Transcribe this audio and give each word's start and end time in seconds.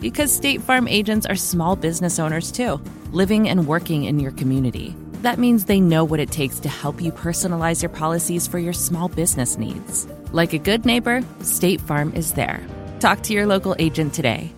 Because 0.00 0.34
State 0.34 0.62
Farm 0.62 0.88
agents 0.88 1.26
are 1.26 1.36
small 1.36 1.76
business 1.76 2.18
owners 2.18 2.50
too, 2.50 2.80
living 3.12 3.50
and 3.50 3.66
working 3.66 4.04
in 4.04 4.18
your 4.18 4.32
community. 4.32 4.96
That 5.20 5.38
means 5.38 5.66
they 5.66 5.78
know 5.78 6.04
what 6.04 6.20
it 6.20 6.30
takes 6.30 6.58
to 6.60 6.70
help 6.70 7.02
you 7.02 7.12
personalize 7.12 7.82
your 7.82 7.90
policies 7.90 8.46
for 8.46 8.58
your 8.58 8.72
small 8.72 9.08
business 9.08 9.58
needs. 9.58 10.08
Like 10.32 10.54
a 10.54 10.58
good 10.58 10.86
neighbor, 10.86 11.22
State 11.42 11.82
Farm 11.82 12.14
is 12.14 12.32
there. 12.32 12.66
Talk 12.98 13.22
to 13.24 13.34
your 13.34 13.44
local 13.44 13.76
agent 13.78 14.14
today. 14.14 14.54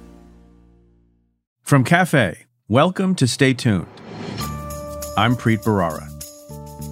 From 1.63 1.83
Cafe, 1.83 2.47
welcome 2.69 3.17
to 3.17 3.27
Stay 3.27 3.53
Tuned. 3.53 3.89
I'm 5.17 5.35
Preet 5.35 5.65
Bharara. 5.65 6.09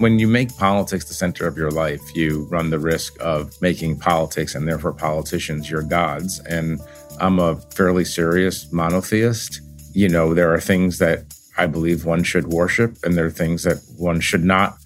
When 0.01 0.19
you 0.19 0.27
make 0.27 0.57
politics 0.57 1.05
the 1.05 1.13
center 1.13 1.47
of 1.47 1.55
your 1.55 1.71
life, 1.71 2.01
you 2.15 2.47
run 2.49 2.69
the 2.69 2.79
risk 2.79 3.15
of 3.21 3.61
making 3.61 3.99
politics 3.99 4.55
and 4.55 4.67
therefore 4.67 4.93
politicians 4.93 5.69
your 5.69 5.83
gods. 5.83 6.39
And 6.39 6.81
I'm 7.21 7.37
a 7.37 7.55
fairly 7.75 8.03
serious 8.03 8.71
monotheist. 8.73 9.61
You 9.93 10.09
know, 10.09 10.33
there 10.33 10.51
are 10.51 10.59
things 10.59 10.97
that 10.97 11.23
I 11.55 11.67
believe 11.67 12.03
one 12.03 12.23
should 12.23 12.47
worship, 12.47 12.97
and 13.03 13.15
there 13.15 13.27
are 13.27 13.31
things 13.31 13.61
that 13.63 13.77
one 13.95 14.19
should 14.19 14.43
not. 14.43 14.77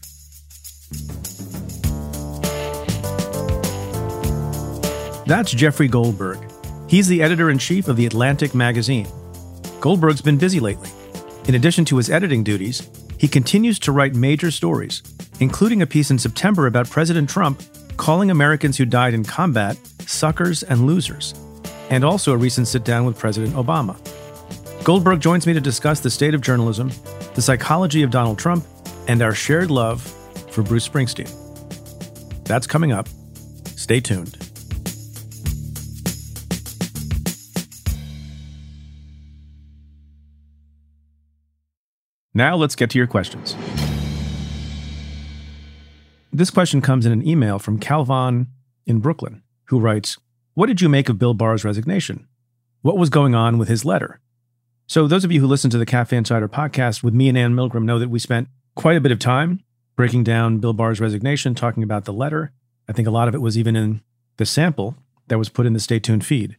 That's 5.26 5.52
Jeffrey 5.52 5.88
Goldberg. 5.88 6.38
He's 6.90 7.08
the 7.08 7.24
editor 7.24 7.50
in 7.50 7.58
chief 7.58 7.88
of 7.88 7.96
The 7.96 8.06
Atlantic 8.06 8.54
magazine. 8.54 9.08
Goldberg's 9.80 10.22
been 10.22 10.38
busy 10.38 10.60
lately. 10.60 10.90
In 11.48 11.56
addition 11.56 11.86
to 11.86 11.98
his 11.98 12.10
editing 12.10 12.44
duties, 12.44 12.90
he 13.18 13.30
continues 13.30 13.80
to 13.80 13.94
write 13.94 14.14
major 14.14 14.52
stories, 14.52 15.02
including 15.40 15.82
a 15.82 15.88
piece 15.88 16.12
in 16.12 16.20
September 16.20 16.68
about 16.68 16.90
President 16.90 17.30
Trump 17.30 17.64
calling 17.96 18.30
Americans 18.30 18.78
who 18.78 18.86
died 18.86 19.14
in 19.14 19.24
combat 19.24 19.78
suckers 20.02 20.64
and 20.64 20.86
losers, 20.86 21.34
and 21.90 22.04
also 22.04 22.34
a 22.34 22.38
recent 22.38 22.68
sit 22.68 22.84
down 22.84 23.06
with 23.06 23.18
President 23.18 23.54
Obama. 23.54 23.98
Goldberg 24.84 25.20
joins 25.20 25.48
me 25.48 25.54
to 25.54 25.62
discuss 25.62 26.00
the 26.00 26.10
state 26.10 26.34
of 26.34 26.42
journalism, 26.42 26.92
the 27.34 27.42
psychology 27.42 28.04
of 28.04 28.12
Donald 28.12 28.38
Trump, 28.38 28.66
and 29.08 29.22
our 29.22 29.34
shared 29.34 29.72
love 29.72 30.02
for 30.52 30.62
Bruce 30.62 30.88
Springsteen. 30.88 31.32
That's 32.46 32.68
coming 32.68 32.92
up. 32.92 33.08
Stay 33.76 34.00
tuned. 34.00 34.38
Now 42.34 42.56
let's 42.56 42.76
get 42.76 42.90
to 42.90 42.98
your 42.98 43.08
questions. 43.08 43.56
This 46.34 46.52
question 46.52 46.82
comes 46.82 47.06
in 47.06 47.14
an 47.14 47.26
email 47.26 47.60
from 47.60 47.80
Calvin 47.80 48.48
in 48.86 49.00
Brooklyn, 49.00 49.42
who 49.68 49.80
writes 49.80 50.18
What 50.56 50.68
did 50.68 50.80
you 50.80 50.88
make 50.88 51.10
of 51.10 51.20
Bill 51.20 51.34
Barr's 51.34 51.66
resignation? 51.66 52.30
What 52.82 52.98
was 52.98 53.10
going 53.10 53.36
on 53.36 53.58
with 53.58 53.68
his 53.68 53.84
letter? 53.84 54.22
So, 54.88 55.06
those 55.06 55.26
of 55.26 55.32
you 55.34 55.42
who 55.42 55.48
listen 55.48 55.70
to 55.72 55.78
the 55.78 55.86
Cafe 55.86 56.16
Insider 56.16 56.48
podcast 56.48 57.04
with 57.04 57.14
me 57.14 57.28
and 57.28 57.38
Anne 57.38 57.54
Milgram 57.54 57.84
know 57.84 58.00
that 58.00 58.10
we 58.10 58.20
spent 58.20 58.48
quite 58.74 58.96
a 58.96 59.02
bit 59.02 59.12
of 59.12 59.20
time 59.20 59.62
breaking 59.98 60.24
down 60.24 60.60
Bill 60.60 60.72
Barr's 60.72 61.02
resignation, 61.02 61.56
talking 61.56 61.84
about 61.84 62.06
the 62.06 62.14
letter. 62.14 62.54
I 62.88 62.94
think 62.94 63.06
a 63.06 63.12
lot 63.12 63.28
of 63.28 63.36
it 63.36 63.42
was 63.42 63.58
even 63.58 63.76
in 63.76 64.00
the 64.38 64.46
sample 64.46 64.96
that 65.28 65.38
was 65.38 65.50
put 65.50 65.66
in 65.66 65.74
the 65.74 65.80
Stay 65.80 66.00
Tuned 66.00 66.26
feed. 66.26 66.56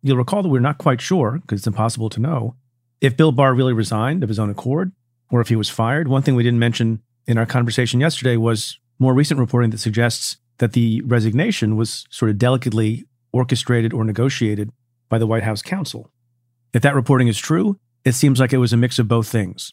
You'll 0.00 0.16
recall 0.16 0.42
that 0.42 0.48
we're 0.48 0.60
not 0.60 0.78
quite 0.78 1.02
sure, 1.02 1.32
because 1.42 1.60
it's 1.60 1.66
impossible 1.66 2.08
to 2.08 2.20
know, 2.20 2.56
if 3.02 3.14
Bill 3.14 3.30
Barr 3.30 3.52
really 3.52 3.74
resigned 3.74 4.22
of 4.22 4.30
his 4.30 4.38
own 4.38 4.48
accord 4.48 4.92
or 5.30 5.42
if 5.42 5.48
he 5.48 5.56
was 5.56 5.68
fired. 5.68 6.08
One 6.08 6.22
thing 6.22 6.34
we 6.34 6.44
didn't 6.44 6.60
mention 6.60 7.02
in 7.26 7.36
our 7.36 7.44
conversation 7.44 8.00
yesterday 8.00 8.38
was 8.38 8.78
more 8.98 9.12
recent 9.12 9.38
reporting 9.38 9.68
that 9.72 9.80
suggests 9.80 10.38
that 10.58 10.72
the 10.72 11.02
resignation 11.02 11.76
was 11.76 12.06
sort 12.08 12.30
of 12.30 12.38
delicately 12.38 13.04
orchestrated 13.34 13.92
or 13.92 14.04
negotiated 14.04 14.70
by 15.08 15.18
the 15.18 15.26
White 15.26 15.42
House 15.42 15.60
counsel. 15.60 16.10
If 16.72 16.82
that 16.82 16.94
reporting 16.94 17.28
is 17.28 17.38
true, 17.38 17.78
it 18.04 18.12
seems 18.14 18.40
like 18.40 18.52
it 18.52 18.58
was 18.58 18.72
a 18.72 18.76
mix 18.76 18.98
of 18.98 19.08
both 19.08 19.28
things 19.28 19.72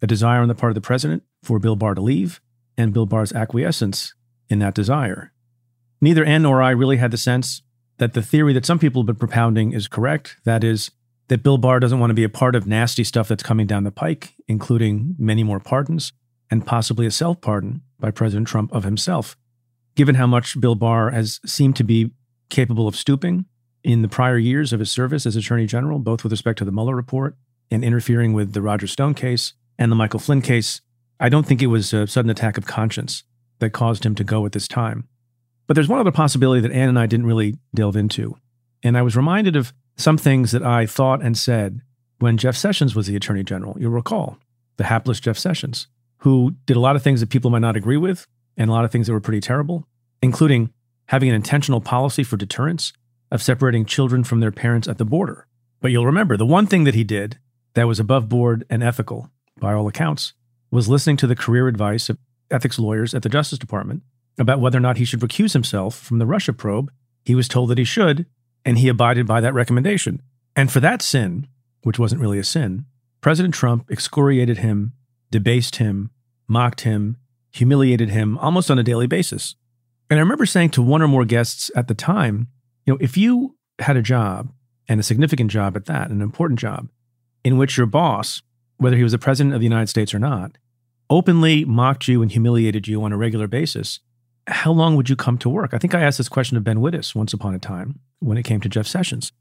a 0.00 0.06
desire 0.06 0.40
on 0.40 0.46
the 0.46 0.54
part 0.54 0.70
of 0.70 0.76
the 0.76 0.80
president 0.80 1.24
for 1.42 1.58
Bill 1.58 1.74
Barr 1.74 1.94
to 1.94 2.00
leave, 2.00 2.40
and 2.76 2.92
Bill 2.92 3.04
Barr's 3.04 3.32
acquiescence 3.32 4.14
in 4.48 4.60
that 4.60 4.72
desire. 4.74 5.32
Neither 6.00 6.24
Anne 6.24 6.42
nor 6.42 6.62
I 6.62 6.70
really 6.70 6.98
had 6.98 7.10
the 7.10 7.16
sense 7.16 7.62
that 7.96 8.12
the 8.12 8.22
theory 8.22 8.52
that 8.52 8.64
some 8.64 8.78
people 8.78 9.02
have 9.02 9.06
been 9.06 9.16
propounding 9.16 9.72
is 9.72 9.88
correct. 9.88 10.36
That 10.44 10.62
is, 10.62 10.92
that 11.26 11.42
Bill 11.42 11.58
Barr 11.58 11.80
doesn't 11.80 11.98
want 11.98 12.10
to 12.10 12.14
be 12.14 12.22
a 12.22 12.28
part 12.28 12.54
of 12.54 12.66
nasty 12.66 13.02
stuff 13.02 13.26
that's 13.26 13.42
coming 13.42 13.66
down 13.66 13.82
the 13.82 13.90
pike, 13.90 14.34
including 14.46 15.16
many 15.18 15.42
more 15.42 15.58
pardons 15.58 16.12
and 16.50 16.66
possibly 16.66 17.06
a 17.06 17.10
self 17.10 17.40
pardon 17.40 17.82
by 17.98 18.10
President 18.10 18.46
Trump 18.46 18.72
of 18.72 18.84
himself. 18.84 19.36
Given 19.96 20.14
how 20.14 20.26
much 20.26 20.60
Bill 20.60 20.76
Barr 20.76 21.10
has 21.10 21.40
seemed 21.44 21.76
to 21.76 21.84
be 21.84 22.12
capable 22.48 22.88
of 22.88 22.96
stooping 22.96 23.46
in 23.84 24.02
the 24.02 24.08
prior 24.08 24.38
years 24.38 24.72
of 24.72 24.80
his 24.80 24.90
service 24.90 25.26
as 25.26 25.36
Attorney 25.36 25.66
General, 25.66 25.98
both 25.98 26.22
with 26.22 26.32
respect 26.32 26.58
to 26.58 26.64
the 26.64 26.72
Mueller 26.72 26.96
report 26.96 27.36
and 27.70 27.84
interfering 27.84 28.32
with 28.32 28.52
the 28.52 28.62
Roger 28.62 28.86
Stone 28.86 29.14
case 29.14 29.52
and 29.78 29.92
the 29.92 29.96
Michael 29.96 30.20
Flynn 30.20 30.42
case, 30.42 30.80
I 31.20 31.28
don't 31.28 31.46
think 31.46 31.62
it 31.62 31.66
was 31.66 31.92
a 31.92 32.06
sudden 32.06 32.30
attack 32.30 32.58
of 32.58 32.66
conscience 32.66 33.24
that 33.58 33.70
caused 33.70 34.04
him 34.04 34.14
to 34.16 34.24
go 34.24 34.46
at 34.46 34.52
this 34.52 34.68
time. 34.68 35.08
But 35.66 35.74
there's 35.74 35.88
one 35.88 35.98
other 35.98 36.12
possibility 36.12 36.60
that 36.60 36.72
Anne 36.72 36.88
and 36.88 36.98
I 36.98 37.06
didn't 37.06 37.26
really 37.26 37.56
delve 37.74 37.96
into. 37.96 38.36
And 38.82 38.96
I 38.96 39.02
was 39.02 39.16
reminded 39.16 39.56
of 39.56 39.72
some 39.96 40.16
things 40.16 40.52
that 40.52 40.62
I 40.62 40.86
thought 40.86 41.22
and 41.22 41.36
said 41.36 41.80
when 42.18 42.38
Jeff 42.38 42.56
Sessions 42.56 42.94
was 42.94 43.06
the 43.06 43.16
Attorney 43.16 43.44
General. 43.44 43.76
You'll 43.78 43.90
recall 43.90 44.38
the 44.76 44.84
hapless 44.84 45.20
Jeff 45.20 45.36
Sessions, 45.36 45.88
who 46.18 46.54
did 46.66 46.76
a 46.76 46.80
lot 46.80 46.96
of 46.96 47.02
things 47.02 47.20
that 47.20 47.30
people 47.30 47.50
might 47.50 47.58
not 47.58 47.76
agree 47.76 47.96
with 47.96 48.26
and 48.56 48.70
a 48.70 48.72
lot 48.72 48.84
of 48.84 48.90
things 48.90 49.06
that 49.06 49.12
were 49.12 49.20
pretty 49.20 49.40
terrible, 49.40 49.86
including 50.22 50.70
having 51.08 51.28
an 51.28 51.34
intentional 51.34 51.80
policy 51.80 52.22
for 52.22 52.36
deterrence 52.36 52.92
of 53.30 53.42
separating 53.42 53.84
children 53.84 54.24
from 54.24 54.40
their 54.40 54.52
parents 54.52 54.88
at 54.88 54.98
the 54.98 55.04
border. 55.04 55.46
But 55.80 55.90
you'll 55.90 56.06
remember 56.06 56.36
the 56.36 56.46
one 56.46 56.66
thing 56.66 56.84
that 56.84 56.94
he 56.94 57.04
did 57.04 57.38
that 57.74 57.86
was 57.86 58.00
above 58.00 58.28
board 58.28 58.64
and 58.70 58.82
ethical, 58.82 59.30
by 59.58 59.72
all 59.72 59.88
accounts, 59.88 60.32
was 60.70 60.88
listening 60.88 61.16
to 61.18 61.26
the 61.26 61.36
career 61.36 61.68
advice 61.68 62.08
of 62.08 62.18
ethics 62.50 62.78
lawyers 62.78 63.14
at 63.14 63.22
the 63.22 63.28
Justice 63.28 63.58
Department 63.58 64.02
about 64.38 64.60
whether 64.60 64.78
or 64.78 64.82
not 64.82 64.96
he 64.96 65.04
should 65.04 65.20
recuse 65.20 65.52
himself 65.52 65.98
from 65.98 66.18
the 66.18 66.26
Russia 66.26 66.52
probe. 66.52 66.90
He 67.24 67.34
was 67.34 67.48
told 67.48 67.70
that 67.70 67.78
he 67.78 67.84
should, 67.84 68.26
and 68.64 68.78
he 68.78 68.88
abided 68.88 69.26
by 69.26 69.40
that 69.40 69.54
recommendation. 69.54 70.22
And 70.54 70.70
for 70.70 70.80
that 70.80 71.02
sin, 71.02 71.46
which 71.82 71.98
wasn't 71.98 72.20
really 72.20 72.38
a 72.38 72.44
sin, 72.44 72.84
President 73.20 73.54
Trump 73.54 73.90
excoriated 73.90 74.58
him, 74.58 74.92
debased 75.30 75.76
him, 75.76 76.10
mocked 76.46 76.82
him, 76.82 77.16
humiliated 77.50 78.10
him 78.10 78.38
almost 78.38 78.70
on 78.70 78.78
a 78.78 78.84
daily 78.84 79.06
basis. 79.06 79.54
And 80.10 80.18
I 80.18 80.22
remember 80.22 80.46
saying 80.46 80.70
to 80.70 80.82
one 80.82 81.02
or 81.02 81.08
more 81.08 81.24
guests 81.24 81.70
at 81.76 81.88
the 81.88 81.94
time, 81.94 82.48
you 82.86 82.94
know, 82.94 82.98
if 83.00 83.16
you 83.16 83.56
had 83.78 83.96
a 83.96 84.02
job 84.02 84.52
and 84.88 84.98
a 84.98 85.02
significant 85.02 85.50
job 85.50 85.76
at 85.76 85.86
that, 85.86 86.10
an 86.10 86.22
important 86.22 86.58
job, 86.58 86.88
in 87.44 87.58
which 87.58 87.76
your 87.76 87.86
boss, 87.86 88.42
whether 88.78 88.96
he 88.96 89.02
was 89.02 89.12
the 89.12 89.18
president 89.18 89.54
of 89.54 89.60
the 89.60 89.66
United 89.66 89.88
States 89.88 90.14
or 90.14 90.18
not, 90.18 90.56
openly 91.10 91.64
mocked 91.64 92.08
you 92.08 92.22
and 92.22 92.32
humiliated 92.32 92.88
you 92.88 93.02
on 93.02 93.12
a 93.12 93.16
regular 93.16 93.46
basis, 93.46 94.00
how 94.46 94.72
long 94.72 94.96
would 94.96 95.10
you 95.10 95.16
come 95.16 95.36
to 95.38 95.48
work? 95.48 95.74
I 95.74 95.78
think 95.78 95.94
I 95.94 96.00
asked 96.00 96.18
this 96.18 96.28
question 96.28 96.56
of 96.56 96.64
Ben 96.64 96.78
Wittes 96.78 97.14
once 97.14 97.34
upon 97.34 97.54
a 97.54 97.58
time 97.58 98.00
when 98.20 98.38
it 98.38 98.44
came 98.44 98.60
to 98.62 98.68
Jeff 98.68 98.86
Sessions. 98.86 99.32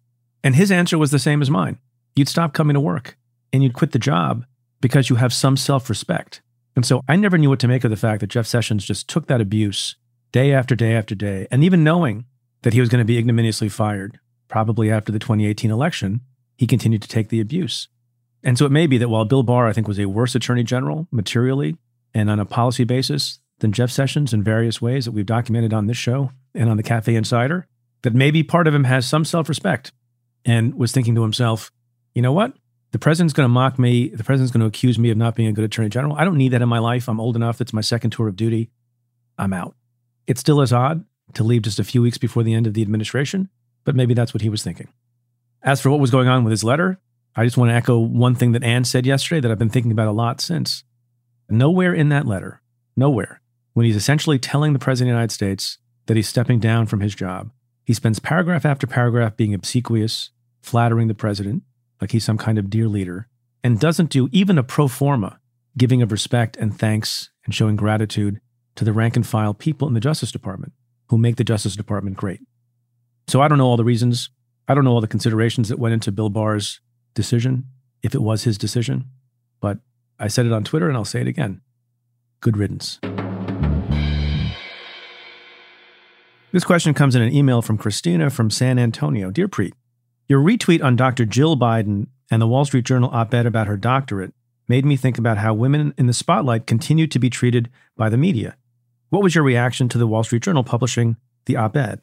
And 0.44 0.56
his 0.56 0.72
answer 0.72 0.98
was 0.98 1.12
the 1.12 1.20
same 1.20 1.42
as 1.42 1.50
mine. 1.50 1.80
You'd 2.16 2.30
stop 2.30 2.54
coming 2.54 2.74
to 2.74 2.80
work 2.80 3.18
and 3.54 3.64
you'd 3.64 3.74
quit 3.74 3.92
the 3.92 4.00
job 4.00 4.46
because 4.82 5.10
you 5.10 5.16
have 5.16 5.34
some 5.34 5.56
self 5.56 5.90
respect. 5.90 6.42
And 6.76 6.86
so 6.86 7.02
I 7.08 7.16
never 7.16 7.38
knew 7.38 7.50
what 7.50 7.60
to 7.60 7.68
make 7.68 7.84
of 7.84 7.90
the 7.90 7.98
fact 7.98 8.20
that 8.20 8.28
Jeff 8.28 8.46
Sessions 8.46 8.86
just 8.86 9.08
took 9.08 9.28
that 9.28 9.42
abuse 9.42 9.96
day 10.32 10.52
after 10.54 10.76
day 10.76 10.94
after 10.94 11.16
day. 11.16 11.48
And 11.52 11.64
even 11.64 11.84
knowing 11.84 12.26
that 12.64 12.74
he 12.74 12.80
was 12.80 12.90
going 12.90 13.02
to 13.02 13.06
be 13.06 13.18
ignominiously 13.18 13.70
fired, 13.70 14.20
probably 14.48 14.92
after 14.92 15.12
the 15.12 15.20
2018 15.20 15.72
election, 15.72 16.22
he 16.58 16.68
continued 16.68 17.02
to 17.02 17.08
take 17.08 17.30
the 17.30 17.40
abuse. 17.40 17.88
And 18.44 18.58
so 18.58 18.66
it 18.66 18.72
may 18.72 18.88
be 18.88 18.98
that 18.98 19.10
while 19.10 19.26
Bill 19.26 19.44
Barr, 19.44 19.68
I 19.68 19.74
think, 19.74 19.88
was 19.88 20.00
a 20.00 20.06
worse 20.06 20.36
attorney 20.36 20.64
general 20.64 21.08
materially 21.12 21.78
and 22.14 22.30
on 22.30 22.40
a 22.40 22.46
policy 22.46 22.84
basis 22.84 23.40
than 23.60 23.72
Jeff 23.72 23.92
Sessions 23.92 24.34
in 24.34 24.44
various 24.44 24.82
ways 24.82 25.06
that 25.06 25.12
we've 25.12 25.26
documented 25.26 25.74
on 25.74 25.88
this 25.88 25.98
show 25.98 26.32
and 26.54 26.70
on 26.70 26.78
the 26.78 26.84
Cafe 26.84 27.14
Insider, 27.14 27.68
that 28.04 28.14
maybe 28.14 28.44
part 28.44 28.68
of 28.68 28.74
him 28.74 28.84
has 28.86 29.08
some 29.08 29.26
self 29.26 29.50
respect 29.50 29.92
and 30.46 30.76
was 30.76 30.92
thinking 30.92 31.16
to 31.16 31.24
himself, 31.24 31.72
you 32.14 32.22
know 32.22 32.32
what? 32.32 32.54
The 32.92 33.00
president's 33.00 33.34
going 33.34 33.46
to 33.46 33.54
mock 33.54 33.78
me. 33.78 34.10
The 34.10 34.24
president's 34.24 34.52
going 34.52 34.62
to 34.62 34.68
accuse 34.68 34.98
me 34.98 35.10
of 35.10 35.18
not 35.18 35.36
being 35.36 35.50
a 35.50 35.54
good 35.54 35.66
attorney 35.66 35.90
general. 35.90 36.16
I 36.16 36.24
don't 36.24 36.38
need 36.38 36.54
that 36.54 36.62
in 36.62 36.70
my 36.70 36.80
life. 36.80 37.10
I'm 37.10 37.20
old 37.20 37.36
enough. 37.36 37.60
It's 37.60 37.74
my 37.74 37.82
second 37.82 38.12
tour 38.12 38.28
of 38.28 38.36
duty. 38.36 38.70
I'm 39.38 39.54
out. 39.54 39.76
It 40.28 40.38
still 40.38 40.62
is 40.62 40.74
odd 40.74 41.06
to 41.34 41.44
leave 41.44 41.64
just 41.64 41.80
a 41.80 41.84
few 41.84 42.02
weeks 42.02 42.18
before 42.18 42.44
the 42.44 42.54
end 42.54 42.68
of 42.68 42.74
the 42.74 42.82
administration, 42.82 43.50
but 43.86 43.96
maybe 43.96 44.14
that's 44.14 44.34
what 44.34 44.42
he 44.42 44.50
was 44.50 44.62
thinking. 44.62 44.90
As 45.64 45.82
for 45.82 45.90
what 45.90 46.00
was 46.00 46.12
going 46.12 46.28
on 46.28 46.44
with 46.44 46.52
his 46.52 46.64
letter, 46.64 47.00
I 47.36 47.46
just 47.46 47.58
want 47.58 47.70
to 47.70 47.76
echo 47.76 47.98
one 47.98 48.36
thing 48.36 48.52
that 48.52 48.64
Anne 48.64 48.84
said 48.84 49.06
yesterday 49.06 49.40
that 49.40 49.52
I've 49.52 49.60
been 49.60 49.70
thinking 49.70 49.92
about 49.92 50.08
a 50.08 50.12
lot 50.12 50.42
since. 50.42 50.84
Nowhere 51.50 51.94
in 51.94 52.10
that 52.10 52.28
letter, 52.28 52.62
nowhere, 52.96 53.42
when 53.74 53.86
he's 53.86 53.96
essentially 53.96 54.38
telling 54.38 54.74
the 54.74 54.80
President 54.80 55.12
of 55.12 55.14
the 55.14 55.18
United 55.18 55.34
States 55.34 55.78
that 56.08 56.18
he's 56.18 56.28
stepping 56.28 56.60
down 56.60 56.88
from 56.88 57.00
his 57.00 57.16
job, 57.16 57.52
he 57.86 57.94
spends 57.94 58.20
paragraph 58.20 58.66
after 58.66 58.86
paragraph 58.86 59.38
being 59.38 59.54
obsequious, 59.54 60.32
flattering 60.62 61.08
the 61.08 61.14
President, 61.14 61.64
like 62.02 62.12
he's 62.12 62.26
some 62.26 62.38
kind 62.38 62.58
of 62.58 62.70
dear 62.70 62.88
leader, 62.88 63.28
and 63.64 63.80
doesn't 63.80 64.10
do 64.10 64.28
even 64.32 64.58
a 64.58 64.64
pro 64.64 64.88
forma 64.88 65.40
giving 65.78 66.02
of 66.02 66.12
respect 66.12 66.58
and 66.58 66.78
thanks 66.78 67.30
and 67.46 67.54
showing 67.54 67.76
gratitude 67.76 68.42
to 68.78 68.86
the 68.86 68.94
rank 68.94 69.16
and 69.16 69.28
file 69.28 69.54
people 69.54 69.88
in 69.88 69.94
the 69.94 70.00
Justice 70.00 70.32
Department 70.32 70.72
who 71.10 71.18
make 71.18 71.36
the 71.36 71.44
Justice 71.44 71.76
Department 71.76 72.16
great. 72.16 72.40
So 73.28 73.42
I 73.42 73.48
don't 73.48 73.58
know 73.58 73.66
all 73.66 73.78
the 73.78 73.84
reasons. 73.84 74.30
I 74.68 74.74
don't 74.74 74.86
know 74.86 74.92
all 74.92 75.02
the 75.02 75.08
considerations 75.08 75.70
that 75.70 75.80
went 75.80 75.94
into 75.94 76.12
Bill 76.12 76.30
Barr's 76.30 76.80
decision, 77.14 77.66
if 78.04 78.14
it 78.14 78.22
was 78.22 78.44
his 78.44 78.58
decision, 78.58 79.06
but 79.60 79.80
I 80.20 80.28
said 80.28 80.46
it 80.46 80.54
on 80.54 80.64
Twitter 80.64 80.88
and 80.88 80.96
I'll 80.96 81.06
say 81.06 81.22
it 81.22 81.28
again. 81.28 81.62
Good 82.40 82.58
riddance. 82.58 83.00
This 86.52 86.64
question 86.64 86.94
comes 86.94 87.16
in 87.16 87.22
an 87.22 87.34
email 87.34 87.62
from 87.62 87.78
Christina 87.78 88.30
from 88.30 88.50
San 88.50 88.80
Antonio. 88.80 89.32
Dear 89.32 89.48
Preet, 89.48 89.74
your 90.28 90.42
retweet 90.42 90.84
on 90.84 90.96
Dr. 90.96 91.26
Jill 91.26 91.58
Biden 91.58 92.08
and 92.30 92.42
the 92.42 92.48
Wall 92.48 92.66
Street 92.66 92.86
Journal 92.86 93.10
op 93.12 93.34
ed 93.34 93.46
about 93.46 93.68
her 93.68 93.78
doctorate 93.78 94.34
made 94.68 94.86
me 94.86 94.96
think 94.96 95.18
about 95.18 95.38
how 95.38 95.54
women 95.54 95.94
in 95.98 96.08
the 96.08 96.14
spotlight 96.14 96.68
continue 96.68 97.08
to 97.08 97.20
be 97.20 97.30
treated 97.30 97.70
by 97.96 98.10
the 98.10 98.18
media. 98.18 98.56
What 99.10 99.24
was 99.24 99.36
your 99.36 99.44
reaction 99.44 99.88
to 99.90 99.98
the 99.98 100.08
Wall 100.08 100.24
Street 100.24 100.44
Journal 100.44 100.64
publishing 100.64 101.16
the 101.46 101.56
op 101.56 101.78
ed? 101.78 102.02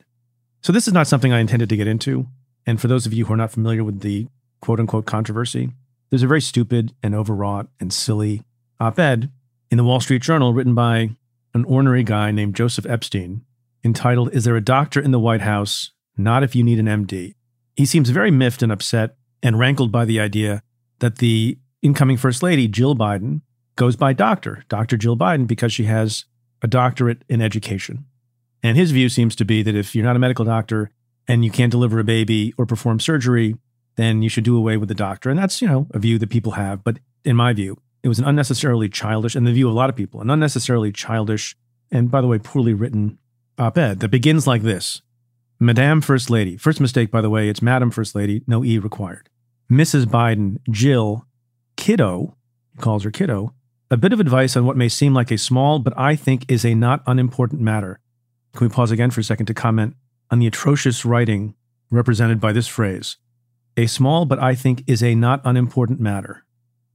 So, 0.62 0.72
this 0.72 0.88
is 0.88 0.94
not 0.94 1.06
something 1.06 1.32
I 1.32 1.40
intended 1.40 1.68
to 1.68 1.76
get 1.76 1.86
into. 1.86 2.26
And 2.66 2.80
for 2.80 2.88
those 2.88 3.04
of 3.04 3.12
you 3.12 3.26
who 3.26 3.34
are 3.34 3.38
not 3.38 3.52
familiar 3.52 3.84
with 3.84 4.00
the 4.00 4.28
quote 4.62 4.80
unquote 4.80 5.04
controversy, 5.04 5.70
there's 6.08 6.22
a 6.22 6.26
very 6.26 6.40
stupid 6.40 6.94
and 7.02 7.14
overwrought 7.14 7.68
and 7.78 7.92
silly 7.92 8.42
op 8.80 8.98
ed 8.98 9.30
in 9.70 9.76
the 9.76 9.84
Wall 9.84 10.00
Street 10.00 10.22
Journal 10.22 10.54
written 10.54 10.74
by 10.74 11.10
an 11.52 11.64
ornery 11.66 12.04
guy 12.04 12.30
named 12.30 12.56
Joseph 12.56 12.86
Epstein 12.86 13.42
entitled, 13.84 14.32
Is 14.32 14.44
There 14.44 14.56
a 14.56 14.64
Doctor 14.64 15.00
in 15.00 15.10
the 15.10 15.20
White 15.20 15.42
House? 15.42 15.90
Not 16.16 16.42
If 16.42 16.56
You 16.56 16.62
Need 16.62 16.78
an 16.78 16.86
MD. 16.86 17.34
He 17.76 17.84
seems 17.84 18.08
very 18.10 18.30
miffed 18.30 18.62
and 18.62 18.72
upset 18.72 19.16
and 19.42 19.58
rankled 19.58 19.92
by 19.92 20.06
the 20.06 20.20
idea 20.20 20.62
that 21.00 21.18
the 21.18 21.58
incoming 21.82 22.16
First 22.16 22.42
Lady, 22.42 22.66
Jill 22.66 22.94
Biden, 22.94 23.42
goes 23.76 23.96
by 23.96 24.12
doctor, 24.12 24.64
Dr. 24.68 24.96
Jill 24.96 25.16
Biden, 25.16 25.46
because 25.46 25.72
she 25.72 25.84
has 25.84 26.24
a 26.64 26.66
doctorate 26.66 27.22
in 27.28 27.42
education. 27.42 28.06
And 28.62 28.74
his 28.74 28.90
view 28.90 29.10
seems 29.10 29.36
to 29.36 29.44
be 29.44 29.62
that 29.62 29.74
if 29.74 29.94
you're 29.94 30.04
not 30.04 30.16
a 30.16 30.18
medical 30.18 30.46
doctor 30.46 30.90
and 31.28 31.44
you 31.44 31.50
can't 31.50 31.70
deliver 31.70 31.98
a 31.98 32.04
baby 32.04 32.54
or 32.56 32.64
perform 32.64 33.00
surgery, 33.00 33.54
then 33.96 34.22
you 34.22 34.30
should 34.30 34.44
do 34.44 34.56
away 34.56 34.78
with 34.78 34.88
the 34.88 34.94
doctor. 34.94 35.28
And 35.28 35.38
that's, 35.38 35.60
you 35.60 35.68
know, 35.68 35.86
a 35.90 35.98
view 35.98 36.18
that 36.18 36.30
people 36.30 36.52
have. 36.52 36.82
But 36.82 37.00
in 37.22 37.36
my 37.36 37.52
view, 37.52 37.76
it 38.02 38.08
was 38.08 38.18
an 38.18 38.24
unnecessarily 38.24 38.88
childish, 38.88 39.34
and 39.34 39.46
the 39.46 39.52
view 39.52 39.68
of 39.68 39.74
a 39.74 39.76
lot 39.76 39.90
of 39.90 39.96
people, 39.96 40.22
an 40.22 40.30
unnecessarily 40.30 40.90
childish 40.90 41.54
and, 41.90 42.10
by 42.10 42.22
the 42.22 42.26
way, 42.26 42.38
poorly 42.38 42.72
written 42.72 43.18
op 43.58 43.76
ed 43.76 44.00
that 44.00 44.08
begins 44.08 44.46
like 44.46 44.62
this 44.62 45.02
Madame 45.60 46.00
First 46.00 46.30
Lady. 46.30 46.56
First 46.56 46.80
mistake, 46.80 47.10
by 47.10 47.20
the 47.20 47.30
way, 47.30 47.50
it's 47.50 47.60
Madam 47.60 47.90
First 47.90 48.14
Lady, 48.14 48.42
no 48.46 48.64
E 48.64 48.78
required. 48.78 49.28
Mrs. 49.70 50.06
Biden, 50.06 50.56
Jill, 50.70 51.26
kiddo, 51.76 52.36
he 52.72 52.80
calls 52.80 53.04
her 53.04 53.10
kiddo, 53.10 53.52
a 53.94 53.96
bit 53.96 54.12
of 54.12 54.18
advice 54.18 54.56
on 54.56 54.66
what 54.66 54.76
may 54.76 54.88
seem 54.88 55.14
like 55.14 55.30
a 55.30 55.38
small, 55.38 55.78
but 55.78 55.96
I 55.96 56.16
think 56.16 56.44
is 56.48 56.64
a 56.64 56.74
not 56.74 57.04
unimportant 57.06 57.60
matter. 57.60 58.00
Can 58.52 58.66
we 58.66 58.74
pause 58.74 58.90
again 58.90 59.12
for 59.12 59.20
a 59.20 59.24
second 59.24 59.46
to 59.46 59.54
comment 59.54 59.94
on 60.32 60.40
the 60.40 60.48
atrocious 60.48 61.04
writing 61.04 61.54
represented 61.90 62.40
by 62.40 62.50
this 62.50 62.66
phrase? 62.66 63.18
A 63.76 63.86
small, 63.86 64.24
but 64.24 64.40
I 64.40 64.56
think 64.56 64.82
is 64.88 65.00
a 65.00 65.14
not 65.14 65.40
unimportant 65.44 66.00
matter. 66.00 66.44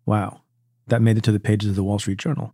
Wow, 0.06 0.42
that 0.88 1.02
made 1.02 1.18
it 1.18 1.24
to 1.24 1.32
the 1.32 1.40
pages 1.40 1.70
of 1.70 1.78
the 1.78 1.86
Wall 1.86 2.00
Street 2.00 2.20
Journal. 2.20 2.54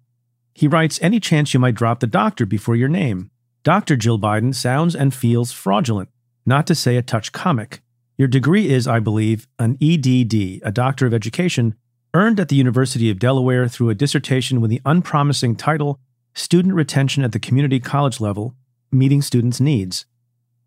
He 0.53 0.67
writes 0.67 0.99
Any 1.01 1.19
chance 1.19 1.55
you 1.55 1.59
might 1.59 1.73
drop 1.73 1.99
the 1.99 2.05
doctor 2.05 2.45
before 2.45 2.75
your 2.75 2.87
name? 2.87 3.31
Dr. 3.63 3.95
Jill 3.95 4.19
Biden 4.19 4.53
sounds 4.53 4.95
and 4.95 5.11
feels 5.11 5.53
fraudulent, 5.53 6.09
not 6.45 6.67
to 6.67 6.75
say 6.75 6.97
a 6.97 7.01
touch 7.01 7.31
comic. 7.31 7.81
Your 8.15 8.27
degree 8.27 8.69
is, 8.69 8.87
I 8.87 8.99
believe, 8.99 9.47
an 9.57 9.75
EDD, 9.81 10.61
a 10.63 10.71
Doctor 10.71 11.07
of 11.07 11.15
Education, 11.15 11.73
earned 12.15 12.39
at 12.39 12.49
the 12.49 12.55
University 12.55 13.09
of 13.09 13.19
Delaware 13.19 13.67
through 13.67 13.89
a 13.89 13.95
dissertation 13.95 14.61
with 14.61 14.71
the 14.71 14.81
unpromising 14.85 15.55
title 15.55 15.99
Student 16.33 16.73
Retention 16.73 17.23
at 17.23 17.33
the 17.33 17.39
Community 17.39 17.79
College 17.79 18.19
Level 18.21 18.55
Meeting 18.91 19.21
Students' 19.21 19.59
Needs. 19.59 20.05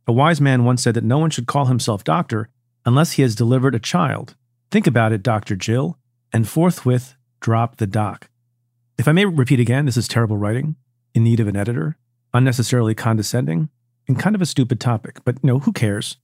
A 0.06 0.12
wise 0.12 0.40
man 0.40 0.64
once 0.64 0.82
said 0.82 0.94
that 0.94 1.04
no 1.04 1.18
one 1.18 1.30
should 1.30 1.46
call 1.46 1.64
himself 1.64 2.04
doctor 2.04 2.50
unless 2.84 3.12
he 3.12 3.22
has 3.22 3.34
delivered 3.34 3.74
a 3.74 3.80
child. 3.80 4.36
Think 4.70 4.86
about 4.86 5.12
it, 5.12 5.22
Dr. 5.22 5.56
Jill, 5.56 5.98
and 6.32 6.46
forthwith 6.46 7.16
drop 7.40 7.78
the 7.78 7.86
doc. 7.86 8.28
If 8.98 9.08
I 9.08 9.12
may 9.12 9.24
repeat 9.24 9.58
again, 9.58 9.86
this 9.86 9.96
is 9.96 10.06
terrible 10.06 10.36
writing, 10.36 10.76
in 11.14 11.24
need 11.24 11.40
of 11.40 11.48
an 11.48 11.56
editor 11.56 11.96
unnecessarily 12.34 12.94
condescending, 12.94 13.68
and 14.06 14.18
kind 14.18 14.34
of 14.34 14.42
a 14.42 14.46
stupid 14.46 14.80
topic. 14.80 15.18
But 15.24 15.36
you 15.42 15.46
know, 15.46 15.58
who 15.60 15.72
cares? 15.72 16.16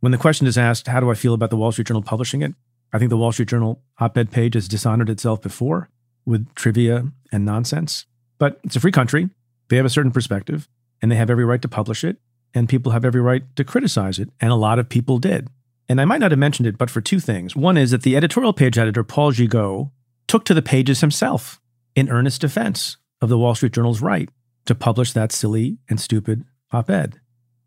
When 0.00 0.12
the 0.12 0.18
question 0.18 0.46
is 0.46 0.58
asked, 0.58 0.86
how 0.86 1.00
do 1.00 1.10
I 1.10 1.14
feel 1.14 1.34
about 1.34 1.50
the 1.50 1.56
Wall 1.56 1.72
Street 1.72 1.88
Journal 1.88 2.02
publishing 2.02 2.42
it? 2.42 2.54
I 2.92 2.98
think 2.98 3.10
the 3.10 3.16
Wall 3.16 3.32
Street 3.32 3.48
Journal 3.48 3.82
op-ed 3.98 4.30
page 4.30 4.54
has 4.54 4.68
dishonored 4.68 5.10
itself 5.10 5.42
before 5.42 5.90
with 6.24 6.54
trivia 6.54 7.08
and 7.32 7.44
nonsense. 7.44 8.06
But 8.38 8.60
it's 8.64 8.76
a 8.76 8.80
free 8.80 8.92
country. 8.92 9.30
They 9.68 9.76
have 9.76 9.86
a 9.86 9.90
certain 9.90 10.12
perspective, 10.12 10.68
and 11.02 11.10
they 11.10 11.16
have 11.16 11.30
every 11.30 11.44
right 11.44 11.60
to 11.62 11.68
publish 11.68 12.04
it, 12.04 12.18
and 12.54 12.68
people 12.68 12.92
have 12.92 13.04
every 13.04 13.20
right 13.20 13.44
to 13.56 13.64
criticize 13.64 14.18
it, 14.18 14.30
and 14.40 14.50
a 14.50 14.56
lot 14.56 14.78
of 14.78 14.88
people 14.88 15.18
did. 15.18 15.48
And 15.88 16.00
I 16.00 16.04
might 16.04 16.20
not 16.20 16.32
have 16.32 16.38
mentioned 16.38 16.66
it, 16.66 16.78
but 16.78 16.90
for 16.90 17.00
two 17.00 17.20
things. 17.20 17.56
One 17.56 17.76
is 17.76 17.90
that 17.90 18.02
the 18.02 18.16
editorial 18.16 18.52
page 18.52 18.78
editor, 18.78 19.04
Paul 19.04 19.32
Gigot, 19.32 19.90
took 20.26 20.44
to 20.44 20.54
the 20.54 20.62
pages 20.62 21.00
himself 21.00 21.60
in 21.94 22.10
earnest 22.10 22.40
defense 22.40 22.96
of 23.20 23.28
the 23.28 23.38
Wall 23.38 23.54
Street 23.54 23.72
Journal's 23.72 24.02
right 24.02 24.28
to 24.66 24.74
publish 24.74 25.12
that 25.12 25.32
silly 25.32 25.78
and 25.88 25.98
stupid 25.98 26.44
op 26.72 26.90
ed. 26.90 27.20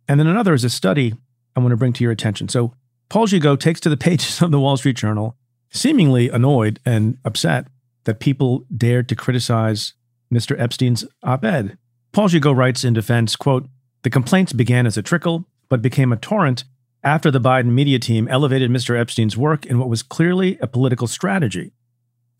And 0.08 0.20
then 0.20 0.28
another 0.28 0.54
is 0.54 0.64
a 0.64 0.70
study 0.70 1.16
I 1.56 1.60
want 1.60 1.72
to 1.72 1.78
bring 1.78 1.94
to 1.94 2.04
your 2.04 2.14
attention. 2.14 2.48
So, 2.48 2.74
Paul 3.12 3.28
Gigot 3.28 3.60
takes 3.60 3.82
to 3.82 3.90
the 3.90 3.98
pages 3.98 4.42
of 4.42 4.52
the 4.52 4.60
Wall 4.60 4.78
Street 4.78 4.96
Journal, 4.96 5.36
seemingly 5.70 6.30
annoyed 6.30 6.80
and 6.86 7.18
upset 7.26 7.68
that 8.06 8.22
people 8.22 8.64
dared 8.76 9.10
to 9.10 9.18
criticize 9.18 9.96
Mr. 10.34 10.58
Epstein's 10.58 11.04
op 11.22 11.44
ed. 11.44 11.78
Paul 12.14 12.30
Gigot 12.30 12.56
writes 12.56 12.86
in 12.86 12.94
defense, 12.94 13.36
quote, 13.36 13.68
the 14.04 14.10
complaints 14.10 14.54
began 14.54 14.88
as 14.88 14.98
a 14.98 15.02
trickle, 15.02 15.46
but 15.68 15.82
became 15.82 16.14
a 16.14 16.16
torrent 16.16 16.64
after 17.04 17.30
the 17.30 17.42
Biden 17.42 17.74
media 17.74 18.00
team 18.00 18.30
elevated 18.30 18.72
Mr. 18.72 18.98
Epstein's 18.98 19.36
work 19.36 19.66
in 19.66 19.78
what 19.78 19.90
was 19.90 20.04
clearly 20.04 20.58
a 20.62 20.68
political 20.68 21.06
strategy. 21.06 21.74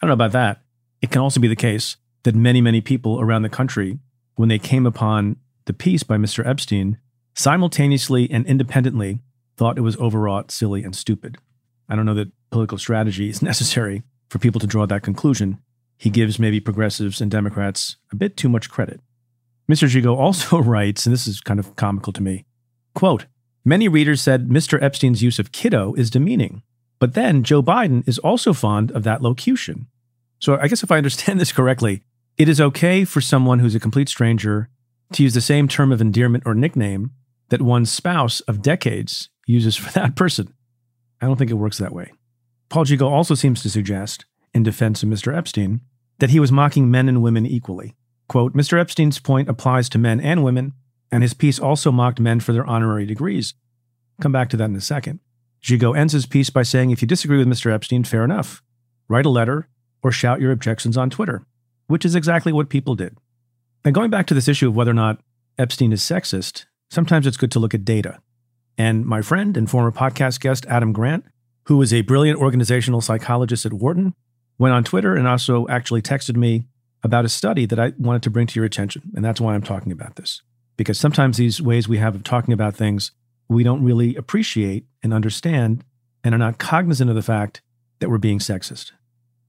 I 0.02 0.08
don't 0.08 0.18
know 0.18 0.26
about 0.26 0.32
that. 0.32 0.62
It 1.02 1.12
can 1.12 1.20
also 1.20 1.42
be 1.42 1.50
the 1.50 1.56
case 1.58 1.98
that 2.24 2.34
many, 2.34 2.62
many 2.62 2.80
people 2.80 3.20
around 3.20 3.42
the 3.42 3.50
country 3.50 4.00
when 4.36 4.48
they 4.48 4.58
came 4.58 4.86
upon 4.86 5.36
the 5.66 5.74
piece 5.74 6.04
by 6.04 6.16
Mr. 6.16 6.48
Epstein, 6.48 6.98
simultaneously 7.36 8.32
and 8.32 8.46
independently 8.46 9.20
thought 9.58 9.78
it 9.78 9.82
was 9.82 9.98
overwrought, 9.98 10.52
silly, 10.52 10.84
and 10.84 10.96
stupid. 10.96 11.38
I 11.90 11.96
don't 11.96 12.06
know 12.06 12.14
that 12.14 12.32
political 12.52 12.78
strategy 12.78 13.30
is 13.30 13.42
necessary 13.52 14.04
for 14.30 14.40
people 14.40 14.62
to 14.62 14.68
draw 14.68 14.86
that 14.86 15.04
conclusion. 15.04 15.60
He 15.98 16.10
gives 16.10 16.40
maybe 16.40 16.60
progressives 16.60 17.22
and 17.22 17.30
Democrats 17.30 17.98
a 18.12 18.16
bit 18.16 18.38
too 18.38 18.50
much 18.50 18.70
credit. 18.70 19.02
Mr. 19.70 19.88
Gigot 19.88 20.18
also 20.18 20.58
writes, 20.62 21.06
and 21.06 21.14
this 21.14 21.28
is 21.28 21.42
kind 21.42 21.60
of 21.60 21.76
comical 21.76 22.14
to 22.14 22.24
me 22.24 22.46
quote, 22.94 23.26
Many 23.64 23.88
readers 23.88 24.22
said 24.22 24.50
Mr. 24.50 24.82
Epstein's 24.82 25.22
use 25.22 25.38
of 25.38 25.52
kiddo 25.52 25.94
is 25.94 26.10
demeaning, 26.10 26.64
but 27.00 27.14
then 27.14 27.44
Joe 27.44 27.62
Biden 27.62 28.08
is 28.08 28.18
also 28.20 28.54
fond 28.54 28.92
of 28.92 29.04
that 29.04 29.22
locution. 29.22 29.88
So 30.40 30.58
I 30.58 30.68
guess 30.68 30.84
if 30.84 30.92
I 30.92 30.98
understand 30.98 31.40
this 31.42 31.52
correctly, 31.52 32.02
it 32.38 32.50
is 32.50 32.60
okay 32.60 33.06
for 33.06 33.22
someone 33.22 33.60
who's 33.60 33.76
a 33.76 33.80
complete 33.80 34.10
stranger 34.10 34.70
to 35.14 35.24
use 35.24 35.34
the 35.34 35.42
same 35.42 35.68
term 35.68 35.92
of 35.92 36.02
endearment 36.02 36.44
or 36.46 36.56
nickname 36.56 37.12
that 37.50 37.62
one's 37.62 37.92
spouse 37.92 38.40
of 38.42 38.62
decades 38.62 39.30
uses 39.52 39.76
for 39.76 39.92
that 39.92 40.16
person. 40.16 40.54
I 41.22 41.28
don't 41.28 41.38
think 41.38 41.52
it 41.52 41.56
works 41.56 41.78
that 41.78 41.94
way. 41.94 42.12
Paul 42.70 42.86
Gigot 42.86 43.10
also 43.10 43.36
seems 43.36 43.62
to 43.62 43.70
suggest, 43.70 44.26
in 44.54 44.64
defense 44.64 45.04
of 45.04 45.10
Mr. 45.10 45.36
Epstein, 45.36 45.82
that 46.20 46.30
he 46.30 46.40
was 46.40 46.52
mocking 46.52 46.90
men 46.90 47.10
and 47.10 47.22
women 47.22 47.46
equally. 47.46 47.96
Quote, 48.28 48.54
Mr. 48.54 48.80
Epstein's 48.80 49.20
point 49.20 49.50
applies 49.50 49.90
to 49.90 49.98
men 49.98 50.20
and 50.20 50.44
women, 50.44 50.74
and 51.12 51.22
his 51.22 51.34
piece 51.34 51.60
also 51.60 51.92
mocked 51.92 52.20
men 52.20 52.40
for 52.40 52.54
their 52.54 52.66
honorary 52.66 53.06
degrees. 53.06 53.54
Come 54.22 54.32
back 54.32 54.50
to 54.50 54.58
that 54.58 54.70
in 54.70 54.76
a 54.76 54.82
second. 54.82 55.20
Gigot 55.62 55.98
ends 55.98 56.14
his 56.14 56.26
piece 56.26 56.50
by 56.50 56.64
saying 56.64 56.92
if 56.92 57.02
you 57.02 57.08
disagree 57.08 57.38
with 57.38 57.48
Mr. 57.48 57.72
Epstein, 57.72 58.04
fair 58.04 58.24
enough. 58.24 58.64
write 59.08 59.26
a 59.26 59.30
letter, 59.30 59.68
or 60.02 60.12
shout 60.12 60.40
your 60.40 60.52
objections 60.52 60.98
on 60.98 61.10
Twitter, 61.10 61.46
which 61.88 62.06
is 62.06 62.16
exactly 62.16 62.54
what 62.54 62.70
people 62.70 62.96
did. 62.96 63.18
And 63.84 63.94
going 63.94 64.10
back 64.10 64.28
to 64.28 64.34
this 64.34 64.48
issue 64.48 64.70
of 64.70 64.76
whether 64.76 64.92
or 64.92 64.96
not 64.96 65.20
Epstein 65.58 65.92
is 65.92 66.02
sexist, 66.02 66.66
sometimes 66.90 67.28
it's 67.28 67.38
good 67.38 67.52
to 67.52 67.60
look 67.60 67.74
at 67.74 67.84
data. 67.84 68.20
And 68.78 69.06
my 69.06 69.22
friend 69.22 69.56
and 69.58 69.70
former 69.70 69.92
podcast 69.92 70.40
guest, 70.40 70.66
Adam 70.68 70.94
Grant, 70.94 71.26
who 71.66 71.82
is 71.82 71.94
a 71.94 72.02
brilliant 72.02 72.40
organizational 72.40 73.02
psychologist 73.02 73.66
at 73.66 73.74
Wharton, 73.74 74.14
went 74.58 74.74
on 74.74 74.84
Twitter 74.84 75.16
and 75.16 75.28
also 75.28 75.68
actually 75.68 76.02
texted 76.02 76.36
me 76.36 76.66
about 77.04 77.26
a 77.26 77.30
study 77.30 77.66
that 77.66 77.80
I 77.80 77.94
wanted 77.98 78.24
to 78.24 78.30
bring 78.30 78.48
to 78.48 78.60
your 78.60 78.66
attention. 78.66 79.12
And 79.16 79.26
that's 79.26 79.42
why 79.42 79.56
I'm 79.56 79.64
talking 79.64 79.92
about 79.92 80.16
this. 80.16 80.42
Because 80.78 81.00
sometimes 81.00 81.38
these 81.38 81.62
ways 81.62 81.88
we 81.88 81.98
have 81.98 82.16
of 82.16 82.24
talking 82.24 82.54
about 82.54 82.76
things 82.76 83.12
we 83.48 83.64
don't 83.64 83.84
really 83.84 84.16
appreciate 84.16 84.86
and 85.04 85.14
understand 85.14 85.84
and 86.24 86.34
are 86.34 86.38
not 86.38 86.58
cognizant 86.58 87.10
of 87.10 87.16
the 87.16 87.22
fact 87.22 87.62
that 88.00 88.10
we're 88.10 88.18
being 88.18 88.40
sexist. 88.40 88.92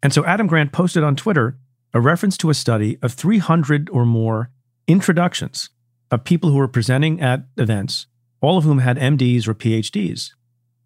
And 0.02 0.12
so 0.12 0.24
Adam 0.24 0.46
Grant 0.46 0.72
posted 0.72 1.04
on 1.04 1.14
Twitter 1.14 1.56
a 1.94 2.00
reference 2.00 2.36
to 2.38 2.50
a 2.50 2.54
study 2.54 2.98
of 3.02 3.12
300 3.12 3.88
or 3.90 4.04
more 4.04 4.50
introductions 4.88 5.70
of 6.10 6.24
people 6.24 6.50
who 6.50 6.56
were 6.56 6.68
presenting 6.68 7.20
at 7.20 7.44
events, 7.56 8.06
all 8.42 8.58
of 8.58 8.64
whom 8.64 8.80
had 8.80 8.98
MDs 8.98 9.48
or 9.48 9.54
PhDs. 9.54 10.32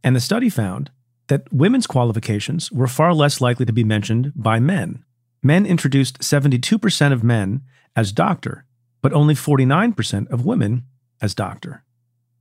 And 0.04 0.14
the 0.14 0.20
study 0.20 0.48
found 0.48 0.90
that 1.26 1.52
women's 1.52 1.88
qualifications 1.88 2.70
were 2.70 2.86
far 2.86 3.12
less 3.12 3.40
likely 3.40 3.66
to 3.66 3.72
be 3.72 3.82
mentioned 3.82 4.32
by 4.36 4.60
men. 4.60 5.04
Men 5.42 5.66
introduced 5.66 6.20
72% 6.20 7.12
of 7.12 7.24
men 7.24 7.62
as 7.96 8.12
doctor, 8.12 8.64
but 9.02 9.12
only 9.12 9.34
49% 9.34 10.30
of 10.30 10.44
women 10.44 10.84
as 11.20 11.34
doctor. 11.34 11.82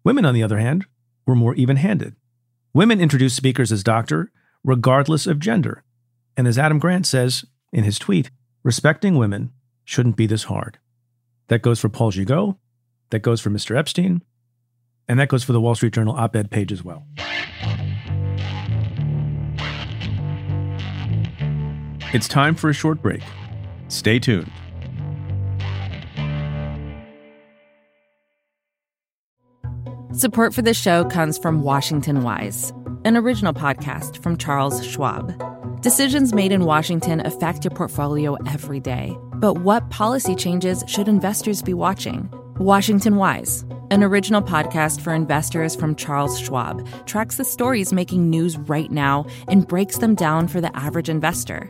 Women, 0.03 0.25
on 0.25 0.35
the 0.35 0.43
other 0.43 0.59
hand, 0.59 0.85
were 1.25 1.35
more 1.35 1.55
even 1.55 1.77
handed. 1.77 2.15
Women 2.73 2.99
introduced 2.99 3.35
speakers 3.35 3.71
as 3.71 3.83
doctor, 3.83 4.31
regardless 4.63 5.25
of 5.25 5.39
gender. 5.39 5.83
And 6.37 6.47
as 6.47 6.59
Adam 6.59 6.77
Grant 6.77 7.07
says 7.07 7.45
in 7.71 7.85
his 7.85 7.97
tweet, 7.97 8.29
respecting 8.63 9.17
women 9.17 9.51
shouldn't 9.85 10.17
be 10.17 10.27
this 10.27 10.43
hard. 10.43 10.77
That 11.47 11.61
goes 11.61 11.79
for 11.79 11.89
Paul 11.89 12.11
Gigot, 12.11 12.57
that 13.11 13.21
goes 13.21 13.39
for 13.39 13.49
Mr. 13.49 13.77
Epstein, 13.77 14.21
and 15.07 15.19
that 15.19 15.29
goes 15.29 15.43
for 15.43 15.53
the 15.53 15.61
Wall 15.61 15.75
Street 15.75 15.93
Journal 15.93 16.15
op 16.15 16.35
ed 16.35 16.51
page 16.51 16.71
as 16.71 16.83
well. 16.83 17.05
It's 22.13 22.27
time 22.27 22.55
for 22.55 22.69
a 22.69 22.73
short 22.73 23.01
break. 23.01 23.21
Stay 23.89 24.19
tuned. 24.19 24.51
Support 30.13 30.53
for 30.53 30.61
this 30.61 30.81
show 30.81 31.03
comes 31.03 31.37
from 31.37 31.61
Washington 31.61 32.23
Wise, 32.23 32.71
an 33.03 33.17
original 33.17 33.51
podcast 33.53 34.23
from 34.23 34.37
Charles 34.37 34.85
Schwab. 34.85 35.33
Decisions 35.81 36.33
made 36.33 36.53
in 36.53 36.63
Washington 36.63 37.19
affect 37.25 37.65
your 37.65 37.71
portfolio 37.71 38.35
every 38.47 38.79
day. 38.79 39.13
But 39.33 39.55
what 39.55 39.89
policy 39.89 40.33
changes 40.33 40.85
should 40.87 41.09
investors 41.09 41.61
be 41.61 41.73
watching? 41.73 42.29
Washington 42.59 43.17
Wise, 43.17 43.65
an 43.91 44.03
original 44.03 44.41
podcast 44.41 45.01
for 45.01 45.13
investors 45.13 45.75
from 45.75 45.95
Charles 45.95 46.39
Schwab, 46.39 46.87
tracks 47.05 47.37
the 47.37 47.45
stories 47.45 47.93
making 47.93 48.29
news 48.29 48.57
right 48.57 48.91
now 48.91 49.25
and 49.47 49.67
breaks 49.67 49.97
them 49.97 50.15
down 50.15 50.47
for 50.47 50.61
the 50.61 50.75
average 50.75 51.09
investor. 51.09 51.69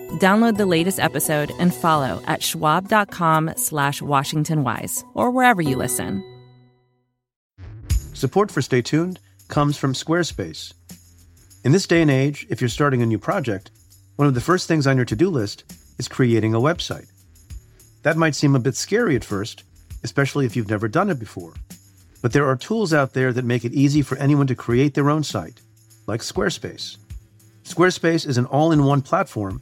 Download 0.19 0.57
the 0.57 0.65
latest 0.65 0.99
episode 0.99 1.51
and 1.57 1.73
follow 1.73 2.21
at 2.27 2.43
schwab.com 2.43 3.53
slash 3.55 4.01
washingtonwise 4.01 5.03
or 5.13 5.31
wherever 5.31 5.61
you 5.61 5.77
listen. 5.77 6.23
Support 8.13 8.51
for 8.51 8.61
Stay 8.61 8.81
Tuned 8.81 9.19
comes 9.47 9.77
from 9.77 9.93
Squarespace. 9.93 10.73
In 11.63 11.71
this 11.71 11.87
day 11.87 12.01
and 12.01 12.11
age, 12.11 12.45
if 12.49 12.61
you're 12.61 12.69
starting 12.69 13.01
a 13.01 13.05
new 13.05 13.17
project, 13.17 13.71
one 14.17 14.27
of 14.27 14.33
the 14.33 14.41
first 14.41 14.67
things 14.67 14.85
on 14.85 14.95
your 14.95 15.05
to-do 15.05 15.29
list 15.29 15.63
is 15.97 16.07
creating 16.07 16.53
a 16.53 16.59
website. 16.59 17.07
That 18.03 18.17
might 18.17 18.35
seem 18.35 18.55
a 18.55 18.59
bit 18.59 18.75
scary 18.75 19.15
at 19.15 19.23
first, 19.23 19.63
especially 20.03 20.45
if 20.45 20.55
you've 20.55 20.69
never 20.69 20.87
done 20.87 21.09
it 21.09 21.19
before. 21.19 21.53
But 22.21 22.33
there 22.33 22.47
are 22.47 22.55
tools 22.55 22.93
out 22.93 23.13
there 23.13 23.31
that 23.33 23.45
make 23.45 23.65
it 23.65 23.73
easy 23.73 24.01
for 24.01 24.17
anyone 24.17 24.47
to 24.47 24.55
create 24.55 24.93
their 24.93 25.09
own 25.09 25.23
site, 25.23 25.61
like 26.05 26.21
Squarespace. 26.21 26.97
Squarespace 27.63 28.27
is 28.27 28.37
an 28.37 28.45
all 28.45 28.71
in 28.71 28.83
one 28.83 29.01
platform 29.01 29.61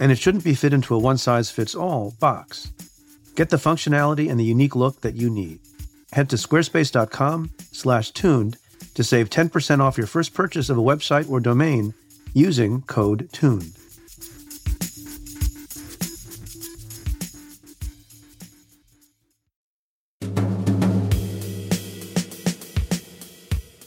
and 0.00 0.10
it 0.10 0.18
shouldn't 0.18 0.42
be 0.42 0.54
fit 0.54 0.72
into 0.72 0.92
a 0.94 0.98
one 0.98 1.18
size 1.18 1.50
fits 1.50 1.76
all 1.76 2.14
box. 2.18 2.72
Get 3.36 3.50
the 3.50 3.58
functionality 3.58 4.30
and 4.30 4.40
the 4.40 4.44
unique 4.44 4.74
look 4.74 5.02
that 5.02 5.14
you 5.14 5.30
need. 5.30 5.60
Head 6.12 6.28
to 6.30 6.36
squarespace.com/tuned 6.36 8.56
to 8.94 9.04
save 9.04 9.30
10% 9.30 9.80
off 9.80 9.96
your 9.96 10.08
first 10.08 10.34
purchase 10.34 10.68
of 10.68 10.76
a 10.76 10.82
website 10.82 11.30
or 11.30 11.38
domain 11.38 11.94
using 12.34 12.82
code 12.82 13.28
TUNED. 13.32 13.76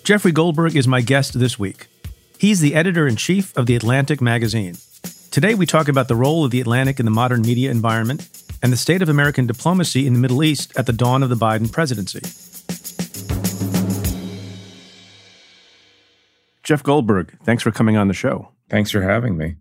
Jeffrey 0.03 0.33
Goldberg 0.33 0.75
is 0.75 0.87
my 0.87 1.01
guest 1.01 1.39
this 1.39 1.57
week. 1.57 1.87
He's 2.37 2.59
the 2.59 2.75
editor 2.75 3.07
in 3.07 3.15
chief 3.15 3.55
of 3.55 3.67
The 3.67 3.75
Atlantic 3.75 4.21
magazine. 4.21 4.75
Today, 5.33 5.55
we 5.55 5.65
talk 5.65 5.87
about 5.87 6.07
the 6.07 6.15
role 6.15 6.45
of 6.45 6.51
The 6.51 6.61
Atlantic 6.61 6.99
in 6.99 7.05
the 7.05 7.11
modern 7.11 7.41
media 7.41 7.71
environment 7.71 8.29
and 8.61 8.71
the 8.71 8.77
state 8.77 9.01
of 9.01 9.09
American 9.09 9.47
diplomacy 9.47 10.05
in 10.05 10.13
the 10.13 10.19
Middle 10.19 10.43
East 10.43 10.71
at 10.77 10.85
the 10.85 10.93
dawn 10.93 11.23
of 11.23 11.29
the 11.29 11.35
Biden 11.35 11.71
presidency. 11.71 12.19
Jeff 16.61 16.83
Goldberg, 16.83 17.35
thanks 17.43 17.63
for 17.63 17.71
coming 17.71 17.97
on 17.97 18.07
the 18.07 18.13
show. 18.13 18.49
Thanks 18.69 18.91
for 18.91 19.01
having 19.01 19.35
me. 19.35 19.55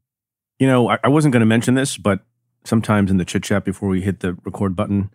You 0.58 0.66
know, 0.66 0.90
I, 0.90 0.98
I 1.04 1.08
wasn't 1.08 1.32
going 1.32 1.40
to 1.40 1.46
mention 1.46 1.72
this, 1.72 1.96
but 1.96 2.20
sometimes 2.64 3.10
in 3.10 3.16
the 3.16 3.24
chit 3.24 3.42
chat 3.42 3.64
before 3.64 3.88
we 3.88 4.02
hit 4.02 4.20
the 4.20 4.34
record 4.44 4.76
button, 4.76 5.10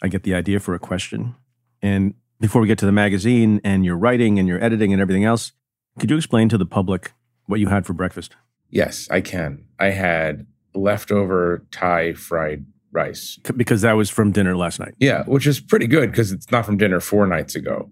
I 0.00 0.08
get 0.08 0.22
the 0.22 0.32
idea 0.32 0.58
for 0.58 0.74
a 0.74 0.78
question. 0.78 1.34
And 1.82 2.14
before 2.40 2.62
we 2.62 2.66
get 2.66 2.78
to 2.78 2.86
the 2.86 2.92
magazine 2.92 3.60
and 3.62 3.84
your 3.84 3.98
writing 3.98 4.38
and 4.38 4.48
your 4.48 4.64
editing 4.64 4.94
and 4.94 5.02
everything 5.02 5.26
else, 5.26 5.52
could 5.98 6.08
you 6.08 6.16
explain 6.16 6.48
to 6.48 6.56
the 6.56 6.64
public 6.64 7.12
what 7.44 7.60
you 7.60 7.68
had 7.68 7.84
for 7.84 7.92
breakfast? 7.92 8.34
Yes, 8.72 9.06
I 9.10 9.20
can. 9.20 9.64
I 9.78 9.90
had 9.90 10.46
leftover 10.74 11.64
Thai 11.70 12.14
fried 12.14 12.64
rice. 12.90 13.38
Because 13.56 13.82
that 13.82 13.92
was 13.92 14.10
from 14.10 14.32
dinner 14.32 14.56
last 14.56 14.80
night. 14.80 14.94
Yeah, 14.98 15.22
which 15.24 15.46
is 15.46 15.60
pretty 15.60 15.86
good 15.86 16.10
because 16.10 16.32
it's 16.32 16.50
not 16.50 16.66
from 16.66 16.76
dinner 16.78 16.98
four 16.98 17.26
nights 17.26 17.54
ago. 17.54 17.90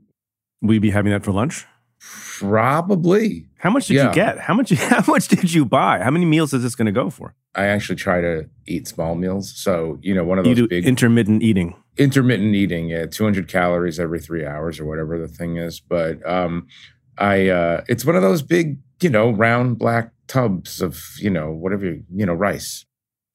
Will 0.63 0.75
you 0.75 0.81
be 0.81 0.91
having 0.91 1.13
that 1.13 1.23
for 1.23 1.31
lunch? 1.33 1.65
Probably. 2.39 3.47
How 3.59 3.69
much 3.71 3.87
did 3.89 3.95
Yeah. 3.97 4.09
you 4.09 4.15
get? 4.15 4.39
How 4.39 4.55
much 4.55 4.71
how 4.73 5.05
much 5.07 5.29
did 5.29 5.53
you 5.53 5.67
buy? 5.67 6.01
How 6.03 6.11
many 6.11 6.25
meals 6.25 6.55
is 6.55 6.63
this 6.63 6.75
going 6.75 6.87
to 6.87 6.93
go 6.93 7.11
for? 7.11 7.35
I 7.55 7.67
actually 7.67 7.97
try 7.97 8.23
to 8.23 8.49
eat 8.67 8.89
small 8.89 9.15
meals. 9.15 9.53
So, 9.55 9.99
you 10.01 10.15
know, 10.15 10.25
one 10.25 10.39
of 10.39 10.47
You 10.47 10.55
those 10.55 10.63
do 10.65 10.69
big 10.69 10.87
intermittent 10.87 11.43
eating. 11.43 11.75
intermittent 11.99 12.55
eating, 12.55 12.89
yeah, 12.89 13.05
200 13.07 13.47
calories 13.49 14.01
every 14.01 14.21
three 14.21 14.47
hours 14.47 14.81
or 14.81 14.87
whatever 14.87 15.19
the 15.19 15.29
thing 15.29 15.59
is. 15.59 15.81
But 15.81 16.27
um, 16.27 16.67
I, 17.19 17.49
uh, 17.49 17.85
it's 17.89 18.07
one 18.07 18.17
of 18.17 18.23
those 18.23 18.41
big, 18.43 18.79
you 19.03 19.11
know, 19.11 19.31
round 19.31 19.79
black 19.79 20.13
tubs 20.31 20.81
of, 20.81 21.03
you 21.19 21.29
know, 21.31 21.51
whatever, 21.51 21.87
you 21.87 22.25
know, 22.27 22.35
rice. 22.35 22.87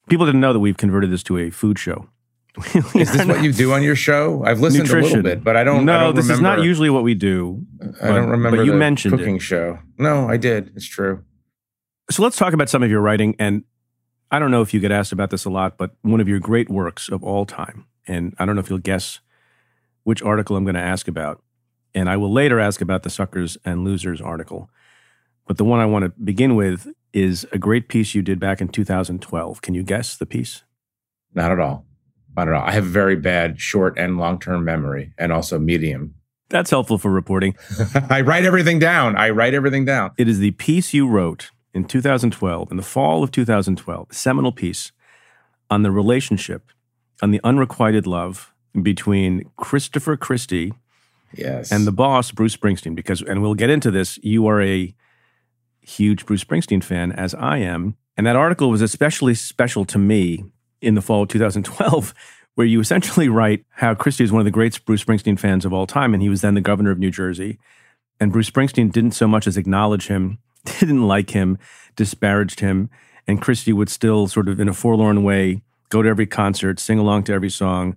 People 0.08 0.24
didn't 0.26 0.40
know 0.40 0.52
that 0.52 0.60
we've 0.60 0.76
converted 0.76 1.10
this 1.10 1.22
to 1.24 1.36
a 1.38 1.50
food 1.50 1.78
show. 1.78 2.08
Is 2.74 3.12
this 3.12 3.26
what 3.26 3.42
you 3.42 3.52
do 3.52 3.72
on 3.72 3.82
your 3.82 3.96
show? 3.96 4.42
I've 4.44 4.60
listened 4.60 4.84
a 4.88 4.94
Nutrition. 4.94 5.16
little 5.22 5.22
bit, 5.22 5.44
but 5.44 5.56
I 5.58 5.64
don't. 5.64 5.84
No, 5.84 5.94
I 5.96 6.00
don't 6.04 6.14
this 6.14 6.30
is 6.30 6.40
not 6.40 6.62
usually 6.62 6.88
what 6.88 7.02
we 7.02 7.14
do. 7.14 7.66
I 8.02 8.08
don't 8.08 8.30
remember. 8.30 8.56
but 8.58 8.64
you 8.64 8.72
the 8.72 8.78
mentioned 8.78 9.12
it. 9.14 9.18
cooking 9.18 9.38
show. 9.38 9.78
No, 9.98 10.26
I 10.26 10.38
did. 10.38 10.72
It's 10.74 10.86
true. 10.86 11.22
So 12.10 12.22
let's 12.22 12.36
talk 12.38 12.54
about 12.54 12.70
some 12.70 12.82
of 12.82 12.88
your 12.90 13.02
writing. 13.02 13.36
And 13.38 13.64
I 14.30 14.38
don't 14.38 14.50
know 14.50 14.62
if 14.62 14.72
you 14.72 14.80
get 14.80 14.90
asked 14.90 15.12
about 15.12 15.28
this 15.28 15.44
a 15.44 15.50
lot, 15.50 15.76
but 15.76 15.96
one 16.00 16.20
of 16.20 16.28
your 16.28 16.38
great 16.38 16.70
works 16.70 17.10
of 17.10 17.22
all 17.22 17.44
time, 17.44 17.84
and 18.06 18.34
I 18.38 18.46
don't 18.46 18.54
know 18.54 18.60
if 18.60 18.70
you'll 18.70 18.78
guess 18.78 19.20
which 20.04 20.22
article 20.22 20.56
I'm 20.56 20.64
going 20.64 20.76
to 20.76 20.80
ask 20.80 21.08
about, 21.08 21.42
and 21.94 22.08
I 22.08 22.16
will 22.16 22.32
later 22.32 22.58
ask 22.58 22.80
about 22.80 23.02
the 23.02 23.10
Suckers 23.10 23.58
and 23.66 23.84
Losers 23.84 24.20
article. 24.22 24.70
But 25.46 25.58
the 25.58 25.64
one 25.64 25.80
I 25.80 25.86
want 25.86 26.04
to 26.04 26.08
begin 26.22 26.54
with 26.56 26.88
is 27.12 27.46
a 27.52 27.58
great 27.58 27.88
piece 27.88 28.14
you 28.14 28.22
did 28.22 28.38
back 28.40 28.60
in 28.60 28.68
2012. 28.68 29.62
Can 29.62 29.74
you 29.74 29.82
guess 29.82 30.16
the 30.16 30.26
piece? 30.26 30.62
Not 31.34 31.50
at 31.52 31.60
all. 31.60 31.86
Not 32.36 32.48
at 32.48 32.54
all. 32.54 32.62
I 32.66 32.72
have 32.72 32.84
very 32.84 33.16
bad 33.16 33.60
short 33.60 33.98
and 33.98 34.18
long 34.18 34.38
term 34.38 34.64
memory 34.64 35.12
and 35.18 35.32
also 35.32 35.58
medium. 35.58 36.14
That's 36.48 36.70
helpful 36.70 36.98
for 36.98 37.10
reporting. 37.10 37.56
I 38.10 38.20
write 38.20 38.44
everything 38.44 38.78
down. 38.78 39.16
I 39.16 39.30
write 39.30 39.54
everything 39.54 39.84
down. 39.84 40.12
It 40.18 40.28
is 40.28 40.38
the 40.38 40.52
piece 40.52 40.94
you 40.94 41.08
wrote 41.08 41.50
in 41.74 41.84
2012, 41.84 42.70
in 42.70 42.76
the 42.76 42.82
fall 42.82 43.22
of 43.22 43.30
2012, 43.30 44.06
a 44.10 44.14
seminal 44.14 44.52
piece 44.52 44.92
on 45.70 45.82
the 45.82 45.90
relationship, 45.90 46.70
on 47.20 47.30
the 47.32 47.40
unrequited 47.42 48.06
love 48.06 48.52
between 48.80 49.50
Christopher 49.56 50.16
Christie 50.16 50.72
Yes. 51.34 51.72
and 51.72 51.86
the 51.86 51.92
boss, 51.92 52.30
Bruce 52.30 52.56
Springsteen. 52.56 52.94
Because, 52.94 53.20
and 53.22 53.42
we'll 53.42 53.54
get 53.54 53.68
into 53.70 53.90
this, 53.90 54.18
you 54.22 54.46
are 54.46 54.62
a 54.62 54.94
huge 55.86 56.26
Bruce 56.26 56.44
Springsteen 56.44 56.82
fan, 56.82 57.12
as 57.12 57.34
I 57.34 57.58
am. 57.58 57.96
And 58.16 58.26
that 58.26 58.36
article 58.36 58.70
was 58.70 58.82
especially 58.82 59.34
special 59.34 59.84
to 59.86 59.98
me 59.98 60.44
in 60.80 60.94
the 60.94 61.02
fall 61.02 61.22
of 61.22 61.28
2012, 61.28 62.14
where 62.54 62.66
you 62.66 62.80
essentially 62.80 63.28
write 63.28 63.64
how 63.70 63.94
Christie 63.94 64.24
is 64.24 64.32
one 64.32 64.40
of 64.40 64.44
the 64.44 64.50
great 64.50 64.84
Bruce 64.84 65.04
Springsteen 65.04 65.38
fans 65.38 65.64
of 65.64 65.72
all 65.72 65.86
time, 65.86 66.14
and 66.14 66.22
he 66.22 66.28
was 66.28 66.40
then 66.40 66.54
the 66.54 66.60
governor 66.60 66.90
of 66.90 66.98
New 66.98 67.10
Jersey. 67.10 67.58
And 68.18 68.32
Bruce 68.32 68.50
Springsteen 68.50 68.90
didn't 68.90 69.12
so 69.12 69.28
much 69.28 69.46
as 69.46 69.56
acknowledge 69.56 70.08
him, 70.08 70.38
didn't 70.80 71.06
like 71.06 71.30
him, 71.30 71.58
disparaged 71.94 72.60
him, 72.60 72.90
and 73.26 73.42
Christie 73.42 73.72
would 73.72 73.88
still 73.88 74.26
sort 74.28 74.48
of 74.48 74.60
in 74.60 74.68
a 74.68 74.74
forlorn 74.74 75.22
way 75.22 75.62
go 75.88 76.02
to 76.02 76.08
every 76.08 76.26
concert, 76.26 76.80
sing 76.80 76.98
along 76.98 77.24
to 77.24 77.32
every 77.32 77.50
song, 77.50 77.96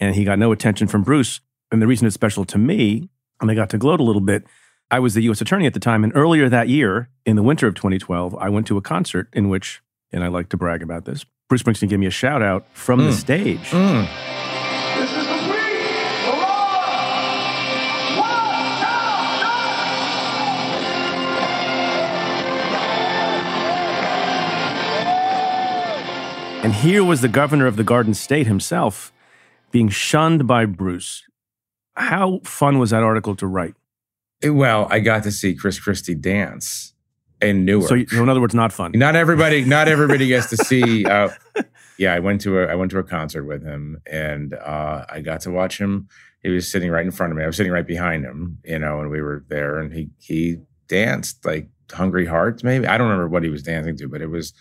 and 0.00 0.14
he 0.14 0.24
got 0.24 0.38
no 0.38 0.52
attention 0.52 0.88
from 0.88 1.02
Bruce. 1.02 1.40
And 1.70 1.80
the 1.80 1.86
reason 1.86 2.06
it's 2.06 2.14
special 2.14 2.44
to 2.46 2.58
me, 2.58 3.08
and 3.40 3.50
I 3.50 3.54
got 3.54 3.70
to 3.70 3.78
gloat 3.78 4.00
a 4.00 4.04
little 4.04 4.20
bit, 4.20 4.44
I 4.92 4.98
was 4.98 5.14
the 5.14 5.22
U.S. 5.22 5.40
attorney 5.40 5.66
at 5.66 5.74
the 5.74 5.78
time, 5.78 6.02
and 6.02 6.12
earlier 6.16 6.48
that 6.48 6.68
year, 6.68 7.08
in 7.24 7.36
the 7.36 7.44
winter 7.44 7.68
of 7.68 7.76
2012, 7.76 8.34
I 8.34 8.48
went 8.48 8.66
to 8.66 8.76
a 8.76 8.80
concert 8.82 9.28
in 9.32 9.48
which, 9.48 9.80
and 10.10 10.24
I 10.24 10.28
like 10.28 10.48
to 10.48 10.56
brag 10.56 10.82
about 10.82 11.04
this, 11.04 11.24
Bruce 11.48 11.62
Springsteen 11.62 11.88
gave 11.88 12.00
me 12.00 12.06
a 12.06 12.10
shout 12.10 12.42
out 12.42 12.66
from 12.72 13.04
the 13.04 13.12
stage. 13.12 13.70
Mm. 13.70 14.08
This 14.96 15.10
is 15.10 15.26
the 15.28 15.34
Queen, 15.46 16.24
the 16.24 16.32
Law. 16.40 16.74
One, 18.18 18.80
two, 18.80 18.98
three. 26.50 26.64
And 26.64 26.74
here 26.74 27.04
was 27.04 27.20
the 27.20 27.28
governor 27.28 27.66
of 27.66 27.76
the 27.76 27.84
Garden 27.84 28.14
State 28.14 28.48
himself 28.48 29.12
being 29.70 29.88
shunned 29.88 30.48
by 30.48 30.64
Bruce. 30.64 31.22
How 31.94 32.40
fun 32.42 32.80
was 32.80 32.90
that 32.90 33.04
article 33.04 33.36
to 33.36 33.46
write? 33.46 33.74
Well, 34.44 34.86
I 34.90 35.00
got 35.00 35.22
to 35.24 35.32
see 35.32 35.54
Chris 35.54 35.78
Christie 35.78 36.14
dance 36.14 36.94
in 37.42 37.64
Newark. 37.64 37.88
So, 37.88 38.04
so 38.06 38.22
in 38.22 38.28
other 38.28 38.40
words, 38.40 38.54
not 38.54 38.72
fun. 38.72 38.92
not 38.94 39.16
everybody, 39.16 39.64
not 39.64 39.88
everybody 39.96 40.28
gets 40.28 40.48
to 40.50 40.56
see. 40.56 41.04
Uh, 41.04 41.30
yeah, 41.98 42.14
I 42.14 42.20
went 42.20 42.40
to 42.42 42.60
a 42.60 42.66
I 42.66 42.74
went 42.74 42.90
to 42.92 42.98
a 42.98 43.04
concert 43.04 43.44
with 43.44 43.62
him, 43.62 44.00
and 44.06 44.54
uh, 44.54 45.04
I 45.08 45.20
got 45.20 45.40
to 45.42 45.50
watch 45.50 45.78
him. 45.78 46.08
He 46.42 46.48
was 46.48 46.70
sitting 46.70 46.90
right 46.90 47.04
in 47.04 47.10
front 47.10 47.32
of 47.32 47.36
me. 47.36 47.44
I 47.44 47.46
was 47.46 47.56
sitting 47.56 47.72
right 47.72 47.86
behind 47.86 48.24
him, 48.24 48.58
you 48.64 48.78
know, 48.78 49.00
and 49.00 49.10
we 49.10 49.20
were 49.20 49.44
there, 49.48 49.78
and 49.78 49.92
he 49.92 50.08
he 50.18 50.58
danced 50.88 51.44
like 51.44 51.68
"Hungry 51.92 52.26
Hearts," 52.26 52.62
maybe. 52.62 52.86
I 52.86 52.96
don't 52.96 53.08
remember 53.08 53.28
what 53.28 53.42
he 53.42 53.50
was 53.50 53.62
dancing 53.62 53.96
to, 53.98 54.08
but 54.08 54.22
it 54.22 54.28
was 54.28 54.54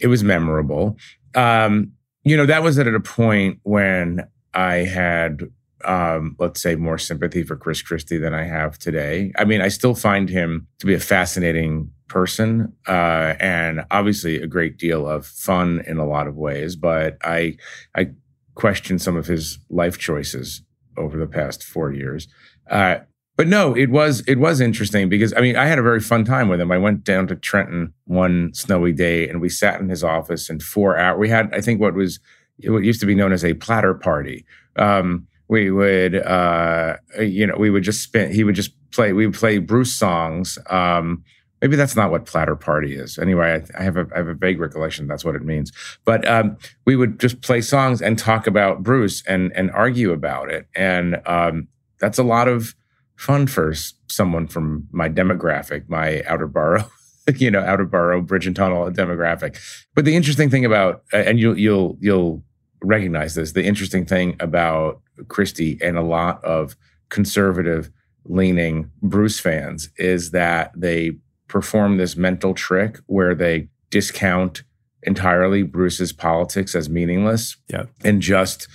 it 0.00 0.08
was 0.08 0.24
memorable. 0.24 0.96
Um, 1.34 1.92
you 2.24 2.36
know, 2.36 2.46
that 2.46 2.62
was 2.62 2.78
at 2.78 2.88
a 2.88 3.00
point 3.00 3.60
when 3.62 4.26
I 4.52 4.76
had 4.76 5.42
um, 5.84 6.36
let's 6.38 6.60
say, 6.60 6.74
more 6.74 6.98
sympathy 6.98 7.42
for 7.42 7.56
Chris 7.56 7.82
Christie 7.82 8.18
than 8.18 8.34
I 8.34 8.44
have 8.44 8.78
today. 8.78 9.32
I 9.38 9.44
mean, 9.44 9.60
I 9.60 9.68
still 9.68 9.94
find 9.94 10.28
him 10.28 10.66
to 10.78 10.86
be 10.86 10.94
a 10.94 11.00
fascinating 11.00 11.90
person 12.08 12.72
uh, 12.88 13.34
and 13.38 13.84
obviously 13.90 14.42
a 14.42 14.46
great 14.46 14.76
deal 14.76 15.06
of 15.06 15.26
fun 15.26 15.82
in 15.86 15.98
a 15.98 16.06
lot 16.06 16.26
of 16.26 16.36
ways. 16.36 16.76
But 16.76 17.16
I, 17.22 17.56
I 17.96 18.10
question 18.54 18.98
some 18.98 19.16
of 19.16 19.26
his 19.26 19.58
life 19.70 19.98
choices 19.98 20.62
over 20.96 21.16
the 21.16 21.26
past 21.26 21.62
four 21.64 21.92
years. 21.92 22.28
Uh, 22.68 22.98
but 23.36 23.48
no, 23.48 23.74
it 23.74 23.88
was 23.88 24.20
it 24.26 24.38
was 24.38 24.60
interesting 24.60 25.08
because 25.08 25.32
I 25.32 25.40
mean 25.40 25.56
I 25.56 25.64
had 25.64 25.78
a 25.78 25.82
very 25.82 26.00
fun 26.00 26.26
time 26.26 26.48
with 26.48 26.60
him. 26.60 26.70
I 26.70 26.76
went 26.76 27.04
down 27.04 27.26
to 27.28 27.36
Trenton 27.36 27.94
one 28.04 28.52
snowy 28.52 28.92
day 28.92 29.26
and 29.26 29.40
we 29.40 29.48
sat 29.48 29.80
in 29.80 29.88
his 29.88 30.04
office 30.04 30.50
and 30.50 30.62
four 30.62 30.98
hours. 30.98 31.18
We 31.18 31.30
had 31.30 31.48
I 31.54 31.62
think 31.62 31.80
what 31.80 31.94
was 31.94 32.20
what 32.64 32.84
used 32.84 33.00
to 33.00 33.06
be 33.06 33.14
known 33.14 33.32
as 33.32 33.42
a 33.42 33.54
platter 33.54 33.94
party. 33.94 34.44
Um, 34.76 35.26
we 35.50 35.70
would 35.70 36.14
uh 36.14 36.96
you 37.18 37.44
know 37.46 37.56
we 37.58 37.70
would 37.70 37.82
just 37.82 38.02
spin 38.02 38.32
he 38.32 38.44
would 38.44 38.54
just 38.54 38.72
play 38.92 39.12
we 39.12 39.26
would 39.26 39.34
play 39.34 39.58
bruce 39.58 39.94
songs. 39.94 40.58
Um 40.70 41.24
maybe 41.60 41.76
that's 41.76 41.96
not 41.96 42.10
what 42.10 42.24
platter 42.24 42.56
party 42.56 42.94
is. 42.94 43.18
Anyway 43.18 43.60
i, 43.76 43.80
I 43.80 43.82
have 43.82 43.96
a 43.96 44.06
i 44.14 44.18
have 44.18 44.28
a 44.28 44.34
vague 44.34 44.60
recollection 44.60 45.08
that's 45.08 45.24
what 45.24 45.34
it 45.34 45.42
means. 45.42 45.72
But 46.04 46.26
um 46.26 46.56
we 46.86 46.94
would 46.94 47.18
just 47.18 47.42
play 47.42 47.60
songs 47.60 48.00
and 48.00 48.16
talk 48.16 48.46
about 48.46 48.84
bruce 48.84 49.22
and 49.26 49.52
and 49.56 49.70
argue 49.72 50.12
about 50.12 50.50
it. 50.50 50.68
And 50.74 51.20
um 51.26 51.66
that's 51.98 52.18
a 52.18 52.24
lot 52.24 52.46
of 52.46 52.74
fun 53.16 53.46
for 53.46 53.74
someone 54.08 54.46
from 54.46 54.86
my 54.92 55.08
demographic 55.08 55.88
my 55.88 56.22
outer 56.28 56.46
borough 56.46 56.88
you 57.36 57.50
know 57.50 57.60
outer 57.60 57.84
borough 57.84 58.22
bridge 58.22 58.46
and 58.46 58.54
tunnel 58.54 58.88
demographic. 58.92 59.58
But 59.96 60.04
the 60.04 60.14
interesting 60.14 60.48
thing 60.48 60.64
about 60.64 61.02
and 61.12 61.40
you'll 61.40 61.58
you'll 61.58 61.98
you'll 62.00 62.44
recognize 62.82 63.34
this 63.34 63.52
the 63.52 63.64
interesting 63.64 64.04
thing 64.06 64.36
about 64.40 65.00
Christie 65.28 65.78
and 65.82 65.96
a 65.98 66.02
lot 66.02 66.42
of 66.44 66.76
conservative 67.08 67.90
leaning 68.24 68.90
Bruce 69.02 69.40
fans 69.40 69.90
is 69.96 70.30
that 70.30 70.72
they 70.76 71.12
perform 71.48 71.96
this 71.96 72.16
mental 72.16 72.54
trick 72.54 72.98
where 73.06 73.34
they 73.34 73.68
discount 73.90 74.62
entirely 75.02 75.62
Bruce's 75.62 76.12
politics 76.12 76.74
as 76.74 76.88
meaningless 76.88 77.56
Yeah. 77.68 77.84
and 78.04 78.20
just 78.22 78.68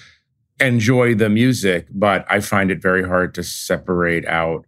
enjoy 0.60 1.14
the 1.16 1.30
music. 1.30 1.88
But 1.92 2.26
I 2.30 2.40
find 2.40 2.72
it 2.72 2.82
very 2.82 3.08
hard 3.08 3.34
to 3.36 3.44
separate 3.44 4.26
out 4.28 4.66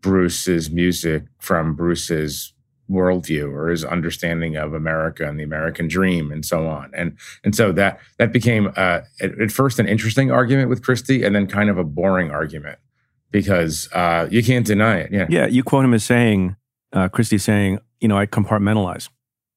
Bruce's 0.00 0.70
music 0.70 1.24
from 1.38 1.74
Bruce's 1.74 2.51
worldview 2.92 3.52
or 3.52 3.68
his 3.68 3.84
understanding 3.84 4.56
of 4.56 4.74
America 4.74 5.26
and 5.28 5.38
the 5.40 5.44
American 5.44 5.88
dream 5.88 6.30
and 6.30 6.44
so 6.44 6.66
on. 6.68 6.90
And 6.94 7.16
and 7.44 7.54
so 7.56 7.72
that 7.72 7.98
that 8.18 8.32
became 8.32 8.68
uh, 8.76 9.00
at, 9.20 9.40
at 9.40 9.50
first 9.50 9.78
an 9.78 9.88
interesting 9.88 10.30
argument 10.30 10.68
with 10.68 10.82
Christie 10.82 11.24
and 11.24 11.34
then 11.34 11.46
kind 11.46 11.70
of 11.70 11.78
a 11.78 11.84
boring 11.84 12.30
argument 12.30 12.78
because 13.30 13.88
uh, 13.92 14.28
you 14.30 14.42
can't 14.42 14.66
deny 14.66 14.98
it. 14.98 15.10
Yeah. 15.12 15.26
Yeah, 15.28 15.46
you 15.46 15.62
quote 15.62 15.84
him 15.84 15.94
as 15.94 16.04
saying, 16.04 16.56
uh, 16.92 17.08
Christie 17.08 17.38
saying, 17.38 17.78
you 18.00 18.08
know, 18.08 18.18
I 18.18 18.26
compartmentalize. 18.26 19.08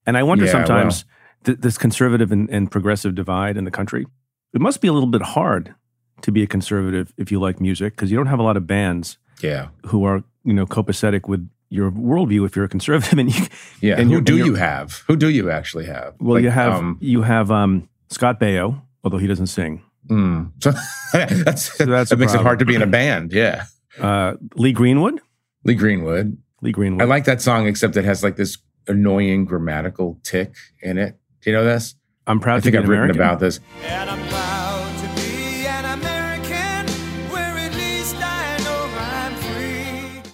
And 0.05 0.17
I 0.17 0.23
wonder 0.23 0.45
Yeah, 0.45 0.51
sometimes 0.51 1.03
th- 1.43 1.57
this 1.59 1.77
conservative 1.77 2.31
and, 2.31 2.49
and 2.49 2.71
progressive 2.71 3.15
divide 3.15 3.57
in 3.57 3.65
the 3.65 3.71
country, 3.71 4.05
it 4.53 4.61
must 4.61 4.79
be 4.81 4.87
a 4.87 4.93
little 4.93 5.09
bit 5.09 5.21
hard 5.21 5.75
to 6.21 6.31
be 6.31 6.41
a 6.43 6.47
conservative 6.47 7.13
if 7.17 7.31
you 7.31 7.39
like 7.39 7.59
music 7.59 7.93
because 7.95 8.09
you 8.09 8.15
don't 8.17 8.27
have 8.27 8.39
a 8.39 8.43
lot 8.43 8.55
of 8.55 8.65
bands 8.65 9.17
Yeah. 9.41 9.67
who 9.87 10.05
are, 10.05 10.23
you 10.45 10.53
know, 10.53 10.65
copacetic 10.65 11.27
with 11.27 11.49
your 11.75 11.91
worldview 11.91 12.45
if 12.45 12.55
you're 12.55 12.65
a 12.65 12.69
conservative. 12.69 13.17
And 13.19 13.33
you, 13.35 13.45
Yeah. 13.81 13.99
And 13.99 14.09
Who 14.11 14.21
do 14.21 14.35
and 14.37 14.45
you're- 14.45 14.59
have? 14.59 15.03
Who 15.07 15.15
do 15.15 15.29
you 15.29 15.49
actually 15.51 15.85
have? 15.85 16.15
well, 16.19 16.35
Like, 16.35 16.43
you 16.43 16.49
have 16.51 16.73
um, 16.73 16.97
you 17.01 17.21
have 17.23 17.51
um, 17.51 17.87
Scott 18.09 18.39
Baio, 18.39 18.81
although 19.03 19.17
he 19.19 19.27
doesn't 19.27 19.47
sing. 19.47 19.81
mm. 20.09 20.51
So 20.61 20.71
that's, 21.13 21.77
that's 21.77 22.09
that 22.09 22.19
makes 22.19 22.33
it 22.33 22.41
hard 22.41 22.59
to 22.59 22.65
be 22.65 22.75
in 22.75 22.81
a 22.81 22.87
band. 22.87 23.31
Yeah. 23.33 23.65
Uh, 23.99 24.35
Lee 24.55 24.73
Greenwood, 24.73 25.19
Lee 25.63 25.75
Greenwood. 25.75 26.37
Lee 26.61 26.71
Greenwood. 26.71 27.01
I 27.01 27.05
like 27.05 27.25
that 27.25 27.41
song, 27.41 27.67
except 27.67 27.95
it 27.97 28.05
has 28.05 28.23
like 28.23 28.35
this 28.37 28.57
annoying 28.87 29.45
grammatical 29.45 30.19
tick 30.23 30.55
in 30.81 30.97
it. 30.97 31.17
Do 31.41 31.49
you 31.51 31.55
know 31.55 31.63
this? 31.63 31.95
I'm 32.27 32.39
proud 32.39 32.55
I 32.55 32.57
to 32.57 32.61
think 32.63 32.73
be 32.73 32.77
I've 32.79 32.83
an 32.85 32.89
written 32.89 33.11
American. 33.11 33.21
about 33.21 33.39
this. 33.39 33.59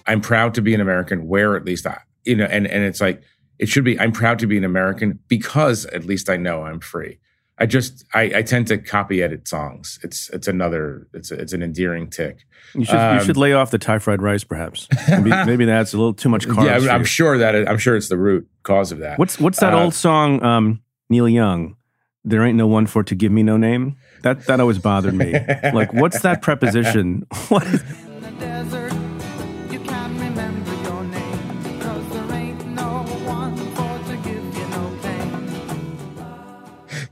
I'm 0.06 0.20
proud 0.20 0.54
to 0.54 0.62
be 0.62 0.74
an 0.74 0.80
American 0.80 1.26
where 1.28 1.56
at 1.56 1.64
least 1.64 1.86
I, 1.86 1.98
you 2.24 2.36
know, 2.36 2.44
and, 2.44 2.66
and 2.66 2.84
it's 2.84 3.00
like, 3.00 3.22
it 3.58 3.68
should 3.68 3.84
be, 3.84 3.98
I'm 4.00 4.12
proud 4.12 4.38
to 4.40 4.46
be 4.46 4.56
an 4.58 4.64
American 4.64 5.18
because 5.28 5.86
at 5.86 6.04
least 6.04 6.28
I 6.30 6.36
know 6.36 6.64
I'm 6.64 6.80
free. 6.80 7.18
I 7.58 7.66
just, 7.66 8.04
I, 8.12 8.22
I 8.36 8.42
tend 8.42 8.66
to 8.68 8.78
copy 8.78 9.22
edit 9.22 9.46
songs. 9.46 10.00
It's, 10.02 10.30
it's 10.30 10.48
another, 10.48 11.06
it's, 11.12 11.30
a, 11.30 11.34
it's 11.34 11.52
an 11.52 11.62
endearing 11.62 12.08
tick. 12.10 12.38
You 12.74 12.84
should, 12.84 12.94
you 12.94 12.98
Um, 12.98 13.24
should 13.24 13.36
lay 13.36 13.52
off 13.52 13.70
the 13.70 13.78
Thai 13.78 13.98
fried 13.98 14.20
rice, 14.22 14.42
perhaps. 14.42 14.88
Maybe, 15.08 15.30
maybe 15.46 15.64
that's 15.64 15.92
a 15.92 15.96
little 15.98 16.14
too 16.14 16.28
much 16.28 16.46
carbs. 16.48 16.64
yeah, 16.64 16.76
I'm, 16.76 16.88
I'm 17.00 17.04
sure 17.04 17.38
that, 17.38 17.54
it, 17.54 17.68
I'm 17.68 17.78
sure 17.78 17.94
it's 17.94 18.08
the 18.08 18.16
root 18.16 18.48
cause 18.64 18.90
of 18.90 18.98
that. 19.00 19.18
What's 19.18 19.38
what's 19.38 19.60
that 19.60 19.74
Uh, 19.74 19.84
old 19.84 19.94
song, 19.94 20.42
um, 20.42 20.82
Neil 21.08 21.28
Young? 21.28 21.76
There 22.24 22.42
ain't 22.44 22.56
no 22.56 22.66
one 22.68 22.86
for 22.86 23.02
to 23.04 23.14
give 23.14 23.30
me 23.32 23.42
no 23.42 23.56
name. 23.56 23.96
That 24.22 24.46
that 24.46 24.58
always 24.60 24.78
bothered 24.78 25.14
me. 25.14 25.32
like, 25.74 25.92
what's 25.92 26.20
that 26.20 26.40
preposition? 26.42 27.26
What? 27.48 27.66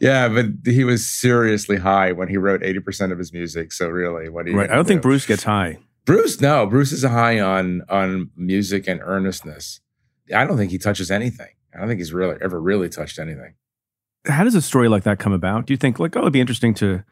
Yeah, 0.00 0.28
but 0.28 0.46
he 0.64 0.82
was 0.82 1.06
seriously 1.06 1.76
high 1.76 2.12
when 2.12 2.28
he 2.28 2.38
wrote 2.38 2.62
80% 2.62 3.12
of 3.12 3.18
his 3.18 3.32
music. 3.32 3.72
So 3.72 3.88
really, 3.88 4.28
what 4.28 4.46
do 4.46 4.52
you 4.52 4.58
Right. 4.58 4.70
I 4.70 4.74
don't 4.74 4.86
think 4.86 5.02
Bruce 5.02 5.26
gets 5.26 5.44
high. 5.44 5.78
Bruce, 6.06 6.40
no, 6.40 6.66
Bruce 6.66 6.90
is 6.90 7.04
high 7.04 7.38
on 7.38 7.82
on 7.88 8.30
music 8.34 8.88
and 8.88 9.00
earnestness. 9.02 9.80
I 10.34 10.46
don't 10.46 10.56
think 10.56 10.70
he 10.70 10.78
touches 10.78 11.10
anything. 11.10 11.50
I 11.74 11.78
don't 11.78 11.88
think 11.88 12.00
he's 12.00 12.12
really 12.12 12.36
ever 12.40 12.60
really 12.60 12.88
touched 12.88 13.18
anything. 13.18 13.54
How 14.26 14.44
does 14.44 14.54
a 14.54 14.62
story 14.62 14.88
like 14.88 15.04
that 15.04 15.18
come 15.18 15.32
about? 15.32 15.66
Do 15.66 15.72
you 15.72 15.76
think 15.76 15.98
like 15.98 16.16
oh, 16.16 16.20
it'd 16.20 16.32
be 16.32 16.40
interesting 16.40 16.72
to 16.74 17.04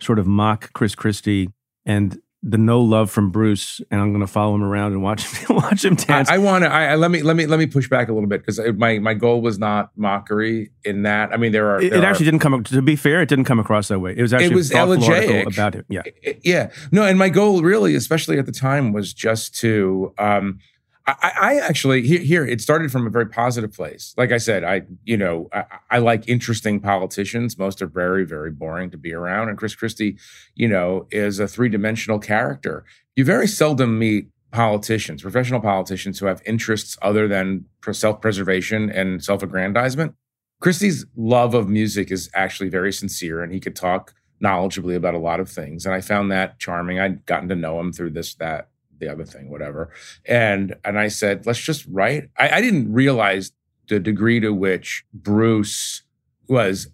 sort 0.00 0.18
of 0.18 0.26
mock 0.26 0.72
Chris 0.72 0.94
Christie 0.94 1.50
and 1.84 2.18
the 2.42 2.56
no 2.56 2.80
love 2.80 3.10
from 3.10 3.30
Bruce, 3.30 3.82
and 3.90 4.00
I'm 4.00 4.12
going 4.12 4.24
to 4.24 4.32
follow 4.32 4.54
him 4.54 4.62
around 4.62 4.92
and 4.92 5.02
watch 5.02 5.24
him 5.36 5.56
watch 5.56 5.84
him 5.84 5.94
dance. 5.94 6.30
I, 6.30 6.36
I 6.36 6.38
want 6.38 6.64
to. 6.64 6.72
I, 6.72 6.92
I- 6.92 6.94
let 6.94 7.10
me 7.10 7.22
let 7.22 7.36
me 7.36 7.46
let 7.46 7.58
me 7.58 7.66
push 7.66 7.88
back 7.88 8.08
a 8.08 8.12
little 8.14 8.28
bit 8.28 8.44
because 8.44 8.58
my 8.76 8.98
my 8.98 9.14
goal 9.14 9.42
was 9.42 9.58
not 9.58 9.90
mockery 9.96 10.70
in 10.84 11.02
that. 11.02 11.32
I 11.32 11.36
mean, 11.36 11.52
there 11.52 11.70
are. 11.70 11.80
it, 11.82 11.90
there 11.90 11.98
it 11.98 12.04
are- 12.04 12.06
actually 12.06 12.24
didn't 12.24 12.40
come. 12.40 12.64
To 12.64 12.80
be 12.82 12.96
fair, 12.96 13.20
it 13.20 13.28
didn't 13.28 13.44
come 13.44 13.58
across 13.60 13.88
that 13.88 13.98
way. 14.00 14.14
It 14.16 14.22
was 14.22 14.32
actually 14.32 14.52
it 14.52 14.54
was 14.54 14.72
elegiac. 14.72 15.46
about 15.52 15.74
it. 15.74 15.84
Yeah, 15.88 16.02
yeah 16.42 16.70
no 16.92 17.02
and 17.04 17.18
my 17.18 17.28
goal 17.28 17.62
really 17.62 17.94
especially 17.94 18.38
at 18.38 18.46
the 18.46 18.52
time 18.52 18.92
was 18.92 19.12
just 19.12 19.54
to 19.56 20.14
um 20.18 20.58
I, 21.06 21.32
I 21.40 21.54
actually 21.58 22.06
here, 22.06 22.20
here 22.20 22.46
it 22.46 22.60
started 22.60 22.92
from 22.92 23.06
a 23.06 23.10
very 23.10 23.26
positive 23.26 23.72
place. 23.72 24.14
Like 24.16 24.32
i 24.32 24.38
said 24.38 24.64
i 24.64 24.82
you 25.04 25.16
know 25.16 25.48
I, 25.52 25.64
I 25.90 25.98
like 25.98 26.28
interesting 26.28 26.80
politicians. 26.80 27.58
Most 27.58 27.82
are 27.82 27.86
very 27.86 28.24
very 28.24 28.50
boring 28.50 28.90
to 28.90 28.98
be 28.98 29.12
around. 29.12 29.48
And 29.48 29.58
chris 29.58 29.74
christie 29.74 30.18
you 30.54 30.68
know 30.68 31.06
is 31.10 31.38
a 31.38 31.48
three-dimensional 31.48 32.18
character. 32.18 32.84
You 33.16 33.24
very 33.24 33.46
seldom 33.46 33.98
meet 33.98 34.28
politicians 34.52 35.22
professional 35.22 35.60
politicians 35.60 36.18
who 36.18 36.26
have 36.26 36.42
interests 36.44 36.96
other 37.02 37.28
than 37.28 37.64
self-preservation 37.90 38.90
and 38.90 39.22
self-aggrandizement. 39.22 40.14
Christie's 40.60 41.06
love 41.16 41.54
of 41.54 41.68
music 41.68 42.10
is 42.10 42.30
actually 42.34 42.68
very 42.68 42.92
sincere 42.92 43.42
and 43.42 43.52
he 43.52 43.60
could 43.60 43.74
talk 43.74 44.14
knowledgeably 44.42 44.96
about 44.96 45.14
a 45.14 45.18
lot 45.18 45.40
of 45.40 45.48
things. 45.50 45.84
And 45.84 45.94
I 45.94 46.00
found 46.00 46.30
that 46.30 46.58
charming. 46.58 46.98
I'd 46.98 47.26
gotten 47.26 47.48
to 47.48 47.54
know 47.54 47.78
him 47.78 47.92
through 47.92 48.10
this, 48.10 48.34
that, 48.36 48.69
the 49.00 49.08
other 49.08 49.24
thing, 49.24 49.50
whatever. 49.50 49.90
And 50.26 50.76
and 50.84 50.98
I 50.98 51.08
said, 51.08 51.46
let's 51.46 51.60
just 51.60 51.86
write. 51.90 52.30
I, 52.38 52.58
I 52.58 52.60
didn't 52.60 52.92
realize 52.92 53.52
the 53.88 53.98
degree 53.98 54.40
to 54.40 54.52
which 54.52 55.04
Bruce 55.12 56.02
was 56.48 56.88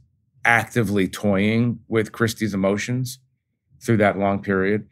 actively 0.45 1.09
toying 1.09 1.81
with 1.89 2.13
Christie's 2.13 2.55
emotions 2.55 3.19
through 3.83 3.99
that 3.99 4.19
long 4.19 4.41
period. 4.41 4.89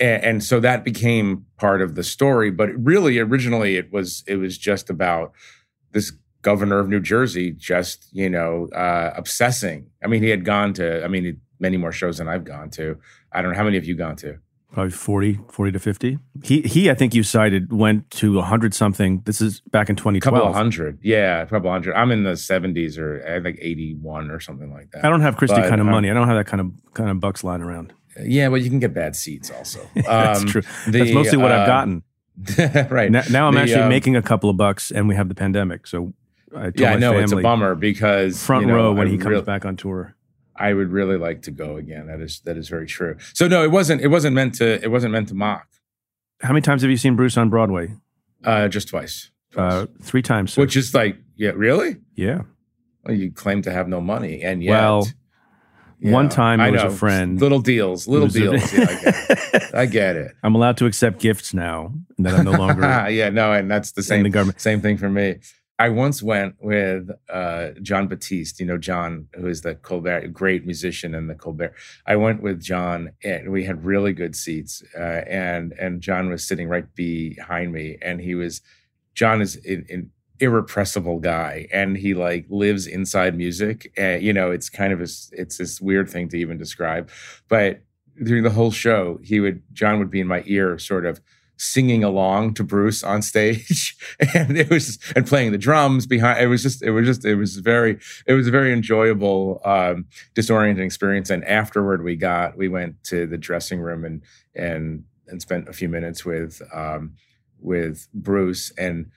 And, 0.00 0.24
and 0.24 0.44
so 0.44 0.58
that 0.60 0.84
became 0.84 1.46
part 1.56 1.82
of 1.82 1.94
the 1.94 2.02
story. 2.02 2.50
But 2.50 2.70
really, 2.70 3.18
originally, 3.18 3.76
it 3.76 3.92
was 3.92 4.24
it 4.26 4.36
was 4.36 4.58
just 4.58 4.90
about 4.90 5.32
this 5.92 6.12
governor 6.42 6.78
of 6.78 6.88
New 6.88 7.00
Jersey 7.00 7.50
just 7.52 8.08
you 8.12 8.28
know 8.28 8.68
uh, 8.74 9.12
obsessing. 9.16 9.90
I 10.02 10.08
mean, 10.08 10.22
he 10.22 10.30
had 10.30 10.44
gone 10.44 10.72
to. 10.74 11.04
I 11.04 11.08
mean, 11.08 11.40
many 11.60 11.76
more 11.76 11.92
shows 11.92 12.18
than 12.18 12.28
I've 12.28 12.44
gone 12.44 12.70
to. 12.70 12.98
I 13.32 13.42
don't 13.42 13.52
know 13.52 13.56
how 13.56 13.64
many 13.64 13.76
have 13.76 13.86
you 13.86 13.94
gone 13.96 14.16
to. 14.16 14.38
Probably 14.74 14.90
40, 14.90 15.38
40 15.50 15.72
to 15.72 15.78
fifty. 15.78 16.18
He 16.42 16.60
he, 16.62 16.90
I 16.90 16.94
think 16.94 17.14
you 17.14 17.22
cited 17.22 17.72
went 17.72 18.10
to 18.12 18.40
hundred 18.42 18.74
something. 18.74 19.22
This 19.24 19.40
is 19.40 19.60
back 19.70 19.88
in 19.88 19.96
A 19.96 20.20
couple 20.20 20.42
of 20.42 20.52
hundred, 20.54 20.98
yeah, 21.02 21.40
a 21.40 21.46
couple 21.46 21.70
hundred. 21.70 21.94
I'm 21.94 22.10
in 22.10 22.24
the 22.24 22.32
70s 22.32 22.98
or 22.98 23.24
I 23.26 23.40
think 23.40 23.58
81 23.62 24.30
or 24.30 24.40
something 24.40 24.72
like 24.72 24.90
that. 24.90 25.04
I 25.04 25.08
don't 25.08 25.20
have 25.22 25.36
Christie 25.36 25.56
But, 25.60 25.68
kind 25.68 25.80
of 25.80 25.86
money. 25.86 26.10
I 26.10 26.14
don't 26.14 26.26
have 26.28 26.36
that 26.36 26.46
kind 26.46 26.60
of 26.60 26.72
kind 26.92 27.08
of 27.08 27.20
bucks 27.20 27.42
lying 27.44 27.62
around. 27.62 27.92
Yeah, 28.20 28.48
but 28.48 28.56
you 28.62 28.68
can 28.70 28.80
get 28.80 28.92
bad 28.92 29.16
seats 29.16 29.50
also. 29.50 29.80
That's 29.94 30.40
Um, 30.40 30.46
true. 30.46 30.62
the, 30.86 30.98
That's 30.98 31.12
mostly 31.12 31.38
what 31.38 31.50
uh, 31.52 31.54
I've 31.60 31.66
gotten. 31.66 32.02
right 32.90 33.10
Now, 33.12 33.22
now 33.30 33.46
I'm 33.46 33.54
The, 33.54 33.60
actually 33.60 33.82
um, 33.82 33.88
making 33.88 34.16
a 34.16 34.22
couple 34.22 34.50
of 34.50 34.56
bucks, 34.56 34.90
and 34.90 35.08
we 35.08 35.14
have 35.14 35.28
the 35.28 35.34
pandemic. 35.36 35.86
So 35.86 36.12
I 36.54 36.62
told 36.64 36.80
Yeah, 36.80 36.92
I 36.92 36.96
know 36.96 37.16
it's 37.18 37.32
a 37.32 37.36
bummer 37.36 37.74
because 37.76 38.42
Front 38.44 38.62
you 38.62 38.68
know, 38.68 38.74
row 38.76 38.92
when 38.92 39.06
I 39.06 39.10
he 39.10 39.18
comes 39.18 39.30
real- 39.30 39.42
back 39.42 39.64
on 39.64 39.76
tour. 39.76 40.14
I 40.56 40.72
would 40.72 40.90
really 40.92 41.16
like 41.18 41.42
to 41.42 41.50
go 41.50 41.76
again. 41.76 42.06
That 42.06 42.20
is 42.20 42.40
that 42.44 42.56
is 42.56 42.68
very 42.68 42.86
true. 42.86 43.16
So 43.32 43.48
no, 43.48 43.62
it 43.64 43.70
wasn't. 43.70 44.00
It 44.02 44.08
wasn't 44.08 44.34
meant 44.34 44.54
to. 44.56 44.82
It 44.82 44.90
wasn't 44.90 45.12
meant 45.12 45.28
to 45.28 45.34
mock. 45.34 45.66
How 46.40 46.50
many 46.50 46.60
times 46.62 46.82
have 46.82 46.90
you 46.90 46.96
seen 46.96 47.16
Bruce 47.16 47.36
on 47.36 47.48
Broadway? 47.50 47.94
Uh, 48.44 48.68
just 48.68 48.88
twice. 48.88 49.30
Twice. 49.52 49.72
Uh, 49.72 49.86
three 50.02 50.22
times. 50.22 50.52
sir. 50.52 50.60
Which 50.60 50.76
is 50.76 50.92
like, 50.94 51.16
yeah, 51.36 51.52
really? 51.54 51.96
yeah. 52.14 52.42
Well, 53.04 53.16
you 53.16 53.30
claim 53.32 53.62
to 53.62 53.70
have 53.70 53.86
no 53.88 54.00
money, 54.00 54.42
and 54.42 54.62
yet, 54.62 54.70
Well, 54.80 55.06
yeah, 56.00 56.12
one 56.12 56.28
time 56.30 56.60
I 56.60 56.68
it 56.68 56.72
was 56.72 56.82
a 56.84 56.90
friend. 56.90 57.38
Little 57.40 57.60
deals, 57.60 58.08
little 58.08 58.28
a- 58.28 58.30
deals. 58.30 58.72
yeah, 58.72 58.86
I 58.88 58.94
get 58.96 59.26
it. 59.54 59.62
I 59.74 59.86
get 59.86 60.16
it. 60.16 60.32
I'm 60.42 60.54
allowed 60.54 60.76
to 60.78 60.86
accept 60.86 61.20
gifts 61.20 61.52
now 61.52 61.92
that 62.18 62.34
I'm 62.34 62.44
no 62.44 62.52
longer 62.52 62.82
yeah, 63.10 63.28
no, 63.30 63.52
and 63.52 63.70
that's 63.70 63.92
the 63.92 64.02
same 64.02 64.22
the 64.22 64.30
government. 64.30 64.60
same 64.60 64.80
thing 64.80 64.96
for 64.96 65.08
me. 65.10 65.36
I 65.78 65.88
once 65.88 66.22
went 66.22 66.54
with 66.60 67.10
uh, 67.28 67.70
Jon 67.82 68.06
Batiste, 68.06 68.60
you 68.60 68.66
know, 68.66 68.78
Jon, 68.78 69.26
who 69.34 69.48
is 69.48 69.62
the 69.62 69.74
Colbert, 69.74 70.28
great 70.28 70.64
musician 70.64 71.14
in 71.14 71.26
the 71.26 71.34
Colbert. 71.34 71.74
I 72.06 72.14
went 72.14 72.42
with 72.42 72.62
Jon 72.62 73.10
and 73.24 73.50
we 73.50 73.64
had 73.64 73.84
really 73.84 74.12
good 74.12 74.36
seats. 74.36 74.84
Uh, 74.96 75.22
and, 75.26 75.72
and 75.72 76.00
Jon 76.00 76.30
was 76.30 76.46
sitting 76.46 76.68
right 76.68 76.86
behind 76.94 77.72
me 77.72 77.98
and 78.00 78.20
he 78.20 78.36
was, 78.36 78.60
Jon 79.14 79.42
is 79.42 79.56
an, 79.66 79.84
an 79.90 80.10
irrepressible 80.38 81.18
guy 81.18 81.66
and 81.72 81.96
he 81.96 82.14
like 82.14 82.46
lives 82.48 82.86
inside 82.86 83.36
music. 83.36 83.92
And, 83.96 84.22
you 84.22 84.32
know, 84.32 84.52
it's 84.52 84.70
kind 84.70 84.92
of 84.92 85.00
a, 85.00 85.08
it's 85.32 85.58
this 85.58 85.80
weird 85.80 86.08
thing 86.08 86.28
to 86.28 86.36
even 86.36 86.56
describe, 86.56 87.10
but 87.48 87.82
during 88.22 88.44
the 88.44 88.50
whole 88.50 88.70
show, 88.70 89.18
he 89.24 89.40
would, 89.40 89.60
Jon 89.72 89.98
would 89.98 90.10
be 90.10 90.20
in 90.20 90.28
my 90.28 90.44
ear 90.46 90.78
sort 90.78 91.04
of, 91.04 91.20
singing 91.56 92.02
along 92.02 92.54
to 92.54 92.64
Bruce 92.64 93.04
on 93.04 93.22
stage 93.22 93.96
and 94.34 94.56
it 94.58 94.70
was 94.70 94.98
and 95.14 95.26
playing 95.26 95.52
the 95.52 95.58
drums 95.58 96.06
behind 96.06 96.40
it 96.40 96.48
was 96.48 96.62
just 96.62 96.82
it 96.82 96.90
was 96.90 97.06
just 97.06 97.24
it 97.24 97.36
was 97.36 97.56
very 97.58 97.98
it 98.26 98.34
was 98.34 98.48
a 98.48 98.50
very 98.50 98.72
enjoyable 98.72 99.60
um 99.64 100.06
disorienting 100.34 100.84
experience. 100.84 101.30
And 101.30 101.44
afterward 101.44 102.02
we 102.02 102.16
got 102.16 102.56
we 102.56 102.68
went 102.68 103.02
to 103.04 103.26
the 103.26 103.38
dressing 103.38 103.80
room 103.80 104.04
and 104.04 104.22
and 104.54 105.04
and 105.26 105.40
spent 105.40 105.68
a 105.68 105.72
few 105.72 105.88
minutes 105.88 106.24
with 106.24 106.60
um 106.72 107.14
with 107.60 108.08
Bruce. 108.12 108.72
And 108.76 109.10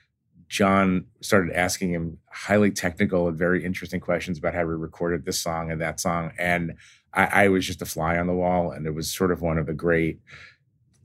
Jon 0.48 1.04
started 1.20 1.54
asking 1.54 1.92
him 1.92 2.18
highly 2.32 2.70
technical 2.70 3.28
and 3.28 3.36
very 3.36 3.64
interesting 3.64 4.00
questions 4.00 4.38
about 4.38 4.54
how 4.54 4.64
we 4.64 4.74
recorded 4.74 5.24
this 5.24 5.40
song 5.40 5.70
and 5.70 5.80
that 5.80 6.00
song. 6.00 6.32
And 6.38 6.74
I, 7.12 7.44
I 7.44 7.48
was 7.48 7.66
just 7.66 7.82
a 7.82 7.86
fly 7.86 8.16
on 8.16 8.26
the 8.26 8.34
wall 8.34 8.70
and 8.70 8.86
it 8.86 8.94
was 8.94 9.12
sort 9.12 9.30
of 9.30 9.42
one 9.42 9.58
of 9.58 9.66
the 9.66 9.74
great 9.74 10.20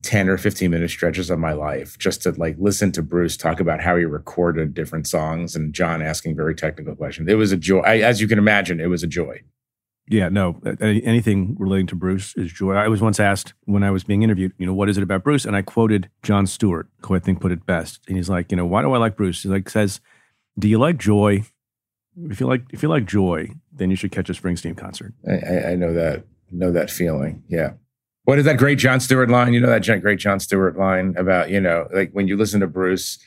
10 0.03 0.29
or 0.29 0.37
15 0.37 0.69
minute 0.69 0.89
stretches 0.89 1.29
of 1.29 1.39
my 1.39 1.53
life 1.53 1.97
just 1.97 2.21
to 2.21 2.31
like 2.31 2.55
listen 2.59 2.91
to 2.91 3.01
Bruce 3.01 3.37
talk 3.37 3.59
about 3.59 3.81
how 3.81 3.95
he 3.95 4.05
recorded 4.05 4.73
different 4.73 5.07
songs 5.07 5.55
and 5.55 5.73
John 5.73 6.01
asking 6.01 6.35
very 6.35 6.53
technical 6.53 6.95
questions. 6.95 7.29
It 7.29 7.35
was 7.35 7.51
a 7.51 7.57
joy. 7.57 7.79
I, 7.79 7.99
as 7.99 8.21
you 8.21 8.27
can 8.27 8.37
imagine, 8.37 8.79
it 8.79 8.87
was 8.87 9.03
a 9.03 9.07
joy. 9.07 9.41
Yeah, 10.09 10.27
no, 10.27 10.59
anything 10.81 11.55
relating 11.57 11.87
to 11.87 11.95
Bruce 11.95 12.35
is 12.35 12.51
joy. 12.51 12.73
I 12.73 12.89
was 12.89 13.01
once 13.01 13.21
asked 13.21 13.53
when 13.63 13.83
I 13.83 13.91
was 13.91 14.03
being 14.03 14.21
interviewed, 14.21 14.51
you 14.57 14.65
know, 14.65 14.73
what 14.73 14.89
is 14.89 14.97
it 14.97 15.03
about 15.03 15.23
Bruce? 15.23 15.45
And 15.45 15.55
I 15.55 15.61
quoted 15.61 16.09
Jon 16.23 16.45
Stewart, 16.45 16.89
who 17.05 17.15
I 17.15 17.19
think 17.19 17.39
put 17.39 17.53
it 17.53 17.65
best. 17.65 18.01
And 18.09 18.17
he's 18.17 18.29
like, 18.29 18.51
you 18.51 18.57
know, 18.57 18.65
why 18.65 18.81
do 18.81 18.91
I 18.91 18.97
like 18.97 19.15
Bruce? 19.15 19.43
He 19.43 19.49
like 19.49 19.69
says, 19.69 20.01
do 20.59 20.67
you 20.67 20.77
like 20.77 20.97
joy? 20.97 21.45
If 22.29 22.41
you 22.41 22.47
like, 22.47 22.65
if 22.71 22.83
you 22.83 22.89
like 22.89 23.05
joy, 23.05 23.51
then 23.71 23.89
you 23.89 23.95
should 23.95 24.11
catch 24.11 24.29
a 24.29 24.33
Springsteen 24.33 24.75
concert. 24.75 25.13
I, 25.25 25.35
I, 25.35 25.71
I 25.71 25.75
know 25.75 25.93
that, 25.93 26.25
know 26.51 26.73
that 26.73 26.91
feeling. 26.91 27.43
Yeah. 27.47 27.73
What 28.25 28.39
is 28.39 28.45
that 28.45 28.57
great 28.57 28.77
Jon 28.77 28.99
Stewart 28.99 29.29
line? 29.29 29.53
You 29.53 29.59
know 29.59 29.67
that 29.67 30.01
great 30.01 30.19
Jon 30.19 30.39
Stewart 30.39 30.77
line 30.77 31.13
about, 31.17 31.49
you 31.49 31.59
know, 31.59 31.87
like 31.93 32.11
when 32.11 32.27
you 32.27 32.37
listen 32.37 32.61
to 32.61 32.67
Bruce, 32.67 33.19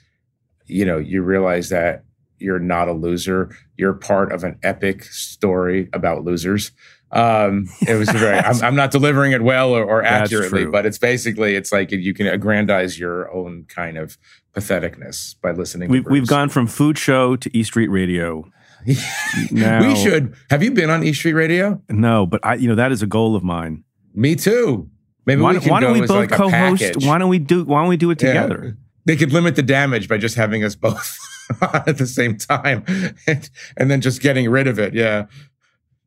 you 0.66 0.84
know, 0.84 0.98
you 0.98 1.22
realize 1.22 1.68
that 1.68 2.04
you're 2.38 2.58
not 2.58 2.88
a 2.88 2.92
loser. 2.92 3.54
You're 3.76 3.92
part 3.94 4.32
of 4.32 4.42
an 4.44 4.58
epic 4.62 5.04
story 5.04 5.88
about 5.92 6.24
losers. 6.24 6.72
Um, 7.12 7.66
it 7.86 7.94
was 7.94 8.08
very, 8.10 8.38
I'm, 8.44 8.62
I'm 8.62 8.74
not 8.74 8.90
delivering 8.90 9.32
it 9.32 9.42
well 9.42 9.72
or, 9.72 9.84
or 9.84 10.02
accurately, 10.02 10.66
but 10.66 10.86
it's 10.86 10.98
basically, 10.98 11.54
it's 11.54 11.72
like 11.72 11.92
you 11.92 12.14
can 12.14 12.26
aggrandize 12.26 12.98
your 12.98 13.30
own 13.32 13.64
kind 13.68 13.96
of 13.96 14.18
patheticness 14.54 15.36
by 15.40 15.52
listening. 15.52 15.88
We've 15.90 16.04
to 16.04 16.10
we've 16.10 16.26
gone 16.26 16.48
from 16.48 16.66
food 16.66 16.98
show 16.98 17.36
to 17.36 17.56
E 17.56 17.62
Street 17.62 17.88
Radio. 17.88 18.50
Now- 19.50 19.86
we 19.86 19.96
should. 19.96 20.34
Have 20.50 20.62
you 20.62 20.70
been 20.70 20.90
on 20.90 21.02
E 21.04 21.12
Street 21.12 21.32
Radio? 21.34 21.82
No, 21.88 22.24
but 22.26 22.40
I, 22.44 22.54
you 22.54 22.68
know, 22.68 22.76
that 22.76 22.92
is 22.92 23.02
a 23.02 23.06
goal 23.06 23.34
of 23.36 23.42
mine. 23.42 23.84
Me 24.16 24.34
too. 24.34 24.88
Maybe 25.26 25.42
Why, 25.42 25.52
we 25.52 25.60
can 25.60 25.70
why 25.70 25.80
go 25.80 25.86
don't 25.88 25.94
we 25.94 26.02
as 26.02 26.08
both 26.08 26.30
like 26.30 26.30
co-host? 26.30 27.04
Why 27.06 27.18
don't 27.18 27.28
we 27.28 27.38
do? 27.38 27.64
Why 27.64 27.80
don't 27.80 27.88
we 27.88 27.96
do 27.96 28.10
it 28.10 28.20
Yeah. 28.22 28.28
together? 28.42 28.76
They 29.04 29.16
could 29.16 29.32
limit 29.32 29.54
the 29.54 29.62
damage 29.62 30.08
by 30.08 30.18
just 30.18 30.34
having 30.36 30.64
us 30.64 30.74
both 30.74 31.16
at 31.60 31.98
the 31.98 32.06
same 32.06 32.36
time, 32.36 32.84
and, 33.26 33.48
and 33.76 33.90
then 33.90 34.00
just 34.00 34.20
getting 34.20 34.48
rid 34.50 34.66
of 34.66 34.78
it. 34.80 34.94
Yeah, 34.94 35.26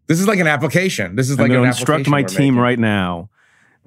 this 0.08 0.20
is 0.20 0.28
like 0.28 0.40
an 0.40 0.48
application. 0.48 1.16
This 1.16 1.30
is 1.30 1.40
like 1.40 1.52
an 1.52 1.64
instruct 1.64 2.08
my 2.08 2.24
team 2.24 2.56
making. 2.56 2.58
right 2.58 2.80
now. 2.80 3.30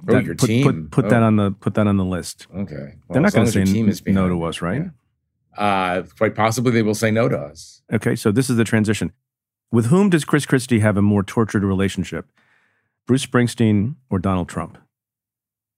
Oh, 0.08 0.14
that- 0.14 0.24
your 0.24 0.34
put, 0.34 0.46
team. 0.46 0.62
Put, 0.64 0.90
put 0.90 1.08
that 1.10 1.22
Oh. 1.22 1.26
on 1.26 1.36
the 1.36 1.50
put 1.52 1.74
that 1.74 1.86
on 1.86 1.96
the 1.96 2.04
list. 2.04 2.46
Okay, 2.54 2.94
They're 3.10 3.20
not 3.22 3.32
going 3.32 3.46
to 3.46 3.52
say 3.52 3.64
team 3.64 3.88
is 3.88 4.04
no 4.06 4.28
to 4.28 4.42
us, 4.44 4.62
right? 4.62 4.82
Yeah. 4.82 5.62
Uh, 5.64 6.02
quite 6.16 6.34
possibly 6.34 6.72
they 6.72 6.82
will 6.82 6.94
say 6.94 7.10
no 7.10 7.28
to 7.28 7.38
us. 7.38 7.82
Okay, 7.92 8.16
so 8.16 8.32
this 8.32 8.48
is 8.48 8.56
the 8.56 8.64
transition. 8.64 9.12
With 9.70 9.86
whom 9.86 10.08
does 10.10 10.24
Chris 10.24 10.46
Christie 10.46 10.78
have 10.80 10.96
a 10.96 11.02
more 11.02 11.22
tortured 11.22 11.64
relationship? 11.64 12.26
Bruce 13.06 13.26
Springsteen 13.26 13.96
or 14.10 14.18
Donald 14.18 14.48
Trump? 14.48 14.78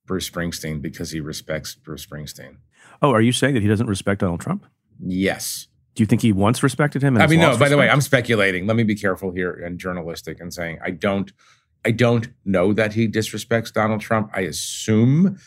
Bruce 0.07 0.29
Springsteen 0.29 0.83
because 0.83 1.11
he 1.11 1.21
respects 1.21 1.75
Bruce 1.75 2.05
Springsteen. 2.05 2.57
Oh, 3.01 3.13
are 3.13 3.23
you 3.23 3.33
saying 3.33 3.55
that 3.55 3.63
he 3.63 3.69
doesn't 3.69 3.87
respect 3.87 4.21
Donald 4.21 4.41
Trump? 4.41 4.67
Yes, 5.01 5.67
Do 5.95 6.03
you 6.03 6.07
think 6.07 6.23
he 6.23 6.33
once 6.33 6.63
respected 6.63 7.03
him? 7.03 7.17
I 7.17 7.27
mean, 7.27 7.41
no. 7.41 7.57
By 7.57 7.69
the 7.69 7.77
way. 7.77 7.89
I'm 7.89 8.01
speculating. 8.01 8.67
Let 8.67 8.77
me 8.77 8.83
be 8.83 8.95
careful 8.95 9.31
here 9.33 9.53
and 9.53 9.79
journalistic 9.79 10.41
and 10.41 10.53
saying 10.53 10.79
I 10.85 10.91
don't, 10.91 11.33
I 11.85 11.91
don't 11.91 12.29
know 12.45 12.73
that 12.73 12.95
he 12.95 13.09
disrespects 13.09 13.73
Donald 13.73 14.01
Trump. 14.01 14.31
I 14.35 14.43
assume, 14.43 15.39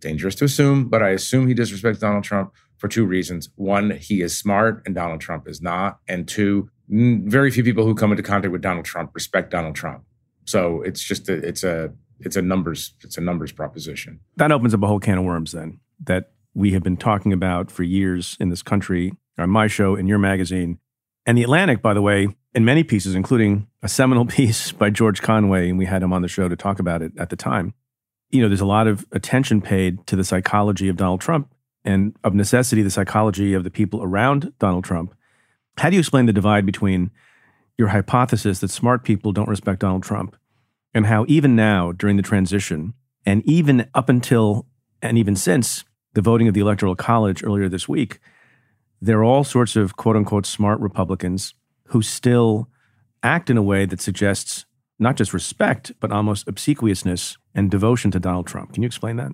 dangerous 0.00 0.34
to 0.36 0.44
assume, 0.44 0.88
but 0.88 1.02
I 1.02 1.10
assume 1.10 1.46
he 1.48 1.54
disrespects 1.54 2.00
Donald 2.00 2.24
Trump 2.24 2.52
for 2.78 2.88
two 2.88 3.06
reasons. 3.06 3.50
One, 3.56 3.90
he 3.90 4.20
is 4.22 4.36
smart 4.36 4.82
and 4.86 4.94
Donald 4.94 5.20
Trump 5.20 5.48
is 5.48 5.62
not, 5.62 5.98
and 6.08 6.28
two, 6.28 6.70
very 6.88 7.50
few 7.50 7.64
people 7.64 7.84
who 7.84 7.94
come 7.94 8.10
into 8.12 8.22
contact 8.22 8.52
with 8.52 8.62
Donald 8.62 8.84
Trump 8.84 9.10
respect 9.14 9.50
Donald 9.50 9.74
Trump. 9.74 10.04
So 10.46 10.82
it's 10.82 11.02
just 11.02 11.28
a, 11.28 11.34
it's 11.34 11.62
a, 11.64 11.92
it's 12.20 12.36
a 12.36 12.42
numbers, 12.42 12.94
it's 13.02 13.18
a 13.18 13.20
numbers 13.20 13.52
proposition. 13.52 14.20
that 14.36 14.50
opens 14.50 14.72
up 14.72 14.82
a 14.82 14.86
whole 14.86 15.00
can 15.00 15.18
of 15.18 15.24
worms 15.24 15.52
then 15.52 15.80
that 16.04 16.32
we 16.54 16.72
have 16.72 16.82
been 16.82 16.96
talking 16.96 17.32
about 17.32 17.70
for 17.70 17.82
years 17.82 18.36
in 18.40 18.48
this 18.48 18.62
country, 18.62 19.12
on 19.38 19.50
my 19.50 19.66
show, 19.66 19.94
in 19.94 20.06
your 20.06 20.18
magazine. 20.18 20.78
And 21.26 21.36
The 21.36 21.42
Atlantic, 21.42 21.82
by 21.82 21.92
the 21.92 22.00
way, 22.00 22.28
in 22.54 22.64
many 22.64 22.82
pieces, 22.82 23.14
including 23.14 23.66
a 23.82 23.88
seminal 23.88 24.24
piece 24.36 24.72
by 24.72 24.90
George 24.90 25.20
Conway, 25.20 25.68
and 25.68 25.78
we 25.78 25.84
had 25.84 26.02
him 26.02 26.12
on 26.12 26.22
the 26.22 26.28
show 26.28 26.48
to 26.48 26.56
talk 26.56 26.78
about 26.78 27.02
it 27.02 27.12
at 27.18 27.28
the 27.28 27.36
time. 27.36 27.74
You 28.30 28.40
know, 28.42 28.48
there's 28.48 28.60
a 28.62 28.66
lot 28.66 28.86
of 28.86 29.06
attention 29.12 29.60
paid 29.60 30.06
to 30.06 30.16
the 30.16 30.24
psychology 30.24 30.88
of 30.88 30.96
Donald 30.96 31.20
Trump 31.20 31.52
and 31.84 32.16
of 32.24 32.34
necessity, 32.34 32.82
the 32.82 32.90
psychology 32.90 33.52
of 33.52 33.62
the 33.62 33.70
people 33.70 34.02
around 34.02 34.52
Donald 34.58 34.84
Trump. 34.84 35.14
How 35.76 35.90
do 35.90 35.96
you 35.96 36.00
explain 36.00 36.26
the 36.26 36.32
divide 36.32 36.64
between 36.64 37.10
your 37.78 37.88
hypothesis 37.88 38.60
that 38.60 38.70
smart 38.70 39.04
people 39.04 39.32
don't 39.32 39.48
respect 39.48 39.80
Donald 39.80 40.02
Trump 40.02 40.36
and 40.94 41.06
how 41.06 41.26
even 41.28 41.54
now 41.54 41.92
during 41.92 42.16
the 42.16 42.22
transition 42.22 42.94
and 43.26 43.44
even 43.44 43.88
up 43.94 44.08
until 44.08 44.66
and 45.02 45.18
even 45.18 45.36
since 45.36 45.84
the 46.14 46.22
voting 46.22 46.48
of 46.48 46.54
the 46.54 46.60
electoral 46.60 46.96
college 46.96 47.44
earlier 47.44 47.68
this 47.68 47.86
week 47.88 48.18
there 49.02 49.18
are 49.18 49.24
all 49.24 49.44
sorts 49.44 49.76
of 49.76 49.96
quote 49.96 50.16
unquote 50.16 50.46
smart 50.46 50.80
republicans 50.80 51.54
who 51.88 52.00
still 52.00 52.68
act 53.22 53.50
in 53.50 53.58
a 53.58 53.62
way 53.62 53.84
that 53.84 54.00
suggests 54.00 54.64
not 54.98 55.16
just 55.16 55.34
respect 55.34 55.92
but 56.00 56.10
almost 56.10 56.48
obsequiousness 56.48 57.36
and 57.54 57.70
devotion 57.70 58.10
to 58.10 58.18
donald 58.18 58.46
trump 58.46 58.72
can 58.72 58.82
you 58.82 58.86
explain 58.86 59.16
that 59.16 59.32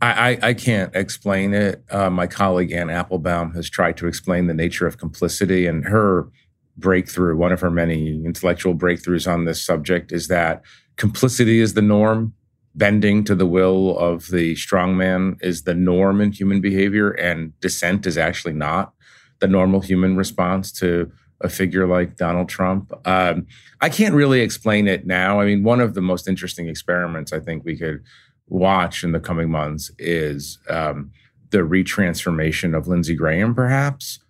I, 0.00 0.30
I, 0.30 0.38
I 0.48 0.52
can't 0.52 0.94
explain 0.94 1.54
it. 1.54 1.82
Uh, 1.90 2.10
my 2.10 2.26
colleague 2.26 2.70
Anne 2.70 2.90
Applebaum 2.90 3.54
has 3.54 3.70
tried 3.70 3.96
to 3.96 4.06
explain 4.06 4.46
the 4.46 4.52
nature 4.52 4.86
of 4.86 4.98
complicity, 4.98 5.66
and 5.66 5.86
her 5.86 6.28
breakthrough, 6.76 7.36
one 7.36 7.52
of 7.52 7.60
her 7.60 7.70
many 7.70 8.22
intellectual 8.24 8.74
breakthroughs 8.74 9.30
on 9.30 9.44
this 9.44 9.64
subject, 9.64 10.12
is 10.12 10.28
that 10.28 10.62
complicity 10.96 11.60
is 11.60 11.74
the 11.74 11.82
norm. 11.82 12.34
Bending 12.74 13.24
to 13.24 13.34
the 13.34 13.46
will 13.46 13.96
of 13.98 14.26
the 14.28 14.54
strongman 14.54 15.42
is 15.42 15.62
the 15.62 15.74
norm 15.74 16.20
in 16.20 16.32
human 16.32 16.60
behavior, 16.60 17.10
and 17.10 17.58
dissent 17.60 18.06
is 18.06 18.18
actually 18.18 18.52
not 18.52 18.92
the 19.40 19.48
normal 19.48 19.80
human 19.80 20.14
response 20.14 20.70
to 20.72 21.10
a 21.40 21.48
figure 21.48 21.86
like 21.86 22.16
Donald 22.16 22.48
Trump. 22.50 22.92
Um, 23.06 23.46
I 23.80 23.88
can't 23.88 24.14
really 24.14 24.40
explain 24.40 24.88
it 24.88 25.06
now. 25.06 25.40
I 25.40 25.46
mean, 25.46 25.62
one 25.62 25.80
of 25.80 25.94
the 25.94 26.02
most 26.02 26.28
interesting 26.28 26.68
experiments 26.68 27.32
I 27.32 27.40
think 27.40 27.64
we 27.64 27.78
could 27.78 28.02
watch 28.46 29.02
in 29.04 29.12
the 29.12 29.20
coming 29.20 29.50
months 29.50 29.90
is 29.98 30.58
um, 30.68 31.10
the 31.50 31.58
retransformation 31.58 32.76
of 32.76 32.88
Lindsey 32.88 33.14
Graham, 33.14 33.54
perhaps. 33.54 34.20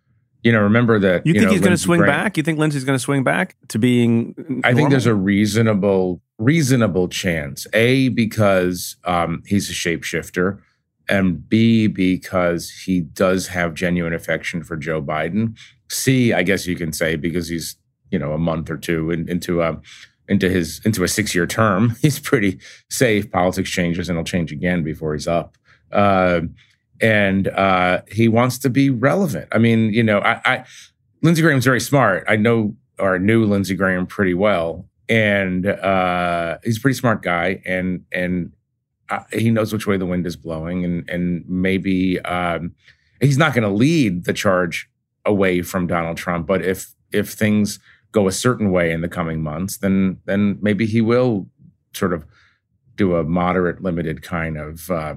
You 0.42 0.52
know, 0.52 0.60
remember 0.60 0.98
that 1.00 1.26
you, 1.26 1.32
think 1.32 1.46
know, 1.46 1.50
he's 1.50 1.60
going 1.60 1.72
to 1.72 1.78
swing 1.78 2.00
Graham- 2.00 2.14
back 2.14 2.36
you 2.36 2.42
think 2.42 2.58
lindsey's 2.58 2.84
going 2.84 2.96
to 2.96 3.02
swing 3.02 3.24
back 3.24 3.56
to 3.68 3.78
being 3.78 4.62
I 4.64 4.74
think 4.74 4.90
there's 4.90 5.06
a 5.06 5.14
reasonable, 5.14 6.20
reasonable 6.38 7.08
chance. 7.08 7.66
A 7.72 8.08
because 8.10 8.96
um, 9.04 9.42
he's 9.46 9.68
a 9.68 9.72
shapeshifter, 9.72 10.60
and 11.08 11.48
B 11.48 11.86
because 11.88 12.70
he 12.70 13.00
does 13.00 13.48
have 13.48 13.74
genuine 13.74 14.12
affection 14.12 14.62
for 14.62 14.76
Joe 14.76 15.02
Biden. 15.02 15.56
C, 15.90 16.32
I 16.32 16.42
guess 16.42 16.66
you 16.66 16.76
can 16.76 16.92
say 16.92 17.16
because 17.16 17.48
he's 17.48 17.76
you 18.10 18.18
know 18.18 18.32
a 18.32 18.38
month 18.38 18.70
or 18.70 18.76
two 18.76 19.10
in, 19.10 19.28
into 19.28 19.62
a 19.62 19.80
into 20.28 20.48
his 20.48 20.80
into 20.84 21.04
a 21.04 21.08
six 21.08 21.34
year 21.34 21.46
term. 21.46 21.96
He's 22.02 22.18
pretty 22.18 22.58
safe. 22.90 23.30
Politics 23.30 23.70
changes 23.70 24.08
and 24.08 24.16
he'll 24.16 24.24
change 24.24 24.52
again 24.52 24.82
before 24.82 25.14
he's 25.14 25.28
up. 25.28 25.56
Uh, 25.92 26.40
and 27.00 27.48
uh, 27.48 28.02
he 28.10 28.28
wants 28.28 28.58
to 28.58 28.70
be 28.70 28.90
relevant. 28.90 29.48
I 29.52 29.58
mean, 29.58 29.92
you 29.92 30.02
know, 30.02 30.20
I, 30.20 30.40
I 30.44 30.64
Lindsey 31.22 31.42
Graham's 31.42 31.64
very 31.64 31.80
smart. 31.80 32.24
I 32.28 32.36
know 32.36 32.74
or 32.98 33.18
knew 33.18 33.44
Lindsey 33.44 33.74
Graham 33.74 34.06
pretty 34.06 34.34
well, 34.34 34.86
and 35.08 35.66
uh, 35.66 36.58
he's 36.64 36.78
a 36.78 36.80
pretty 36.80 36.96
smart 36.96 37.22
guy, 37.22 37.60
and 37.64 38.04
and 38.12 38.52
uh, 39.08 39.20
he 39.32 39.50
knows 39.50 39.72
which 39.72 39.86
way 39.86 39.96
the 39.96 40.06
wind 40.06 40.26
is 40.26 40.36
blowing, 40.36 40.84
and 40.84 41.08
and 41.08 41.44
maybe 41.48 42.20
um, 42.20 42.74
he's 43.20 43.38
not 43.38 43.54
going 43.54 43.64
to 43.64 43.70
lead 43.70 44.24
the 44.24 44.32
charge 44.32 44.88
away 45.24 45.62
from 45.62 45.86
Donald 45.86 46.16
Trump, 46.16 46.46
but 46.46 46.64
if 46.64 46.94
if 47.12 47.30
things 47.30 47.78
go 48.12 48.28
a 48.28 48.32
certain 48.32 48.70
way 48.70 48.92
in 48.92 49.00
the 49.02 49.08
coming 49.08 49.42
months, 49.42 49.78
then 49.78 50.18
then 50.24 50.58
maybe 50.62 50.86
he 50.86 51.00
will 51.00 51.46
sort 51.92 52.12
of 52.12 52.24
do 52.96 53.16
a 53.16 53.24
moderate, 53.24 53.82
limited 53.82 54.22
kind 54.22 54.56
of 54.56 54.90
uh, 54.90 55.14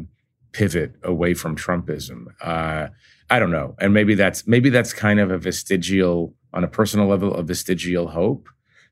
pivot 0.52 0.94
away 1.04 1.34
from 1.34 1.56
Trumpism. 1.56 2.26
Uh, 2.42 2.88
I 3.30 3.40
don't 3.40 3.52
know, 3.52 3.76
and 3.80 3.94
maybe 3.94 4.16
that's 4.16 4.48
maybe 4.48 4.70
that's 4.70 4.92
kind 4.94 5.20
of 5.20 5.32
a 5.32 5.38
vestigial, 5.38 6.34
on 6.54 6.64
a 6.64 6.68
personal 6.68 7.08
level, 7.08 7.34
a 7.36 7.44
vestigial 7.44 8.08
hope 8.10 8.50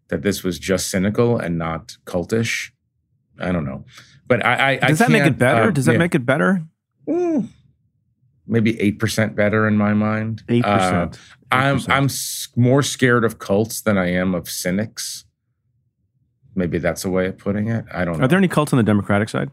that 0.10 0.22
this 0.22 0.44
was 0.44 0.60
just 0.60 0.90
cynical 0.92 1.38
and 1.38 1.58
not 1.58 1.98
cultish. 2.06 2.72
I 3.40 3.52
don't 3.52 3.66
know, 3.66 3.86
but 4.28 4.46
I, 4.46 4.74
I 4.82 4.88
does 4.88 5.02
I 5.02 5.06
that 5.06 5.12
make 5.12 5.26
it 5.26 5.38
better 5.38 5.64
uh, 5.70 5.72
does 5.72 5.86
that 5.86 5.94
yeah. 5.94 5.98
make 6.00 6.16
it 6.16 6.26
better 6.26 6.64
Mm, 7.08 7.48
maybe 8.46 8.80
eight 8.82 9.00
percent 9.00 9.36
better 9.36 9.68
in 9.68 9.78
my 9.78 9.94
mind? 9.94 10.44
8% 10.48 10.64
Uh, 10.66 11.18
I'm 11.52 11.80
I'm 11.88 12.06
s- 12.06 12.50
more 12.56 12.84
scared 12.84 13.24
of 13.24 13.40
cults 13.40 13.82
than 13.82 13.98
I 13.98 14.12
am 14.12 14.36
of 14.36 14.50
cynics. 14.50 15.24
Maybe 16.56 16.78
that's 16.80 17.06
a 17.06 17.10
way 17.10 17.28
of 17.28 17.38
putting 17.38 17.68
it. 17.70 17.86
I 17.94 18.04
don't 18.06 18.18
know. 18.18 18.26
are 18.26 18.28
there 18.28 18.38
any 18.38 18.48
cults 18.48 18.74
on 18.74 18.78
the 18.78 18.84
democratic 18.84 19.30
side 19.30 19.52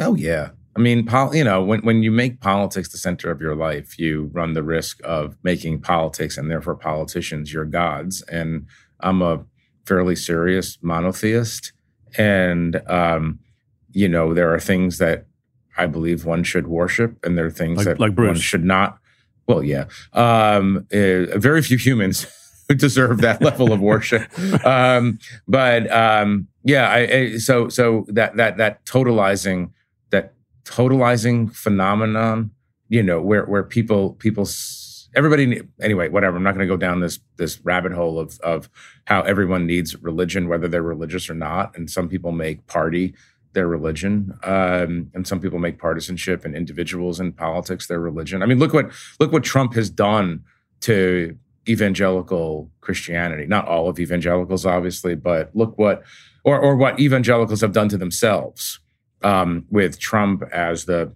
Oh 0.00 0.14
yeah. 0.14 0.50
I 0.76 0.80
mean, 0.80 1.06
pol- 1.06 1.34
you 1.34 1.44
know, 1.44 1.62
when 1.62 1.80
when 1.80 2.02
you 2.02 2.10
make 2.10 2.40
politics 2.40 2.90
the 2.90 2.98
center 2.98 3.30
of 3.30 3.40
your 3.40 3.54
life, 3.54 3.98
you 3.98 4.30
run 4.32 4.52
the 4.52 4.62
risk 4.62 5.00
of 5.04 5.36
making 5.42 5.80
politics 5.80 6.36
and 6.36 6.50
therefore 6.50 6.76
politicians 6.76 7.52
your 7.52 7.64
gods. 7.64 8.22
And 8.22 8.66
I'm 9.00 9.22
a 9.22 9.44
fairly 9.86 10.16
serious 10.16 10.78
monotheist, 10.82 11.72
and 12.18 12.82
um, 12.88 13.38
you 13.92 14.08
know, 14.08 14.34
there 14.34 14.52
are 14.52 14.60
things 14.60 14.98
that 14.98 15.26
I 15.78 15.86
believe 15.86 16.24
one 16.24 16.42
should 16.44 16.66
worship, 16.66 17.16
and 17.24 17.36
there 17.38 17.46
are 17.46 17.50
things 17.50 17.78
Like- 17.78 17.86
that 17.86 18.00
like 18.00 18.16
one 18.18 18.34
should 18.36 18.64
not. 18.64 18.98
Well, 19.48 19.62
yeah, 19.62 19.84
um, 20.12 20.86
uh, 20.92 21.38
very 21.38 21.62
few 21.62 21.78
humans 21.78 22.26
deserve 22.76 23.20
that 23.20 23.40
level 23.40 23.72
of 23.72 23.80
worship. 23.80 24.26
Um, 24.64 25.18
but 25.46 25.88
um, 25.92 26.48
yeah, 26.64 26.88
I, 26.90 26.98
I, 26.98 27.36
so 27.38 27.68
so 27.68 28.04
that 28.08 28.36
that 28.36 28.56
that 28.56 28.84
totalizing 28.84 29.70
totalizing 30.66 31.52
phenomenon, 31.54 32.50
you 32.88 33.02
know, 33.02 33.20
where 33.20 33.44
where 33.46 33.62
people 33.62 34.14
people 34.14 34.46
everybody 35.14 35.62
anyway, 35.80 36.08
whatever. 36.08 36.36
I'm 36.36 36.42
not 36.42 36.54
going 36.54 36.66
to 36.66 36.72
go 36.72 36.76
down 36.76 37.00
this 37.00 37.20
this 37.36 37.60
rabbit 37.64 37.92
hole 37.92 38.18
of 38.18 38.38
of 38.40 38.68
how 39.06 39.22
everyone 39.22 39.66
needs 39.66 39.96
religion, 40.02 40.48
whether 40.48 40.68
they're 40.68 40.82
religious 40.82 41.30
or 41.30 41.34
not, 41.34 41.76
and 41.76 41.90
some 41.90 42.08
people 42.08 42.32
make 42.32 42.66
party 42.66 43.14
their 43.54 43.66
religion, 43.66 44.38
um, 44.44 45.10
and 45.14 45.26
some 45.26 45.40
people 45.40 45.58
make 45.58 45.78
partisanship 45.78 46.44
and 46.44 46.54
individuals 46.54 47.18
in 47.18 47.32
politics 47.32 47.86
their 47.86 48.00
religion. 48.00 48.42
I 48.42 48.46
mean, 48.46 48.58
look 48.58 48.74
what 48.74 48.92
look 49.18 49.32
what 49.32 49.44
Trump 49.44 49.74
has 49.74 49.88
done 49.88 50.44
to 50.82 51.36
evangelical 51.68 52.70
Christianity. 52.80 53.46
Not 53.46 53.66
all 53.66 53.88
of 53.88 53.98
evangelicals, 53.98 54.66
obviously, 54.66 55.14
but 55.14 55.50
look 55.54 55.78
what 55.78 56.02
or 56.44 56.60
or 56.60 56.76
what 56.76 57.00
evangelicals 57.00 57.62
have 57.62 57.72
done 57.72 57.88
to 57.88 57.96
themselves 57.96 58.80
um, 59.26 59.64
with 59.70 59.98
Trump 59.98 60.42
as 60.52 60.84
the 60.84 61.14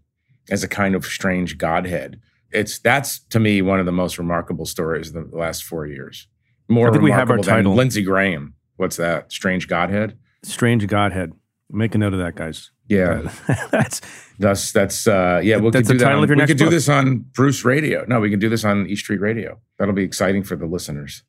as 0.51 0.65
a 0.65 0.69
kind 0.69 0.95
of 0.95 1.05
strange 1.05 1.59
godhead. 1.59 2.21
It's 2.51 2.79
that's 2.79 3.21
to 3.31 3.39
me 3.41 3.63
one 3.63 3.79
of 3.81 3.87
the 3.87 3.93
most 3.93 4.19
remarkable 4.19 4.67
stories 4.67 5.15
of 5.15 5.31
the 5.31 5.37
last 5.37 5.63
four 5.65 5.87
years. 5.87 6.27
More 6.69 6.89
I 6.89 6.93
think 6.93 7.05
we 7.05 7.11
have 7.13 7.31
our 7.31 7.39
title. 7.39 7.75
Lindsey 7.75 8.03
Graham. 8.03 8.55
What's 8.77 8.97
that? 8.97 9.31
Strange 9.33 9.69
godhead. 9.69 10.17
strange 10.43 10.87
godhead 10.87 11.33
make 11.73 11.95
a 11.95 11.99
note 11.99 12.13
of 12.13 12.19
that 12.19 12.35
guys 12.35 12.71
Yeah, 12.89 13.31
that's 13.71 14.01
that's 14.39 14.73
that's 14.73 15.07
uh, 15.07 15.41
yeah. 15.45 15.59
We 15.59 15.71
That's 15.71 15.87
the 15.89 15.95
do 15.95 15.99
that. 15.99 16.05
title 16.07 16.19
on- 16.19 16.25
of 16.25 16.31
your 16.31 16.39
we 16.39 16.47
could 16.47 16.57
do 16.59 16.65
book. 16.65 16.73
this 16.73 16.89
on 16.89 17.19
Bruce 17.35 17.65
Radio. 17.65 18.05
No, 18.09 18.19
we 18.21 18.31
can 18.31 18.41
do 18.41 18.49
this 18.49 18.65
on 18.65 18.87
East 18.89 19.05
Street 19.05 19.21
Radio. 19.21 19.61
That'll 19.79 19.95
be 19.95 20.03
exciting 20.03 20.43
for 20.43 20.57
the 20.57 20.67
listeners. 20.67 21.23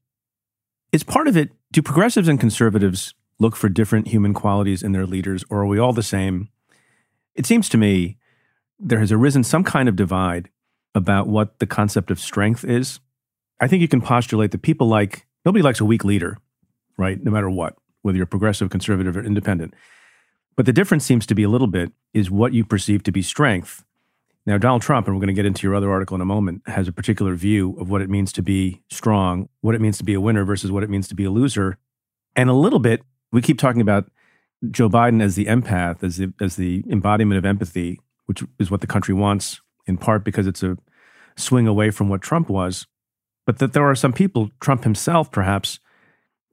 is 0.91 1.03
part 1.03 1.27
of 1.27 1.37
it 1.37 1.49
do 1.71 1.81
progressives 1.81 2.27
and 2.27 2.39
conservatives 2.39 3.13
look 3.39 3.55
for 3.55 3.69
different 3.69 4.07
human 4.07 4.33
qualities 4.33 4.81
in 4.83 4.91
their 4.91 5.05
leaders 5.05 5.43
or 5.49 5.61
are 5.61 5.67
we 5.67 5.77
all 5.79 5.93
the 5.93 6.03
same 6.03 6.49
it 7.35 7.45
seems 7.45 7.69
to 7.69 7.77
me 7.77 8.17
there 8.79 8.99
has 8.99 9.11
arisen 9.11 9.43
some 9.43 9.63
kind 9.63 9.87
of 9.87 9.95
divide 9.95 10.49
about 10.93 11.27
what 11.27 11.59
the 11.59 11.67
concept 11.67 12.11
of 12.11 12.19
strength 12.19 12.63
is. 12.63 12.99
I 13.59 13.67
think 13.67 13.81
you 13.81 13.87
can 13.87 14.01
postulate 14.01 14.51
that 14.51 14.61
people 14.61 14.87
like 14.87 15.27
nobody 15.45 15.61
likes 15.61 15.79
a 15.79 15.85
weak 15.85 16.03
leader 16.03 16.37
right 16.97 17.23
no 17.23 17.31
matter 17.31 17.49
what 17.49 17.75
whether 18.01 18.17
you're 18.17 18.25
progressive 18.25 18.69
conservative 18.69 19.15
or 19.15 19.23
independent. 19.23 19.73
But 20.55 20.65
the 20.65 20.73
difference 20.73 21.05
seems 21.05 21.25
to 21.27 21.35
be 21.35 21.43
a 21.43 21.49
little 21.49 21.67
bit 21.67 21.91
is 22.13 22.29
what 22.29 22.53
you 22.53 22.65
perceive 22.65 23.03
to 23.03 23.11
be 23.11 23.21
strength. 23.21 23.85
Now, 24.45 24.57
Donald 24.57 24.81
Trump, 24.81 25.07
and 25.07 25.15
we're 25.15 25.19
going 25.19 25.27
to 25.27 25.33
get 25.33 25.45
into 25.45 25.67
your 25.67 25.75
other 25.75 25.91
article 25.91 26.15
in 26.15 26.21
a 26.21 26.25
moment, 26.25 26.63
has 26.65 26.87
a 26.87 26.91
particular 26.91 27.35
view 27.35 27.77
of 27.79 27.89
what 27.89 28.01
it 28.01 28.09
means 28.09 28.33
to 28.33 28.41
be 28.41 28.81
strong, 28.89 29.49
what 29.61 29.75
it 29.75 29.81
means 29.81 29.97
to 29.99 30.03
be 30.03 30.15
a 30.15 30.21
winner 30.21 30.43
versus 30.43 30.71
what 30.71 30.83
it 30.83 30.89
means 30.89 31.07
to 31.09 31.15
be 31.15 31.23
a 31.23 31.31
loser. 31.31 31.77
And 32.35 32.49
a 32.49 32.53
little 32.53 32.79
bit, 32.79 33.03
we 33.31 33.41
keep 33.41 33.59
talking 33.59 33.81
about 33.81 34.09
Joe 34.69 34.89
Biden 34.89 35.21
as 35.21 35.35
the 35.35 35.45
empath, 35.45 36.03
as 36.03 36.17
the, 36.17 36.33
as 36.39 36.55
the 36.55 36.83
embodiment 36.89 37.37
of 37.37 37.45
empathy, 37.45 37.99
which 38.25 38.43
is 38.59 38.69
what 38.69 38.81
the 38.81 38.87
country 38.87 39.13
wants, 39.13 39.61
in 39.87 39.97
part 39.97 40.23
because 40.23 40.45
it's 40.47 40.61
a 40.61 40.77
swing 41.35 41.67
away 41.67 41.89
from 41.89 42.09
what 42.09 42.21
Trump 42.21 42.49
was. 42.49 42.85
But 43.45 43.57
that 43.59 43.73
there 43.73 43.89
are 43.89 43.95
some 43.95 44.13
people, 44.13 44.51
Trump 44.59 44.83
himself 44.83 45.31
perhaps, 45.31 45.79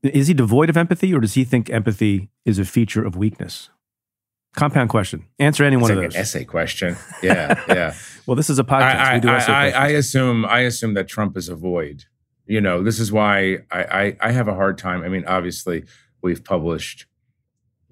is 0.03 0.29
he 0.29 0.35
devoid 0.35 0.71
of 0.71 0.77
empathy 0.77 1.13
or 1.13 1.21
does 1.21 1.35
he 1.35 1.45
think 1.45 1.69
empathy 1.71 2.31
is 2.45 2.59
a 2.59 2.65
feature 2.65 3.05
of 3.05 3.17
weakness? 3.17 3.69
Compound 4.57 4.89
question. 4.89 5.27
Answer 5.39 5.65
any 5.65 5.77
one 5.77 5.85
like 5.85 5.93
of 5.93 5.99
an 5.99 6.05
those. 6.05 6.17
essay 6.17 6.45
question. 6.45 6.97
Yeah, 7.23 7.63
yeah. 7.69 7.95
Well, 8.27 8.35
this 8.35 8.49
is 8.49 8.59
a 8.59 8.65
podcast. 8.65 8.97
I, 8.97 9.15
we 9.15 9.21
do 9.21 9.29
essay 9.29 9.53
I, 9.53 9.71
I 9.71 9.89
assume 9.89 10.45
I 10.47 10.61
assume 10.61 10.95
that 10.95 11.09
Trump 11.09 11.37
is 11.37 11.49
a 11.49 11.55
void. 11.55 12.05
You 12.47 12.61
know, 12.61 12.83
this 12.83 12.99
is 12.99 13.13
why 13.13 13.59
I, 13.71 13.85
I, 13.85 14.17
I 14.21 14.31
have 14.33 14.49
a 14.49 14.55
hard 14.55 14.79
time. 14.79 15.03
I 15.03 15.09
mean, 15.09 15.25
obviously, 15.27 15.85
we've 16.23 16.43
published 16.43 17.07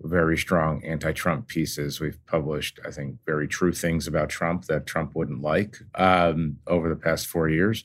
very 0.00 0.36
strong 0.36 0.84
anti-Trump 0.84 1.48
pieces. 1.48 2.00
We've 2.00 2.18
published, 2.26 2.78
I 2.84 2.90
think, 2.90 3.16
very 3.24 3.48
true 3.48 3.72
things 3.72 4.06
about 4.06 4.28
Trump 4.28 4.66
that 4.66 4.86
Trump 4.86 5.14
wouldn't 5.14 5.42
like 5.42 5.78
um, 5.94 6.58
over 6.66 6.88
the 6.88 6.96
past 6.96 7.26
four 7.26 7.48
years. 7.48 7.84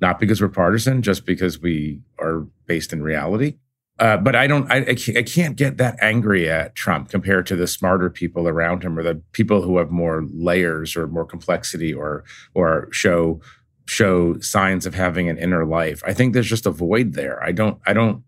Not 0.00 0.18
because 0.18 0.42
we're 0.42 0.48
partisan, 0.48 1.00
just 1.00 1.24
because 1.24 1.60
we 1.60 2.02
are 2.18 2.46
based 2.66 2.92
in 2.92 3.02
reality. 3.02 3.56
Uh, 3.98 4.18
but 4.18 4.36
I 4.36 4.46
don't, 4.46 4.70
I, 4.70 4.84
I 4.88 5.22
can't 5.22 5.56
get 5.56 5.78
that 5.78 5.96
angry 6.02 6.50
at 6.50 6.74
Trump 6.74 7.08
compared 7.08 7.46
to 7.46 7.56
the 7.56 7.66
smarter 7.66 8.10
people 8.10 8.46
around 8.46 8.82
him 8.82 8.98
or 8.98 9.02
the 9.02 9.22
people 9.32 9.62
who 9.62 9.78
have 9.78 9.90
more 9.90 10.26
layers 10.30 10.96
or 10.96 11.06
more 11.06 11.24
complexity 11.24 11.94
or 11.94 12.22
or 12.52 12.88
show 12.92 13.40
show 13.88 14.38
signs 14.40 14.84
of 14.84 14.94
having 14.94 15.30
an 15.30 15.38
inner 15.38 15.64
life. 15.64 16.02
I 16.04 16.12
think 16.12 16.34
there's 16.34 16.48
just 16.48 16.66
a 16.66 16.70
void 16.70 17.14
there. 17.14 17.42
I 17.42 17.52
don't, 17.52 17.78
I 17.86 17.94
don't, 17.94 18.22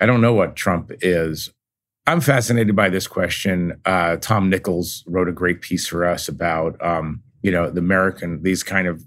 I 0.00 0.04
don't 0.04 0.20
know 0.20 0.34
what 0.34 0.56
Trump 0.56 0.90
is. 1.00 1.50
I'm 2.06 2.20
fascinated 2.20 2.76
by 2.76 2.88
this 2.88 3.06
question. 3.06 3.80
Uh, 3.84 4.16
Tom 4.16 4.48
Nichols 4.48 5.02
wrote 5.06 5.28
a 5.28 5.32
great 5.32 5.60
piece 5.60 5.86
for 5.88 6.04
us 6.04 6.28
about, 6.28 6.80
um, 6.82 7.22
you 7.42 7.50
know, 7.50 7.68
the 7.68 7.80
American, 7.80 8.42
these 8.42 8.62
kind 8.62 8.86
of 8.86 9.04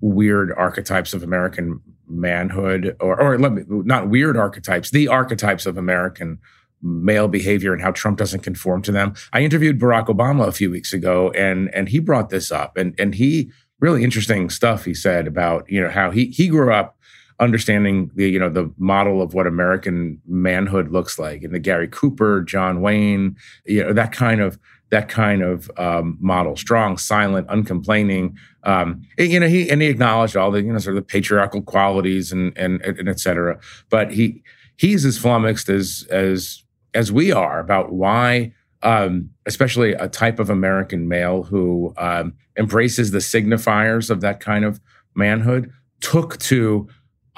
weird 0.00 0.52
archetypes 0.52 1.12
of 1.12 1.22
American 1.22 1.80
manhood, 2.08 2.96
or, 3.00 3.20
or 3.20 3.38
let 3.38 3.52
me, 3.52 3.62
not 3.68 4.08
weird 4.08 4.36
archetypes, 4.36 4.90
the 4.90 5.08
archetypes 5.08 5.66
of 5.66 5.76
American 5.76 6.38
male 6.82 7.28
behavior 7.28 7.72
and 7.72 7.82
how 7.82 7.90
Trump 7.90 8.18
doesn't 8.18 8.40
conform 8.40 8.82
to 8.82 8.92
them. 8.92 9.14
I 9.32 9.42
interviewed 9.42 9.78
Barack 9.78 10.06
Obama 10.06 10.46
a 10.46 10.52
few 10.52 10.70
weeks 10.70 10.92
ago, 10.92 11.30
and 11.32 11.72
and 11.74 11.88
he 11.88 11.98
brought 11.98 12.30
this 12.30 12.50
up, 12.50 12.76
and 12.76 12.94
and 12.98 13.14
he 13.14 13.50
really 13.80 14.04
interesting 14.04 14.50
stuff 14.50 14.84
he 14.84 14.94
said 14.94 15.26
about 15.26 15.70
you 15.70 15.80
know 15.80 15.90
how 15.90 16.10
he 16.10 16.26
he 16.26 16.48
grew 16.48 16.72
up 16.72 16.96
understanding 17.40 18.10
the 18.14 18.28
you 18.28 18.38
know 18.38 18.50
the 18.50 18.72
model 18.78 19.20
of 19.22 19.34
what 19.34 19.46
American 19.46 20.20
manhood 20.26 20.92
looks 20.92 21.18
like, 21.18 21.42
and 21.42 21.54
the 21.54 21.58
Gary 21.58 21.88
Cooper, 21.88 22.42
John 22.42 22.80
Wayne, 22.80 23.36
you 23.64 23.82
know 23.82 23.92
that 23.92 24.12
kind 24.12 24.40
of 24.40 24.58
that 24.90 25.08
kind 25.08 25.42
of 25.42 25.70
um, 25.76 26.18
model, 26.20 26.56
strong, 26.56 26.98
silent, 26.98 27.46
uncomplaining. 27.48 28.36
Um, 28.64 29.02
and, 29.18 29.30
you 29.30 29.40
know, 29.40 29.48
he 29.48 29.70
and 29.70 29.80
he 29.80 29.88
acknowledged 29.88 30.36
all 30.36 30.50
the 30.50 30.62
you 30.62 30.72
know 30.72 30.78
sort 30.78 30.96
of 30.96 31.02
the 31.02 31.06
patriarchal 31.06 31.62
qualities 31.62 32.30
and 32.30 32.56
and 32.56 32.80
and 32.82 33.08
et 33.08 33.18
cetera. 33.18 33.58
But 33.88 34.12
he 34.12 34.42
he's 34.76 35.04
as 35.04 35.18
flummoxed 35.18 35.68
as 35.68 36.06
as 36.10 36.62
as 36.94 37.10
we 37.10 37.32
are 37.32 37.58
about 37.58 37.92
why. 37.92 38.52
Um, 38.82 39.28
especially 39.44 39.92
a 39.92 40.08
type 40.08 40.38
of 40.38 40.48
American 40.48 41.06
male 41.06 41.42
who 41.42 41.92
um, 41.98 42.32
embraces 42.56 43.10
the 43.10 43.18
signifiers 43.18 44.08
of 44.08 44.22
that 44.22 44.40
kind 44.40 44.64
of 44.64 44.80
manhood, 45.14 45.70
took 46.00 46.38
to 46.38 46.88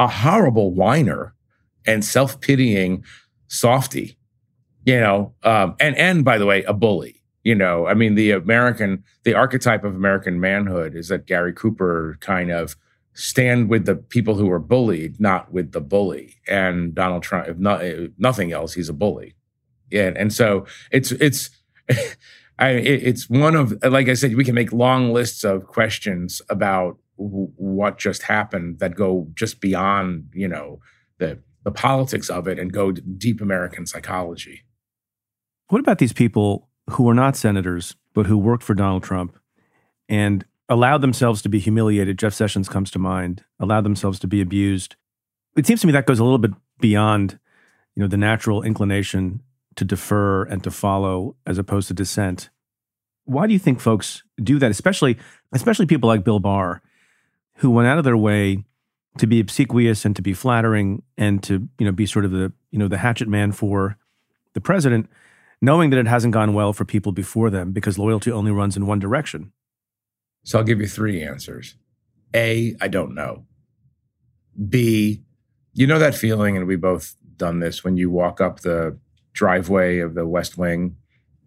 a 0.02 0.08
horrible 0.08 0.74
whiner 0.74 1.34
and 1.86 2.04
self-pitying 2.04 3.04
softy, 3.46 4.18
you 4.84 4.98
know, 4.98 5.34
um, 5.44 5.76
and 5.78 5.96
and 5.96 6.24
by 6.24 6.38
the 6.38 6.46
way, 6.46 6.64
a 6.64 6.72
bully. 6.72 7.22
You 7.44 7.54
know, 7.56 7.86
I 7.86 7.94
mean, 7.94 8.14
the 8.14 8.30
American, 8.32 9.02
the 9.24 9.34
archetype 9.34 9.82
of 9.84 9.94
American 9.94 10.38
manhood 10.40 10.94
is 10.94 11.08
that 11.08 11.26
Gary 11.26 11.52
Cooper 11.52 12.16
kind 12.20 12.50
of 12.50 12.76
stand 13.14 13.68
with 13.68 13.84
the 13.84 13.96
people 13.96 14.36
who 14.36 14.50
are 14.50 14.60
bullied, 14.60 15.20
not 15.20 15.52
with 15.52 15.72
the 15.72 15.80
bully. 15.80 16.36
And 16.46 16.94
Donald 16.94 17.24
Trump, 17.24 17.48
if, 17.48 17.58
not, 17.58 17.84
if 17.84 18.10
nothing 18.16 18.52
else, 18.52 18.74
he's 18.74 18.88
a 18.88 18.92
bully. 18.92 19.34
Yeah, 19.90 20.12
and 20.16 20.32
so 20.32 20.66
it's 20.90 21.12
it's. 21.12 21.50
I, 22.58 22.72
it, 22.72 23.02
it's 23.02 23.28
one 23.28 23.56
of, 23.56 23.74
like 23.82 24.08
I 24.08 24.14
said, 24.14 24.36
we 24.36 24.44
can 24.44 24.54
make 24.54 24.72
long 24.72 25.12
lists 25.12 25.42
of 25.42 25.66
questions 25.66 26.40
about 26.48 26.98
what 27.56 27.98
just 27.98 28.22
happened 28.22 28.78
that 28.78 28.94
go 28.94 29.28
just 29.34 29.60
beyond, 29.60 30.28
you 30.32 30.48
know, 30.48 30.80
the 31.18 31.42
the 31.64 31.70
politics 31.70 32.28
of 32.28 32.48
it 32.48 32.58
and 32.58 32.72
go 32.72 32.92
deep 32.92 33.40
American 33.40 33.86
psychology. 33.86 34.64
What 35.68 35.80
about 35.80 35.98
these 35.98 36.12
people 36.12 36.68
who 36.90 37.08
are 37.08 37.14
not 37.14 37.36
senators, 37.36 37.96
but 38.14 38.26
who 38.26 38.36
worked 38.36 38.62
for 38.62 38.74
Donald 38.74 39.04
Trump 39.04 39.38
and 40.08 40.44
allowed 40.68 41.02
themselves 41.02 41.40
to 41.42 41.48
be 41.48 41.60
humiliated? 41.60 42.18
Jeff 42.18 42.34
Sessions 42.34 42.68
comes 42.68 42.90
to 42.90 42.98
mind, 42.98 43.44
allowed 43.60 43.84
themselves 43.84 44.18
to 44.20 44.26
be 44.26 44.40
abused. 44.40 44.96
It 45.56 45.66
seems 45.66 45.80
to 45.82 45.86
me 45.86 45.92
that 45.92 46.06
goes 46.06 46.18
a 46.18 46.24
little 46.24 46.38
bit 46.38 46.52
beyond, 46.80 47.38
you 47.94 48.02
know, 48.02 48.08
the 48.08 48.16
natural 48.16 48.62
inclination 48.62 49.40
to 49.76 49.84
defer 49.84 50.44
and 50.44 50.62
to 50.64 50.70
follow 50.70 51.36
as 51.46 51.58
opposed 51.58 51.88
to 51.88 51.94
dissent. 51.94 52.50
Why 53.24 53.46
do 53.46 53.52
you 53.52 53.58
think 53.58 53.80
folks 53.80 54.24
do 54.42 54.58
that, 54.58 54.70
especially 54.70 55.16
especially 55.52 55.86
people 55.86 56.08
like 56.08 56.24
Bill 56.24 56.40
Barr, 56.40 56.82
who 57.62 57.70
went 57.70 57.86
out 57.86 57.96
of 57.96 58.02
their 58.02 58.16
way 58.16 58.64
to 59.18 59.26
be 59.26 59.38
obsequious 59.38 60.04
and 60.04 60.16
to 60.16 60.22
be 60.22 60.34
flattering 60.34 61.00
and 61.16 61.44
to, 61.44 61.68
you 61.78 61.86
know, 61.86 61.92
be 61.92 62.06
sort 62.06 62.24
of 62.24 62.32
the, 62.32 62.52
you 62.72 62.78
know, 62.78 62.88
the 62.88 62.98
hatchet 62.98 63.28
man 63.28 63.52
for 63.52 63.96
the 64.54 64.60
president, 64.60 65.08
knowing 65.60 65.90
that 65.90 65.98
it 66.00 66.08
hasn't 66.08 66.34
gone 66.34 66.54
well 66.54 66.72
for 66.72 66.84
people 66.84 67.12
before 67.12 67.50
them 67.50 67.70
because 67.70 67.98
loyalty 67.98 68.32
only 68.32 68.50
runs 68.50 68.76
in 68.76 68.84
one 68.84 68.98
direction. 68.98 69.52
So 70.42 70.58
I'll 70.58 70.64
give 70.64 70.80
you 70.80 70.88
three 70.88 71.22
answers. 71.22 71.76
A, 72.34 72.74
I 72.80 72.88
don't 72.88 73.14
know. 73.14 73.46
B, 74.68 75.22
you 75.72 75.86
know 75.86 76.00
that 76.00 76.16
feeling, 76.16 76.56
and 76.56 76.66
we 76.66 76.74
both 76.74 77.14
done 77.36 77.60
this 77.60 77.84
when 77.84 77.96
you 77.96 78.10
walk 78.10 78.40
up 78.40 78.60
the 78.60 78.98
driveway 79.34 80.00
of 80.00 80.14
the 80.14 80.26
West 80.26 80.58
Wing, 80.58 80.96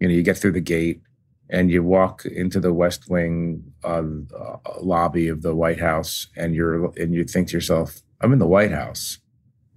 you 0.00 0.08
know, 0.08 0.14
you 0.14 0.22
get 0.22 0.38
through 0.38 0.52
the 0.52 0.60
gate 0.62 1.02
and 1.48 1.70
you 1.70 1.82
walk 1.82 2.24
into 2.24 2.60
the 2.60 2.72
West 2.72 3.08
Wing 3.08 3.62
uh, 3.84 4.02
uh, 4.36 4.56
lobby 4.80 5.28
of 5.28 5.42
the 5.42 5.54
White 5.54 5.80
House, 5.80 6.28
and 6.36 6.54
you're 6.54 6.92
and 6.96 7.14
you 7.14 7.24
think 7.24 7.48
to 7.48 7.54
yourself, 7.54 8.02
"I'm 8.20 8.32
in 8.32 8.38
the 8.38 8.46
White 8.46 8.72
House. 8.72 9.18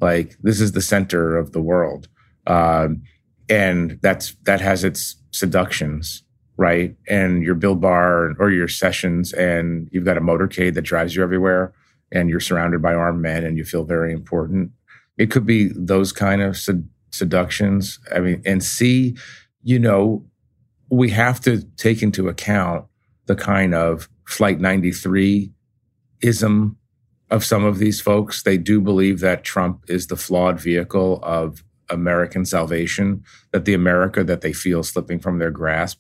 Like 0.02 0.38
this 0.42 0.62
is 0.62 0.72
the 0.72 0.82
center 0.82 1.38
of 1.38 1.52
the 1.52 1.62
world." 1.62 2.08
Um, 2.48 3.04
and 3.50 4.00
that's 4.02 4.36
that 4.46 4.62
has 4.62 4.84
its 4.84 5.16
seductions 5.32 6.24
right? 6.60 6.94
And 7.08 7.42
you're 7.42 7.56
Bill 7.56 7.76
Barr 7.76 8.34
or 8.38 8.52
your 8.52 8.68
Sessions, 8.68 9.32
and 9.32 9.88
you've 9.94 10.04
got 10.04 10.18
a 10.18 10.22
motorcade 10.22 10.74
that 10.74 10.82
drives 10.82 11.16
you 11.16 11.24
everywhere, 11.24 11.74
and 12.12 12.30
you're 12.30 12.42
surrounded 12.42 12.82
by 12.82 12.94
armed 12.94 13.22
men, 13.22 13.46
and 13.46 13.58
you 13.58 13.64
feel 13.64 13.86
very 13.86 14.12
important. 14.12 14.72
It 15.18 15.32
could 15.32 15.46
be 15.46 15.70
those 15.74 16.12
kind 16.12 16.42
of 16.42 16.58
sed- 16.58 16.90
seductions. 17.12 17.98
I 18.14 18.20
mean, 18.20 18.42
and 18.46 18.62
see, 18.62 19.16
you 19.64 19.80
know, 19.80 20.26
we 20.90 21.10
have 21.12 21.40
to 21.42 21.64
take 21.78 22.02
into 22.02 22.28
account 22.28 22.86
the 23.26 23.36
kind 23.36 23.74
of 23.74 24.10
Flight 24.26 24.60
93 24.60 25.52
ism 26.22 26.78
of 27.30 27.46
some 27.46 27.64
of 27.64 27.78
these 27.78 28.02
folks. 28.02 28.44
They 28.44 28.58
do 28.58 28.82
believe 28.82 29.20
that 29.20 29.44
Trump 29.44 29.84
is 29.88 30.08
the 30.08 30.18
flawed 30.18 30.60
vehicle 30.60 31.20
of 31.24 31.64
American 31.90 32.46
salvation, 32.46 33.24
that 33.52 33.66
the 33.66 33.74
America 33.74 34.24
that 34.24 34.42
they 34.42 34.54
feel 34.54 34.84
slipping 34.84 35.20
from 35.20 35.40
their 35.40 35.52
grasp 35.52 36.00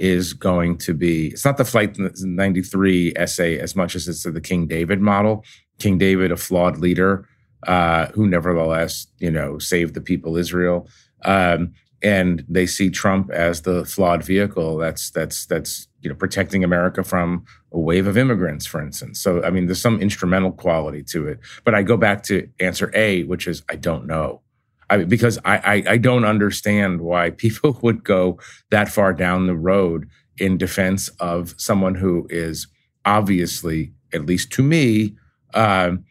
is 0.00 0.32
going 0.32 0.78
to 0.78 0.94
be 0.94 1.28
it's 1.28 1.44
not 1.44 1.58
the 1.58 1.64
flight 1.64 1.96
93 1.98 3.12
essay 3.16 3.58
as 3.58 3.76
much 3.76 3.94
as 3.94 4.08
it's 4.08 4.22
the 4.22 4.40
king 4.40 4.66
david 4.66 4.98
model 5.00 5.44
king 5.78 5.98
david 5.98 6.32
a 6.32 6.36
flawed 6.36 6.78
leader 6.78 7.28
uh, 7.66 8.06
who 8.14 8.26
nevertheless 8.26 9.06
you 9.18 9.30
know 9.30 9.58
saved 9.58 9.92
the 9.92 10.00
people 10.00 10.38
israel 10.38 10.88
um, 11.26 11.74
and 12.02 12.44
they 12.48 12.66
see 12.66 12.90
trump 12.90 13.30
as 13.30 13.62
the 13.62 13.84
flawed 13.84 14.24
vehicle 14.24 14.76
that's 14.76 15.10
that's 15.10 15.46
that's 15.46 15.88
you 16.00 16.08
know 16.08 16.16
protecting 16.16 16.64
america 16.64 17.02
from 17.04 17.44
a 17.72 17.78
wave 17.78 18.06
of 18.06 18.16
immigrants 18.16 18.66
for 18.66 18.82
instance. 18.82 19.20
So 19.20 19.42
i 19.44 19.50
mean 19.50 19.66
there's 19.66 19.80
some 19.80 20.00
instrumental 20.00 20.52
quality 20.52 21.02
to 21.04 21.28
it. 21.28 21.40
But 21.64 21.74
i 21.74 21.82
go 21.82 21.96
back 21.96 22.22
to 22.24 22.48
answer 22.58 22.90
a 22.94 23.24
which 23.24 23.46
is 23.46 23.62
i 23.68 23.76
don't 23.76 24.06
know. 24.06 24.42
I 24.88 25.04
because 25.04 25.38
I, 25.44 25.56
I, 25.56 25.82
I 25.92 25.96
don't 25.98 26.24
understand 26.24 27.00
why 27.00 27.30
people 27.44 27.78
would 27.82 28.04
go 28.04 28.38
that 28.70 28.88
far 28.88 29.12
down 29.12 29.46
the 29.46 29.54
road 29.54 30.08
in 30.36 30.56
defense 30.56 31.08
of 31.20 31.54
someone 31.58 31.94
who 31.94 32.26
is 32.30 32.66
obviously, 33.04 33.92
at 34.12 34.26
least 34.26 34.50
to 34.52 34.62
me, 34.62 35.16
um, 35.54 36.04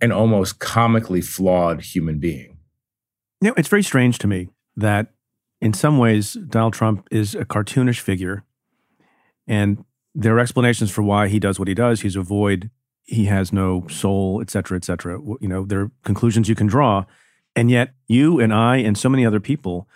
an 0.00 0.12
almost 0.12 0.58
comically 0.58 1.20
flawed 1.20 1.80
human 1.80 2.18
being. 2.18 2.58
You 3.40 3.50
know, 3.50 3.54
it's 3.56 3.68
very 3.68 3.82
strange 3.82 4.18
to 4.18 4.26
me 4.26 4.48
that 4.76 5.13
in 5.60 5.72
some 5.72 5.98
ways 5.98 6.34
Donald 6.34 6.74
Trump 6.74 7.06
is 7.10 7.34
a 7.34 7.44
cartoonish 7.44 8.00
figure. 8.00 8.44
And 9.46 9.84
there 10.14 10.34
are 10.36 10.40
explanations 10.40 10.90
for 10.90 11.02
why 11.02 11.28
he 11.28 11.38
does 11.38 11.58
what 11.58 11.68
he 11.68 11.74
does. 11.74 12.00
He's 12.02 12.16
a 12.16 12.22
void. 12.22 12.70
He 13.02 13.26
has 13.26 13.52
no 13.52 13.86
soul, 13.88 14.40
et 14.40 14.50
cetera, 14.50 14.76
et 14.76 14.84
cetera. 14.84 15.20
You 15.40 15.48
know, 15.48 15.64
there 15.64 15.80
are 15.80 15.90
conclusions 16.04 16.48
you 16.48 16.54
can 16.54 16.66
draw. 16.66 17.04
And 17.56 17.70
yet, 17.70 17.94
you 18.08 18.40
and 18.40 18.52
I 18.52 18.78
and 18.78 18.96
so 18.96 19.08
many 19.08 19.26
other 19.26 19.40
people, 19.40 19.88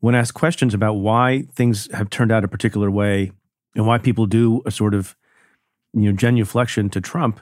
when 0.00 0.14
asked 0.14 0.34
questions 0.34 0.74
about 0.74 0.94
why 0.94 1.44
things 1.54 1.88
have 1.92 2.08
turned 2.08 2.32
out 2.32 2.44
a 2.44 2.48
particular 2.48 2.90
way 2.90 3.32
and 3.74 3.86
why 3.86 3.98
people 3.98 4.26
do 4.26 4.62
a 4.64 4.70
sort 4.70 4.94
of, 4.94 5.16
you 5.92 6.10
know, 6.10 6.16
genuflection 6.16 6.90
to 6.92 7.00
Trump, 7.00 7.40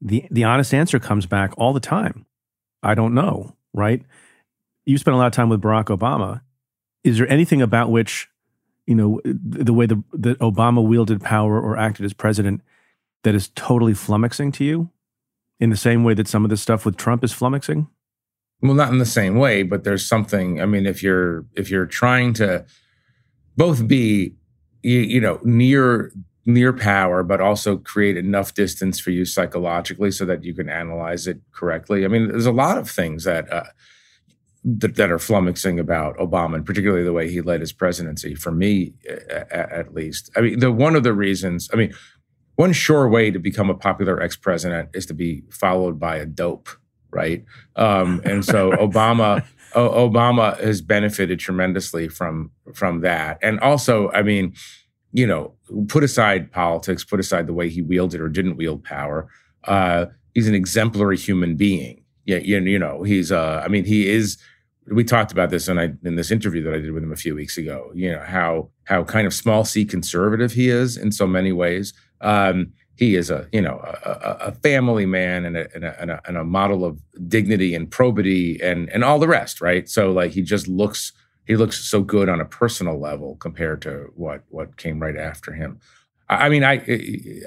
the 0.00 0.26
the 0.30 0.44
honest 0.44 0.74
answer 0.74 0.98
comes 0.98 1.26
back 1.26 1.52
all 1.56 1.72
the 1.72 1.80
time. 1.80 2.26
I 2.82 2.94
don't 2.94 3.14
know, 3.14 3.56
right? 3.72 4.02
You 4.84 4.98
spent 4.98 5.14
a 5.14 5.18
lot 5.18 5.26
of 5.26 5.32
time 5.32 5.48
with 5.48 5.62
Barack 5.62 5.96
Obama. 5.96 6.42
Is 7.04 7.18
there 7.18 7.30
anything 7.30 7.62
about 7.62 7.90
which, 7.90 8.28
you 8.86 8.94
know, 8.94 9.20
the, 9.24 9.72
way 9.72 9.86
the, 9.86 10.02
that 10.12 10.38
Obama 10.38 10.84
wielded 10.84 11.20
power 11.20 11.60
or 11.60 11.76
acted 11.76 12.04
as 12.04 12.12
president 12.12 12.62
that 13.22 13.34
is 13.34 13.48
totally 13.54 13.92
flummoxing 13.92 14.52
to 14.54 14.64
you 14.64 14.90
in 15.60 15.70
the 15.70 15.76
same 15.76 16.04
way 16.04 16.14
that 16.14 16.28
some 16.28 16.44
of 16.44 16.50
the 16.50 16.56
stuff 16.56 16.84
with 16.84 16.96
Trump 16.96 17.22
is 17.24 17.32
flummoxing? 17.32 17.88
Well, 18.60 18.74
not 18.74 18.92
in 18.92 18.98
the 18.98 19.06
same 19.06 19.36
way, 19.36 19.64
but 19.64 19.82
there's 19.82 20.06
something. 20.06 20.60
I 20.60 20.66
mean, 20.66 20.86
if 20.86 21.02
you're 21.02 21.44
if 21.54 21.68
you're 21.68 21.86
trying 21.86 22.32
to 22.34 22.64
both 23.56 23.88
be, 23.88 24.36
you, 24.82 25.00
you 25.00 25.20
know, 25.20 25.40
near 25.42 26.12
near 26.44 26.72
power, 26.72 27.22
but 27.22 27.40
also 27.40 27.76
create 27.76 28.16
enough 28.16 28.54
distance 28.54 28.98
for 28.98 29.10
you 29.10 29.24
psychologically 29.24 30.10
so 30.10 30.24
that 30.24 30.44
you 30.44 30.54
can 30.54 30.68
analyze 30.68 31.26
it 31.26 31.40
correctly. 31.52 32.04
I 32.04 32.08
mean, 32.08 32.28
there's 32.28 32.46
a 32.46 32.52
lot 32.52 32.78
of 32.78 32.90
things 32.90 33.24
that 33.24 33.52
uh, 33.52 33.64
that, 34.64 34.96
that 34.96 35.10
are 35.10 35.18
flummoxing 35.18 35.80
about 35.80 36.16
Obama, 36.18 36.56
and 36.56 36.66
particularly 36.66 37.04
the 37.04 37.12
way 37.12 37.30
he 37.30 37.40
led 37.40 37.60
his 37.60 37.72
presidency. 37.72 38.34
For 38.34 38.52
me, 38.52 38.94
at, 39.28 39.52
at 39.52 39.94
least, 39.94 40.30
I 40.36 40.40
mean, 40.40 40.58
the 40.60 40.70
one 40.70 40.96
of 40.96 41.02
the 41.02 41.12
reasons. 41.12 41.68
I 41.72 41.76
mean, 41.76 41.92
one 42.56 42.72
sure 42.72 43.08
way 43.08 43.30
to 43.30 43.38
become 43.38 43.70
a 43.70 43.74
popular 43.74 44.20
ex-president 44.20 44.90
is 44.94 45.06
to 45.06 45.14
be 45.14 45.42
followed 45.50 45.98
by 45.98 46.16
a 46.16 46.26
dope, 46.26 46.68
right? 47.10 47.44
Um, 47.76 48.20
and 48.24 48.44
so 48.44 48.70
Obama. 48.72 49.44
O- 49.74 50.06
Obama 50.06 50.60
has 50.60 50.82
benefited 50.82 51.38
tremendously 51.38 52.06
from 52.06 52.50
from 52.74 53.00
that, 53.00 53.38
and 53.40 53.58
also, 53.60 54.10
I 54.10 54.22
mean, 54.22 54.54
you 55.12 55.26
know, 55.26 55.54
put 55.88 56.04
aside 56.04 56.52
politics, 56.52 57.04
put 57.04 57.20
aside 57.20 57.46
the 57.46 57.54
way 57.54 57.70
he 57.70 57.80
wielded 57.80 58.20
or 58.20 58.28
didn't 58.28 58.56
wield 58.56 58.84
power. 58.84 59.28
Uh, 59.64 60.06
he's 60.34 60.48
an 60.48 60.54
exemplary 60.54 61.16
human 61.16 61.56
being. 61.56 62.04
Yeah, 62.24 62.38
you, 62.38 62.60
you 62.60 62.78
know, 62.78 63.02
he's. 63.02 63.32
Uh, 63.32 63.62
I 63.64 63.68
mean, 63.68 63.84
he 63.84 64.08
is. 64.08 64.38
We 64.90 65.04
talked 65.04 65.32
about 65.32 65.50
this 65.50 65.68
in, 65.68 65.78
I, 65.78 65.92
in 66.02 66.16
this 66.16 66.30
interview 66.30 66.62
that 66.64 66.74
I 66.74 66.78
did 66.78 66.90
with 66.90 67.02
him 67.02 67.12
a 67.12 67.16
few 67.16 67.34
weeks 67.34 67.56
ago. 67.56 67.90
You 67.94 68.12
know 68.12 68.24
how 68.26 68.70
how 68.84 69.04
kind 69.04 69.26
of 69.26 69.34
small 69.34 69.64
c 69.64 69.84
conservative 69.84 70.52
he 70.52 70.68
is 70.68 70.96
in 70.96 71.12
so 71.12 71.26
many 71.26 71.52
ways. 71.52 71.94
Um, 72.20 72.72
he 72.96 73.16
is 73.16 73.30
a 73.30 73.48
you 73.52 73.60
know 73.60 73.80
a, 74.04 74.48
a, 74.48 74.52
family 74.52 75.06
man 75.06 75.44
and 75.44 75.56
a, 75.56 75.74
and, 75.74 75.84
a, 75.84 76.00
and, 76.00 76.10
a, 76.10 76.20
and 76.26 76.50
model 76.50 76.84
of 76.84 77.00
dignity 77.28 77.74
and 77.74 77.90
probity 77.90 78.60
and 78.62 78.88
and 78.90 79.02
all 79.04 79.18
the 79.18 79.28
rest, 79.28 79.60
right? 79.60 79.88
So 79.88 80.12
like 80.12 80.32
he 80.32 80.42
just 80.42 80.68
looks 80.68 81.12
he 81.46 81.56
looks 81.56 81.78
so 81.78 82.02
good 82.02 82.28
on 82.28 82.40
a 82.40 82.44
personal 82.44 82.98
level 83.00 83.36
compared 83.36 83.82
to 83.82 84.12
what 84.14 84.44
what 84.48 84.76
came 84.76 85.00
right 85.00 85.16
after 85.16 85.52
him. 85.52 85.80
I 86.28 86.46
I 86.46 86.48
mean, 86.48 86.64
I 86.64 86.74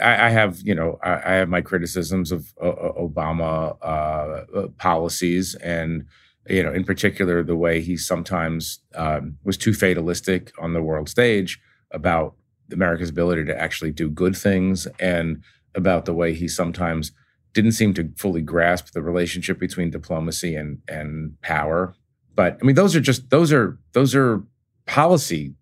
I 0.01 0.29
have 0.29 0.59
you 0.61 0.75
know 0.75 0.99
I 1.03 1.13
I 1.13 1.33
have 1.35 1.49
my 1.49 1.61
criticisms 1.61 2.31
of 2.31 2.53
uh, 2.61 2.69
uh, 2.69 2.93
Obama 2.93 3.77
uh, 3.81 4.67
policies 4.77 5.55
and 5.55 6.05
you 6.47 6.61
know 6.63 6.71
in 6.73 6.83
particular 6.83 7.43
the 7.43 7.55
way 7.55 7.81
he 7.81 7.97
sometimes 7.97 8.79
um, 8.95 9.37
was 9.43 9.57
too 9.57 9.73
fatalistic 9.73 10.51
on 10.59 10.73
the 10.73 10.81
world 10.81 11.09
stage 11.09 11.59
about 11.91 12.35
America's 12.71 13.09
ability 13.09 13.45
to 13.45 13.59
actually 13.59 13.91
do 13.91 14.09
good 14.09 14.35
things 14.35 14.87
and 14.99 15.41
about 15.75 16.05
the 16.05 16.13
way 16.13 16.33
he 16.33 16.47
sometimes 16.47 17.11
didn't 17.53 17.71
seem 17.73 17.93
to 17.93 18.11
fully 18.17 18.41
grasp 18.41 18.91
the 18.93 19.01
relationship 19.01 19.59
between 19.59 19.89
diplomacy 19.89 20.55
and 20.55 20.79
and 20.87 21.39
power. 21.41 21.93
But 22.35 22.57
I 22.61 22.65
mean, 22.65 22.75
those 22.75 22.95
are 22.95 23.01
just 23.01 23.29
those 23.29 23.53
are 23.53 23.77
those 23.93 24.13
are 24.15 24.43
policy 24.85 25.53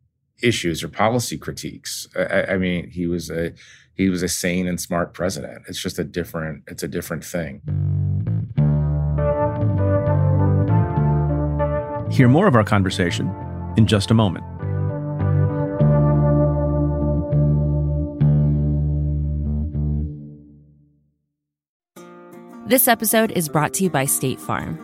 issues 0.42 0.84
or 0.84 0.88
policy 0.90 1.38
critiques. 1.38 2.08
I, 2.16 2.22
I- 2.24 2.54
I 2.54 2.58
mean, 2.58 2.90
he 2.90 3.06
was 3.08 3.30
a 3.30 3.54
he 3.96 4.10
was 4.10 4.24
a 4.24 4.28
sane 4.28 4.68
and 4.68 4.82
smart 4.82 5.14
president. 5.14 5.64
It's 5.68 5.82
just 5.82 6.00
a 6.00 6.04
different 6.04 6.64
it's 6.68 6.84
a 6.84 6.88
different 6.88 7.24
thing. 7.24 7.62
Hear 12.14 12.28
more 12.28 12.46
of 12.46 12.54
our 12.54 12.64
conversation 12.64 13.28
in 13.76 13.88
just 13.88 14.12
a 14.12 14.14
moment. 14.14 14.46
This 22.68 22.88
episode 22.88 23.32
is 23.32 23.50
brought 23.50 23.74
to 23.74 23.84
you 23.84 23.90
by 23.90 24.06
State 24.06 24.40
Farm. 24.40 24.78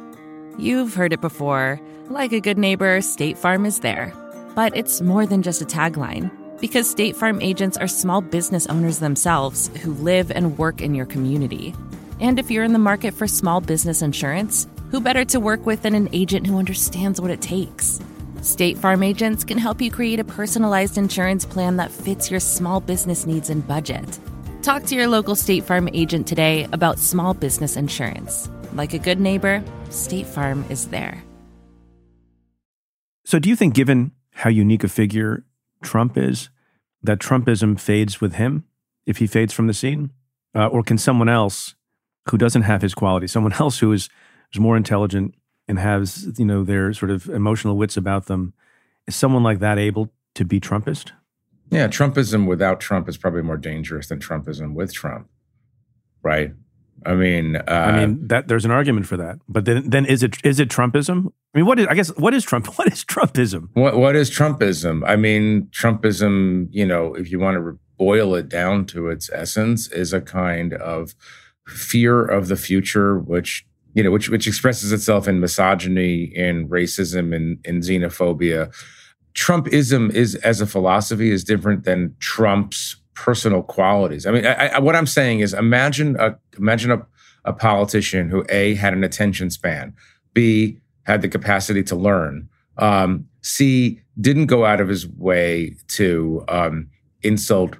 You've 0.58 0.96
heard 0.96 1.14
it 1.14 1.22
before. 1.22 1.80
Like 2.08 2.32
a 2.32 2.40
good 2.40 2.58
neighbor, 2.58 3.00
State 3.00 3.38
Farm 3.38 3.64
is 3.64 3.82
there. 3.82 4.12
But 4.56 4.76
it's 4.76 5.00
more 5.00 5.28
than 5.28 5.44
just 5.44 5.62
a 5.62 5.66
tagline, 5.66 6.32
because 6.60 6.90
State 6.90 7.16
Farm 7.16 7.40
agents 7.44 7.78
are 7.78 7.88
small 7.88 8.22
business 8.22 8.66
owners 8.66 8.98
themselves 8.98 9.70
who 9.84 9.94
live 9.94 10.32
and 10.32 10.58
work 10.58 10.82
in 10.82 10.96
your 10.96 11.06
community. 11.06 11.76
And 12.20 12.40
if 12.40 12.50
you're 12.50 12.64
in 12.64 12.74
the 12.74 12.80
market 12.80 13.14
for 13.14 13.28
small 13.28 13.62
business 13.62 14.02
insurance, 14.02 14.68
who 14.92 15.02
better 15.02 15.26
to 15.26 15.40
work 15.40 15.66
with 15.66 15.84
than 15.84 15.96
an 15.96 16.10
agent 16.14 16.48
who 16.48 16.58
understands 16.58 17.22
what 17.22 17.32
it 17.32 17.42
takes? 17.42 18.00
State 18.42 18.78
Farm 18.78 19.04
agents 19.04 19.44
can 19.44 19.58
help 19.58 19.82
you 19.82 19.92
create 19.92 20.20
a 20.20 20.24
personalized 20.24 20.98
insurance 20.98 21.46
plan 21.46 21.78
that 21.78 21.92
fits 21.92 22.32
your 22.32 22.40
small 22.40 22.80
business 22.80 23.26
needs 23.26 23.50
and 23.50 23.68
budget. 23.68 24.20
Talk 24.62 24.84
to 24.84 24.96
your 24.96 25.08
local 25.08 25.36
State 25.36 25.64
Farm 25.64 25.90
agent 25.94 26.28
today 26.28 26.68
about 26.72 27.00
small 27.00 27.34
business 27.34 27.76
insurance. 27.76 28.50
Like 28.74 28.94
a 28.94 29.00
good 29.00 29.20
neighbor, 29.20 29.64
State 29.90 30.26
Farm 30.26 30.66
is 30.70 30.88
there. 30.88 31.24
So, 33.26 33.40
do 33.40 33.50
you 33.50 33.56
think, 33.56 33.74
given 33.74 34.12
how 34.32 34.50
unique 34.50 34.84
a 34.84 34.88
figure 34.88 35.46
Trump 35.84 36.18
is, 36.18 36.50
that 37.04 37.20
Trumpism 37.20 37.80
fades 37.80 38.20
with 38.20 38.34
him 38.34 38.66
if 39.06 39.18
he 39.18 39.28
fades 39.28 39.54
from 39.54 39.68
the 39.68 39.74
scene? 39.74 40.12
Uh, 40.56 40.68
or 40.68 40.82
can 40.82 40.98
someone 40.98 41.30
else 41.30 41.76
who 42.30 42.38
doesn't 42.38 42.64
have 42.64 42.82
his 42.82 42.94
qualities, 42.94 43.32
someone 43.32 43.54
else 43.60 43.80
who 43.80 43.92
is, 43.92 44.10
is 44.54 44.60
more 44.60 44.78
intelligent 44.78 45.36
and 45.68 45.80
has, 45.80 46.32
you 46.38 46.46
know, 46.46 46.64
their 46.64 46.94
sort 46.94 47.12
of 47.12 47.30
emotional 47.30 47.78
wits 47.78 47.98
about 47.98 48.26
them, 48.26 48.54
is 49.08 49.16
someone 49.16 49.44
like 49.44 49.60
that 49.60 49.78
able 49.78 50.12
to 50.36 50.46
be 50.46 50.60
Trumpist? 50.60 51.12
Yeah, 51.72 51.88
Trumpism 51.88 52.48
without 52.48 52.80
Trump 52.80 53.08
is 53.08 53.18
probably 53.18 53.44
more 53.44 53.58
dangerous 53.58 54.08
than 54.08 54.20
Trumpism 54.20 54.74
with 54.74 54.94
Trump, 54.94 55.30
right? 56.24 56.54
I 57.06 57.16
mean, 57.16 57.56
uh, 57.56 57.62
I 57.68 58.06
mean, 58.06 58.28
that 58.28 58.48
there's 58.48 58.66
an 58.66 58.72
argument 58.72 59.06
for 59.06 59.18
that. 59.18 59.40
But 59.48 59.66
then, 59.66 59.90
then 59.90 60.06
is 60.06 60.24
it 60.24 60.36
is 60.44 60.60
it 60.60 60.70
Trumpism? 60.70 61.32
I 61.54 61.58
mean, 61.58 61.66
what 61.66 61.80
is? 61.80 61.88
I 61.88 61.94
guess 61.94 62.10
what 62.18 62.34
is 62.34 62.44
Trump? 62.44 62.68
What 62.78 62.92
is 62.92 63.06
Trumpism? 63.06 63.70
What 63.74 63.98
what 63.98 64.16
is 64.16 64.30
Trumpism? 64.30 65.08
I 65.08 65.16
mean, 65.16 65.70
Trumpism, 65.72 66.68
you 66.72 66.86
know, 66.86 67.14
if 67.14 67.32
you 67.32 67.40
want 67.40 67.58
to 67.58 67.80
boil 67.98 68.36
it 68.36 68.50
down 68.50 68.86
to 68.88 69.10
its 69.10 69.30
essence, 69.32 69.90
is 69.92 70.12
a 70.12 70.22
kind 70.22 70.74
of 70.74 71.16
fear 71.68 72.26
of 72.26 72.48
the 72.48 72.58
future, 72.58 73.18
which 73.20 73.66
you 74.00 74.04
know, 74.04 74.12
which 74.12 74.30
which 74.30 74.48
expresses 74.48 74.94
itself 74.94 75.28
in 75.28 75.42
misogyny, 75.42 76.24
in 76.34 76.70
racism, 76.70 77.36
and 77.36 77.60
in 77.66 77.82
xenophobia. 77.82 78.74
Trumpism 79.34 80.10
is 80.14 80.36
as 80.36 80.62
a 80.62 80.66
philosophy 80.66 81.32
is 81.32 81.44
different 81.44 81.84
than 81.84 82.16
Trump's 82.20 82.96
personal 83.14 83.62
qualities. 83.62 84.26
I 84.26 84.32
mean, 84.32 84.46
I, 84.46 84.68
I, 84.68 84.80
what 84.80 84.96
I'm 84.96 85.06
saying 85.06 85.42
is, 85.42 85.54
imagine 85.54 86.16
a 86.18 86.38
imagine 86.58 86.92
a, 86.92 87.06
a 87.44 87.52
politician 87.52 88.30
who 88.30 88.46
a 88.48 88.76
had 88.76 88.94
an 88.94 89.04
attention 89.04 89.50
span, 89.50 89.94
b 90.34 90.80
had 91.04 91.22
the 91.22 91.28
capacity 91.28 91.84
to 91.84 91.98
learn, 91.98 92.48
um, 92.78 93.26
c 93.42 94.00
didn't 94.22 94.46
go 94.46 94.64
out 94.64 94.80
of 94.80 94.88
his 94.88 95.06
way 95.06 95.76
to 95.90 96.46
um, 96.48 96.88
insult 97.22 97.76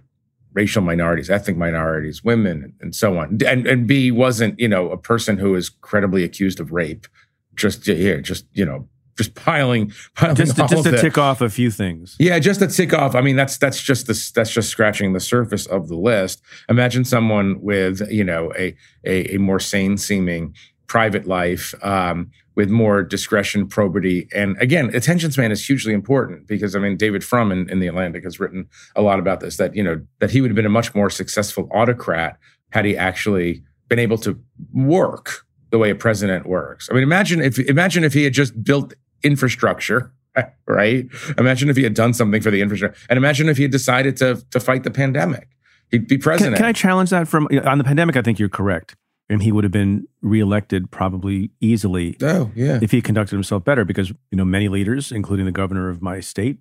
racial 0.54 0.82
minorities, 0.82 1.30
ethnic 1.30 1.58
minorities, 1.58 2.24
women, 2.24 2.74
and 2.82 2.96
so 2.96 3.18
on, 3.18 3.38
and 3.46 3.68
and 3.68 3.88
b 3.88 4.12
wasn't 4.12 4.60
you 4.60 4.68
know 4.68 4.90
a 4.92 4.98
person 4.98 5.38
who 5.38 5.56
is 5.56 5.70
credibly 5.70 6.24
accused 6.24 6.60
of 6.60 6.72
rape, 6.72 7.08
just 7.56 7.86
here, 7.86 8.22
just 8.22 8.46
you 8.54 8.66
know. 8.66 8.88
Just 9.18 9.36
piling, 9.36 9.92
piling 10.16 10.38
Just 10.38 10.56
to, 10.56 10.66
just 10.66 10.86
to 10.86 10.98
tick 10.98 11.18
off 11.18 11.42
a 11.42 11.50
few 11.50 11.72
things. 11.72 12.16
yeah, 12.20 12.40
just 12.40 12.62
to 12.62 12.68
tick 12.68 12.94
off. 12.94 13.16
I 13.16 13.22
mean, 13.22 13.36
that's 13.36 13.58
that's 13.58 13.84
just 13.84 14.08
the 14.08 14.32
that's 14.34 14.50
just 14.50 14.70
scratching 14.70 15.12
the 15.12 15.20
surface 15.20 15.66
of 15.66 15.90
the 15.90 15.98
list. 15.98 16.42
Imagine 16.70 17.04
someone 17.04 17.60
with 17.62 18.02
you 18.10 18.24
know 18.24 18.54
a 18.58 18.74
a, 19.04 19.36
a 19.36 19.38
more 19.38 19.60
sane 19.60 19.98
seeming 19.98 20.56
private 20.90 21.26
life 21.26 21.74
um, 21.82 22.30
with 22.56 22.70
more 22.70 23.02
discretion, 23.02 23.66
probity, 23.66 24.28
and 24.36 24.58
again, 24.62 24.94
attention 24.94 25.32
span 25.32 25.52
is 25.52 25.66
hugely 25.66 25.94
important 25.94 26.48
because 26.48 26.76
I 26.76 26.80
mean, 26.80 26.98
David 26.98 27.24
Frum 27.24 27.54
in, 27.54 27.70
in 27.70 27.80
the 27.80 27.88
Atlantic 27.88 28.26
has 28.26 28.40
written 28.42 28.68
a 28.98 29.02
lot 29.02 29.20
about 29.20 29.40
this. 29.40 29.56
That 29.56 29.74
you 29.74 29.84
know 29.84 30.02
that 30.20 30.32
he 30.32 30.42
would 30.42 30.50
have 30.52 30.56
been 30.56 30.66
a 30.66 30.70
much 30.70 30.94
more 30.94 31.10
successful 31.10 31.70
autocrat 31.72 32.38
had 32.72 32.84
he 32.84 32.98
actually 32.98 33.64
been 33.88 34.00
able 34.00 34.18
to 34.18 34.38
work 34.74 35.46
the 35.70 35.78
way 35.78 35.90
a 35.90 35.96
president 35.96 36.46
works. 36.46 36.90
I 36.92 36.96
mean, 36.96 37.04
imagine 37.04 37.40
if 37.40 37.58
imagine 37.58 38.04
if 38.04 38.14
he 38.14 38.26
had 38.26 38.34
just 38.34 38.62
built 38.62 38.94
infrastructure 39.24 40.12
right? 40.68 41.08
Imagine 41.38 41.70
if 41.70 41.76
he 41.76 41.84
had 41.84 41.94
done 41.94 42.14
something 42.14 42.42
for 42.42 42.52
the 42.52 42.62
infrastructure, 42.62 43.00
and 43.10 43.18
imagine 43.18 43.50
if 43.50 43.58
he 43.58 43.64
had 43.64 43.72
decided 43.72 44.18
to 44.18 44.44
to 44.52 44.60
fight 44.60 44.84
the 44.84 44.92
pandemic. 44.92 45.48
He'd 45.92 46.08
be 46.08 46.18
Can, 46.18 46.22
president. 46.22 46.58
can 46.58 46.66
I 46.66 46.74
challenge 46.74 47.10
that 47.10 47.28
from 47.28 47.48
on 47.64 47.78
the 47.78 47.84
pandemic? 47.84 48.16
I 48.16 48.22
think 48.22 48.40
you're 48.40 48.50
correct. 48.50 48.96
And 49.30 49.44
he 49.44 49.52
would 49.52 49.64
have 49.64 49.72
been 49.72 50.08
reelected 50.22 50.90
probably 50.90 51.52
easily 51.60 52.18
oh 52.24 52.52
yeah, 52.56 52.80
if 52.82 52.92
he 52.92 53.02
conducted 53.02 53.36
himself 53.36 53.64
better 53.64 53.86
because, 53.86 54.10
you 54.10 54.38
know, 54.38 54.46
many 54.46 54.68
leaders, 54.68 55.12
including 55.12 55.46
the 55.46 55.52
governor 55.52 55.90
of 55.90 56.02
my 56.02 56.20
state, 56.20 56.58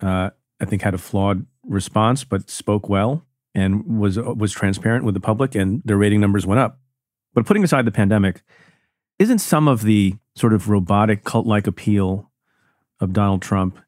uh, 0.00 0.30
I 0.60 0.64
think 0.64 0.82
had 0.82 0.94
a 0.94 0.98
flawed 0.98 1.44
response, 1.64 2.22
but 2.22 2.48
spoke 2.48 2.88
well 2.88 3.26
and 3.54 3.98
was 3.98 4.16
was 4.16 4.52
transparent 4.52 5.04
with 5.04 5.14
the 5.14 5.20
public 5.20 5.54
and 5.54 5.82
their 5.84 5.96
rating 5.96 6.20
numbers 6.20 6.46
went 6.46 6.60
up. 6.60 6.78
But 7.34 7.46
putting 7.46 7.64
aside 7.64 7.84
the 7.84 7.90
pandemic, 7.90 8.42
isn't 9.18 9.40
some 9.40 9.66
of 9.66 9.82
the 9.82 10.14
sort 10.36 10.52
of 10.52 10.68
robotic 10.68 11.24
cult-like 11.24 11.66
appeal 11.66 12.30
of 13.00 13.12
Donald 13.12 13.42
Trump 13.42 13.78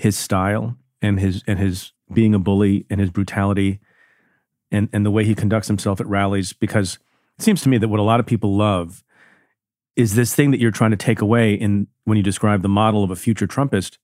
his 0.00 0.16
style 0.16 0.76
and 1.02 1.20
his 1.20 1.42
and 1.46 1.58
his 1.58 1.92
being 2.12 2.34
a 2.34 2.38
bully 2.38 2.86
and 2.90 3.00
his 3.00 3.10
brutality 3.10 3.80
and 4.70 4.88
and 4.92 5.04
the 5.04 5.10
way 5.10 5.24
he 5.24 5.34
conducts 5.34 5.68
himself 5.68 6.00
at 6.00 6.06
rallies 6.06 6.52
because 6.52 6.98
it 7.38 7.42
seems 7.42 7.62
to 7.62 7.68
me 7.68 7.78
that 7.78 7.88
what 7.88 8.00
a 8.00 8.04
lot 8.04 8.20
of 8.20 8.26
people 8.26 8.56
love 8.56 9.02
is 9.96 10.14
this 10.14 10.34
thing 10.34 10.50
that 10.50 10.60
you're 10.60 10.70
trying 10.70 10.92
to 10.92 10.96
take 10.96 11.20
away 11.20 11.54
in 11.54 11.86
when 12.04 12.16
you 12.16 12.22
describe 12.22 12.62
the 12.62 12.68
model 12.68 13.04
of 13.04 13.10
a 13.10 13.16
future 13.16 13.46
Trumpist. 13.46 13.98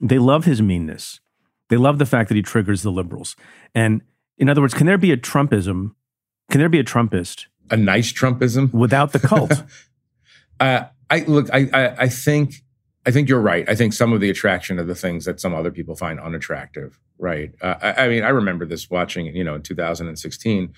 They 0.00 0.18
love 0.18 0.44
his 0.44 0.62
meanness. 0.62 1.20
They 1.68 1.76
love 1.76 1.98
the 1.98 2.06
fact 2.06 2.28
that 2.28 2.34
he 2.34 2.42
triggers 2.42 2.82
the 2.82 2.90
liberals. 2.90 3.36
And 3.74 4.02
in 4.38 4.48
other 4.48 4.60
words, 4.60 4.74
can 4.74 4.86
there 4.86 4.98
be 4.98 5.12
a 5.12 5.16
Trumpism? 5.16 5.94
Can 6.50 6.60
there 6.60 6.68
be 6.68 6.78
a 6.78 6.84
Trumpist 6.84 7.46
a 7.70 7.76
nice 7.76 8.12
Trumpism. 8.12 8.72
without 8.72 9.12
the 9.12 9.20
cult? 9.20 9.62
Uh, 10.60 10.84
I 11.10 11.24
look. 11.26 11.52
I, 11.52 11.68
I 11.74 11.96
I 12.02 12.08
think 12.08 12.63
I 13.06 13.10
think 13.10 13.28
you're 13.28 13.40
right. 13.40 13.68
I 13.68 13.74
think 13.74 13.92
some 13.92 14.12
of 14.12 14.20
the 14.20 14.30
attraction 14.30 14.78
of 14.78 14.86
the 14.86 14.94
things 14.94 15.24
that 15.26 15.40
some 15.40 15.54
other 15.54 15.70
people 15.70 15.94
find 15.94 16.18
unattractive. 16.18 16.98
Right. 17.18 17.54
Uh, 17.60 17.74
I, 17.82 18.04
I 18.04 18.08
mean, 18.08 18.22
I 18.22 18.30
remember 18.30 18.64
this 18.64 18.90
watching. 18.90 19.26
You 19.26 19.44
know, 19.44 19.54
in 19.54 19.62
2016. 19.62 20.72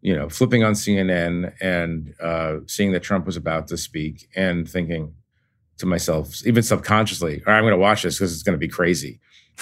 You 0.00 0.14
know, 0.14 0.28
flipping 0.28 0.62
on 0.62 0.74
CNN 0.74 1.52
and 1.60 2.14
uh, 2.22 2.58
seeing 2.66 2.92
that 2.92 3.02
Trump 3.02 3.26
was 3.26 3.36
about 3.36 3.66
to 3.68 3.76
speak 3.76 4.28
and 4.36 4.68
thinking 4.68 5.14
to 5.78 5.86
myself, 5.86 6.46
even 6.46 6.62
subconsciously, 6.62 7.42
"All 7.44 7.52
right, 7.52 7.58
I'm 7.58 7.64
going 7.64 7.72
to 7.72 7.78
watch 7.78 8.04
this 8.04 8.16
because 8.16 8.32
it's 8.32 8.44
going 8.44 8.54
to 8.54 8.60
be 8.60 8.68
crazy. 8.68 9.18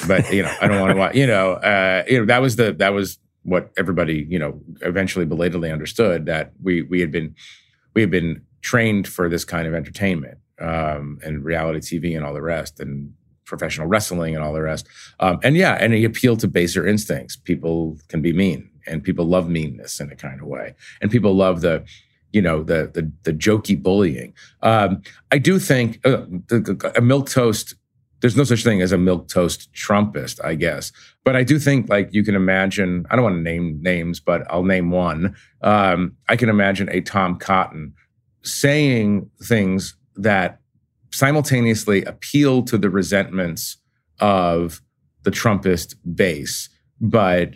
But 0.07 0.31
you 0.31 0.43
know, 0.43 0.55
I 0.61 0.69
don't 0.69 0.81
want 0.81 0.93
to 0.93 0.99
watch. 0.99 1.15
You 1.15 1.27
know, 1.27 1.53
uh, 1.53 2.05
you 2.07 2.21
know 2.21 2.27
that 2.27 2.43
was 2.43 2.57
the 2.57 2.73
that 2.75 2.93
was 2.93 3.19
what 3.45 3.71
everybody 3.79 4.27
you 4.29 4.39
know 4.39 4.61
eventually 4.83 5.25
belatedly 5.25 5.71
understood 5.71 6.27
that 6.27 6.53
we 6.63 6.83
we 6.83 7.01
had 7.01 7.11
been 7.11 7.35
we 7.95 8.03
had 8.03 8.11
been 8.11 8.43
trained 8.61 9.07
for 9.09 9.29
this 9.29 9.45
kind 9.45 9.67
of 9.67 9.75
entertainment 9.75 10.39
um, 10.61 11.19
and 11.25 11.45
reality 11.45 11.99
TV 11.99 12.17
and 12.17 12.25
all 12.25 12.35
the 12.35 12.43
rest 12.43 12.81
and 12.81 13.13
professional 13.47 13.87
wrestling 13.87 14.35
and 14.35 14.45
all 14.45 14.53
the 14.53 14.63
rest. 14.63 14.87
Um, 15.21 15.39
and 15.43 15.57
yeah, 15.57 15.79
and 15.81 15.95
he 15.95 16.05
appealed 16.05 16.41
to 16.41 16.49
baser 16.49 16.87
instincts. 16.87 17.37
People 17.37 17.97
can 18.09 18.21
be 18.21 18.33
mean, 18.33 18.69
and 18.87 19.03
people 19.03 19.25
love 19.25 19.49
meanness 19.49 20.01
in 20.01 20.11
a 20.11 20.17
kind 20.17 20.41
of 20.41 20.47
way, 20.47 20.75
and 21.01 21.11
people 21.11 21.35
love 21.35 21.63
the 21.63 21.85
you 22.33 22.43
know 22.43 22.63
the 22.63 22.91
the, 22.93 23.11
the 23.23 23.33
jokey 23.33 23.81
bullying. 23.81 24.35
Um, 24.63 25.03
I 25.33 25.39
do 25.39 25.59
think 25.59 26.01
uh, 26.05 26.25
the, 26.49 26.61
the, 26.61 26.93
a 26.97 27.01
milk 27.01 27.31
toast. 27.31 27.75
There's 28.21 28.37
no 28.37 28.45
such 28.45 28.65
thing 28.65 28.81
as 28.81 28.93
a 28.93 28.99
milk 28.99 29.29
toast 29.29 29.71
Trumpist, 29.75 30.43
I 30.43 30.55
guess. 30.55 30.91
But 31.23 31.37
I 31.37 31.45
do 31.45 31.59
think, 31.59 31.91
like, 31.91 32.09
you 32.13 32.25
can 32.25 32.35
imagine. 32.35 33.05
I 33.11 33.15
don't 33.15 33.23
want 33.23 33.37
to 33.37 33.43
name 33.43 33.79
names, 33.83 34.21
but 34.21 34.51
I'll 34.51 34.65
name 34.65 34.91
one. 34.91 35.37
Um, 35.61 36.17
I 36.27 36.37
can 36.37 36.49
imagine 36.49 36.89
a 36.91 37.03
Tom 37.03 37.39
Cotton 37.39 37.93
saying 38.43 39.31
things 39.43 39.97
that 40.17 40.61
simultaneously 41.13 42.05
appeal 42.05 42.63
to 42.63 42.79
the 42.79 42.91
resentments 42.91 43.79
of 44.21 44.81
the 45.23 45.31
Trumpist 45.31 45.95
base, 46.15 46.69
but 47.01 47.55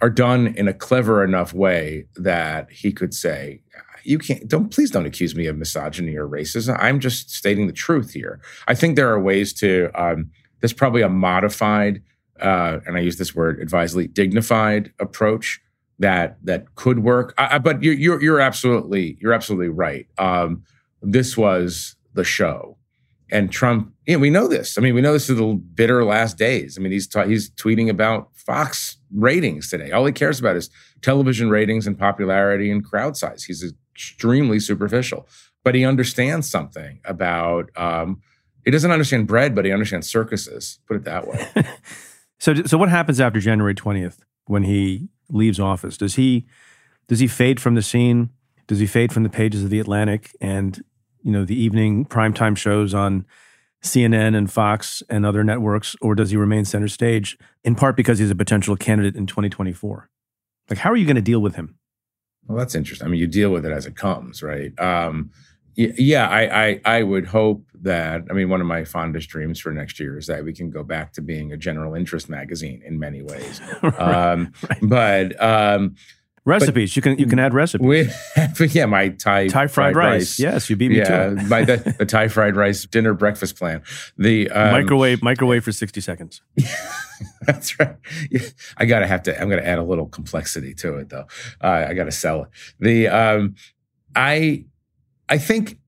are 0.00 0.10
done 0.10 0.48
in 0.48 0.68
a 0.68 0.74
clever 0.74 1.24
enough 1.24 1.54
way 1.54 2.06
that 2.16 2.70
he 2.70 2.92
could 2.92 3.14
say, 3.14 3.62
you 4.04 4.18
can't 4.18 4.46
don't 4.46 4.72
please 4.72 4.90
don't 4.90 5.06
accuse 5.06 5.34
me 5.34 5.46
of 5.46 5.56
misogyny 5.56 6.16
or 6.16 6.28
racism. 6.28 6.76
I'm 6.80 7.00
just 7.00 7.30
stating 7.30 7.66
the 7.66 7.72
truth 7.72 8.12
here. 8.12 8.40
I 8.68 8.74
think 8.74 8.94
there 8.94 9.10
are 9.10 9.20
ways 9.20 9.52
to 9.54 9.90
um, 9.94 10.30
there's 10.60 10.72
probably 10.72 11.02
a 11.02 11.08
modified 11.08 12.02
uh, 12.40 12.80
and 12.86 12.96
I 12.96 13.00
use 13.00 13.16
this 13.16 13.34
word 13.34 13.60
advisedly 13.60 14.06
dignified 14.06 14.92
approach 15.00 15.60
that 15.98 16.36
that 16.44 16.74
could 16.74 17.00
work. 17.00 17.34
I, 17.38 17.56
I, 17.56 17.58
but 17.58 17.82
you're, 17.82 17.94
you're 17.94 18.22
you're 18.22 18.40
absolutely 18.40 19.18
you're 19.20 19.32
absolutely 19.32 19.70
right. 19.70 20.06
Um, 20.18 20.62
this 21.02 21.36
was 21.36 21.95
the 22.16 22.24
show, 22.24 22.76
and 23.30 23.50
Trump. 23.50 23.92
You 24.06 24.14
know, 24.14 24.20
we 24.20 24.30
know 24.30 24.48
this. 24.48 24.76
I 24.78 24.80
mean, 24.80 24.94
we 24.94 25.00
know 25.00 25.12
this 25.12 25.30
is 25.30 25.36
the 25.36 25.54
bitter 25.74 26.04
last 26.04 26.38
days. 26.38 26.76
I 26.78 26.80
mean, 26.80 26.92
he's 26.92 27.08
he's 27.26 27.50
tweeting 27.50 27.88
about 27.88 28.30
Fox 28.34 28.96
ratings 29.14 29.70
today. 29.70 29.92
All 29.92 30.04
he 30.04 30.12
cares 30.12 30.40
about 30.40 30.56
is 30.56 30.70
television 31.02 31.50
ratings 31.50 31.86
and 31.86 31.98
popularity 31.98 32.70
and 32.70 32.84
crowd 32.84 33.16
size. 33.16 33.44
He's 33.44 33.72
extremely 33.94 34.60
superficial, 34.60 35.28
but 35.64 35.74
he 35.74 35.84
understands 35.84 36.50
something 36.50 37.00
about. 37.04 37.70
Um, 37.76 38.22
he 38.64 38.72
doesn't 38.72 38.90
understand 38.90 39.28
bread, 39.28 39.54
but 39.54 39.64
he 39.64 39.70
understands 39.70 40.08
circuses. 40.08 40.80
Put 40.88 40.96
it 40.96 41.04
that 41.04 41.28
way. 41.28 41.46
so, 42.40 42.52
so 42.64 42.76
what 42.76 42.88
happens 42.88 43.20
after 43.20 43.38
January 43.38 43.74
twentieth 43.74 44.24
when 44.46 44.64
he 44.64 45.08
leaves 45.28 45.60
office? 45.60 45.96
Does 45.96 46.16
he 46.16 46.46
does 47.08 47.20
he 47.20 47.26
fade 47.26 47.60
from 47.60 47.74
the 47.74 47.82
scene? 47.82 48.30
Does 48.66 48.78
he 48.78 48.86
fade 48.86 49.12
from 49.12 49.22
the 49.22 49.28
pages 49.28 49.62
of 49.62 49.70
the 49.70 49.78
Atlantic 49.78 50.34
and 50.40 50.82
you 51.26 51.32
know 51.32 51.44
the 51.44 51.60
evening 51.60 52.04
primetime 52.04 52.56
shows 52.56 52.94
on 52.94 53.26
CNN 53.82 54.36
and 54.36 54.50
Fox 54.50 55.02
and 55.10 55.26
other 55.26 55.42
networks, 55.42 55.96
or 56.00 56.14
does 56.14 56.30
he 56.30 56.36
remain 56.36 56.64
center 56.64 56.86
stage 56.86 57.36
in 57.64 57.74
part 57.74 57.96
because 57.96 58.20
he's 58.20 58.30
a 58.30 58.36
potential 58.36 58.76
candidate 58.76 59.16
in 59.16 59.26
2024? 59.26 60.08
Like, 60.70 60.78
how 60.78 60.90
are 60.90 60.96
you 60.96 61.04
going 61.04 61.16
to 61.16 61.22
deal 61.22 61.40
with 61.40 61.56
him? 61.56 61.78
Well, 62.46 62.56
that's 62.56 62.76
interesting. 62.76 63.06
I 63.06 63.10
mean, 63.10 63.18
you 63.18 63.26
deal 63.26 63.50
with 63.50 63.66
it 63.66 63.72
as 63.72 63.86
it 63.86 63.96
comes, 63.96 64.40
right? 64.40 64.78
Um, 64.78 65.32
yeah, 65.74 66.28
I, 66.28 66.66
I, 66.66 66.80
I 66.84 67.02
would 67.02 67.26
hope 67.26 67.66
that. 67.82 68.22
I 68.30 68.32
mean, 68.32 68.48
one 68.48 68.60
of 68.60 68.66
my 68.68 68.84
fondest 68.84 69.28
dreams 69.28 69.58
for 69.58 69.72
next 69.72 69.98
year 69.98 70.16
is 70.16 70.26
that 70.28 70.44
we 70.44 70.52
can 70.52 70.70
go 70.70 70.84
back 70.84 71.12
to 71.14 71.22
being 71.22 71.52
a 71.52 71.56
general 71.56 71.94
interest 71.94 72.28
magazine 72.28 72.82
in 72.86 72.98
many 73.00 73.22
ways. 73.22 73.60
Um, 73.98 74.52
But 74.80 75.42
um, 75.42 75.96
Recipes. 76.46 76.94
you 76.94 77.02
can 77.02 77.18
you 77.18 77.26
can 77.26 77.40
add 77.40 77.52
recipes. 77.52 77.84
we, 77.84 78.66
yeah, 78.68 78.86
my 78.86 79.08
Thai 79.08 79.48
Thai 79.48 79.66
fried, 79.66 79.96
rice. 79.96 80.38
Yes, 80.38 80.70
you 80.70 80.76
beat 80.76 80.90
me 80.90 80.98
yeah, 80.98 81.04
to 81.04 81.32
it. 81.32 81.48
my 81.48 81.64
the, 81.64 81.76
the 81.98 82.06
Thai 82.06 82.28
fried 82.28 82.54
rice 82.54 82.86
dinner 82.86 83.14
breakfast 83.14 83.56
plan. 83.56 83.82
The 84.16 84.48
um, 84.50 84.70
microwave 84.70 85.22
microwave 85.24 85.64
for 85.64 85.72
60 85.72 86.00
seconds. 86.00 86.42
That's 87.42 87.78
right. 87.80 87.96
Yeah, 88.30 88.42
I 88.76 88.84
gotta 88.84 89.08
have 89.08 89.24
to. 89.24 89.40
I'm 89.40 89.50
gonna 89.50 89.62
add 89.62 89.78
a 89.78 89.82
little 89.82 90.06
complexity 90.06 90.72
to 90.74 90.96
it, 90.98 91.08
though. 91.08 91.26
Uh, 91.60 91.86
I 91.88 91.94
gotta 91.94 92.12
sell 92.12 92.44
it. 92.44 92.48
The 92.78 93.08
um, 93.08 93.56
I 94.14 94.66
I 95.28 95.38
think. 95.38 95.78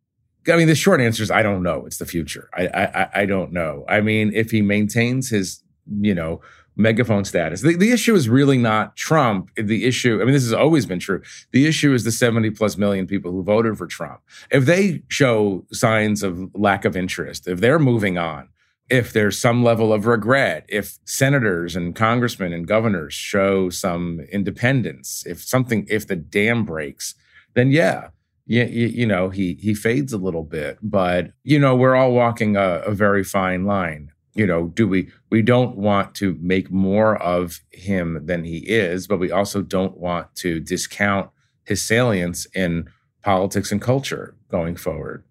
I 0.48 0.56
mean, 0.56 0.66
the 0.66 0.74
short 0.74 1.00
answer 1.00 1.22
is 1.22 1.30
I 1.30 1.42
don't 1.42 1.62
know. 1.62 1.86
It's 1.86 1.98
the 1.98 2.06
future. 2.06 2.48
I 2.52 2.66
I 2.66 3.08
I 3.20 3.26
don't 3.26 3.52
know. 3.52 3.84
I 3.88 4.00
mean, 4.00 4.32
if 4.34 4.50
he 4.50 4.62
maintains 4.62 5.30
his 5.30 5.62
you 6.00 6.14
know 6.14 6.40
megaphone 6.78 7.24
status, 7.24 7.60
the, 7.60 7.76
the 7.76 7.92
issue 7.92 8.14
is 8.14 8.28
really 8.28 8.56
not 8.56 8.96
Trump. 8.96 9.50
The 9.56 9.84
issue. 9.84 10.22
I 10.22 10.24
mean, 10.24 10.32
this 10.32 10.44
has 10.44 10.54
always 10.54 10.86
been 10.86 11.00
true. 11.00 11.20
The 11.52 11.66
issue 11.66 11.92
is 11.92 12.04
the 12.04 12.12
70 12.12 12.50
plus 12.50 12.78
million 12.78 13.06
people 13.06 13.32
who 13.32 13.42
voted 13.42 13.76
for 13.76 13.86
Trump. 13.86 14.20
If 14.50 14.64
they 14.64 15.02
show 15.08 15.66
signs 15.72 16.22
of 16.22 16.50
lack 16.54 16.84
of 16.84 16.96
interest, 16.96 17.46
if 17.46 17.60
they're 17.60 17.78
moving 17.78 18.16
on, 18.16 18.48
if 18.88 19.12
there's 19.12 19.38
some 19.38 19.62
level 19.62 19.92
of 19.92 20.06
regret, 20.06 20.64
if 20.68 20.98
senators 21.04 21.76
and 21.76 21.94
congressmen 21.94 22.54
and 22.54 22.66
governors 22.66 23.12
show 23.12 23.68
some 23.68 24.20
independence, 24.32 25.24
if 25.26 25.42
something, 25.42 25.86
if 25.90 26.06
the 26.06 26.16
dam 26.16 26.64
breaks, 26.64 27.14
then 27.54 27.70
yeah, 27.70 28.08
you, 28.46 28.64
you, 28.64 29.06
know, 29.06 29.28
he 29.28 29.54
he 29.60 29.74
fades 29.74 30.12
a 30.12 30.18
little 30.18 30.42
bit. 30.42 30.78
But 30.80 31.32
you 31.44 31.58
know, 31.58 31.76
we're 31.76 31.94
all 31.94 32.12
walking 32.12 32.56
a, 32.56 32.80
a 32.86 32.92
very 32.92 33.22
fine 33.22 33.66
line. 33.66 34.10
You 34.38 34.46
know, 34.46 34.68
do 34.68 34.86
we 34.86 35.10
we 35.30 35.42
don't 35.42 35.76
want 35.76 36.14
to 36.16 36.38
make 36.40 36.70
more 36.70 37.20
of 37.20 37.60
him 37.72 38.24
than 38.24 38.44
he 38.44 38.58
is, 38.58 39.08
but 39.08 39.18
we 39.18 39.32
also 39.32 39.62
don't 39.62 39.98
want 39.98 40.34
to 40.36 40.60
discount 40.60 41.30
his 41.64 41.82
salience 41.82 42.46
in 42.54 42.88
politics 43.22 43.72
and 43.72 43.82
culture 43.82 44.36
going 44.48 44.76
forward. 44.76 45.24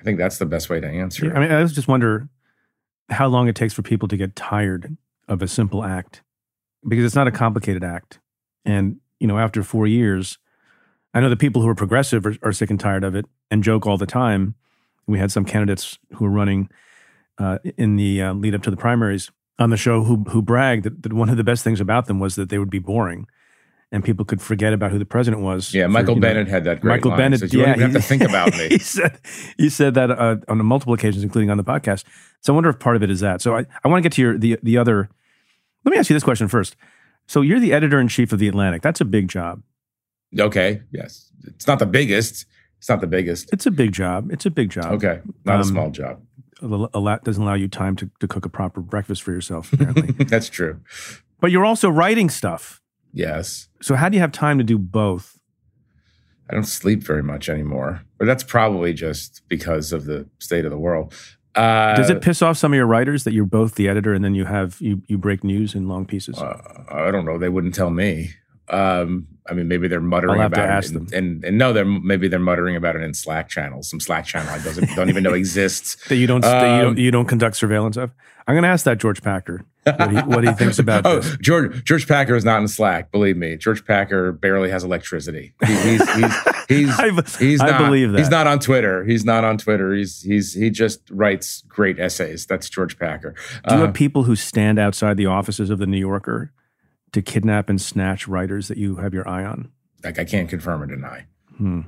I 0.00 0.04
think 0.04 0.18
that's 0.18 0.38
the 0.38 0.46
best 0.46 0.70
way 0.70 0.80
to 0.80 0.88
answer 0.88 1.30
it. 1.30 1.36
I 1.36 1.40
mean, 1.40 1.52
I 1.52 1.60
was 1.60 1.74
just 1.74 1.86
wonder 1.86 2.28
how 3.10 3.26
long 3.26 3.48
it 3.48 3.54
takes 3.54 3.74
for 3.74 3.82
people 3.82 4.08
to 4.08 4.16
get 4.16 4.36
tired 4.36 4.96
of 5.28 5.42
a 5.42 5.48
simple 5.48 5.84
act 5.84 6.22
because 6.86 7.04
it's 7.04 7.14
not 7.14 7.28
a 7.28 7.32
complicated 7.32 7.84
act. 7.84 8.20
And, 8.64 8.96
you 9.18 9.26
know, 9.26 9.38
after 9.38 9.62
four 9.62 9.86
years, 9.86 10.38
I 11.14 11.20
know 11.20 11.28
the 11.28 11.36
people 11.36 11.62
who 11.62 11.68
are 11.68 11.74
progressive 11.74 12.26
are, 12.26 12.36
are 12.42 12.52
sick 12.52 12.70
and 12.70 12.78
tired 12.78 13.04
of 13.04 13.14
it 13.14 13.26
and 13.50 13.62
joke 13.62 13.86
all 13.86 13.98
the 13.98 14.06
time. 14.06 14.54
We 15.06 15.18
had 15.18 15.32
some 15.32 15.44
candidates 15.44 15.98
who 16.14 16.24
were 16.24 16.30
running 16.30 16.68
uh, 17.38 17.58
in 17.76 17.96
the 17.96 18.22
uh, 18.22 18.34
lead 18.34 18.54
up 18.54 18.62
to 18.62 18.70
the 18.70 18.76
primaries 18.76 19.30
on 19.58 19.70
the 19.70 19.76
show 19.76 20.04
who, 20.04 20.24
who 20.28 20.40
bragged 20.42 20.84
that, 20.84 21.02
that 21.02 21.12
one 21.12 21.28
of 21.28 21.36
the 21.36 21.44
best 21.44 21.64
things 21.64 21.80
about 21.80 22.06
them 22.06 22.20
was 22.20 22.36
that 22.36 22.48
they 22.48 22.58
would 22.58 22.70
be 22.70 22.78
boring. 22.78 23.26
and 23.90 24.04
people 24.04 24.24
could 24.24 24.40
forget 24.42 24.72
about 24.72 24.90
who 24.92 24.98
the 24.98 25.04
president 25.06 25.42
was. 25.42 25.72
Yeah, 25.72 25.84
for, 25.86 25.88
Michael 25.90 26.14
know- 26.16 26.20
Bennet 26.20 26.46
had 26.48 26.64
that 26.64 26.80
great 26.80 26.90
Michael 26.96 27.10
line. 27.12 27.18
Bennet, 27.18 27.40
He 27.40 27.46
said, 27.48 27.52
you 27.54 27.60
yeah, 27.60 27.66
don't 27.66 27.76
even 27.78 27.90
have 27.92 28.02
to 28.02 28.06
think 28.08 28.22
about 28.22 28.52
me. 28.58 28.68
he 28.68 28.78
said 28.78 29.18
he 29.56 29.68
said 29.70 29.94
that 29.94 30.10
uh, 30.10 30.36
on 30.48 30.64
multiple 30.64 30.94
occasions, 30.94 31.24
including 31.24 31.50
on 31.50 31.56
the 31.56 31.64
podcast. 31.64 32.04
So 32.42 32.52
I 32.52 32.54
wonder 32.54 32.68
if 32.70 32.78
part 32.78 32.96
of 32.96 33.02
it 33.02 33.10
is 33.10 33.20
that. 33.20 33.40
So 33.40 33.56
I, 33.56 33.64
I 33.82 33.88
want 33.88 34.02
to 34.02 34.08
get 34.08 34.12
to 34.16 34.22
your 34.22 34.38
the 34.38 34.58
the 34.62 34.76
other. 34.78 35.08
Let 35.84 35.92
me 35.92 35.98
ask 35.98 36.10
you 36.10 36.14
this 36.14 36.22
question 36.24 36.48
first. 36.48 36.76
So 37.26 37.40
you're 37.40 37.60
the 37.60 37.72
editor 37.72 37.98
in 38.00 38.08
chief 38.08 38.32
of 38.32 38.38
the 38.38 38.48
Atlantic. 38.48 38.82
That's 38.82 39.00
a 39.00 39.04
big 39.06 39.28
job. 39.28 39.62
Okay, 40.38 40.82
yes, 40.92 41.30
it's 41.46 41.66
not 41.66 41.78
the 41.78 41.86
biggest. 41.86 42.44
It's 42.78 42.88
not 42.88 43.00
the 43.00 43.06
biggest. 43.06 43.48
It's 43.52 43.64
a 43.66 43.70
big 43.70 43.92
job. 43.92 44.30
It's 44.30 44.44
a 44.46 44.50
big 44.50 44.68
job. 44.70 44.92
Okay, 44.94 45.20
not 45.44 45.54
Um, 45.56 45.60
a 45.62 45.64
small 45.64 45.90
job. 45.90 46.20
A, 46.62 46.88
a 46.94 46.98
lot 47.00 47.24
doesn't 47.24 47.42
allow 47.42 47.54
you 47.54 47.68
time 47.68 47.96
to, 47.96 48.10
to 48.20 48.28
cook 48.28 48.44
a 48.44 48.48
proper 48.48 48.80
breakfast 48.80 49.22
for 49.22 49.32
yourself, 49.32 49.72
apparently. 49.72 50.12
That's 50.24 50.48
true. 50.48 50.80
but 51.40 51.50
you're 51.50 51.64
also 51.64 51.88
writing 51.88 52.28
stuff. 52.30 52.80
Yes, 53.12 53.68
So 53.80 53.94
how 53.94 54.08
do 54.10 54.16
you 54.16 54.20
have 54.20 54.32
time 54.32 54.58
to 54.58 54.64
do 54.64 54.76
both? 54.78 55.38
I 56.50 56.54
don't 56.54 56.64
sleep 56.64 57.02
very 57.02 57.22
much 57.22 57.48
anymore, 57.48 58.02
but 58.18 58.24
that's 58.26 58.42
probably 58.42 58.92
just 58.94 59.42
because 59.48 59.92
of 59.92 60.04
the 60.06 60.26
state 60.38 60.64
of 60.64 60.70
the 60.70 60.78
world. 60.78 61.14
Uh, 61.54 61.94
Does 61.96 62.10
it 62.10 62.22
piss 62.22 62.40
off 62.42 62.56
some 62.56 62.72
of 62.72 62.76
your 62.76 62.86
writers 62.86 63.24
that 63.24 63.32
you're 63.32 63.44
both 63.46 63.74
the 63.74 63.88
editor 63.88 64.14
and 64.14 64.24
then 64.24 64.34
you 64.34 64.44
have 64.44 64.76
you 64.80 65.02
you 65.08 65.18
break 65.18 65.42
news 65.42 65.74
in 65.74 65.88
long 65.88 66.06
pieces? 66.06 66.38
Uh, 66.38 66.84
I 66.90 67.10
don't 67.10 67.24
know. 67.24 67.36
They 67.38 67.48
wouldn't 67.48 67.74
tell 67.74 67.90
me. 67.90 68.30
Um, 68.70 69.26
I 69.50 69.54
mean, 69.54 69.66
maybe 69.66 69.88
they're 69.88 70.00
muttering 70.00 70.34
I'll 70.34 70.42
have 70.42 70.52
to 70.52 70.60
about 70.62 70.70
ask 70.76 70.90
it, 70.90 70.94
them. 70.94 71.06
and, 71.12 71.14
and, 71.36 71.44
and 71.44 71.58
no, 71.58 71.72
they're 71.72 71.84
maybe 71.86 72.28
they're 72.28 72.38
muttering 72.38 72.76
about 72.76 72.96
it 72.96 73.02
in 73.02 73.14
Slack 73.14 73.48
channels, 73.48 73.88
some 73.88 73.98
Slack 74.00 74.26
channel 74.26 74.50
I 74.52 74.58
doesn't 74.58 74.94
don't 74.94 75.08
even 75.08 75.22
know 75.22 75.32
exists. 75.34 75.96
that 76.08 76.16
you 76.16 76.26
don't 76.26 76.42
that 76.42 76.62
you 76.66 76.72
um, 76.74 76.80
don't 76.82 76.98
you 76.98 77.10
don't 77.10 77.26
conduct 77.26 77.56
surveillance 77.56 77.96
of? 77.96 78.10
I'm 78.46 78.54
going 78.54 78.62
to 78.62 78.68
ask 78.68 78.84
that 78.86 78.96
George 78.98 79.22
Packer 79.22 79.62
what 79.84 80.10
he, 80.10 80.16
what 80.20 80.44
he 80.44 80.52
thinks 80.52 80.78
about 80.84 81.04
oh, 81.06 81.20
this. 81.20 81.36
George 81.38 81.82
George 81.84 82.06
Packer 82.06 82.34
is 82.34 82.44
not 82.44 82.60
in 82.60 82.68
Slack. 82.68 83.10
Believe 83.10 83.36
me, 83.38 83.56
George 83.56 83.84
Packer 83.86 84.32
barely 84.32 84.70
has 84.70 84.84
electricity. 84.84 85.54
He- 85.66 85.74
he's 85.74 86.14
he's 86.14 86.34
he's, 86.68 86.90
I, 86.98 87.10
he's 87.38 87.60
I 87.62 87.70
not, 87.70 87.78
believe 87.86 88.12
that. 88.12 88.18
He's 88.18 88.30
not 88.30 88.46
on 88.46 88.58
Twitter. 88.58 89.04
He's 89.04 89.24
not 89.24 89.44
on 89.44 89.56
Twitter. 89.56 89.94
He's 89.94 90.20
he's 90.22 90.52
he 90.52 90.68
just 90.70 91.00
writes 91.10 91.62
great 91.68 91.98
essays. 91.98 92.44
That's 92.46 92.68
George 92.68 92.98
Packer. 92.98 93.34
Do 93.66 93.74
you 93.76 93.80
Uh, 93.82 93.86
have 93.86 93.94
people 93.94 94.24
who 94.24 94.36
stand 94.36 94.78
outside 94.78 95.16
the 95.16 95.26
offices 95.26 95.70
of 95.70 95.78
the 95.78 95.86
New 95.86 95.98
Yorker 95.98 96.52
to 97.12 97.22
kidnap 97.22 97.68
and 97.70 97.80
snatch 97.80 98.28
writers 98.28 98.68
that 98.68 98.78
you 98.78 98.96
have 98.96 99.14
your 99.14 99.28
eye 99.28 99.44
on? 99.44 99.70
like 100.04 100.18
I 100.18 100.24
can't 100.24 100.48
confirm 100.48 100.82
or 100.82 100.86
deny. 100.86 101.26
Hmm. 101.56 101.80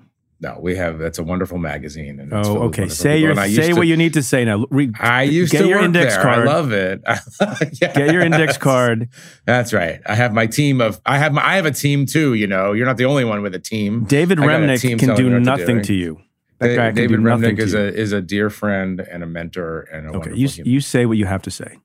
No, 0.42 0.58
we 0.58 0.74
have. 0.76 0.98
That's 0.98 1.18
a 1.18 1.22
wonderful 1.22 1.58
magazine. 1.58 2.18
And 2.18 2.32
Oh, 2.32 2.62
okay. 2.68 2.88
Say 2.88 3.18
your 3.18 3.34
say 3.36 3.68
to- 3.68 3.74
what 3.74 3.86
you 3.86 3.96
need 3.96 4.14
to 4.14 4.22
say 4.22 4.44
now. 4.46 4.64
Re- 4.70 4.90
I 4.98 5.24
used 5.24 5.52
get 5.52 5.60
to 5.62 5.68
your 5.68 5.80
index 5.82 6.14
there. 6.14 6.22
card. 6.22 6.48
I 6.48 6.52
love 6.52 6.72
it. 6.72 7.02
Yeah. 7.80 7.92
Get 7.92 8.12
your 8.12 8.22
index 8.22 8.56
card. 8.68 9.10
That's 9.44 9.72
right. 9.74 10.00
I 10.06 10.14
have 10.14 10.32
my 10.32 10.46
team 10.46 10.80
of. 10.80 10.98
I 11.04 11.18
have 11.18 11.32
my. 11.34 11.44
I 11.46 11.56
have 11.56 11.66
a 11.66 11.70
team 11.70 12.06
too. 12.06 12.32
You 12.34 12.46
know, 12.46 12.72
you're 12.72 12.86
not 12.86 12.96
the 12.96 13.04
only 13.04 13.24
one 13.26 13.42
with 13.42 13.54
a 13.54 13.58
team. 13.60 14.04
David 14.04 14.38
Remnick 14.38 14.80
team 14.80 14.98
can 14.98 15.14
do 15.14 15.24
what 15.26 15.30
to 15.34 15.40
nothing 15.40 15.76
do. 15.78 15.84
to 15.84 15.94
you. 15.94 16.20
That 16.58 16.68
Da- 16.68 16.76
guy 16.76 16.86
can 16.88 16.94
David 16.96 17.20
nothing 17.20 17.56
Remnick 17.56 17.58
is 17.60 17.74
a 17.74 17.94
is 17.94 18.12
a 18.12 18.22
dear 18.22 18.48
friend 18.50 18.98
and 19.00 19.22
a 19.22 19.26
mentor 19.26 19.82
and 19.92 20.06
a 20.06 20.08
okay. 20.08 20.30
wonderful 20.30 20.38
You 20.64 20.72
you 20.74 20.80
say 20.80 21.04
what 21.06 21.18
you 21.18 21.26
have 21.26 21.42
to 21.42 21.50
say. 21.50 21.76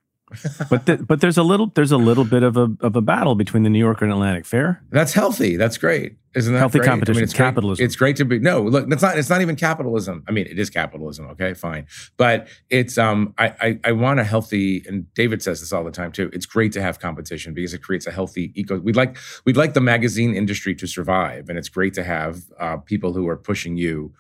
But 0.70 0.86
th- 0.86 1.00
but 1.08 1.22
there's 1.22 1.38
a 1.38 1.44
little 1.44 1.68
there's 1.76 1.92
a 1.92 1.98
little 1.98 2.24
bit 2.26 2.44
of 2.44 2.58
a 2.58 2.70
of 2.82 2.96
a 2.96 3.02
battle 3.02 3.36
between 3.36 3.64
the 3.64 3.70
New 3.70 3.80
Yorker 3.80 4.06
and 4.06 4.14
Atlantic. 4.14 4.46
Fair. 4.46 4.82
That's 4.90 5.14
healthy. 5.14 5.56
That's 5.58 5.78
great. 5.78 6.18
Isn't 6.36 6.52
that 6.54 6.60
Healthy 6.60 6.80
great? 6.80 6.90
competition, 6.90 7.24
it's 7.24 7.32
great- 7.34 7.46
capitalism. 7.46 7.86
It's 7.86 7.96
great 7.96 8.18
to 8.18 8.26
be 8.26 8.40
no. 8.40 8.62
Look, 8.62 8.90
that's 8.90 9.02
not. 9.02 9.18
It's 9.18 9.30
not 9.30 9.42
even 9.42 9.56
capitalism. 9.56 10.22
I 10.28 10.32
mean, 10.32 10.48
it 10.48 10.60
is 10.60 10.70
capitalism. 10.70 11.28
Okay, 11.28 11.54
fine. 11.54 11.88
But 12.18 12.50
it's 12.70 12.98
um. 12.98 13.34
I 13.38 13.54
I, 13.62 13.80
I 13.86 13.92
want 13.94 14.20
a 14.20 14.26
healthy. 14.26 14.84
And 14.88 15.12
David 15.14 15.42
says 15.42 15.62
this 15.62 15.72
all 15.72 15.86
the 15.86 15.92
time 15.92 16.12
too. 16.12 16.30
It's 16.34 16.46
great 16.46 16.74
to 16.74 16.82
have 16.82 17.00
competition 17.00 17.54
because 17.54 17.74
it 17.74 17.82
creates 17.82 18.06
a 18.06 18.12
healthy 18.12 18.52
eco. 18.56 18.78
We'd 18.80 18.98
like 18.98 19.18
we'd 19.46 19.56
like 19.56 19.76
the 19.76 19.82
magazine 19.82 20.36
industry 20.36 20.76
to 20.76 20.88
survive, 20.88 21.48
and 21.48 21.58
it's 21.58 21.70
great 21.70 21.94
to 21.94 22.04
have 22.04 22.42
uh, 22.60 22.78
people 22.78 23.14
who 23.14 23.28
are 23.30 23.38
pushing 23.38 23.78
you 23.78 24.14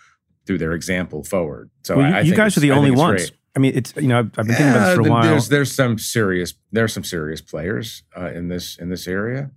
through 0.47 0.59
their 0.59 0.71
example 0.73 1.23
forward. 1.23 1.69
So 1.83 1.97
Well, 1.97 2.05
I, 2.05 2.09
you, 2.09 2.15
I 2.15 2.21
you 2.21 2.35
guys 2.35 2.55
are 2.55 2.61
the 2.61 2.71
I 2.71 2.77
only 2.77 2.91
ones. 2.91 3.29
great. 3.29 3.39
I 3.55 3.59
mean, 3.59 3.71
it's 3.75 3.93
you 3.95 4.07
know 4.07 4.19
I've, 4.19 4.31
I've 4.37 4.47
been 4.47 4.55
thinking 4.55 4.69
about 4.69 4.85
this 4.87 4.95
for 4.95 5.07
a 5.07 5.11
while. 5.11 5.23
There's 5.23 5.49
there's 5.49 5.71
some 5.71 5.97
serious 5.97 6.53
there's 6.71 6.93
some 6.93 7.03
serious 7.03 7.41
players 7.41 8.03
uh, 8.15 8.31
in 8.31 8.49
this 8.49 8.77
in 8.77 8.89
this 8.89 9.07
area. 9.07 9.51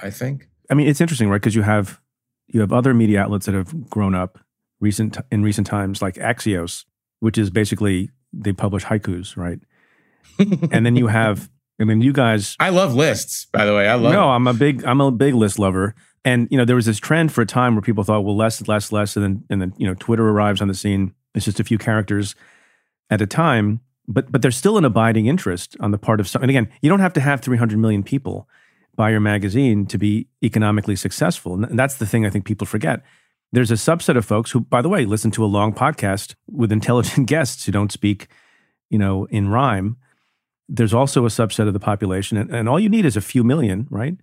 I 0.00 0.10
think. 0.10 0.48
I 0.70 0.74
mean, 0.74 0.88
it's 0.88 1.00
interesting, 1.00 1.28
right? 1.28 1.40
Because 1.40 1.54
you 1.54 1.62
have 1.62 2.00
you 2.48 2.60
have 2.60 2.72
other 2.72 2.94
media 2.94 3.20
outlets 3.20 3.46
that 3.46 3.54
have 3.54 3.90
grown 3.90 4.14
up 4.14 4.38
recent 4.80 5.16
in 5.30 5.42
recent 5.42 5.66
times, 5.66 6.00
like 6.00 6.14
Axios, 6.14 6.84
which 7.20 7.36
is 7.36 7.50
basically 7.50 8.10
they 8.32 8.52
publish 8.52 8.84
haikus, 8.84 9.36
right? 9.36 9.58
and 10.72 10.86
then 10.86 10.96
you 10.96 11.08
have, 11.08 11.50
I 11.80 11.84
mean, 11.84 12.00
you 12.00 12.12
guys. 12.12 12.56
I 12.60 12.70
love 12.70 12.94
lists, 12.94 13.46
by 13.52 13.64
the 13.64 13.74
way. 13.74 13.88
I 13.88 13.94
love. 13.94 14.12
No, 14.12 14.30
I'm 14.30 14.46
a 14.46 14.54
big 14.54 14.84
I'm 14.84 15.00
a 15.00 15.10
big 15.10 15.34
list 15.34 15.58
lover, 15.58 15.94
and 16.24 16.46
you 16.50 16.58
know 16.58 16.64
there 16.64 16.76
was 16.76 16.86
this 16.86 16.98
trend 16.98 17.32
for 17.32 17.42
a 17.42 17.46
time 17.46 17.74
where 17.74 17.82
people 17.82 18.04
thought, 18.04 18.24
well, 18.24 18.36
less, 18.36 18.66
less, 18.68 18.92
less, 18.92 19.16
and 19.16 19.24
then 19.24 19.44
and 19.50 19.60
then 19.60 19.74
you 19.78 19.86
know 19.86 19.94
Twitter 19.94 20.28
arrives 20.28 20.60
on 20.60 20.68
the 20.68 20.74
scene. 20.74 21.14
It's 21.34 21.46
just 21.46 21.60
a 21.60 21.64
few 21.64 21.78
characters 21.78 22.34
at 23.10 23.20
a 23.20 23.26
time, 23.26 23.80
but 24.08 24.30
but 24.30 24.42
there's 24.42 24.56
still 24.56 24.78
an 24.78 24.84
abiding 24.84 25.26
interest 25.26 25.76
on 25.80 25.90
the 25.90 25.98
part 25.98 26.20
of 26.20 26.28
some. 26.28 26.42
And 26.42 26.50
again, 26.50 26.68
you 26.80 26.88
don't 26.88 27.00
have 27.00 27.12
to 27.14 27.20
have 27.20 27.40
300 27.40 27.78
million 27.78 28.02
people 28.02 28.48
buy 28.94 29.10
your 29.10 29.20
magazine 29.20 29.86
to 29.86 29.96
be 29.96 30.28
economically 30.42 30.96
successful, 30.96 31.54
and 31.54 31.78
that's 31.78 31.96
the 31.96 32.06
thing 32.06 32.26
I 32.26 32.30
think 32.30 32.44
people 32.44 32.66
forget. 32.66 33.02
There's 33.52 33.70
a 33.70 33.74
subset 33.74 34.16
of 34.16 34.24
folks 34.24 34.50
who, 34.50 34.60
by 34.60 34.80
the 34.80 34.88
way, 34.88 35.04
listen 35.04 35.30
to 35.32 35.44
a 35.44 35.46
long 35.46 35.74
podcast 35.74 36.34
with 36.50 36.72
intelligent 36.72 37.26
guests 37.28 37.64
who 37.64 37.72
don't 37.72 37.92
speak, 37.92 38.28
you 38.88 38.98
know, 38.98 39.26
in 39.26 39.48
rhyme. 39.48 39.96
There's 40.68 40.94
also 40.94 41.26
a 41.26 41.28
subset 41.28 41.66
of 41.66 41.74
the 41.74 41.80
population, 41.80 42.38
and, 42.38 42.50
and 42.50 42.68
all 42.68 42.80
you 42.80 42.88
need 42.88 43.04
is 43.04 43.16
a 43.16 43.20
few 43.20 43.44
million, 43.44 43.86
right? 43.90 44.16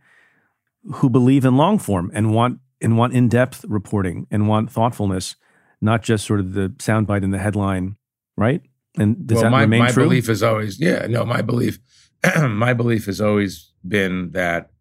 Who 0.96 1.10
believe 1.10 1.46
in 1.46 1.58
long 1.58 1.78
form 1.78 2.12
and 2.14 2.34
want 2.34 2.60
and 2.82 2.98
want 2.98 3.14
in 3.14 3.28
depth 3.28 3.66
reporting 3.68 4.28
and 4.32 4.48
want 4.48 4.72
thoughtfulness, 4.72 5.36
not 5.82 6.02
just 6.02 6.26
sort 6.26 6.40
of 6.40 6.54
the 6.54 6.70
soundbite 6.78 7.24
in 7.24 7.32
the 7.32 7.38
headline, 7.38 7.98
right? 8.38 8.62
And 9.00 9.26
does 9.28 9.36
well, 9.36 9.44
that 9.46 9.52
my, 9.52 9.62
remain 9.62 9.80
my 9.80 9.92
true? 9.92 10.04
belief 10.04 10.30
is 10.30 10.44
always 10.44 10.80
yeah. 10.80 11.08
No, 11.08 11.26
my 11.26 11.42
belief, 11.42 11.80
my 12.42 12.74
belief 12.74 13.06
has 13.06 13.22
always 13.22 13.72
been 13.88 14.32
that 14.32 14.72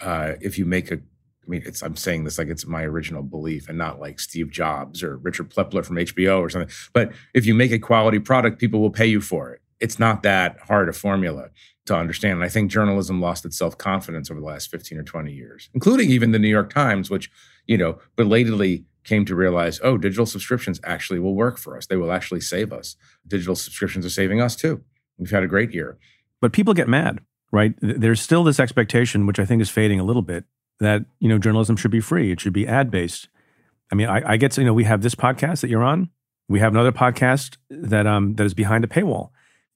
uh, 0.00 0.32
if 0.40 0.58
you 0.58 0.64
make 0.64 0.90
a, 0.90 0.94
I 0.94 1.48
mean, 1.48 1.62
it's 1.66 1.82
I'm 1.82 1.96
saying 1.96 2.24
this 2.24 2.38
like 2.38 2.48
it's 2.48 2.66
my 2.66 2.82
original 2.82 3.22
belief 3.22 3.68
and 3.68 3.76
not 3.76 4.00
like 4.00 4.20
Steve 4.20 4.50
Jobs 4.50 5.02
or 5.02 5.16
Richard 5.16 5.50
Plepler 5.50 5.84
from 5.84 5.96
HBO 5.96 6.38
or 6.40 6.48
something. 6.48 6.72
But 6.92 7.12
if 7.34 7.44
you 7.44 7.54
make 7.54 7.72
a 7.72 7.78
quality 7.78 8.18
product, 8.18 8.58
people 8.58 8.80
will 8.80 8.90
pay 8.90 9.06
you 9.06 9.20
for 9.20 9.52
it. 9.52 9.60
It's 9.80 9.98
not 9.98 10.22
that 10.22 10.58
hard 10.60 10.88
a 10.88 10.92
formula 10.92 11.50
to 11.86 11.96
understand. 11.96 12.34
And 12.34 12.44
I 12.44 12.48
think 12.48 12.70
journalism 12.70 13.20
lost 13.20 13.44
its 13.44 13.58
self 13.58 13.76
confidence 13.78 14.30
over 14.30 14.40
the 14.40 14.46
last 14.46 14.70
15 14.70 14.98
or 14.98 15.02
20 15.02 15.32
years, 15.32 15.70
including 15.74 16.10
even 16.10 16.32
the 16.32 16.38
New 16.38 16.48
York 16.48 16.72
Times, 16.72 17.10
which, 17.10 17.30
you 17.66 17.78
know, 17.78 17.98
belatedly 18.16 18.84
came 19.06 19.24
to 19.24 19.34
realize, 19.34 19.80
oh, 19.82 19.96
digital 19.96 20.26
subscriptions 20.26 20.80
actually 20.84 21.18
will 21.20 21.34
work 21.34 21.56
for 21.58 21.76
us. 21.76 21.86
They 21.86 21.96
will 21.96 22.12
actually 22.12 22.40
save 22.40 22.72
us. 22.72 22.96
Digital 23.26 23.56
subscriptions 23.56 24.04
are 24.04 24.10
saving 24.10 24.40
us 24.40 24.56
too. 24.56 24.82
We've 25.18 25.30
had 25.30 25.42
a 25.44 25.48
great 25.48 25.72
year. 25.72 25.96
but 26.42 26.52
people 26.52 26.74
get 26.74 26.88
mad, 26.88 27.20
right? 27.52 27.74
There's 27.80 28.20
still 28.20 28.44
this 28.44 28.60
expectation, 28.60 29.26
which 29.26 29.38
I 29.38 29.46
think 29.46 29.62
is 29.62 29.70
fading 29.70 30.00
a 30.00 30.04
little 30.04 30.22
bit, 30.22 30.44
that 30.80 31.06
you 31.20 31.28
know 31.28 31.38
journalism 31.38 31.76
should 31.76 31.90
be 31.90 32.00
free. 32.00 32.30
It 32.32 32.40
should 32.40 32.52
be 32.52 32.66
ad 32.66 32.90
based. 32.90 33.28
I 33.90 33.94
mean, 33.94 34.08
I, 34.08 34.32
I 34.32 34.36
get 34.36 34.52
to, 34.52 34.60
you 34.60 34.66
know 34.66 34.74
we 34.74 34.84
have 34.84 35.00
this 35.02 35.14
podcast 35.14 35.60
that 35.62 35.70
you're 35.70 35.84
on. 35.84 36.10
We 36.48 36.60
have 36.60 36.72
another 36.74 36.92
podcast 36.92 37.56
that 37.70 38.06
um 38.06 38.34
that 38.34 38.44
is 38.44 38.54
behind 38.54 38.84
a 38.84 38.88
paywall, 38.88 39.30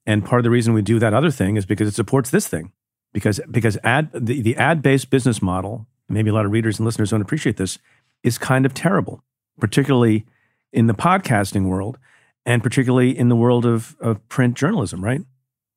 and 0.04 0.24
part 0.24 0.40
of 0.40 0.44
the 0.44 0.50
reason 0.50 0.74
we 0.74 0.82
do 0.82 0.98
that 0.98 1.14
other 1.14 1.30
thing 1.30 1.56
is 1.56 1.64
because 1.66 1.88
it 1.88 1.94
supports 1.94 2.30
this 2.30 2.46
thing. 2.48 2.72
Because 3.12 3.40
because 3.50 3.78
ad 3.82 4.10
the, 4.12 4.42
the 4.42 4.56
ad 4.56 4.82
based 4.82 5.08
business 5.10 5.40
model, 5.40 5.86
maybe 6.08 6.30
a 6.30 6.34
lot 6.34 6.44
of 6.46 6.52
readers 6.52 6.78
and 6.78 6.86
listeners 6.86 7.10
don't 7.10 7.22
appreciate 7.22 7.56
this, 7.56 7.78
is 8.22 8.38
kind 8.38 8.66
of 8.66 8.74
terrible, 8.74 9.22
particularly 9.58 10.26
in 10.72 10.86
the 10.86 10.94
podcasting 10.94 11.66
world, 11.66 11.98
and 12.46 12.62
particularly 12.62 13.16
in 13.16 13.28
the 13.28 13.36
world 13.36 13.66
of 13.66 13.96
of 14.00 14.26
print 14.28 14.54
journalism, 14.56 15.04
right? 15.04 15.22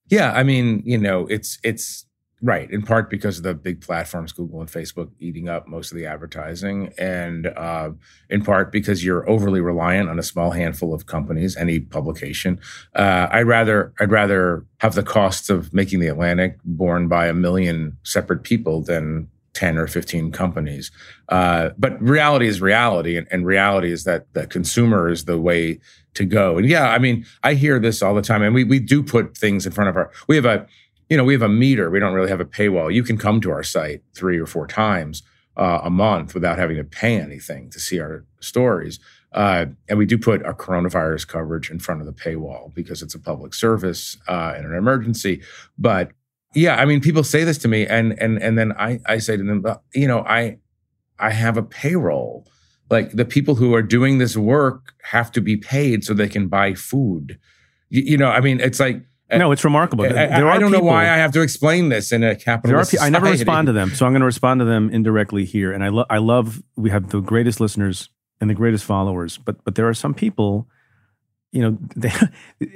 Yeah, 0.10 0.34
I 0.34 0.44
mean, 0.44 0.84
you 0.86 0.98
know, 0.98 1.26
it's 1.28 1.60
it's 1.64 2.06
right 2.44 2.70
in 2.70 2.82
part 2.82 3.10
because 3.10 3.38
of 3.38 3.44
the 3.44 3.54
big 3.54 3.80
platforms, 3.80 4.34
Google 4.34 4.60
and 4.60 4.70
Facebook, 4.70 5.10
eating 5.20 5.48
up 5.48 5.66
most 5.66 5.92
of 5.92 5.98
the 5.98 6.06
advertising, 6.06 6.94
and 6.98 7.48
uh, 7.48 7.92
in 8.30 8.44
part 8.44 8.72
because 8.72 9.04
you're 9.04 9.28
overly 9.30 9.62
reliant 9.62 10.10
on 10.10 10.20
a 10.20 10.24
small 10.24 10.52
handful 10.52 10.94
of 10.94 11.06
companies, 11.06 11.56
any 11.56 11.80
publication. 11.80 12.60
Uh, 12.94 13.28
I'd 13.32 13.48
rather 13.48 13.94
I'd 14.00 14.12
rather 14.12 14.66
have 14.80 14.94
the 14.94 15.04
costs 15.04 15.50
of 15.50 15.74
making 15.74 16.00
the 16.00 16.08
Atlantic 16.08 16.58
borne 16.66 17.08
by 17.08 17.28
a 17.28 17.34
million 17.34 17.98
separate 18.04 18.44
people 18.44 18.82
than 18.82 19.30
10 19.54 19.78
or 19.78 19.88
15 19.88 20.32
companies. 20.32 20.92
Uh, 21.30 21.70
but 21.78 22.02
reality 22.02 22.48
is 22.48 22.62
reality. 22.62 23.18
And, 23.18 23.28
and 23.32 23.46
reality 23.46 23.92
is 23.92 24.04
that 24.04 24.32
the 24.34 24.48
consumer 24.48 25.10
is 25.10 25.26
the 25.26 25.40
way 25.40 25.80
to 26.16 26.26
go. 26.26 26.58
And 26.58 26.68
yeah, 26.68 26.90
I 26.90 27.00
mean, 27.00 27.26
I 27.44 27.54
hear 27.54 27.80
this 27.80 28.02
all 28.02 28.16
the 28.16 28.22
time. 28.22 28.42
And 28.42 28.54
we, 28.54 28.64
we 28.64 28.80
do 28.80 29.04
put 29.04 29.38
things 29.38 29.66
in 29.66 29.72
front 29.72 29.90
of 29.90 29.96
our, 29.96 30.12
we 30.28 30.36
have 30.36 30.46
a, 30.46 30.68
you 31.10 31.18
know, 31.18 31.24
we 31.24 31.34
have 31.34 31.42
a 31.42 31.50
meter. 31.50 31.90
We 31.90 32.00
don't 32.00 32.14
really 32.14 32.30
have 32.30 32.42
a 32.42 32.46
paywall. 32.46 32.94
You 32.94 33.04
can 33.04 33.18
come 33.18 33.42
to 33.42 33.52
our 33.52 33.64
site 33.64 34.02
three 34.16 34.40
or 34.40 34.46
four 34.46 34.68
times 34.68 35.24
uh, 35.56 35.82
a 35.84 35.90
month 35.90 36.34
without 36.34 36.58
having 36.58 36.78
to 36.78 36.84
pay 36.84 37.20
anything 37.20 37.70
to 37.72 37.80
see 37.80 38.00
our 38.00 38.26
stories. 38.40 39.00
Uh, 39.32 39.66
and 39.90 39.98
we 39.98 40.06
do 40.06 40.18
put 40.18 40.44
our 40.44 40.54
coronavirus 40.54 41.28
coverage 41.28 41.70
in 41.70 41.80
front 41.80 42.02
of 42.02 42.08
the 42.08 42.14
paywall 42.14 42.74
because 42.74 43.02
it's 43.02 43.16
a 43.16 43.20
public 43.20 43.54
service 43.54 44.18
uh, 44.28 44.54
and 44.56 44.66
an 44.66 44.74
emergency. 44.74 45.42
But 45.78 46.12
yeah, 46.56 46.76
I 46.76 46.86
mean, 46.86 47.02
people 47.02 47.24
say 47.24 47.44
this 47.44 47.58
to 47.60 47.68
me, 47.68 47.86
and 47.88 48.14
and 48.20 48.42
and 48.42 48.58
then 48.58 48.72
I 48.74 49.00
I 49.06 49.18
say 49.20 49.38
to 49.38 49.44
them, 49.44 49.66
you 49.94 50.08
know, 50.08 50.20
I 50.20 50.58
I 51.20 51.32
have 51.32 51.58
a 51.58 51.64
payroll. 51.64 52.48
Like 52.90 53.12
the 53.12 53.26
people 53.26 53.56
who 53.56 53.74
are 53.74 53.82
doing 53.82 54.18
this 54.20 54.38
work 54.38 54.94
have 55.04 55.32
to 55.32 55.42
be 55.42 55.58
paid 55.58 56.04
so 56.04 56.14
they 56.14 56.28
can 56.30 56.48
buy 56.48 56.74
food. 56.76 57.40
You, 57.90 58.02
you 58.04 58.18
know, 58.18 58.28
I 58.30 58.40
mean, 58.42 58.60
it's 58.60 58.80
like 58.80 59.02
uh, 59.32 59.38
no, 59.38 59.52
it's 59.52 59.64
remarkable. 59.64 60.06
I, 60.06 60.10
There 60.10 60.34
I- 60.36 60.42
are 60.42 60.50
I 60.50 60.58
don't 60.60 60.72
know 60.72 60.80
why 60.82 61.04
I 61.10 61.18
have 61.18 61.32
to 61.32 61.42
explain 61.42 61.90
this 61.90 62.12
in 62.12 62.24
a 62.24 62.36
There 62.36 62.54
are 62.78 62.86
I 63.02 63.10
never 63.10 63.26
society. 63.26 63.32
respond 63.32 63.66
to 63.68 63.74
them, 63.74 63.90
so 63.96 64.06
I'm 64.06 64.12
going 64.12 64.20
to 64.20 64.26
respond 64.28 64.60
to 64.60 64.66
them 64.66 64.90
indirectly 64.92 65.46
here. 65.46 65.72
And 65.72 65.84
I, 65.84 65.88
lo- 65.90 66.06
I 66.10 66.18
love 66.20 66.62
we 66.76 66.90
have 66.92 67.10
the 67.10 67.20
greatest 67.22 67.60
listeners 67.60 68.10
and 68.42 68.50
the 68.50 68.54
greatest 68.54 68.84
followers, 68.84 69.38
but 69.40 69.64
but 69.64 69.74
there 69.76 69.88
are 69.88 69.94
some 69.96 70.14
people, 70.14 70.68
you 71.52 71.62
know, 71.64 71.78
they, 71.96 72.12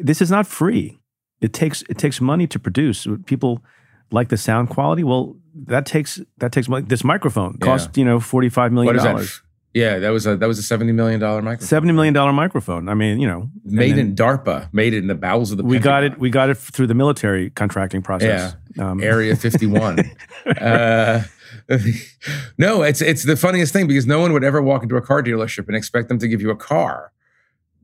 this 0.01 0.21
is 0.21 0.32
not 0.32 0.47
free. 0.47 0.97
It 1.41 1.53
takes 1.53 1.81
it 1.83 1.97
takes 1.97 2.19
money 2.21 2.47
to 2.47 2.59
produce. 2.59 3.07
People 3.25 3.63
like 4.11 4.29
the 4.29 4.38
sound 4.38 4.69
quality. 4.69 5.03
Well, 5.03 5.35
that 5.65 5.85
takes 5.85 6.19
that 6.38 6.51
takes 6.51 6.67
money. 6.69 6.85
This 6.88 7.03
microphone 7.03 7.57
cost 7.57 7.97
you 7.97 8.05
know 8.05 8.19
forty 8.19 8.49
five 8.49 8.71
million 8.71 8.88
What 8.88 8.95
is 8.95 9.03
that? 9.03 9.11
dollars, 9.11 9.41
Yeah, 9.73 9.99
that 9.99 10.09
was 10.09 10.25
a 10.25 10.35
that 10.38 10.47
was 10.47 10.57
a 10.59 10.63
seventy 10.63 10.93
million 10.93 11.19
dollar 11.19 11.41
microphone. 11.41 11.67
seventy 11.67 11.93
million 11.93 12.13
dollar 12.13 12.33
microphone. 12.33 12.89
I 12.89 12.93
mean, 12.95 13.19
you 13.19 13.27
know, 13.27 13.49
made 13.63 13.91
then 13.91 13.99
in 13.99 14.15
DARPA, 14.15 14.69
made 14.73 14.93
it 14.93 14.99
in 14.99 15.07
the 15.07 15.15
bowels 15.15 15.51
of 15.51 15.57
the. 15.57 15.63
We 15.63 15.77
got 15.79 16.03
it. 16.03 16.17
We 16.17 16.29
got 16.29 16.49
it 16.49 16.57
through 16.57 16.88
the 16.88 16.95
military 16.95 17.49
contracting 17.51 18.01
process. 18.01 18.55
Um, 18.79 19.01
Area 19.03 19.35
51. 19.47 19.99
uh, 20.59 21.23
no, 22.57 22.81
it's 22.83 23.01
it's 23.01 23.23
the 23.23 23.35
funniest 23.35 23.73
thing 23.73 23.88
because 23.88 24.05
no 24.07 24.19
one 24.19 24.33
would 24.33 24.43
ever 24.43 24.61
walk 24.61 24.83
into 24.83 24.95
a 24.95 25.01
car 25.01 25.21
dealership 25.21 25.67
and 25.67 25.75
expect 25.75 26.07
them 26.09 26.19
to 26.19 26.27
give 26.27 26.41
you 26.41 26.49
a 26.49 26.55
car 26.55 27.11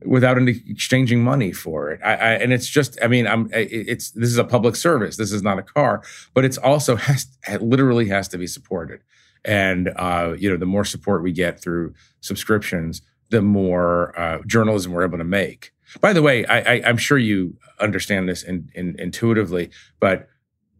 without 0.04 0.36
any 0.36 0.60
exchanging 0.68 1.22
money 1.22 1.52
for 1.52 1.90
it. 1.90 2.00
I, 2.04 2.12
I, 2.12 2.30
and 2.34 2.52
it's 2.52 2.68
just, 2.68 2.98
I 3.02 3.08
mean, 3.08 3.26
I'm, 3.26 3.48
it's, 3.52 4.10
this 4.10 4.28
is 4.28 4.38
a 4.38 4.44
public 4.44 4.76
service. 4.76 5.16
This 5.16 5.32
is 5.32 5.42
not 5.42 5.58
a 5.58 5.62
car, 5.62 6.02
but 6.34 6.44
it's 6.44 6.58
also 6.58 6.96
has 7.08 7.26
it 7.48 7.62
literally 7.62 8.08
has 8.08 8.28
to 8.28 8.38
be 8.38 8.46
supported. 8.46 9.00
And 9.44 9.92
uh, 9.96 10.34
you 10.38 10.50
know, 10.50 10.56
the 10.56 10.66
more 10.66 10.84
support 10.84 11.22
we 11.22 11.32
get 11.32 11.60
through 11.60 11.94
subscriptions, 12.20 13.02
the 13.30 13.42
more 13.42 14.18
uh, 14.18 14.38
journalism 14.46 14.92
we're 14.92 15.04
able 15.04 15.18
to 15.18 15.24
make. 15.24 15.72
By 16.00 16.12
the 16.12 16.22
way, 16.22 16.44
I, 16.46 16.82
I'm 16.88 16.96
sure 16.96 17.18
you 17.18 17.56
understand 17.78 18.28
this 18.28 18.42
in, 18.42 18.70
in, 18.74 18.96
intuitively, 18.98 19.70
but 20.00 20.28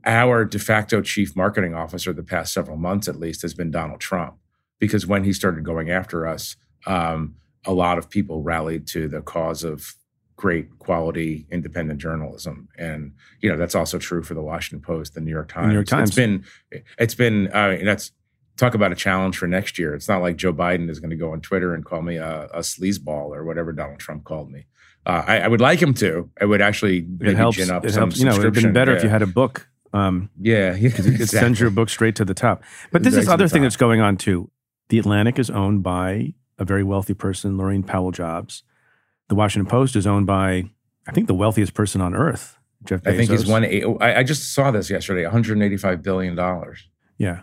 our 0.05 0.45
de 0.45 0.59
facto 0.59 1.01
chief 1.01 1.37
marketing 1.37 1.75
officer 1.75 2.13
the 2.13 2.23
past 2.23 2.53
several 2.53 2.77
months 2.77 3.09
at 3.09 3.17
least 3.17 3.43
has 3.43 3.55
been 3.55 3.71
Donald 3.71 4.01
Trump 4.01 4.37
because 4.79 5.07
when 5.07 5.25
he 5.25 5.33
started 5.33 5.65
going 5.65 5.91
after 5.91 6.27
us, 6.27 6.57
um, 6.87 7.37
a 7.65 7.73
lot 7.73 7.99
of 7.99 8.11
people 8.11 8.43
rallied 8.43 8.87
to 8.89 9.09
the 9.09 9.23
cause 9.23 9.65
of 9.65 9.95
great 10.37 10.79
quality 10.79 11.47
independent 11.51 12.01
journalism, 12.01 12.69
and 12.79 13.13
you 13.41 13.51
know 13.51 13.57
that's 13.57 13.75
also 13.75 13.99
true 13.99 14.23
for 14.23 14.35
the 14.35 14.43
Washington 14.43 14.85
Post, 14.85 15.15
the 15.15 15.21
New 15.21 15.31
York 15.31 15.49
Times. 15.49 15.69
New 15.69 15.75
York 15.75 15.87
Times. 15.87 16.11
It's 16.11 16.17
been, 16.17 16.45
it's 16.99 17.15
been. 17.15 17.49
Uh, 17.53 17.79
that's 17.85 18.13
talk 18.57 18.75
about 18.75 18.93
a 18.93 18.95
challenge 18.95 19.37
for 19.37 19.47
next 19.47 19.79
year. 19.79 19.95
It's 19.95 20.09
not 20.09 20.23
like 20.23 20.37
Joe 20.37 20.53
Biden 20.53 20.89
is 20.89 21.01
going 21.01 21.11
to 21.11 21.17
go 21.17 21.33
on 21.33 21.41
Twitter 21.41 21.75
and 21.75 21.85
call 21.85 22.03
me 22.03 22.17
a, 22.17 22.45
a 22.47 22.61
sleazeball 22.61 23.35
or 23.35 23.45
whatever 23.45 23.73
Donald 23.73 23.99
Trump 23.99 24.25
called 24.25 24.51
me. 24.51 24.67
Uh, 25.07 25.23
I, 25.27 25.41
I 25.41 25.49
would 25.49 25.61
like 25.61 25.83
him 25.83 25.93
to. 25.95 26.31
I 26.41 26.45
would 26.45 26.63
actually 26.63 27.03
maybe 27.03 27.33
it 27.33 27.37
helps. 27.37 27.57
gin 27.57 27.71
up 27.71 27.85
It 27.85 27.93
some 27.93 28.03
helps. 28.03 28.19
You 28.19 28.27
know, 28.27 28.33
it 28.33 28.39
would 28.39 28.55
have 28.55 28.55
been 28.55 28.73
better 28.73 28.97
if 28.97 29.03
you 29.03 29.09
had 29.09 29.23
a 29.23 29.27
book. 29.27 29.69
Um, 29.93 30.31
Yeah, 30.41 30.75
yeah 30.75 30.89
it 30.89 30.93
sends 30.95 31.21
exactly. 31.21 31.61
your 31.61 31.71
book 31.71 31.89
straight 31.89 32.17
to 32.17 32.25
the 32.25 32.35
top. 32.35 32.63
But 32.91 33.03
this 33.03 33.15
is 33.15 33.29
other 33.29 33.49
thing 33.49 33.63
that's 33.63 33.77
going 33.77 34.01
on 34.01 34.17
too. 34.17 34.51
The 34.89 34.99
Atlantic 34.99 35.39
is 35.39 35.51
owned 35.51 35.83
by 35.83 36.35
a 36.59 36.65
very 36.65 36.83
wealthy 36.85 37.15
person, 37.15 37.57
Laurene 37.57 37.87
Powell 37.87 38.11
Jobs. 38.11 38.63
The 39.29 39.35
Washington 39.35 39.69
Post 39.71 39.97
is 39.97 40.07
owned 40.07 40.27
by, 40.27 40.65
I 41.07 41.13
think, 41.13 41.27
the 41.27 41.35
wealthiest 41.35 41.75
person 41.75 42.01
on 42.01 42.15
earth, 42.15 42.59
Jeff 42.85 43.03
Bezos. 43.03 43.13
I 43.13 43.17
think 43.17 43.31
he's 43.31 43.47
one. 43.47 43.65
eight- 43.65 43.85
I, 44.01 44.17
I 44.19 44.23
just 44.23 44.53
saw 44.55 44.71
this 44.71 44.91
yesterday. 44.91 45.23
185 45.25 46.03
billion 46.03 46.35
dollars. 46.35 46.89
Yeah, 47.19 47.41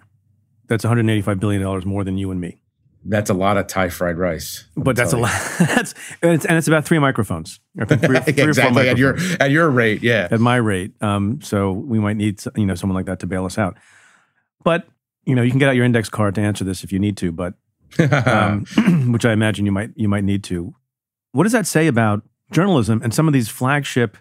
that's 0.67 0.83
185 0.83 1.39
billion 1.39 1.61
dollars 1.61 1.85
more 1.85 2.03
than 2.03 2.17
you 2.17 2.29
and 2.31 2.39
me. 2.39 2.61
That's 3.03 3.31
a 3.31 3.33
lot 3.33 3.57
of 3.57 3.65
Thai 3.65 3.89
fried 3.89 4.17
rice. 4.19 4.67
I'm 4.77 4.83
But 4.83 4.95
that's 4.95 5.11
a 5.11 5.17
lot. 5.17 5.31
that's 5.59 5.95
and 6.21 6.33
it's, 6.33 6.45
and 6.45 6.55
it's 6.55 6.67
about 6.67 6.85
three 6.85 6.99
microphones. 6.99 7.59
I 7.79 7.85
think 7.85 8.01
three, 8.01 8.19
three 8.19 8.43
exactly 8.43 8.89
at 8.89 8.97
your 8.99 9.17
at 9.39 9.49
your 9.49 9.71
rate. 9.71 10.03
Yeah. 10.03 10.27
at 10.29 10.39
my 10.39 10.57
rate. 10.57 10.93
Um, 11.01 11.41
so 11.41 11.71
we 11.71 11.97
might 11.99 12.15
need 12.17 12.39
you 12.55 12.67
know 12.67 12.75
someone 12.75 12.95
like 12.95 13.07
that 13.07 13.19
to 13.21 13.27
bail 13.27 13.45
us 13.45 13.57
out. 13.57 13.75
But 14.63 14.87
you 15.25 15.33
know 15.33 15.41
you 15.41 15.49
can 15.49 15.57
get 15.57 15.67
out 15.69 15.75
your 15.75 15.85
index 15.85 16.09
card 16.09 16.35
to 16.35 16.41
answer 16.41 16.63
this 16.63 16.83
if 16.83 16.91
you 16.91 16.99
need 16.99 17.17
to. 17.17 17.31
But 17.31 17.55
um, 17.99 18.65
which 19.11 19.25
I 19.25 19.33
imagine 19.33 19.65
you 19.65 19.71
might 19.71 19.91
you 19.95 20.07
might 20.07 20.23
need 20.23 20.43
to. 20.45 20.75
What 21.31 21.43
does 21.43 21.51
that 21.53 21.67
say 21.67 21.87
about 21.87 22.23
journalism 22.51 23.01
and 23.03 23.13
some 23.13 23.27
of 23.27 23.33
these 23.33 23.49
flagship? 23.49 24.17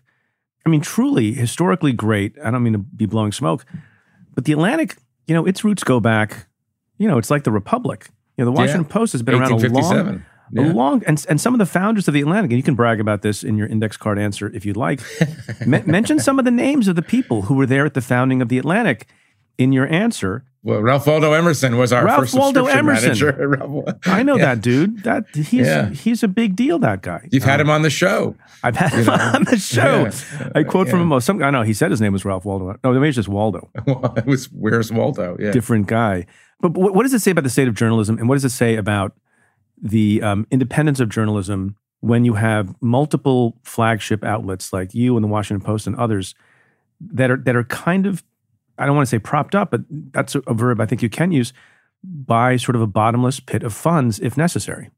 I 0.67 0.69
mean, 0.69 0.81
truly 0.81 1.33
historically 1.33 1.93
great. 1.93 2.37
I 2.45 2.51
don't 2.51 2.63
mean 2.63 2.75
to 2.75 2.79
be 2.79 3.07
blowing 3.07 3.33
smoke, 3.33 3.65
but 4.35 4.45
the 4.45 4.53
Atlantic, 4.53 4.97
you 5.27 5.35
know, 5.35 5.47
its 5.47 5.65
roots 5.65 5.83
go 5.83 6.01
back. 6.01 6.47
You 6.99 7.09
know, 7.09 7.19
it's 7.19 7.31
like 7.31 7.45
the 7.45 7.53
Republic. 7.53 8.11
You 8.37 8.45
know, 8.45 8.53
the 8.53 8.57
Washington 8.57 8.85
Post 8.85 9.13
has 9.13 9.23
been 9.23 9.35
around 9.35 9.53
a 9.53 9.57
long, 9.57 9.63
1857. 9.63 10.71
a 10.71 10.75
long, 10.75 11.03
and 11.07 11.27
and 11.29 11.41
some 11.41 11.55
of 11.55 11.59
the 11.59 11.67
founders 11.67 12.09
of 12.09 12.15
the 12.15 12.21
Atlantic. 12.21 12.51
And 12.51 12.59
you 12.59 12.63
can 12.63 12.75
brag 12.75 13.01
about 13.01 13.23
this 13.23 13.43
in 13.43 13.57
your 13.57 13.67
index 13.69 13.97
card 13.97 14.19
answer 14.19 14.51
if 14.55 14.65
you'd 14.67 14.77
like. 14.77 15.01
Men- 15.67 15.85
mention 15.87 16.19
some 16.19 16.39
of 16.39 16.45
the 16.45 16.51
names 16.51 16.89
of 16.89 16.97
the 16.97 17.03
people 17.03 17.43
who 17.43 17.55
were 17.55 17.67
there 17.67 17.87
at 17.87 17.95
the 17.95 18.01
founding 18.01 18.43
of 18.43 18.49
the 18.49 18.59
Atlantic 18.59 19.07
in 19.61 19.73
your 19.73 19.87
answer. 19.93 20.45
Well, 20.63 20.81
Ralph 20.81 21.07
Waldo 21.07 21.33
Emerson 21.33 21.79
was 21.79 21.91
our 21.91 22.05
Ralph 22.05 22.21
first 22.21 22.35
Waldo 22.35 22.67
Emerson. 22.67 23.19
Ralph- 23.51 23.95
I 24.05 24.23
know 24.23 24.37
Yeah. 24.37 24.45
that 24.55 24.61
dude. 24.61 25.05
That 25.05 25.25
he's 25.35 25.67
Yeah. 25.67 25.89
he's 25.91 26.23
a 26.23 26.29
big 26.29 26.55
deal. 26.55 26.79
That 26.79 27.01
guy. 27.03 27.27
You've 27.33 27.45
had 27.45 27.61
him 27.61 27.71
on 27.71 27.81
the 27.83 27.89
show. 27.89 28.37
I've 28.63 28.77
had 28.77 28.93
him 28.93 29.09
on 29.09 29.45
the 29.45 29.57
show. 29.57 30.11
Yeah. 30.39 30.51
I 30.55 30.63
quote 30.65 30.89
from 30.91 31.01
him. 31.11 31.21
Some 31.21 31.43
I 31.43 31.51
know 31.51 31.63
he 31.63 31.73
said 31.73 31.91
his 31.91 32.01
name 32.03 32.13
was 32.13 32.25
Ralph 32.27 32.45
Waldo. 32.45 32.77
No, 32.85 32.93
maybe 32.93 33.09
it's 33.09 33.17
just 33.17 33.29
Waldo. 33.29 33.71
it 34.17 34.27
was 34.27 34.47
Where's 34.53 34.93
Waldo? 34.93 35.37
Yeah. 35.41 35.51
Different 35.51 35.87
guy. 35.87 36.27
But 36.61 36.73
what 36.73 36.95
what 36.95 37.05
does 37.05 37.15
it 37.15 37.21
say 37.21 37.31
about 37.31 37.45
the 37.45 37.51
state 37.51 37.69
of 37.69 37.75
journalism, 37.75 38.19
and 38.19 38.29
what 38.29 38.35
does 38.35 38.45
it 38.45 38.51
say 38.51 38.77
about 38.77 39.15
the 39.81 40.21
um, 40.23 40.47
independence 40.51 41.01
of 41.01 41.09
journalism 41.09 41.77
when 42.01 42.27
you 42.27 42.35
have 42.35 42.75
multiple 42.83 43.57
flagship 43.63 44.23
outlets 44.25 44.75
like 44.75 44.95
you 44.95 45.17
and 45.17 45.25
the 45.25 45.29
Washington 45.29 45.65
Post 45.65 45.87
and 45.87 45.97
others 45.97 46.35
that 47.01 47.31
are 47.31 47.39
that 47.39 47.57
are 47.57 47.65
kind 47.65 48.05
of 48.07 48.23
I 48.81 48.87
don't 48.87 48.97
want 48.97 49.07
to 49.07 49.11
say 49.11 49.19
propped 49.19 49.55
up, 49.55 49.71
but 49.71 49.83
that's 49.91 50.35
a, 50.35 50.55
verb 50.55 50.81
I 50.81 50.87
think 50.87 51.03
you 51.03 51.11
can 51.11 51.33
use 51.33 51.53
by 52.03 52.57
sort 52.57 52.77
of 52.77 52.83
a 52.83 52.87
bottomless 52.87 53.39
pit 53.39 53.63
of 53.63 53.75
funds 53.75 54.19
if 54.19 54.37
necessary. 54.37 54.91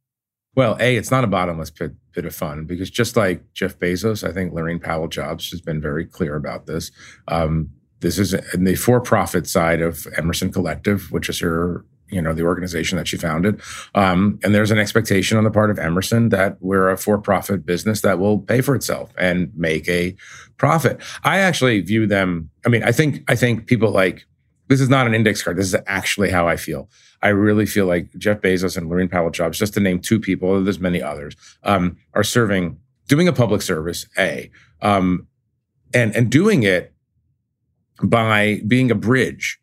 Well, 0.55 0.77
A, 0.81 0.97
it's 0.97 1.11
not 1.11 1.25
a 1.25 1.27
bottomless 1.27 1.71
pit, 1.71 1.93
pit 2.13 2.25
of 2.25 2.35
fun 2.35 2.65
because 2.65 2.91
just 2.91 3.17
like 3.17 3.43
Jeff 3.55 3.79
Bezos, 3.79 4.27
I 4.27 4.33
think 4.33 4.53
Laurene 4.53 4.83
Powell 4.83 5.09
Jobs 5.09 5.51
has 5.51 5.61
been 5.61 5.81
very 5.81 6.07
clear 6.07 6.37
about 6.37 6.67
this. 6.67 6.93
Um, 7.27 7.71
this 8.01 8.19
is 8.19 8.35
in 8.55 8.65
the 8.65 8.75
for-profit 8.75 9.47
side 9.47 9.81
of 9.81 10.07
Emerson 10.17 10.53
Collective, 10.53 11.11
which 11.11 11.29
is 11.29 11.41
her, 11.41 11.85
you 12.13 12.21
know, 12.21 12.35
the 12.35 12.45
organization 12.45 12.99
that 12.99 13.09
she 13.09 13.17
founded. 13.17 13.61
Um, 13.95 14.39
and 14.45 14.55
there's 14.55 14.71
an 14.71 14.79
expectation 14.79 15.39
on 15.39 15.45
the 15.45 15.51
part 15.51 15.71
of 15.71 15.79
Emerson 15.79 16.29
that 16.29 16.59
we're 16.61 16.91
a 16.91 16.99
for-profit 16.99 17.65
business 17.65 18.03
that 18.03 18.19
will 18.19 18.39
pay 18.39 18.61
for 18.61 18.75
itself 18.75 19.13
and 19.19 19.51
make 19.57 19.89
a 19.89 20.15
profit. 20.59 21.01
I 21.25 21.39
actually 21.39 21.81
view 21.81 22.07
them. 22.07 22.51
I 22.67 22.69
mean, 22.69 22.85
I 22.85 22.93
think 22.93 23.25
I 23.29 23.35
think 23.35 23.67
people 23.67 23.91
like 23.91 24.25
this 24.69 24.81
is 24.81 24.89
not 24.89 25.07
an 25.07 25.15
index 25.15 25.43
card. 25.43 25.57
This 25.57 25.67
is 25.67 25.77
actually 25.87 26.31
how 26.31 26.47
I 26.47 26.57
feel. 26.57 26.89
I 27.23 27.29
really 27.29 27.67
feel 27.67 27.87
like 27.87 28.11
Jeff 28.19 28.41
Bezos 28.41 28.77
and 28.77 28.91
Laurene 28.91 29.11
Powell 29.11 29.31
Jobs, 29.31 29.59
just 29.59 29.75
to 29.75 29.81
name 29.81 30.01
two 30.01 30.19
people, 30.21 30.63
there's 30.63 30.81
many 30.81 31.01
others, 31.01 31.37
um, 31.63 31.97
are 32.15 32.25
serving, 32.25 32.79
doing 33.07 33.29
a 33.29 33.33
public 33.33 33.63
service, 33.63 34.07
A, 34.19 34.51
um, 34.81 35.27
and 35.95 36.15
and 36.15 36.31
doing 36.31 36.63
it 36.63 36.93
by 38.03 38.61
being 38.67 38.91
a 38.91 38.95
bridge 38.95 39.61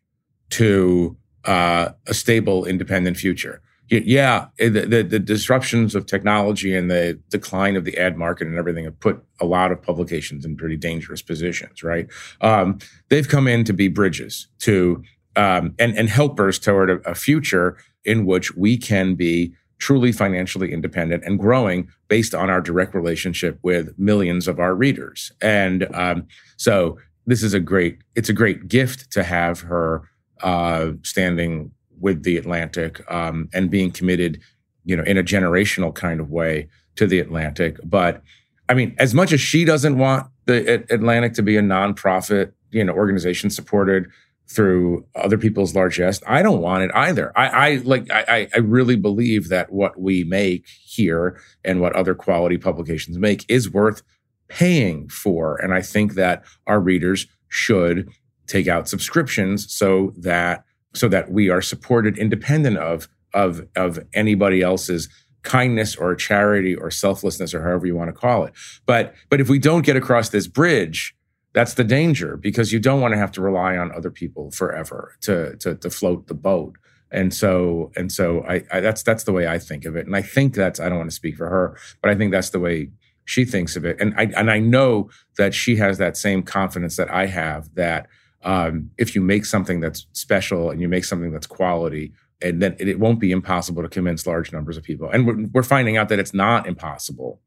to 0.50 1.16
uh, 1.44 1.90
a 2.06 2.14
stable, 2.14 2.64
independent 2.64 3.16
future. 3.16 3.60
Yeah, 3.88 4.46
the, 4.58 4.68
the, 4.68 5.02
the 5.02 5.18
disruptions 5.18 5.96
of 5.96 6.06
technology 6.06 6.76
and 6.76 6.88
the 6.88 7.18
decline 7.28 7.74
of 7.74 7.84
the 7.84 7.98
ad 7.98 8.16
market 8.16 8.46
and 8.46 8.56
everything 8.56 8.84
have 8.84 9.00
put 9.00 9.20
a 9.40 9.44
lot 9.44 9.72
of 9.72 9.82
publications 9.82 10.44
in 10.44 10.56
pretty 10.56 10.76
dangerous 10.76 11.22
positions, 11.22 11.82
right? 11.82 12.06
Um, 12.40 12.78
they've 13.08 13.28
come 13.28 13.48
in 13.48 13.64
to 13.64 13.72
be 13.72 13.88
bridges 13.88 14.46
to 14.60 15.02
um, 15.34 15.74
and 15.78 15.96
and 15.96 16.08
helpers 16.08 16.58
toward 16.58 16.90
a, 16.90 16.96
a 17.08 17.14
future 17.16 17.78
in 18.04 18.26
which 18.26 18.54
we 18.54 18.76
can 18.76 19.16
be 19.16 19.54
truly 19.78 20.12
financially 20.12 20.72
independent 20.72 21.24
and 21.24 21.38
growing 21.38 21.88
based 22.08 22.34
on 22.34 22.50
our 22.50 22.60
direct 22.60 22.94
relationship 22.94 23.58
with 23.62 23.98
millions 23.98 24.46
of 24.46 24.60
our 24.60 24.74
readers. 24.74 25.32
And 25.40 25.88
um, 25.94 26.26
so 26.56 26.98
this 27.26 27.42
is 27.42 27.54
a 27.54 27.60
great 27.60 27.98
it's 28.14 28.28
a 28.28 28.34
great 28.34 28.68
gift 28.68 29.10
to 29.12 29.24
have 29.24 29.60
her 29.60 30.02
uh, 30.42 30.92
standing 31.02 31.70
with 32.00 32.22
the 32.22 32.36
Atlantic 32.36 33.00
um, 33.12 33.48
and 33.52 33.70
being 33.70 33.90
committed, 33.90 34.40
you 34.84 34.96
know, 34.96 35.02
in 35.04 35.18
a 35.18 35.22
generational 35.22 35.94
kind 35.94 36.20
of 36.20 36.30
way 36.30 36.68
to 36.96 37.06
the 37.06 37.18
Atlantic. 37.18 37.78
But 37.84 38.22
I 38.68 38.74
mean, 38.74 38.94
as 38.98 39.14
much 39.14 39.32
as 39.32 39.40
she 39.40 39.64
doesn't 39.64 39.98
want 39.98 40.26
the 40.46 40.84
Atlantic 40.90 41.34
to 41.34 41.42
be 41.42 41.56
a 41.56 41.62
nonprofit, 41.62 42.52
you 42.70 42.84
know, 42.84 42.92
organization 42.92 43.50
supported 43.50 44.06
through 44.48 45.04
other 45.14 45.38
people's 45.38 45.74
largesse, 45.74 46.20
I 46.26 46.42
don't 46.42 46.60
want 46.60 46.84
it 46.84 46.90
either. 46.94 47.32
I, 47.38 47.46
I 47.48 47.74
like, 47.84 48.10
I- 48.10 48.48
I 48.54 48.58
really 48.58 48.96
believe 48.96 49.48
that 49.48 49.72
what 49.72 50.00
we 50.00 50.24
make 50.24 50.66
here 50.84 51.40
and 51.64 51.80
what 51.80 51.94
other 51.94 52.14
quality 52.14 52.58
publications 52.58 53.18
make 53.18 53.44
is 53.48 53.70
worth 53.70 54.02
paying 54.48 55.08
for, 55.08 55.56
and 55.56 55.72
I 55.72 55.82
think 55.82 56.14
that 56.14 56.44
our 56.66 56.80
readers 56.80 57.26
should 57.48 58.08
take 58.50 58.68
out 58.68 58.88
subscriptions 58.88 59.72
so 59.72 60.12
that 60.18 60.64
so 60.92 61.08
that 61.08 61.30
we 61.30 61.48
are 61.48 61.62
supported 61.62 62.18
independent 62.18 62.76
of 62.76 63.08
of 63.32 63.66
of 63.76 63.98
anybody 64.12 64.60
else's 64.60 65.08
kindness 65.42 65.96
or 65.96 66.14
charity 66.14 66.74
or 66.74 66.90
selflessness 66.90 67.54
or 67.54 67.62
however 67.62 67.86
you 67.86 67.96
want 67.96 68.08
to 68.08 68.12
call 68.12 68.44
it. 68.44 68.52
But 68.86 69.14
but 69.28 69.40
if 69.40 69.48
we 69.48 69.58
don't 69.58 69.86
get 69.86 69.96
across 69.96 70.30
this 70.30 70.46
bridge, 70.46 71.14
that's 71.52 71.74
the 71.74 71.84
danger 71.84 72.36
because 72.36 72.72
you 72.72 72.80
don't 72.80 73.00
want 73.00 73.12
to 73.12 73.18
have 73.18 73.32
to 73.32 73.40
rely 73.40 73.76
on 73.76 73.92
other 73.92 74.10
people 74.10 74.50
forever 74.50 75.16
to 75.22 75.56
to, 75.56 75.76
to 75.76 75.90
float 75.90 76.26
the 76.26 76.34
boat. 76.34 76.76
And 77.12 77.32
so 77.32 77.92
and 77.96 78.10
so 78.10 78.44
I, 78.48 78.64
I 78.72 78.80
that's 78.80 79.02
that's 79.02 79.24
the 79.24 79.32
way 79.32 79.46
I 79.46 79.58
think 79.58 79.84
of 79.84 79.96
it. 79.96 80.06
And 80.06 80.16
I 80.16 80.22
think 80.22 80.54
that's 80.54 80.80
I 80.80 80.88
don't 80.88 80.98
want 80.98 81.10
to 81.10 81.16
speak 81.16 81.36
for 81.36 81.48
her, 81.48 81.76
but 82.02 82.10
I 82.10 82.16
think 82.16 82.32
that's 82.32 82.50
the 82.50 82.60
way 82.60 82.90
she 83.24 83.44
thinks 83.44 83.76
of 83.76 83.84
it. 83.84 84.00
And 84.00 84.12
I 84.16 84.24
and 84.36 84.50
I 84.50 84.58
know 84.58 85.08
that 85.38 85.54
she 85.54 85.76
has 85.76 85.98
that 85.98 86.16
same 86.16 86.42
confidence 86.42 86.96
that 86.96 87.10
I 87.10 87.26
have 87.26 87.72
that 87.76 88.08
um, 88.42 88.90
if 88.98 89.14
you 89.14 89.20
make 89.20 89.44
something 89.44 89.80
that's 89.80 90.06
special 90.12 90.70
and 90.70 90.80
you 90.80 90.88
make 90.88 91.04
something 91.04 91.32
that's 91.32 91.46
quality, 91.46 92.12
and 92.42 92.62
then 92.62 92.74
it 92.78 92.98
won't 92.98 93.20
be 93.20 93.32
impossible 93.32 93.82
to 93.82 93.88
convince 93.88 94.26
large 94.26 94.52
numbers 94.52 94.76
of 94.76 94.82
people. 94.82 95.10
And 95.10 95.26
we're, 95.26 95.46
we're 95.52 95.62
finding 95.62 95.96
out 95.96 96.08
that 96.08 96.18
it's 96.18 96.32
not 96.32 96.66
impossible 96.66 97.40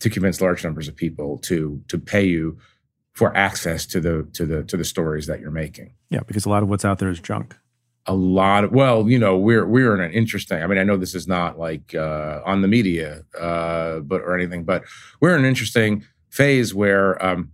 to 0.00 0.10
convince 0.10 0.40
large 0.40 0.64
numbers 0.64 0.88
of 0.88 0.96
people 0.96 1.38
to 1.38 1.80
to 1.88 1.98
pay 1.98 2.24
you 2.24 2.58
for 3.12 3.36
access 3.36 3.86
to 3.86 4.00
the 4.00 4.28
to 4.32 4.46
the 4.46 4.64
to 4.64 4.76
the 4.76 4.84
stories 4.84 5.26
that 5.26 5.40
you're 5.40 5.50
making. 5.50 5.94
Yeah, 6.10 6.20
because 6.26 6.44
a 6.44 6.48
lot 6.48 6.62
of 6.62 6.68
what's 6.68 6.84
out 6.84 6.98
there 6.98 7.10
is 7.10 7.20
junk. 7.20 7.56
A 8.06 8.14
lot 8.14 8.64
of 8.64 8.72
well, 8.72 9.08
you 9.08 9.18
know, 9.18 9.38
we're 9.38 9.64
we're 9.64 9.94
in 9.94 10.00
an 10.00 10.12
interesting. 10.12 10.60
I 10.60 10.66
mean, 10.66 10.78
I 10.78 10.82
know 10.82 10.96
this 10.96 11.14
is 11.14 11.28
not 11.28 11.56
like 11.58 11.94
uh, 11.94 12.40
on 12.44 12.62
the 12.62 12.68
media, 12.68 13.22
uh, 13.38 14.00
but 14.00 14.22
or 14.22 14.34
anything, 14.36 14.64
but 14.64 14.82
we're 15.20 15.34
in 15.34 15.40
an 15.40 15.48
interesting 15.48 16.04
phase 16.30 16.74
where 16.74 17.24
um, 17.24 17.52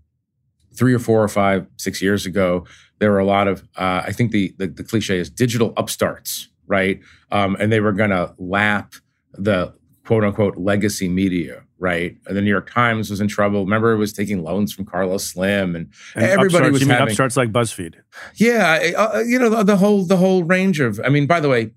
three 0.79 0.95
or 0.95 0.99
four 0.99 1.23
or 1.23 1.29
five, 1.29 1.67
six 1.77 2.01
years 2.01 2.25
ago, 2.25 2.65
there 3.01 3.11
were 3.11 3.19
a 3.19 3.25
lot 3.25 3.49
of. 3.49 3.63
Uh, 3.77 4.03
I 4.07 4.13
think 4.13 4.33
the, 4.33 4.55
the 4.59 4.69
the 4.69 4.85
cliche 4.85 5.19
is 5.19 5.29
digital 5.29 5.73
upstarts, 5.77 6.49
right? 6.67 7.01
Um, 7.31 7.57
and 7.61 7.73
they 7.73 7.81
were 7.81 7.93
going 7.93 8.11
to 8.11 8.35
lap 8.39 8.95
the 9.33 9.75
quote 10.07 10.25
unquote 10.25 10.57
legacy 10.57 11.09
media, 11.09 11.63
right? 11.79 12.17
And 12.27 12.37
the 12.37 12.41
New 12.41 12.51
York 12.51 12.71
Times 12.71 13.11
was 13.11 13.21
in 13.21 13.29
trouble. 13.29 13.65
Remember, 13.65 13.93
it 13.93 13.99
was 13.99 14.13
taking 14.13 14.43
loans 14.43 14.73
from 14.73 14.85
Carlos 14.87 15.25
Slim, 15.25 15.77
and, 15.77 15.93
And 16.15 16.25
everybody 16.25 16.47
upstarts, 16.47 16.73
was 16.73 16.81
you 16.81 16.87
mean 16.87 16.97
having 16.97 17.13
upstarts 17.13 17.37
like 17.37 17.53
BuzzFeed. 17.53 17.97
yeah, 18.37 18.93
uh, 18.97 19.19
you 19.21 19.39
know 19.39 19.51
the, 19.51 19.63
the 19.65 19.77
whole 19.77 20.05
the 20.05 20.17
whole 20.17 20.45
range 20.45 20.81
of. 20.81 21.01
I 21.05 21.09
mean, 21.09 21.27
by 21.27 21.41
the 21.41 21.49
way, 21.49 21.73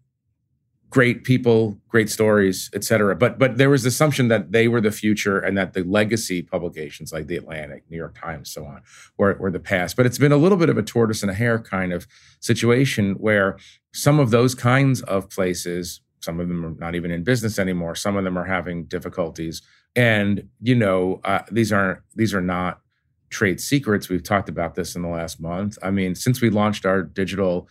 great 0.91 1.23
people, 1.23 1.79
great 1.87 2.09
stories, 2.09 2.69
et 2.75 2.83
cetera. 2.83 3.15
But 3.15 3.39
but 3.39 3.57
there 3.57 3.69
was 3.69 3.83
the 3.83 3.87
assumption 3.87 4.27
that 4.27 4.51
they 4.51 4.67
were 4.67 4.81
the 4.81 4.91
future 4.91 5.39
and 5.39 5.57
that 5.57 5.73
the 5.73 5.83
legacy 5.83 6.43
publications 6.43 7.11
like 7.11 7.27
the 7.27 7.37
Atlantic, 7.37 7.83
New 7.89 7.97
York 7.97 8.19
Times, 8.19 8.51
so 8.51 8.65
on, 8.65 8.83
were 9.17 9.35
were 9.39 9.49
the 9.49 9.59
past. 9.59 9.95
But 9.95 10.05
it's 10.05 10.19
been 10.19 10.33
a 10.33 10.37
little 10.37 10.57
bit 10.57 10.69
of 10.69 10.77
a 10.77 10.83
tortoise 10.83 11.23
and 11.23 11.31
a 11.31 11.33
hare 11.33 11.59
kind 11.59 11.93
of 11.93 12.05
situation 12.41 13.13
where 13.13 13.57
some 13.93 14.19
of 14.19 14.29
those 14.29 14.53
kinds 14.53 15.01
of 15.03 15.29
places, 15.29 16.01
some 16.19 16.39
of 16.39 16.47
them 16.49 16.65
are 16.65 16.75
not 16.77 16.93
even 16.93 17.09
in 17.09 17.23
business 17.23 17.57
anymore. 17.57 17.95
Some 17.95 18.17
of 18.17 18.23
them 18.25 18.37
are 18.37 18.45
having 18.45 18.83
difficulties, 18.85 19.61
and 19.95 20.49
you 20.61 20.75
know 20.75 21.21
uh, 21.23 21.41
these 21.49 21.71
aren't 21.71 22.01
these 22.15 22.33
are 22.33 22.41
not 22.41 22.81
trade 23.29 23.61
secrets. 23.61 24.09
We've 24.09 24.21
talked 24.21 24.49
about 24.49 24.75
this 24.75 24.93
in 24.93 25.03
the 25.03 25.07
last 25.07 25.39
month. 25.39 25.77
I 25.81 25.89
mean, 25.89 26.15
since 26.15 26.41
we 26.41 26.49
launched 26.49 26.85
our 26.85 27.01
digital 27.01 27.69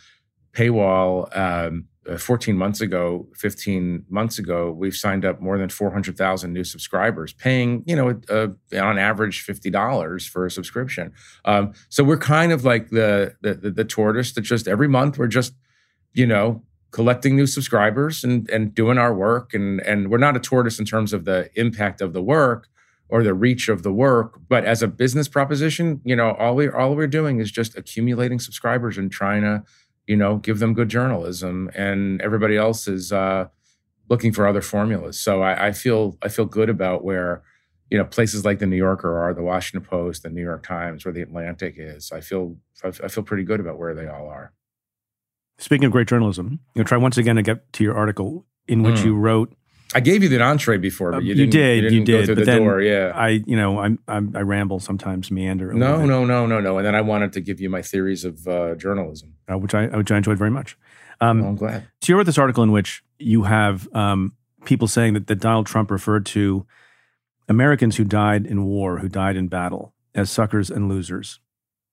paywall 0.55 1.37
um, 1.37 1.85
uh, 2.09 2.17
14 2.17 2.57
months 2.57 2.81
ago, 2.81 3.29
15 3.35 4.07
months 4.09 4.39
ago, 4.39 4.71
we've 4.71 4.97
signed 4.97 5.25
up 5.25 5.41
more 5.41 5.59
than 5.59 5.69
400,000 5.69 6.53
new 6.53 6.65
subscribers, 6.65 7.33
paying, 7.35 7.83
you 7.87 7.95
know, 7.95 8.21
on 8.81 8.99
average 8.99 9.45
$50 9.47 10.29
for 10.29 10.47
a 10.47 10.51
subscription. 10.51 11.13
Um, 11.45 11.73
so 11.89 12.03
we're 12.03 12.19
kind 12.19 12.53
of 12.53 12.65
like 12.65 12.91
the, 12.91 13.35
the, 13.43 13.55
the, 13.55 13.71
the 13.71 13.85
tortoise 13.85 14.33
that 14.33 14.43
just 14.43 14.67
every 14.67 14.89
month 14.89 15.19
we're 15.19 15.27
just, 15.27 15.55
you 16.15 16.27
know, 16.27 16.63
collecting 16.91 17.37
new 17.37 17.47
subscribers 17.47 18.25
and, 18.25 18.49
and 18.51 18.75
doing 18.75 18.99
our 18.99 19.15
work. 19.15 19.55
And, 19.55 19.81
and 19.81 20.11
we're 20.11 20.19
not 20.19 20.37
a 20.37 20.41
tortoise 20.41 20.79
in 20.79 20.87
terms 20.87 21.13
of 21.13 21.25
the 21.25 21.51
impact 21.55 22.01
of 22.01 22.13
the 22.13 22.23
work 22.23 22.69
or 23.11 23.23
the 23.23 23.35
reach 23.35 23.69
of 23.69 23.83
the 23.83 23.93
work. 23.93 24.41
But 24.49 24.65
as 24.65 24.83
a 24.83 24.89
business 24.89 25.29
proposition, 25.29 26.01
you 26.05 26.17
know, 26.17 26.33
all 26.33 26.55
we 26.55 26.69
all 26.69 26.95
we're 26.95 27.07
doing 27.07 27.41
is 27.41 27.51
just 27.51 27.77
accumulating 27.77 28.39
subscribers 28.39 28.97
and 28.97 29.11
trying 29.11 29.43
to, 29.43 29.63
you 30.11 30.17
know, 30.17 30.33
give 30.47 30.59
them 30.59 30.75
good 30.75 30.89
journalism. 30.89 31.71
And 31.75 32.21
everybody 32.21 32.57
else 32.57 32.89
is 32.97 33.13
uh, 33.13 33.43
looking 34.09 34.33
for 34.33 34.47
other 34.49 34.61
formulas. 34.73 35.17
So 35.21 35.33
I, 35.43 35.69
I 35.69 35.73
feel 35.73 36.01
I 36.27 36.29
feel 36.29 36.47
good 36.59 36.69
about 36.69 37.05
where, 37.05 37.43
you 37.91 37.97
know, 37.99 38.05
places 38.05 38.45
like 38.45 38.59
the 38.59 38.67
New 38.67 38.77
Yorker 38.89 39.13
are, 39.23 39.33
the 39.35 39.43
Washington 39.53 39.89
Post, 39.89 40.23
the 40.25 40.31
New 40.31 40.43
York 40.43 40.63
Times, 40.67 41.05
where 41.05 41.15
the 41.15 41.23
Atlantic 41.23 41.75
is. 41.79 42.11
I 42.13 42.21
feel 42.21 42.57
I, 42.83 42.91
feel 43.09 43.23
pretty 43.31 43.45
good 43.45 43.61
about 43.61 43.79
where 43.79 43.95
they 43.95 44.09
all 44.09 44.27
are. 44.29 44.53
Speaking 45.59 45.85
of 45.87 45.93
great 45.93 46.09
journalism, 46.09 46.47
going 46.75 46.85
to 46.87 46.89
try 46.89 46.99
once 46.99 47.19
again 47.19 47.37
to 47.37 47.43
get 47.43 47.73
to 47.75 47.85
your 47.85 47.95
article 47.97 48.47
in 48.67 48.83
which 48.83 49.01
Mm. 49.01 49.05
you 49.05 49.15
wrote 49.17 49.55
I 49.93 49.99
gave 50.01 50.23
you 50.23 50.29
the 50.29 50.41
entree 50.41 50.79
before, 50.79 51.11
but 51.11 51.19
Um, 51.19 51.25
you 51.25 51.35
you 51.35 51.47
didn't. 51.47 51.83
did, 51.83 51.93
you 51.93 52.05
did, 52.05 52.27
through 52.27 52.35
but 52.37 52.41
the 52.45 52.51
then 52.53 52.63
door. 52.63 52.81
Yeah. 52.81 53.11
I, 53.13 53.43
you 53.45 53.57
know, 53.57 53.81
I'm, 53.81 53.99
I'm 54.07 54.27
I 54.37 54.43
ramble 54.43 54.79
sometimes, 54.79 55.33
meander. 55.33 55.73
a 55.73 55.75
no, 55.75 56.07
no, 56.07 56.25
no, 56.25 56.47
no, 56.47 56.61
no. 56.61 56.79
And 56.79 56.87
then 56.87 56.95
I 56.95 57.01
wanted 57.01 57.33
to 57.33 57.41
give 57.41 57.61
you 57.61 57.69
my 57.69 57.83
theories 57.83 58.25
of 58.25 58.47
uh, 58.47 58.77
journalism. 58.77 59.35
Uh, 59.51 59.59
which 59.59 59.75
I 59.75 59.87
which 59.87 60.11
I 60.11 60.17
enjoyed 60.17 60.39
very 60.39 60.51
much. 60.51 60.77
Um, 61.21 61.41
Well, 61.41 61.51
I'm 61.51 61.57
glad. 61.57 61.87
So 62.03 62.13
you 62.13 62.17
wrote 62.17 62.27
this 62.27 62.39
article 62.39 62.63
in 62.63 62.73
which 62.73 63.03
you 63.19 63.43
have 63.43 63.89
um, 63.95 64.33
people 64.65 64.89
saying 64.89 65.15
that, 65.15 65.27
that 65.27 65.37
Donald 65.41 65.67
Trump 65.67 65.91
referred 65.91 66.25
to 66.27 66.67
Americans 67.49 67.97
who 67.97 68.05
died 68.05 68.47
in 68.47 68.65
war, 68.65 68.99
who 68.99 69.09
died 69.09 69.37
in 69.37 69.49
battle, 69.49 69.93
as 70.15 70.31
suckers 70.31 70.71
and 70.71 70.89
losers. 70.89 71.41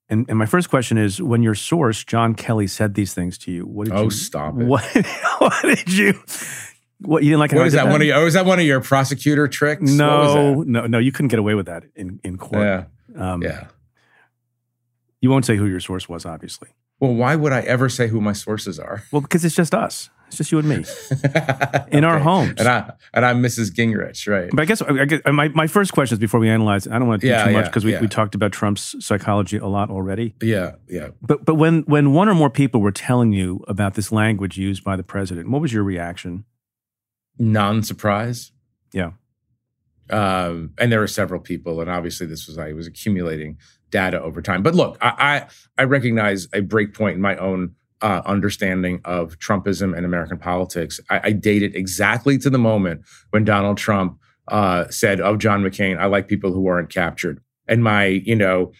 And, 0.09 0.25
and 0.29 0.37
my 0.37 0.45
first 0.45 0.69
question 0.69 0.97
is: 0.97 1.21
When 1.21 1.43
your 1.43 1.55
source 1.55 2.03
John 2.05 2.33
Kelly 2.35 2.67
said 2.67 2.93
these 2.93 3.13
things 3.13 3.37
to 3.39 3.51
you, 3.51 3.65
what 3.65 3.85
did 3.85 3.93
Oh, 3.93 4.03
you 4.03 4.09
stop 4.11 4.57
it. 4.57 4.65
What, 4.65 4.83
what 5.39 5.61
did 5.63 5.91
you? 5.91 6.13
What 7.01 7.23
you 7.23 7.29
didn't 7.31 7.39
like? 7.39 7.51
What 7.51 7.67
is 7.67 7.73
did 7.73 7.79
that? 7.79 7.91
One 7.91 8.01
of 8.01 8.07
your, 8.07 8.15
oh, 8.17 8.25
is 8.25 8.33
that 8.33 8.45
one 8.45 8.57
of 8.59 8.65
your 8.65 8.79
prosecutor 8.81 9.47
tricks? 9.49 9.91
No, 9.91 10.63
no, 10.63 10.87
no. 10.87 10.97
You 10.97 11.11
couldn't 11.11 11.27
get 11.27 11.39
away 11.39 11.53
with 11.55 11.65
that 11.65 11.83
in 11.95 12.19
in 12.23 12.37
court. 12.37 12.63
Yeah, 12.63 12.83
Um, 13.17 13.43
yeah. 13.43 13.67
You 15.19 15.29
won't 15.29 15.45
say 15.45 15.57
who 15.57 15.65
your 15.65 15.79
source 15.79 16.07
was, 16.07 16.25
obviously. 16.25 16.69
Well, 16.99 17.13
why 17.13 17.35
would 17.35 17.53
I 17.53 17.61
ever 17.61 17.89
say 17.89 18.07
who 18.07 18.19
my 18.21 18.33
sources 18.33 18.79
are? 18.79 19.03
Well, 19.11 19.21
because 19.21 19.45
it's 19.45 19.55
just 19.55 19.73
us. 19.75 20.09
It's 20.27 20.35
just 20.37 20.51
you 20.51 20.59
and 20.59 20.67
me 20.67 20.75
in 21.91 22.03
our 22.03 22.15
Okay. 22.15 22.23
homes. 22.23 22.55
And 22.57 22.67
I 22.67 22.91
and 23.13 23.25
I'm 23.25 23.41
Mrs. 23.41 23.71
Gingrich, 23.71 24.27
right? 24.27 24.49
But 24.51 24.61
I 24.61 24.65
guess, 24.65 24.81
I 24.81 25.05
guess 25.05 25.21
my, 25.31 25.47
my 25.49 25.67
first 25.67 25.93
question 25.93 26.15
is 26.15 26.19
before 26.19 26.39
we 26.41 26.49
analyze, 26.49 26.85
I 26.85 26.99
don't 26.99 27.07
want 27.07 27.21
to 27.21 27.27
do 27.27 27.31
Yeah, 27.31 27.45
too 27.45 27.51
much 27.53 27.63
yeah, 27.63 27.69
because 27.69 27.85
we, 27.85 27.93
yeah. 27.93 28.01
we 28.01 28.07
talked 28.09 28.35
about 28.35 28.51
Trump's 28.51 28.95
psychology 28.99 29.55
a 29.57 29.67
lot 29.67 29.89
already. 29.89 30.33
Yeah, 30.41 30.71
yeah. 30.89 31.09
But 31.21 31.45
but 31.45 31.55
when 31.55 31.83
when 31.83 32.11
one 32.11 32.27
or 32.27 32.33
more 32.33 32.49
people 32.49 32.81
were 32.81 32.91
telling 32.91 33.31
you 33.31 33.63
about 33.69 33.93
this 33.93 34.11
language 34.11 34.57
used 34.57 34.83
by 34.83 34.97
the 34.97 35.03
president, 35.03 35.49
what 35.49 35.61
was 35.61 35.71
your 35.71 35.83
reaction? 35.83 36.43
Non-surprise. 37.39 38.51
Yeah. 38.91 39.11
Um, 40.09 40.71
and 40.77 40.91
there 40.91 40.99
were 40.99 41.07
several 41.07 41.39
people, 41.39 41.79
and 41.81 41.89
obviously 41.89 42.27
this 42.27 42.47
was 42.47 42.57
I 42.57 42.73
was 42.73 42.87
accumulating 42.87 43.57
data 43.89 44.21
over 44.21 44.41
time. 44.41 44.63
But 44.63 44.75
look, 44.75 44.97
I 45.01 45.45
I, 45.77 45.81
I 45.81 45.83
recognize 45.85 46.47
a 46.53 46.61
break 46.61 46.93
point 46.93 47.15
in 47.15 47.21
my 47.21 47.35
own 47.37 47.75
uh, 48.01 48.21
understanding 48.25 49.01
of 49.05 49.37
Trumpism 49.39 49.95
and 49.95 50.05
American 50.05 50.37
politics. 50.37 50.99
I, 51.09 51.21
I 51.25 51.31
date 51.31 51.63
it 51.63 51.75
exactly 51.75 52.37
to 52.39 52.49
the 52.49 52.59
moment 52.59 53.01
when 53.31 53.43
Donald 53.43 53.77
Trump 53.77 54.19
uh, 54.47 54.87
said 54.89 55.19
of 55.19 55.39
John 55.39 55.63
McCain, 55.63 55.97
"I 55.97 56.05
like 56.05 56.27
people 56.27 56.53
who 56.53 56.67
aren't 56.67 56.89
captured." 56.89 57.41
And 57.67 57.83
my, 57.83 58.05
you 58.05 58.35
know, 58.35 58.71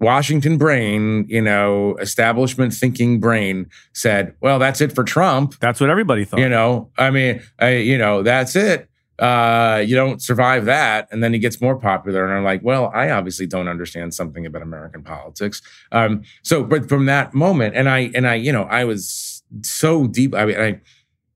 Washington 0.00 0.56
brain, 0.56 1.26
you 1.28 1.42
know, 1.42 1.94
establishment 1.96 2.72
thinking 2.72 3.20
brain 3.20 3.66
said, 3.92 4.34
"Well, 4.40 4.58
that's 4.58 4.80
it 4.80 4.94
for 4.94 5.04
Trump." 5.04 5.58
That's 5.60 5.80
what 5.80 5.90
everybody 5.90 6.24
thought. 6.24 6.40
You 6.40 6.48
know, 6.48 6.90
I 6.96 7.10
mean, 7.10 7.42
I, 7.58 7.76
you 7.76 7.98
know, 7.98 8.22
that's 8.22 8.56
it. 8.56 8.88
Uh, 9.20 9.82
you 9.86 9.94
don't 9.94 10.22
survive 10.22 10.64
that, 10.64 11.08
and 11.10 11.22
then 11.22 11.32
he 11.32 11.38
gets 11.38 11.60
more 11.60 11.76
popular. 11.76 12.24
And 12.24 12.32
I'm 12.32 12.44
like, 12.44 12.62
well, 12.62 12.90
I 12.94 13.10
obviously 13.10 13.46
don't 13.46 13.68
understand 13.68 14.14
something 14.14 14.46
about 14.46 14.62
American 14.62 15.02
politics. 15.02 15.62
Um, 15.92 16.22
so, 16.42 16.64
but 16.64 16.88
from 16.88 17.06
that 17.06 17.34
moment, 17.34 17.76
and 17.76 17.88
I, 17.88 18.10
and 18.14 18.26
I, 18.26 18.34
you 18.36 18.52
know, 18.52 18.64
I 18.64 18.84
was 18.84 19.42
so 19.62 20.06
deep. 20.06 20.34
I 20.34 20.44
mean, 20.46 20.58
I, 20.58 20.80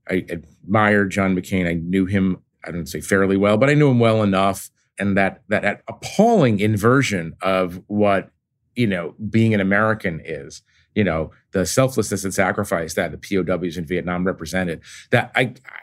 I 0.09 0.25
admired 0.29 1.11
John 1.11 1.37
McCain. 1.37 1.69
I 1.69 1.75
knew 1.75 2.07
him. 2.07 2.39
I 2.65 2.71
don't 2.71 2.89
say 2.89 3.01
fairly 3.01 3.37
well, 3.37 3.59
but 3.59 3.69
I 3.69 3.75
knew 3.75 3.91
him 3.91 3.99
well 3.99 4.23
enough. 4.23 4.71
And 4.99 5.17
that 5.17 5.43
that, 5.49 5.63
that 5.63 5.83
appalling 5.89 6.61
inversion 6.61 7.35
of 7.43 7.83
what 7.89 8.31
you 8.77 8.87
know 8.87 9.15
being 9.29 9.53
an 9.53 9.61
American 9.61 10.23
is 10.25 10.63
you 10.95 11.05
know, 11.05 11.31
the 11.53 11.67
selflessness 11.67 12.25
and 12.25 12.33
sacrifice 12.33 12.95
that 12.95 13.11
the 13.11 13.19
POWs 13.19 13.77
in 13.77 13.85
Vietnam 13.85 14.25
represented, 14.25 14.81
that 15.11 15.33
I, 15.35 15.55
I, 15.67 15.79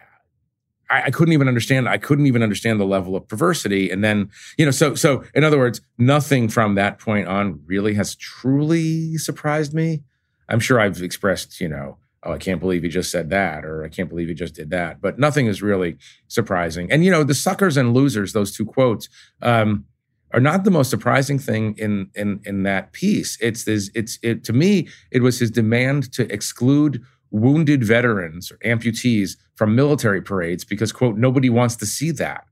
I 0.92 1.12
couldn't 1.12 1.34
even 1.34 1.48
understand. 1.48 1.88
I 1.88 1.98
couldn't 1.98 2.28
even 2.28 2.44
understand 2.44 2.80
the 2.80 2.86
level 2.86 3.16
of 3.16 3.28
perversity. 3.28 3.90
And 3.90 4.04
then, 4.04 4.30
you 4.58 4.66
know, 4.66 4.72
so, 4.72 4.96
so 4.96 5.24
in 5.34 5.44
other 5.44 5.58
words, 5.58 5.82
nothing 5.98 6.50
from 6.50 6.76
that 6.76 7.00
point 7.00 7.28
on 7.28 7.62
really 7.66 7.94
has 7.94 8.16
truly 8.16 9.18
surprised 9.18 9.74
me. 9.74 10.04
I'm 10.50 10.60
sure 10.60 10.80
I've 10.80 11.02
expressed, 11.02 11.62
you 11.62 11.70
know, 11.70 11.98
oh, 12.24 12.34
I 12.34 12.38
can't 12.38 12.60
believe 12.60 12.84
he 12.84 12.90
just 12.90 13.10
said 13.10 13.30
that, 13.30 13.64
or 13.64 13.84
I 13.84 13.90
can't 13.90 14.10
believe 14.10 14.28
he 14.28 14.34
just 14.34 14.56
did 14.56 14.70
that. 14.72 15.02
But 15.02 15.18
nothing 15.18 15.48
is 15.48 15.62
really 15.62 15.98
surprising. 16.28 16.92
And, 16.92 17.06
you 17.06 17.12
know, 17.12 17.24
the 17.24 17.34
suckers 17.34 17.78
and 17.78 17.94
losers, 17.94 18.34
those 18.34 18.56
two 18.56 18.66
quotes, 18.66 19.08
um, 19.42 19.86
are 20.34 20.40
not 20.40 20.64
the 20.64 20.72
most 20.72 20.90
surprising 20.90 21.40
thing 21.40 21.76
in 21.78 22.10
in 22.16 22.40
in 22.46 22.64
that 22.64 22.94
piece. 22.94 23.38
It's 23.42 23.66
this. 23.66 23.90
It's 23.94 24.18
it 24.24 24.44
to 24.46 24.54
me. 24.54 24.88
It 25.12 25.22
was 25.22 25.40
his 25.40 25.52
demand 25.52 26.12
to 26.14 26.32
exclude 26.32 27.04
wounded 27.32 27.84
veterans 27.84 28.52
or 28.52 28.58
amputees 28.58 29.38
from 29.56 29.76
military 29.76 30.22
parades 30.22 30.64
because, 30.64 30.92
quote, 30.92 31.18
nobody 31.18 31.50
wants 31.50 31.76
to 31.78 31.86
see 31.86 32.12
that. 32.12 32.46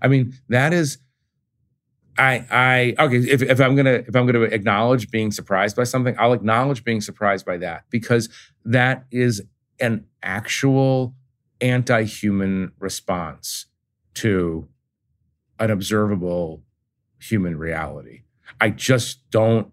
I 0.00 0.08
mean, 0.08 0.34
that 0.48 0.72
is 0.72 0.98
I 2.18 2.46
I 2.50 3.04
okay, 3.04 3.16
if, 3.16 3.42
if 3.42 3.60
I'm 3.60 3.74
gonna 3.76 4.04
if 4.06 4.14
I'm 4.14 4.26
gonna 4.26 4.42
acknowledge 4.42 5.10
being 5.10 5.30
surprised 5.30 5.76
by 5.76 5.84
something, 5.84 6.14
I'll 6.18 6.32
acknowledge 6.32 6.84
being 6.84 7.00
surprised 7.00 7.46
by 7.46 7.56
that 7.58 7.84
because 7.90 8.28
that 8.64 9.06
is 9.10 9.42
an 9.80 10.04
actual 10.22 11.14
anti-human 11.60 12.72
response 12.78 13.66
to 14.14 14.68
an 15.58 15.70
observable 15.70 16.62
human 17.18 17.56
reality. 17.56 18.22
I 18.60 18.70
just 18.70 19.30
don't 19.30 19.72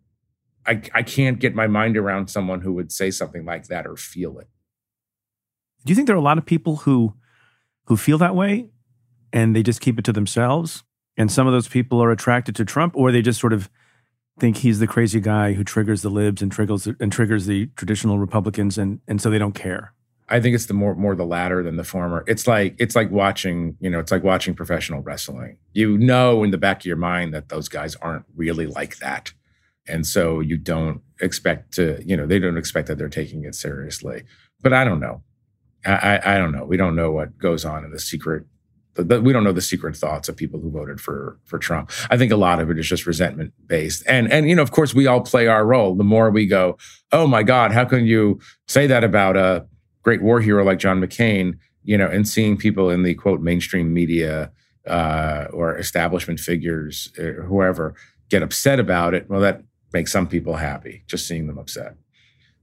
I, 0.68 0.82
I 0.94 1.04
can't 1.04 1.40
get 1.40 1.56
my 1.56 1.68
mind 1.68 1.98
around 1.98 2.30
someone 2.30 2.62
who 2.62 2.74
would 2.74 2.92
say 2.92 3.10
something 3.10 3.46
like 3.46 3.68
that 3.68 3.88
or 3.88 3.96
feel 3.96 4.38
it. 4.40 4.50
Do 5.86 5.92
you 5.92 5.96
think 5.96 6.08
there 6.08 6.16
are 6.16 6.20
a 6.20 6.24
lot 6.24 6.38
of 6.38 6.46
people 6.46 6.78
who 6.78 7.14
who 7.86 7.96
feel 7.96 8.18
that 8.18 8.36
way 8.36 8.70
and 9.32 9.56
they 9.56 9.64
just 9.64 9.80
keep 9.80 9.98
it 9.98 10.06
to 10.06 10.14
themselves? 10.14 10.84
And 11.16 11.32
some 11.32 11.48
of 11.48 11.54
those 11.54 11.68
people 11.68 12.04
are 12.04 12.12
attracted 12.12 12.56
to 12.58 12.66
Trump, 12.66 12.96
or 12.96 13.12
they 13.12 13.22
just 13.22 13.40
sort 13.40 13.54
of 13.54 13.70
think 14.40 14.58
he's 14.58 14.80
the 14.80 14.86
crazy 14.86 15.20
guy 15.20 15.54
who 15.54 15.64
triggers 15.64 16.04
the 16.04 16.10
libs 16.10 16.44
and 16.44 16.52
triggers 16.52 16.88
and 17.00 17.12
triggers 17.12 17.48
the 17.48 17.68
traditional 17.76 18.20
Republicans, 18.20 18.78
and 18.78 19.00
and 19.08 19.22
so 19.22 19.30
they 19.30 19.40
don't 19.40 19.56
care. 19.56 19.94
I 20.30 20.42
think 20.42 20.56
it's 20.56 20.66
the 20.66 20.74
more 20.74 20.94
more 20.94 21.16
the 21.16 21.26
latter 21.26 21.64
than 21.64 21.78
the 21.78 21.84
former. 21.84 22.24
It's 22.28 22.46
like 22.46 22.76
it's 22.78 22.96
like 22.96 23.10
watching, 23.10 23.78
you 23.80 23.90
know, 23.90 24.00
it's 24.00 24.12
like 24.12 24.24
watching 24.24 24.54
professional 24.54 25.02
wrestling. 25.02 25.58
You 25.74 25.98
know 25.98 26.44
in 26.44 26.52
the 26.52 26.58
back 26.58 26.82
of 26.82 26.86
your 26.86 26.98
mind 26.98 27.34
that 27.34 27.50
those 27.50 27.70
guys 27.70 27.96
aren't 27.96 28.26
really 28.36 28.68
like 28.68 28.98
that. 28.98 29.32
And 29.88 30.06
so 30.06 30.40
you 30.40 30.58
don't 30.58 31.02
expect 31.22 31.74
to, 31.74 32.02
you 32.06 32.16
know, 32.16 32.26
they 32.26 32.40
don't 32.40 32.58
expect 32.58 32.88
that 32.88 32.98
they're 32.98 33.10
taking 33.10 33.44
it 33.46 33.56
seriously. 33.56 34.24
But 34.62 34.74
I 34.74 34.84
don't 34.84 35.00
know. 35.00 35.24
I, 35.86 36.20
I, 36.24 36.38
don't 36.38 36.52
know. 36.52 36.66
We 36.66 36.78
don't 36.78 36.96
know 36.96 37.12
what 37.12 37.38
goes 37.38 37.64
on 37.64 37.84
in 37.84 37.92
the 37.92 38.00
secret. 38.00 38.46
The, 38.96 39.22
we 39.22 39.32
don't 39.32 39.44
know 39.44 39.52
the 39.52 39.62
secret 39.62 39.96
thoughts 39.96 40.28
of 40.28 40.36
people 40.36 40.60
who 40.60 40.72
voted 40.72 41.00
for 41.00 41.40
for 41.46 41.60
Trump. 41.60 41.92
I 42.10 42.18
think 42.18 42.32
a 42.32 42.36
lot 42.36 42.60
of 42.60 42.70
it 42.72 42.80
is 42.80 42.88
just 42.88 43.06
resentment 43.06 43.54
based, 43.68 44.04
and 44.08 44.32
and 44.32 44.50
you 44.50 44.56
know, 44.56 44.64
of 44.64 44.72
course, 44.72 44.96
we 44.96 45.06
all 45.06 45.22
play 45.22 45.46
our 45.46 45.66
role. 45.66 45.94
The 45.94 46.04
more 46.04 46.32
we 46.32 46.48
go, 46.48 46.78
oh 47.12 47.28
my 47.28 47.44
God, 47.44 47.72
how 47.72 47.86
can 47.86 48.08
you 48.08 48.40
say 48.68 48.88
that 48.88 49.04
about 49.04 49.38
a 49.38 49.68
great 50.02 50.24
war 50.24 50.42
hero 50.42 50.64
like 50.64 50.80
John 50.80 51.00
McCain? 51.00 51.60
You 51.84 51.98
know, 51.98 52.08
and 52.08 52.28
seeing 52.28 52.58
people 52.58 52.90
in 52.90 53.04
the 53.04 53.14
quote 53.14 53.40
mainstream 53.40 53.94
media 53.94 54.52
uh, 54.88 55.46
or 55.54 55.78
establishment 55.78 56.40
figures, 56.40 57.14
or 57.20 57.44
whoever, 57.44 57.94
get 58.30 58.42
upset 58.42 58.80
about 58.80 59.14
it. 59.14 59.30
Well, 59.30 59.42
that 59.42 59.64
makes 59.94 60.12
some 60.12 60.28
people 60.28 60.56
happy 60.56 61.04
just 61.08 61.28
seeing 61.28 61.48
them 61.48 61.58
upset. 61.58 61.96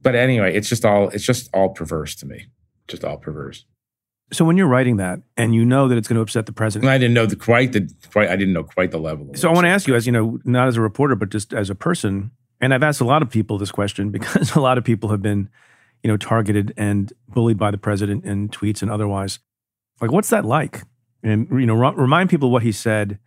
But 0.02 0.14
anyway, 0.14 0.54
it's 0.54 0.68
just 0.68 0.84
all 0.84 1.08
it's 1.08 1.24
just 1.24 1.50
all 1.54 1.70
perverse 1.70 2.14
to 2.16 2.26
me. 2.26 2.46
Just 2.86 3.04
all 3.04 3.16
perverse. 3.16 3.64
So 4.32 4.44
when 4.44 4.56
you're 4.56 4.68
writing 4.68 4.96
that 4.96 5.20
and 5.36 5.54
you 5.54 5.64
know 5.64 5.86
that 5.88 5.96
it's 5.96 6.08
going 6.08 6.16
to 6.16 6.22
upset 6.22 6.46
the 6.46 6.50
And 6.50 6.56
president, 6.56 6.90
I 6.90 6.98
didn't 6.98 7.14
know 7.14 7.26
the 7.26 7.36
quite 7.36 7.72
the 7.72 7.90
quite 8.10 8.28
I 8.28 8.36
didn't 8.36 8.54
know 8.54 8.64
quite 8.64 8.90
the 8.90 8.98
level. 8.98 9.30
Of 9.30 9.38
so 9.38 9.48
I 9.48 9.52
want 9.52 9.64
to 9.64 9.70
ask 9.70 9.86
you, 9.86 9.94
as 9.94 10.06
you 10.06 10.12
know, 10.12 10.38
not 10.44 10.68
as 10.68 10.76
a 10.76 10.80
reporter, 10.80 11.14
but 11.14 11.30
just 11.30 11.52
as 11.52 11.70
a 11.70 11.74
person, 11.74 12.30
and 12.60 12.72
I've 12.72 12.82
asked 12.82 13.00
a 13.00 13.04
lot 13.04 13.22
of 13.22 13.30
people 13.30 13.58
this 13.58 13.70
question 13.70 14.10
because 14.10 14.54
a 14.54 14.60
lot 14.60 14.78
of 14.78 14.84
people 14.84 15.10
have 15.10 15.22
been, 15.22 15.48
you 16.02 16.10
know, 16.10 16.16
targeted 16.16 16.72
and 16.76 17.12
bullied 17.28 17.58
by 17.58 17.70
the 17.70 17.78
president 17.78 18.24
in 18.24 18.48
tweets 18.48 18.82
and 18.82 18.90
otherwise. 18.90 19.38
Like, 20.00 20.10
what's 20.10 20.30
that 20.30 20.44
like? 20.44 20.82
And 21.22 21.48
you 21.50 21.66
know, 21.66 21.74
remind 21.74 22.28
people 22.28 22.50
what 22.50 22.62
he 22.62 22.72
said, 22.72 23.18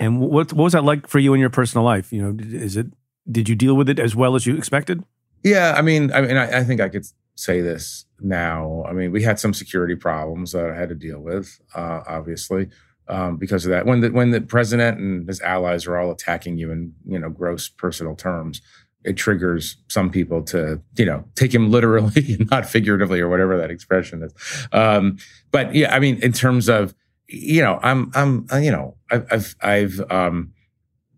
and 0.00 0.18
what 0.18 0.52
what 0.52 0.64
was 0.64 0.72
that 0.72 0.82
like 0.82 1.06
for 1.06 1.18
you 1.18 1.34
in 1.34 1.40
your 1.40 1.50
personal 1.50 1.84
life? 1.84 2.12
You 2.12 2.22
know, 2.22 2.36
is 2.42 2.76
it 2.76 2.86
did 3.30 3.48
you 3.48 3.54
deal 3.54 3.74
with 3.74 3.88
it 3.88 4.00
as 4.00 4.16
well 4.16 4.34
as 4.34 4.46
you 4.46 4.56
expected? 4.56 5.04
Yeah, 5.44 5.74
I 5.76 5.82
mean, 5.82 6.12
I 6.12 6.22
mean, 6.22 6.36
I, 6.36 6.60
I 6.60 6.64
think 6.64 6.80
I 6.80 6.88
could 6.88 7.06
say 7.34 7.60
this 7.60 8.06
now. 8.20 8.84
I 8.88 8.92
mean, 8.92 9.12
we 9.12 9.22
had 9.22 9.38
some 9.38 9.54
security 9.54 9.94
problems 9.94 10.52
that 10.52 10.70
I 10.70 10.74
had 10.74 10.88
to 10.88 10.94
deal 10.94 11.20
with, 11.20 11.60
uh, 11.74 12.02
obviously, 12.06 12.68
um, 13.08 13.36
because 13.36 13.64
of 13.64 13.70
that. 13.70 13.86
When 13.86 14.00
the 14.00 14.10
when 14.10 14.30
the 14.30 14.40
president 14.40 14.98
and 14.98 15.28
his 15.28 15.40
allies 15.42 15.86
are 15.86 15.98
all 15.98 16.10
attacking 16.10 16.56
you 16.56 16.70
in 16.70 16.94
you 17.06 17.18
know 17.18 17.28
gross 17.28 17.68
personal 17.68 18.16
terms, 18.16 18.62
it 19.04 19.16
triggers 19.16 19.76
some 19.88 20.10
people 20.10 20.42
to 20.44 20.80
you 20.96 21.04
know 21.04 21.24
take 21.34 21.54
him 21.54 21.70
literally 21.76 22.36
and 22.38 22.50
not 22.50 22.66
figuratively 22.66 23.20
or 23.20 23.28
whatever 23.28 23.58
that 23.58 23.70
expression 23.70 24.22
is. 24.22 24.32
Um, 24.72 25.18
but 25.50 25.74
yeah, 25.74 25.94
I 25.94 25.98
mean, 25.98 26.16
in 26.22 26.32
terms 26.32 26.68
of 26.68 26.94
you 27.32 27.62
know, 27.62 27.78
I'm 27.82 28.10
I'm 28.14 28.46
uh, 28.52 28.56
you 28.56 28.70
know, 28.70 28.96
I've 29.10 29.26
I've, 29.30 29.56
I've 29.60 30.00
um, 30.10 30.52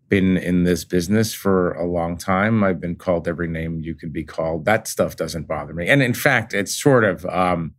been 0.08 0.36
in 0.36 0.64
this 0.64 0.84
business 0.84 1.32
for 1.32 1.72
a 1.72 1.86
long 1.86 2.18
time. 2.18 2.62
I've 2.62 2.80
been 2.80 2.96
called 2.96 3.26
every 3.26 3.48
name 3.48 3.80
you 3.80 3.94
could 3.94 4.12
be 4.12 4.24
called. 4.24 4.66
That 4.66 4.86
stuff 4.86 5.16
doesn't 5.16 5.48
bother 5.48 5.72
me. 5.72 5.88
And 5.88 6.02
in 6.02 6.14
fact, 6.14 6.52
it's 6.52 6.74
sort 6.74 7.04
of 7.04 7.24
um, 7.26 7.74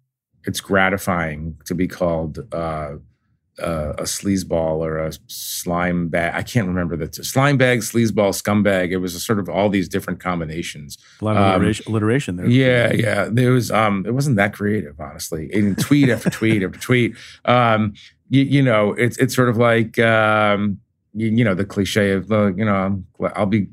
it's 0.46 0.60
gratifying 0.62 1.58
to 1.66 1.76
be 1.76 1.88
called 1.88 2.40
uh, 2.52 2.96
uh, 3.62 3.94
a 4.00 4.04
sleazeball 4.04 4.78
or 4.80 4.98
a 4.98 5.14
slime 5.28 6.08
bag. 6.10 6.34
I 6.34 6.42
can't 6.42 6.68
remember 6.68 6.98
the 6.98 7.08
t- 7.08 7.22
slime 7.22 7.56
bag, 7.58 7.82
sleazeball, 7.82 8.34
scumbag. 8.34 8.90
It 8.90 8.98
was 8.98 9.14
a 9.14 9.20
sort 9.20 9.38
of 9.38 9.48
all 9.48 9.70
these 9.70 9.88
different 9.88 10.20
combinations. 10.20 10.98
A 11.22 11.26
lot 11.26 11.38
of 11.38 11.44
Um, 11.44 11.52
alliteration, 11.52 11.86
alliteration 11.88 12.36
there. 12.38 12.48
Yeah, 12.48 12.92
yeah. 12.94 13.30
There 13.32 13.52
was 13.52 13.70
um 13.70 14.06
it 14.08 14.14
wasn't 14.16 14.38
that 14.38 14.54
creative, 14.54 15.00
honestly. 15.00 15.50
In 15.54 15.76
tweet 15.76 16.10
after 16.10 16.32
tweet 16.32 16.64
after 16.64 16.80
tweet. 16.80 17.16
Um, 17.46 17.94
you, 18.34 18.44
you 18.44 18.62
know, 18.64 18.94
it's 18.94 19.18
it's 19.18 19.36
sort 19.36 19.50
of 19.50 19.58
like 19.58 20.00
um 20.00 20.80
you, 21.14 21.28
you 21.28 21.44
know, 21.44 21.54
the 21.54 21.66
cliche 21.66 22.12
of 22.12 22.28
the, 22.28 22.54
you 22.58 22.66
know, 22.66 22.74
I'm, 22.74 23.06
gl- 23.20 23.32
I'll 23.36 23.46
be 23.46 23.68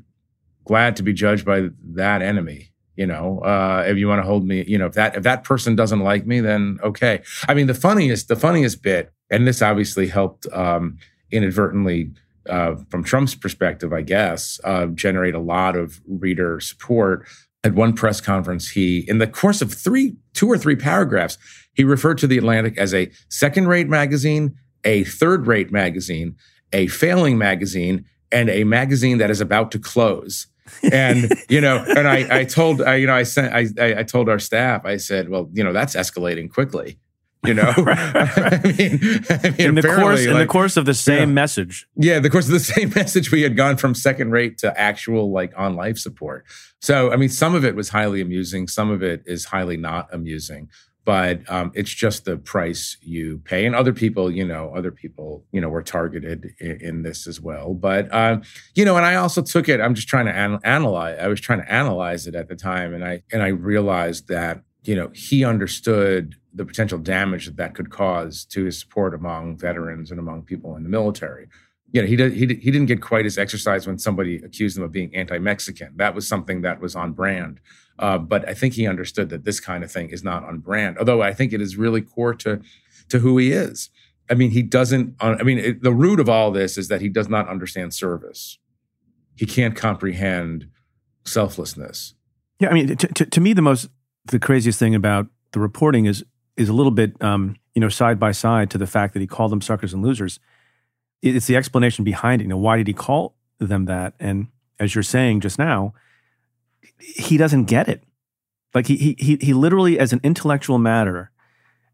glad 0.65 0.95
to 0.97 1.03
be 1.03 1.13
judged 1.13 1.45
by 1.45 1.69
that 1.93 2.21
enemy. 2.21 2.67
You 2.95 3.07
know, 3.07 3.39
uh, 3.39 3.83
if 3.87 3.97
you 3.97 4.07
want 4.07 4.19
to 4.19 4.27
hold 4.27 4.45
me, 4.45 4.63
you 4.67 4.77
know, 4.77 4.85
if 4.85 4.93
that 4.93 5.15
if 5.15 5.23
that 5.23 5.43
person 5.43 5.75
doesn't 5.75 6.01
like 6.01 6.27
me, 6.27 6.39
then 6.41 6.77
okay. 6.83 7.23
I 7.47 7.55
mean, 7.55 7.65
the 7.65 7.73
funniest, 7.73 8.27
the 8.27 8.35
funniest 8.35 8.83
bit, 8.83 9.11
and 9.31 9.47
this 9.47 9.61
obviously 9.61 10.07
helped 10.07 10.45
um, 10.53 10.97
inadvertently 11.31 12.11
uh, 12.47 12.75
from 12.89 13.03
Trump's 13.03 13.33
perspective, 13.33 13.93
I 13.93 14.01
guess, 14.01 14.59
uh, 14.63 14.87
generate 14.87 15.33
a 15.33 15.39
lot 15.39 15.75
of 15.75 16.01
reader 16.07 16.59
support. 16.59 17.27
At 17.63 17.75
one 17.75 17.93
press 17.93 18.19
conference, 18.21 18.69
he, 18.71 18.99
in 19.07 19.19
the 19.19 19.27
course 19.27 19.61
of 19.61 19.71
three, 19.73 20.15
two 20.33 20.47
or 20.47 20.57
three 20.57 20.75
paragraphs, 20.75 21.37
he 21.73 21.83
referred 21.83 22.17
to 22.19 22.27
the 22.27 22.37
Atlantic 22.37 22.77
as 22.77 22.93
a 22.93 23.09
second-rate 23.29 23.87
magazine, 23.89 24.55
a 24.83 25.03
third-rate 25.03 25.71
magazine, 25.71 26.35
a 26.73 26.87
failing 26.87 27.37
magazine, 27.37 28.05
and 28.31 28.49
a 28.49 28.63
magazine 28.63 29.17
that 29.19 29.29
is 29.29 29.41
about 29.41 29.71
to 29.71 29.79
close. 29.79 30.47
and 30.91 31.33
you 31.49 31.59
know, 31.61 31.83
and 31.87 32.07
I, 32.07 32.39
I 32.39 32.45
told, 32.45 32.81
I, 32.81 32.95
you 32.95 33.07
know, 33.07 33.15
I 33.15 33.23
sent, 33.23 33.53
I, 33.53 33.99
I 33.99 34.03
told 34.03 34.29
our 34.29 34.39
staff, 34.39 34.85
I 34.85 34.97
said, 34.97 35.29
well, 35.29 35.49
you 35.53 35.63
know, 35.63 35.73
that's 35.73 35.95
escalating 35.95 36.49
quickly. 36.51 36.97
You 37.43 37.55
know, 37.55 37.73
I 37.75 38.61
mean, 38.63 38.99
I 39.29 39.49
mean, 39.49 39.55
In 39.59 39.75
the 39.75 39.81
course, 39.81 40.25
in 40.25 40.37
the 40.37 40.45
course 40.45 40.77
of 40.77 40.85
the 40.85 40.93
same 40.93 41.29
Yeah. 41.29 41.33
message, 41.33 41.87
yeah, 41.95 42.19
the 42.19 42.29
course 42.29 42.45
of 42.45 42.51
the 42.51 42.59
same 42.59 42.91
message, 42.95 43.31
we 43.31 43.41
had 43.41 43.57
gone 43.57 43.77
from 43.77 43.95
second 43.95 44.29
rate 44.31 44.59
to 44.59 44.79
actual 44.79 45.31
like 45.31 45.51
on 45.57 45.75
life 45.75 45.97
support. 45.97 46.45
So, 46.81 47.11
I 47.11 47.15
mean, 47.15 47.29
some 47.29 47.55
of 47.55 47.65
it 47.65 47.75
was 47.75 47.89
highly 47.89 48.21
amusing, 48.21 48.67
some 48.67 48.91
of 48.91 49.01
it 49.01 49.23
is 49.25 49.45
highly 49.45 49.75
not 49.75 50.07
amusing, 50.13 50.69
but 51.03 51.49
um, 51.49 51.71
it's 51.73 51.89
just 51.89 52.25
the 52.25 52.37
price 52.37 52.97
you 53.01 53.39
pay. 53.43 53.65
And 53.65 53.75
other 53.75 53.93
people, 53.93 54.29
you 54.29 54.45
know, 54.45 54.73
other 54.75 54.91
people, 54.91 55.43
you 55.51 55.59
know, 55.59 55.69
were 55.69 55.81
targeted 55.81 56.53
in, 56.59 56.79
in 56.81 57.01
this 57.03 57.27
as 57.27 57.41
well. 57.41 57.73
But 57.73 58.13
um, 58.13 58.43
you 58.75 58.85
know, 58.85 58.97
and 58.97 59.05
I 59.05 59.15
also 59.15 59.41
took 59.41 59.67
it. 59.67 59.81
I'm 59.81 59.95
just 59.95 60.07
trying 60.07 60.25
to 60.25 60.33
an- 60.33 60.59
analyze. 60.63 61.17
I 61.19 61.27
was 61.27 61.41
trying 61.41 61.61
to 61.61 61.71
analyze 61.71 62.27
it 62.27 62.35
at 62.35 62.49
the 62.49 62.55
time, 62.55 62.93
and 62.93 63.03
I 63.03 63.23
and 63.31 63.41
I 63.41 63.47
realized 63.47 64.27
that 64.27 64.63
you 64.83 64.95
know 64.95 65.09
he 65.13 65.43
understood 65.43 66.35
the 66.53 66.65
potential 66.65 66.99
damage 66.99 67.45
that 67.45 67.57
that 67.57 67.73
could 67.73 67.89
cause 67.89 68.45
to 68.45 68.65
his 68.65 68.79
support 68.79 69.13
among 69.13 69.57
veterans 69.57 70.11
and 70.11 70.19
among 70.19 70.43
people 70.43 70.75
in 70.75 70.83
the 70.83 70.89
military. 70.89 71.47
You 71.93 72.01
know, 72.01 72.07
he 72.07 72.15
did, 72.15 72.33
he 72.33 72.45
did, 72.45 72.59
he 72.59 72.71
didn't 72.71 72.87
get 72.87 73.01
quite 73.01 73.25
as 73.25 73.37
exercised 73.37 73.85
when 73.85 73.97
somebody 73.97 74.37
accused 74.37 74.77
him 74.77 74.83
of 74.83 74.93
being 74.93 75.13
anti-Mexican. 75.13 75.93
That 75.97 76.15
was 76.15 76.25
something 76.25 76.61
that 76.61 76.79
was 76.79 76.95
on 76.95 77.11
brand. 77.11 77.59
Uh, 78.01 78.17
but 78.17 78.49
I 78.49 78.53
think 78.55 78.73
he 78.73 78.87
understood 78.87 79.29
that 79.29 79.45
this 79.45 79.59
kind 79.59 79.83
of 79.83 79.91
thing 79.91 80.09
is 80.09 80.23
not 80.23 80.43
on 80.43 80.57
brand. 80.57 80.97
Although 80.97 81.21
I 81.21 81.33
think 81.33 81.53
it 81.53 81.61
is 81.61 81.77
really 81.77 82.01
core 82.01 82.33
to 82.35 82.59
to 83.09 83.19
who 83.19 83.37
he 83.37 83.51
is. 83.51 83.89
I 84.29 84.33
mean, 84.33 84.51
he 84.51 84.63
doesn't. 84.63 85.15
uh, 85.19 85.35
I 85.39 85.43
mean, 85.43 85.59
it, 85.59 85.83
the 85.83 85.93
root 85.93 86.19
of 86.19 86.27
all 86.27 86.51
this 86.51 86.77
is 86.77 86.87
that 86.87 87.01
he 87.01 87.09
does 87.09 87.29
not 87.29 87.47
understand 87.47 87.93
service. 87.93 88.57
He 89.35 89.45
can't 89.45 89.75
comprehend 89.75 90.67
selflessness. 91.25 92.15
Yeah, 92.59 92.69
I 92.69 92.73
mean, 92.73 92.95
to, 92.95 93.07
to, 93.07 93.25
to 93.25 93.41
me, 93.41 93.53
the 93.53 93.61
most 93.61 93.89
the 94.25 94.39
craziest 94.39 94.79
thing 94.79 94.95
about 94.95 95.27
the 95.51 95.59
reporting 95.59 96.05
is 96.05 96.23
is 96.57 96.69
a 96.69 96.73
little 96.73 96.91
bit, 96.91 97.21
um, 97.21 97.55
you 97.75 97.81
know, 97.81 97.89
side 97.89 98.19
by 98.19 98.31
side 98.31 98.69
to 98.71 98.77
the 98.77 98.87
fact 98.87 99.13
that 99.13 99.19
he 99.19 99.27
called 99.27 99.51
them 99.51 99.61
suckers 99.61 99.93
and 99.93 100.03
losers. 100.03 100.39
It's 101.21 101.45
the 101.45 101.55
explanation 101.55 102.03
behind 102.03 102.41
it. 102.41 102.45
You 102.45 102.49
know, 102.49 102.57
why 102.57 102.77
did 102.77 102.87
he 102.87 102.93
call 102.93 103.35
them 103.59 103.85
that? 103.85 104.15
And 104.19 104.47
as 104.79 104.95
you're 104.95 105.03
saying 105.03 105.41
just 105.41 105.59
now, 105.59 105.93
he 107.01 107.37
doesn't 107.37 107.65
get 107.65 107.87
it. 107.87 108.03
Like 108.73 108.87
he 108.87 109.15
he 109.17 109.37
he 109.41 109.53
literally, 109.53 109.99
as 109.99 110.13
an 110.13 110.21
intellectual 110.23 110.77
matter, 110.77 111.31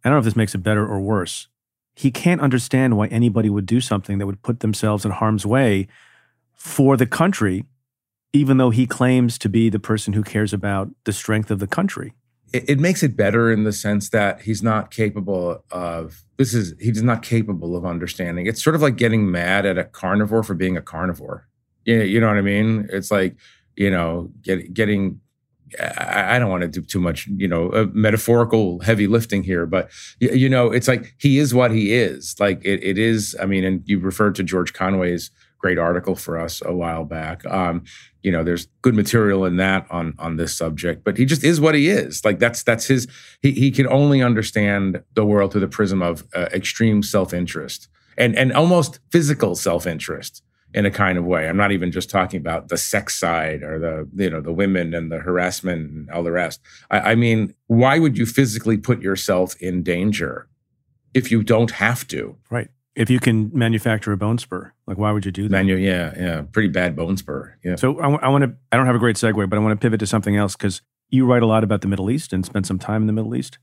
I 0.03 0.09
don't 0.09 0.15
know 0.15 0.19
if 0.19 0.25
this 0.25 0.35
makes 0.35 0.53
it 0.53 0.59
better 0.59 0.85
or 0.85 0.99
worse. 0.99 1.47
He 1.95 2.11
can't 2.11 2.41
understand 2.41 2.95
why 2.95 3.07
anybody 3.07 3.49
would 3.49 3.65
do 3.65 3.81
something 3.81 4.19
that 4.19 4.27
would 4.27 4.43
put 4.43 4.59
themselves 4.59 5.03
in 5.03 5.11
harm's 5.11 5.45
way 5.45 5.87
for 6.53 6.95
the 6.95 7.07
country 7.07 7.65
even 8.33 8.57
though 8.57 8.69
he 8.69 8.85
claims 8.85 9.37
to 9.39 9.49
be 9.49 9.69
the 9.69 9.79
person 9.79 10.13
who 10.13 10.23
cares 10.23 10.53
about 10.53 10.89
the 11.05 11.13
strength 11.13 11.49
of 11.49 11.59
the 11.59 11.67
country. 11.67 12.13
it, 12.53 12.69
it 12.69 12.79
makes 12.79 13.03
it 13.03 13.15
better 13.15 13.51
in 13.51 13.63
the 13.63 13.73
sense 13.73 14.09
that 14.09 14.41
he's 14.41 14.63
not 14.63 14.91
capable 14.91 15.63
of 15.71 16.23
this 16.37 16.53
is 16.53 16.73
he's 16.79 17.01
not 17.01 17.23
capable 17.23 17.75
of 17.75 17.85
understanding. 17.85 18.45
It's 18.45 18.63
sort 18.63 18.75
of 18.75 18.81
like 18.81 18.95
getting 18.95 19.31
mad 19.31 19.65
at 19.65 19.77
a 19.77 19.83
carnivore 19.83 20.43
for 20.43 20.53
being 20.53 20.77
a 20.77 20.81
carnivore. 20.81 21.47
You, 21.85 22.01
you 22.01 22.19
know 22.19 22.27
what 22.27 22.37
I 22.37 22.41
mean? 22.41 22.87
It's 22.91 23.11
like 23.11 23.35
you 23.77 23.89
know 23.89 24.29
get, 24.41 24.73
getting 24.73 25.21
I 25.79 26.39
don't 26.39 26.49
want 26.49 26.61
to 26.61 26.69
do 26.69 26.81
too 26.81 26.99
much, 26.99 27.27
you 27.27 27.47
know, 27.47 27.69
uh, 27.71 27.87
metaphorical 27.91 28.79
heavy 28.79 29.05
lifting 29.05 29.43
here, 29.43 29.65
but 29.65 29.89
you 30.19 30.47
know, 30.47 30.71
it's 30.71 30.87
like 30.87 31.13
he 31.17 31.39
is 31.39 31.53
what 31.53 31.71
he 31.71 31.93
is. 31.93 32.35
Like 32.39 32.63
it, 32.63 32.81
it 32.83 32.97
is. 32.97 33.35
I 33.41 33.45
mean, 33.45 33.63
and 33.65 33.83
you 33.85 33.99
referred 33.99 34.35
to 34.35 34.43
George 34.43 34.73
Conway's 34.73 35.29
great 35.59 35.77
article 35.77 36.15
for 36.15 36.37
us 36.37 36.61
a 36.65 36.73
while 36.73 37.03
back. 37.03 37.45
Um, 37.45 37.83
you 38.21 38.31
know, 38.31 38.43
there's 38.43 38.67
good 38.81 38.95
material 38.95 39.43
in 39.43 39.57
that 39.57 39.85
on 39.89 40.13
on 40.19 40.37
this 40.37 40.55
subject, 40.55 41.03
but 41.03 41.17
he 41.17 41.25
just 41.25 41.43
is 41.43 41.59
what 41.59 41.75
he 41.75 41.89
is. 41.89 42.23
Like 42.23 42.39
that's 42.39 42.63
that's 42.63 42.85
his. 42.85 43.07
He 43.41 43.51
he 43.51 43.71
can 43.71 43.87
only 43.87 44.21
understand 44.21 45.03
the 45.15 45.25
world 45.25 45.51
through 45.51 45.61
the 45.61 45.67
prism 45.67 46.01
of 46.01 46.23
uh, 46.33 46.47
extreme 46.53 47.03
self 47.03 47.33
interest 47.33 47.89
and 48.17 48.35
and 48.35 48.53
almost 48.53 48.99
physical 49.11 49.55
self 49.55 49.85
interest 49.85 50.43
in 50.73 50.85
a 50.85 50.91
kind 50.91 51.17
of 51.17 51.25
way. 51.25 51.47
I'm 51.47 51.57
not 51.57 51.71
even 51.71 51.91
just 51.91 52.09
talking 52.09 52.39
about 52.39 52.67
the 52.67 52.77
sex 52.77 53.17
side 53.17 53.63
or 53.63 53.79
the 53.79 54.23
you 54.23 54.29
know 54.29 54.41
the 54.41 54.53
women 54.53 54.93
and 54.93 55.11
the 55.11 55.19
harassment 55.19 55.89
and 55.89 56.09
all 56.11 56.23
the 56.23 56.31
rest. 56.31 56.61
I, 56.91 56.99
I 56.99 57.15
mean, 57.15 57.53
why 57.67 57.99
would 57.99 58.17
you 58.17 58.25
physically 58.25 58.77
put 58.77 59.01
yourself 59.01 59.55
in 59.61 59.83
danger 59.83 60.47
if 61.13 61.31
you 61.31 61.43
don't 61.43 61.71
have 61.71 62.07
to? 62.09 62.37
Right. 62.49 62.69
If 62.95 63.11
you 63.11 63.19
can 63.19 63.51
manufacture 63.53 64.11
a 64.11 64.17
bone 64.17 64.39
spur, 64.39 64.73
like 64.87 64.97
why 64.97 65.11
would 65.11 65.25
you 65.25 65.31
do 65.31 65.43
that? 65.43 65.51
Man, 65.51 65.67
you 65.67 65.75
yeah, 65.75 66.13
yeah, 66.17 66.41
pretty 66.51 66.69
bad 66.69 66.95
bone 66.95 67.15
spur. 67.15 67.55
Yeah. 67.63 67.75
So 67.75 67.99
I 67.99 68.27
want 68.27 68.43
to. 68.43 68.55
I 68.71 68.77
don't 68.77 68.87
have 68.87 68.95
a 68.95 68.99
great 68.99 69.17
segue, 69.17 69.49
but 69.49 69.55
I 69.55 69.59
want 69.59 69.79
to 69.79 69.83
pivot 69.83 69.99
to 69.99 70.07
something 70.07 70.35
else 70.35 70.55
because 70.55 70.81
you 71.09 71.25
write 71.25 71.43
a 71.43 71.47
lot 71.47 71.63
about 71.63 71.81
the 71.81 71.87
Middle 71.87 72.09
East 72.09 72.33
and 72.33 72.43
spent 72.45 72.65
some 72.65 72.79
time 72.79 73.03
in 73.03 73.07
the 73.07 73.13
Middle 73.13 73.35
East. 73.35 73.59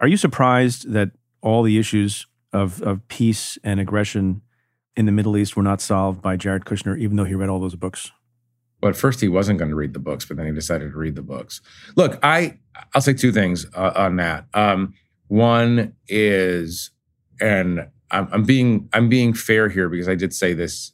Are 0.00 0.08
you 0.08 0.16
surprised 0.16 0.92
that 0.92 1.12
all 1.42 1.62
the 1.62 1.78
issues 1.78 2.26
of 2.52 2.82
of 2.82 3.06
peace 3.06 3.56
and 3.62 3.78
aggression 3.78 4.42
in 4.96 5.06
the 5.06 5.12
Middle 5.12 5.36
East 5.36 5.56
were 5.56 5.62
not 5.62 5.80
solved 5.80 6.22
by 6.22 6.36
Jared 6.36 6.64
Kushner, 6.64 6.98
even 6.98 7.16
though 7.16 7.24
he 7.24 7.34
read 7.34 7.48
all 7.48 7.60
those 7.60 7.76
books? 7.76 8.10
Well, 8.82 8.90
at 8.90 8.96
first 8.96 9.20
he 9.20 9.28
wasn't 9.28 9.58
going 9.58 9.70
to 9.70 9.76
read 9.76 9.94
the 9.94 9.98
books, 9.98 10.24
but 10.24 10.36
then 10.36 10.46
he 10.46 10.52
decided 10.52 10.92
to 10.92 10.98
read 10.98 11.14
the 11.14 11.22
books. 11.22 11.60
Look, 11.96 12.18
I 12.22 12.58
I'll 12.94 13.00
say 13.00 13.14
two 13.14 13.32
things 13.32 13.66
uh, 13.74 13.92
on 13.96 14.16
that. 14.16 14.46
Um, 14.54 14.94
one 15.28 15.94
is, 16.08 16.90
and 17.40 17.88
I'm, 18.10 18.28
I'm 18.32 18.44
being 18.44 18.88
I'm 18.92 19.08
being 19.08 19.32
fair 19.32 19.68
here 19.68 19.88
because 19.88 20.08
I 20.08 20.14
did 20.14 20.34
say 20.34 20.52
this 20.52 20.92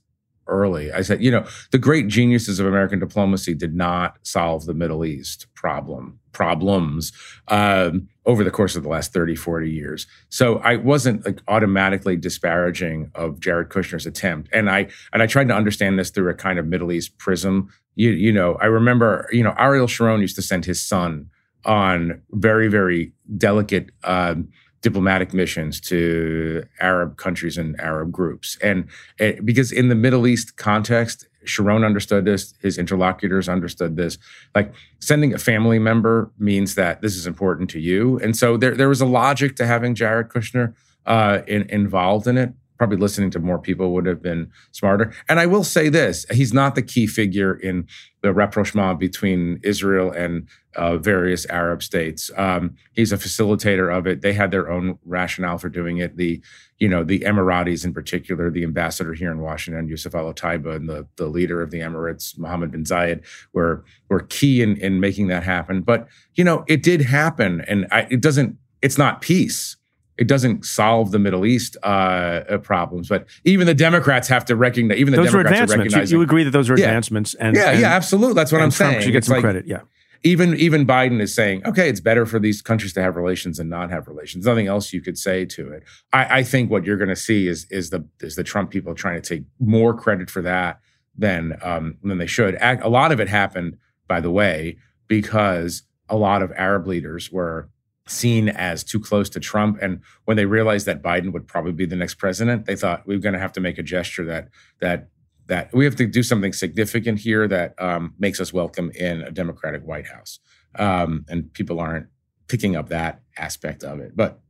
early. 0.53 0.92
I 0.92 1.03
said, 1.03 1.22
you 1.22 1.30
know, 1.30 1.46
the 1.72 1.78
great 1.78 2.09
geniuses 2.09 2.61
of 2.61 2.66
American 2.66 2.98
diplomacy 2.98 3.55
did 3.55 3.74
not 3.74 4.18
solve 4.22 4.66
the 4.66 4.74
Middle 4.74 5.05
East 5.05 5.46
problem 5.55 6.20
problems 6.32 7.12
um, 7.48 8.09
over 8.24 8.42
the 8.42 8.50
course 8.50 8.76
of 8.76 8.82
the 8.82 8.88
last 8.88 9.12
30, 9.12 9.34
40 9.34 9.70
years. 9.70 10.07
So 10.28 10.59
I 10.59 10.76
wasn't 10.76 11.24
like 11.24 11.40
automatically 11.48 12.16
disparaging 12.16 13.11
of 13.14 13.40
Jared 13.40 13.68
Kushner's 13.68 14.07
attempt. 14.07 14.48
And 14.53 14.70
I 14.70 14.88
and 15.12 15.22
I 15.22 15.26
tried 15.26 15.48
to 15.48 15.55
understand 15.55 15.98
this 15.98 16.11
through 16.11 16.30
a 16.30 16.34
kind 16.34 16.59
of 16.59 16.66
Middle 16.66 16.92
East 16.92 17.18
prism. 17.18 17.68
You, 17.94 18.11
you 18.11 18.32
know, 18.32 18.55
I 18.55 18.66
remember, 18.66 19.28
you 19.32 19.42
know, 19.42 19.55
Ariel 19.59 19.86
Sharon 19.86 20.20
used 20.20 20.36
to 20.36 20.42
send 20.42 20.64
his 20.64 20.82
son 20.82 21.30
on 21.64 22.22
very, 22.32 22.68
very 22.68 23.12
delicate 23.36 23.90
um, 24.05 24.48
diplomatic 24.83 25.33
missions 25.33 25.80
to 25.80 26.64
Arab 26.80 27.16
countries 27.16 27.57
and 27.57 27.80
Arab 27.80 28.12
groups. 28.12 28.59
And 28.62 28.89
uh, 29.20 29.33
because 29.45 29.72
in 29.72 29.89
the 29.89 29.95
Middle 29.95 30.26
East 30.26 30.57
context, 30.57 31.26
Sharon 31.45 31.85
understood 31.85 32.24
this, 32.24 32.55
his 32.61 32.78
interlocutors 32.78 33.49
understood 33.49 33.97
this. 33.97 34.18
Like 34.55 34.74
sending 35.01 35.33
a 35.33 35.39
family 35.39 35.78
member 35.78 36.30
means 36.39 36.74
that 36.74 37.01
this 37.01 37.16
is 37.16 37.26
important 37.26 37.70
to 37.70 37.80
you. 37.80 38.18
And 38.18 38.37
so 38.37 38.57
there, 38.57 38.74
there 38.76 38.89
was 38.89 39.01
a 39.01 39.07
logic 39.07 39.57
to 39.57 39.66
having 39.66 39.95
Jared 39.95 40.28
Kushner 40.28 40.74
uh, 41.07 41.41
in, 41.47 41.62
involved 41.70 42.26
in 42.26 42.39
it. 42.39 42.53
Probably 42.83 42.99
listening 42.99 43.30
to 43.30 43.39
more 43.39 43.61
people 43.61 43.93
would 43.93 44.07
have 44.07 44.20
been 44.20 44.51
smarter. 44.72 45.12
And 45.28 45.39
I 45.39 45.47
will 45.47 45.62
say 45.62 45.89
this 45.89 46.26
he's 46.33 46.53
not 46.53 46.74
the 46.74 46.83
key 46.83 47.07
figure 47.07 47.55
in 47.55 47.87
the 48.22 48.33
rapprochement 48.33 48.99
between 48.99 49.61
Israel 49.62 50.11
and 50.11 50.49
uh, 50.74 50.97
various 50.97 51.47
Arab 51.47 51.85
states. 51.85 52.28
Um, 52.37 52.74
he's 52.93 53.12
a 53.12 53.16
facilitator 53.16 53.97
of 53.97 54.09
it. 54.09 54.20
They 54.20 54.33
had 54.33 54.51
their 54.51 54.68
own 54.68 54.99
rationale 55.05 55.59
for 55.59 55.68
doing 55.68 55.99
it. 55.99 56.16
The, 56.16 56.43
you 56.78 56.89
know, 56.89 57.05
the 57.05 57.20
Emiratis 57.20 57.85
in 57.85 57.95
particular, 57.95 58.51
the 58.51 58.64
ambassador 58.64 59.14
here 59.14 59.30
in 59.30 59.39
Washington, 59.39 59.87
Yusuf 59.87 60.16
Al 60.16 60.35
Otaiba, 60.35 60.74
and 60.74 60.89
the, 60.89 61.07
the 61.14 61.28
leader 61.28 61.62
of 61.62 61.70
the 61.70 61.78
Emirates, 61.78 62.37
Mohammed 62.37 62.72
bin 62.72 62.83
Zayed, 62.83 63.24
were 63.53 63.85
were 64.09 64.22
key 64.22 64.61
in 64.61 64.76
in 64.78 64.99
making 64.99 65.28
that 65.28 65.45
happen. 65.45 65.83
But 65.83 66.09
you 66.35 66.43
know, 66.43 66.64
it 66.66 66.83
did 66.83 67.03
happen, 67.03 67.61
and 67.68 67.87
I, 67.93 68.09
it 68.11 68.20
doesn't. 68.20 68.59
It's 68.83 68.99
not 68.99 69.20
peace. 69.20 69.76
It 70.22 70.28
doesn't 70.28 70.64
solve 70.64 71.10
the 71.10 71.18
Middle 71.18 71.44
East 71.44 71.76
uh, 71.82 72.58
problems, 72.62 73.08
but 73.08 73.26
even 73.44 73.66
the 73.66 73.74
Democrats 73.74 74.28
have 74.28 74.44
to 74.44 74.54
recognize. 74.56 74.98
Even 74.98 75.10
the 75.10 75.16
those 75.16 75.32
Democrats 75.32 75.50
are 75.50 75.62
advancements. 75.64 75.78
recognizing. 75.94 76.14
You, 76.14 76.20
you 76.20 76.24
agree 76.24 76.44
that 76.44 76.52
those 76.52 76.70
are 76.70 76.78
Yeah. 76.78 76.84
advancements, 76.86 77.34
and 77.34 77.56
yeah, 77.56 77.70
and, 77.72 77.80
yeah, 77.80 77.88
absolutely. 77.92 78.34
That's 78.34 78.52
what 78.52 78.62
I'm 78.62 78.70
Trump 78.70 78.92
saying. 78.92 79.02
should 79.02 79.10
get 79.12 79.18
It's 79.18 79.26
some 79.26 79.34
like- 79.38 79.42
credit. 79.42 79.66
Yeah. 79.66 79.80
even 80.22 80.54
even 80.54 80.86
Biden 80.86 81.20
is 81.20 81.34
saying, 81.34 81.66
okay, 81.66 81.88
it's 81.88 81.98
better 82.00 82.24
for 82.24 82.38
these 82.38 82.62
countries 82.62 82.92
to 82.92 83.02
have 83.02 83.16
relations 83.16 83.58
and 83.58 83.68
not 83.68 83.90
have 83.90 84.06
relations. 84.06 84.46
Nothing 84.46 84.68
else 84.68 84.92
you 84.92 85.00
could 85.00 85.18
say 85.18 85.44
to 85.46 85.72
it. 85.72 85.82
I, 86.12 86.38
I 86.38 86.42
think 86.44 86.70
what 86.70 86.84
you're 86.86 86.96
going 87.04 87.08
to 87.08 87.16
see 87.28 87.48
is 87.48 87.66
is 87.78 87.90
the 87.90 88.06
is 88.20 88.36
the 88.36 88.44
Trump 88.44 88.70
people 88.70 88.94
trying 88.94 89.20
to 89.20 89.28
take 89.28 89.42
more 89.58 89.92
credit 89.92 90.30
for 90.30 90.40
that 90.42 90.78
than 91.18 91.58
um, 91.62 91.96
than 92.04 92.18
they 92.18 92.28
should. 92.28 92.54
A 92.60 92.88
lot 92.88 93.10
of 93.10 93.18
it 93.18 93.28
happened, 93.28 93.76
by 94.06 94.20
the 94.20 94.30
way, 94.30 94.76
because 95.08 95.82
a 96.08 96.16
lot 96.16 96.40
of 96.42 96.52
Arab 96.56 96.86
leaders 96.86 97.32
were 97.32 97.68
seen 98.12 98.48
as 98.48 98.84
too 98.84 99.00
close 99.00 99.28
to 99.30 99.40
Trump, 99.40 99.78
and 99.80 100.00
when 100.24 100.36
they 100.36 100.46
realized 100.46 100.86
that 100.86 101.02
Biden 101.02 101.32
would 101.32 101.46
probably 101.46 101.72
be 101.72 101.86
the 101.86 101.96
next 101.96 102.14
president, 102.14 102.66
they 102.66 102.76
thought 102.76 103.06
we're 103.06 103.18
going 103.18 103.32
to 103.32 103.38
have 103.38 103.52
to 103.52 103.60
make 103.60 103.78
a 103.78 103.82
gesture 103.82 104.24
that 104.26 104.48
that 104.80 105.08
that 105.46 105.72
we 105.74 105.84
have 105.84 105.96
to 105.96 106.06
do 106.06 106.22
something 106.22 106.52
significant 106.52 107.18
here 107.18 107.48
that 107.48 107.74
um, 107.82 108.14
makes 108.18 108.40
us 108.40 108.52
welcome 108.52 108.90
in 108.94 109.22
a 109.22 109.30
Democratic 109.30 109.84
White 109.84 110.06
House. 110.06 110.38
Um, 110.76 111.24
and 111.28 111.52
people 111.52 111.80
aren't 111.80 112.06
picking 112.48 112.76
up 112.76 112.88
that 112.90 113.20
aspect 113.36 113.82
of 113.82 113.98
it, 113.98 114.16
but 114.16 114.40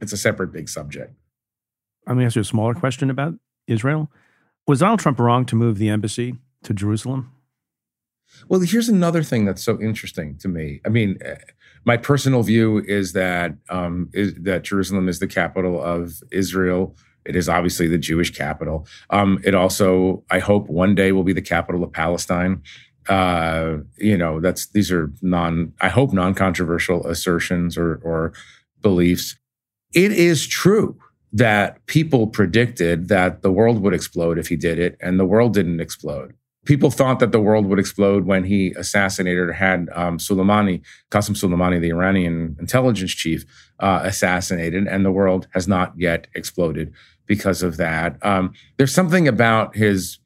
it's 0.00 0.12
a 0.12 0.16
separate 0.16 0.52
big 0.52 0.68
subject. 0.68 1.14
I'm 2.06 2.16
going 2.16 2.20
to 2.20 2.26
ask 2.26 2.36
you 2.36 2.42
a 2.42 2.44
smaller 2.44 2.74
question 2.74 3.10
about 3.10 3.34
Israel. 3.66 4.10
Was 4.66 4.80
Donald 4.80 5.00
Trump 5.00 5.18
wrong 5.18 5.46
to 5.46 5.56
move 5.56 5.78
the 5.78 5.88
embassy 5.88 6.36
to 6.64 6.74
Jerusalem? 6.74 7.32
Well, 8.48 8.60
here's 8.60 8.88
another 8.88 9.22
thing 9.22 9.44
that's 9.44 9.62
so 9.62 9.80
interesting 9.80 10.36
to 10.38 10.48
me. 10.48 10.80
I 10.84 10.88
mean, 10.88 11.18
eh, 11.24 11.36
my 11.86 11.96
personal 11.96 12.42
view 12.42 12.82
is 12.86 13.12
that 13.12 13.54
um, 13.70 14.10
is 14.12 14.34
that 14.40 14.64
Jerusalem 14.64 15.08
is 15.08 15.20
the 15.20 15.28
capital 15.28 15.82
of 15.82 16.20
Israel. 16.32 16.96
It 17.24 17.36
is 17.36 17.48
obviously 17.48 17.86
the 17.86 17.96
Jewish 17.96 18.30
capital. 18.30 18.86
Um, 19.10 19.40
it 19.44 19.54
also, 19.54 20.24
I 20.30 20.40
hope, 20.40 20.68
one 20.68 20.94
day 20.94 21.12
will 21.12 21.24
be 21.24 21.32
the 21.32 21.42
capital 21.42 21.82
of 21.82 21.92
Palestine. 21.92 22.62
Uh, 23.08 23.78
you 23.96 24.18
know, 24.18 24.40
that's 24.40 24.66
these 24.66 24.90
are 24.90 25.12
non, 25.22 25.72
I 25.80 25.88
hope, 25.88 26.12
non-controversial 26.12 27.06
assertions 27.06 27.78
or 27.78 28.00
or 28.02 28.32
beliefs. 28.82 29.36
It 29.94 30.10
is 30.10 30.46
true 30.46 30.98
that 31.32 31.86
people 31.86 32.26
predicted 32.26 33.08
that 33.08 33.42
the 33.42 33.52
world 33.52 33.80
would 33.80 33.94
explode 33.94 34.38
if 34.38 34.48
he 34.48 34.56
did 34.56 34.80
it, 34.80 34.96
and 35.00 35.20
the 35.20 35.24
world 35.24 35.54
didn't 35.54 35.80
explode 35.80 36.34
people 36.66 36.90
thought 36.90 37.20
that 37.20 37.32
the 37.32 37.40
world 37.40 37.66
would 37.66 37.78
explode 37.78 38.26
when 38.26 38.44
he 38.44 38.72
assassinated 38.72 39.48
or 39.48 39.52
had 39.52 39.88
um, 39.94 40.18
Soleimani, 40.18 40.82
Qasem 41.10 41.34
Soleimani, 41.34 41.80
the 41.80 41.90
Iranian 41.90 42.56
intelligence 42.58 43.12
chief, 43.12 43.44
uh, 43.80 44.00
assassinated, 44.02 44.86
and 44.86 45.04
the 45.04 45.12
world 45.12 45.48
has 45.54 45.66
not 45.66 45.94
yet 45.96 46.26
exploded 46.34 46.92
because 47.26 47.62
of 47.62 47.76
that. 47.78 48.18
Um, 48.22 48.52
there's 48.76 48.92
something 48.92 49.26
about 49.26 49.76
his 49.76 50.18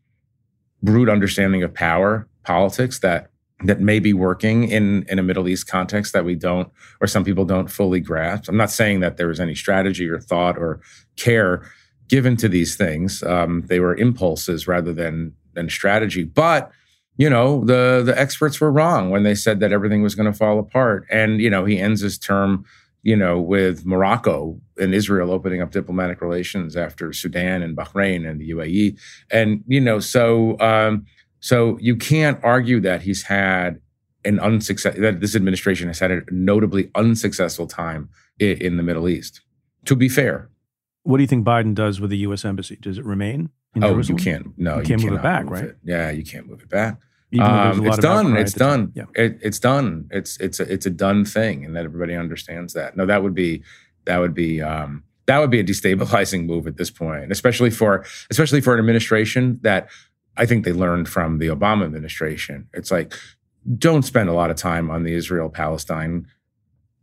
brute 0.82 1.08
understanding 1.08 1.62
of 1.62 1.72
power, 1.72 2.28
politics 2.42 2.98
that 3.00 3.30
that 3.64 3.78
may 3.78 3.98
be 3.98 4.14
working 4.14 4.64
in 4.70 5.04
in 5.08 5.18
a 5.18 5.22
Middle 5.22 5.46
East 5.46 5.68
context 5.68 6.14
that 6.14 6.24
we 6.24 6.34
don't, 6.34 6.70
or 7.00 7.06
some 7.06 7.24
people 7.24 7.44
don't 7.44 7.70
fully 7.70 8.00
grasp. 8.00 8.48
I'm 8.48 8.56
not 8.56 8.70
saying 8.70 9.00
that 9.00 9.18
there 9.18 9.28
was 9.28 9.38
any 9.38 9.54
strategy 9.54 10.08
or 10.08 10.18
thought 10.18 10.56
or 10.56 10.80
care 11.16 11.62
given 12.08 12.36
to 12.38 12.48
these 12.48 12.74
things. 12.74 13.22
Um, 13.22 13.62
they 13.66 13.78
were 13.78 13.94
impulses 13.94 14.66
rather 14.66 14.94
than 14.94 15.34
than 15.55 15.68
strategy. 15.68 16.24
But 16.24 16.70
you 17.16 17.28
know, 17.28 17.64
the 17.64 18.02
the 18.05 18.18
experts 18.18 18.60
were 18.60 18.72
wrong 18.72 19.10
when 19.10 19.24
they 19.24 19.35
said 19.35 19.60
that 19.60 19.72
everything 19.72 20.02
was 20.02 20.14
going 20.14 20.31
to 20.31 20.36
fall 20.36 20.59
apart. 20.59 21.06
And 21.10 21.40
you 21.40 21.51
know, 21.51 21.64
he 21.66 21.78
ends 21.78 22.01
his 22.01 22.18
term, 22.18 22.64
you 23.02 23.14
know, 23.14 23.39
with 23.39 23.85
Morocco 23.85 24.59
and 24.78 24.94
Israel 24.94 25.31
opening 25.31 25.60
up 25.60 25.70
diplomatic 25.70 26.22
relations 26.22 26.77
after 26.77 27.12
Sudan 27.12 27.62
and 27.62 27.77
Bahrain 27.77 28.27
and 28.27 28.40
the 28.40 28.51
UAE. 28.51 28.98
And 29.31 29.62
you 29.66 29.81
know, 29.81 29.98
so 29.98 30.59
um, 30.60 31.05
so 31.40 31.77
you 31.78 31.94
can't 31.97 32.39
argue 32.43 32.81
that 32.81 33.02
he's 33.02 33.24
had 33.24 33.81
an 34.24 34.39
unsuccessful 34.40 35.02
that 35.02 35.20
this 35.20 35.35
administration 35.35 35.89
has 35.89 35.98
had 35.98 36.10
a 36.10 36.22
notably 36.31 36.90
unsuccessful 36.94 37.66
time 37.66 38.09
in, 38.39 38.56
in 38.59 38.77
the 38.77 38.82
Middle 38.82 39.09
East. 39.09 39.43
To 39.86 39.97
be 39.97 40.09
fair, 40.09 40.48
What 41.02 41.18
do 41.18 41.22
you 41.22 41.27
think 41.27 41.47
Biden 41.47 41.74
does 41.74 42.01
with 42.01 42.10
the 42.10 42.18
U.S. 42.18 42.44
embassy? 42.44 42.78
Does 42.81 42.98
it 42.98 43.05
remain 43.05 43.51
in 43.74 43.84
oh, 43.84 43.92
Jerusalem? 43.92 44.18
you 44.18 44.24
can't. 44.24 44.59
No, 44.59 44.78
You 44.78 44.82
can't 44.84 45.02
move 45.02 45.12
it 45.14 45.22
back, 45.22 45.44
move 45.44 45.52
right? 45.52 45.64
it. 45.64 45.76
Yeah, 45.84 46.10
you 46.10 46.24
can't 46.24 46.47
move 46.48 46.62
it 46.62 46.68
back. 46.68 46.98
Even 47.32 47.47
though 47.47 47.52
there's 47.52 47.78
a 47.78 47.80
Um, 47.80 47.86
it's 47.86 47.98
done. 47.98 48.36
It's 48.36 48.52
at 48.55 48.59
the 48.59 48.64
time. 48.64 48.92
done. 48.92 48.92
Yeah. 48.94 49.24
It, 49.24 49.38
it's 49.42 49.59
done. 49.60 50.09
It's 50.10 50.36
it's 50.40 50.59
a, 50.59 50.72
it's 50.72 50.86
a 50.86 50.90
done 50.90 51.24
thing, 51.24 51.64
and 51.64 51.76
that 51.76 51.84
everybody 51.84 52.14
understands 52.14 52.72
that. 52.74 52.97
No, 52.97 53.06
that 53.06 53.22
would 53.22 53.34
be 53.34 53.62
that 54.06 54.18
would 54.18 54.34
be 54.34 54.60
um, 54.60 55.05
that 55.26 55.38
would 55.38 55.51
be 55.51 55.60
a 55.60 55.64
destabilizing 55.64 56.47
move 56.47 56.66
at 56.66 56.76
this 56.76 56.90
point, 56.90 57.30
especially 57.30 57.70
for 57.70 58.05
especially 58.30 58.60
for 58.60 58.74
an 58.74 58.80
administration 58.80 59.60
that 59.62 59.88
I 60.36 60.44
think 60.47 60.64
they 60.64 60.72
learned 60.72 61.09
from 61.09 61.38
the 61.38 61.47
Obama 61.48 61.84
administration. 61.84 62.68
It's 62.74 62.90
like 62.90 63.14
don't 63.78 64.02
spend 64.02 64.28
a 64.28 64.32
lot 64.32 64.51
of 64.51 64.56
time 64.56 64.90
on 64.90 65.05
the 65.05 65.14
Israel 65.14 65.51
Palestine 65.51 66.26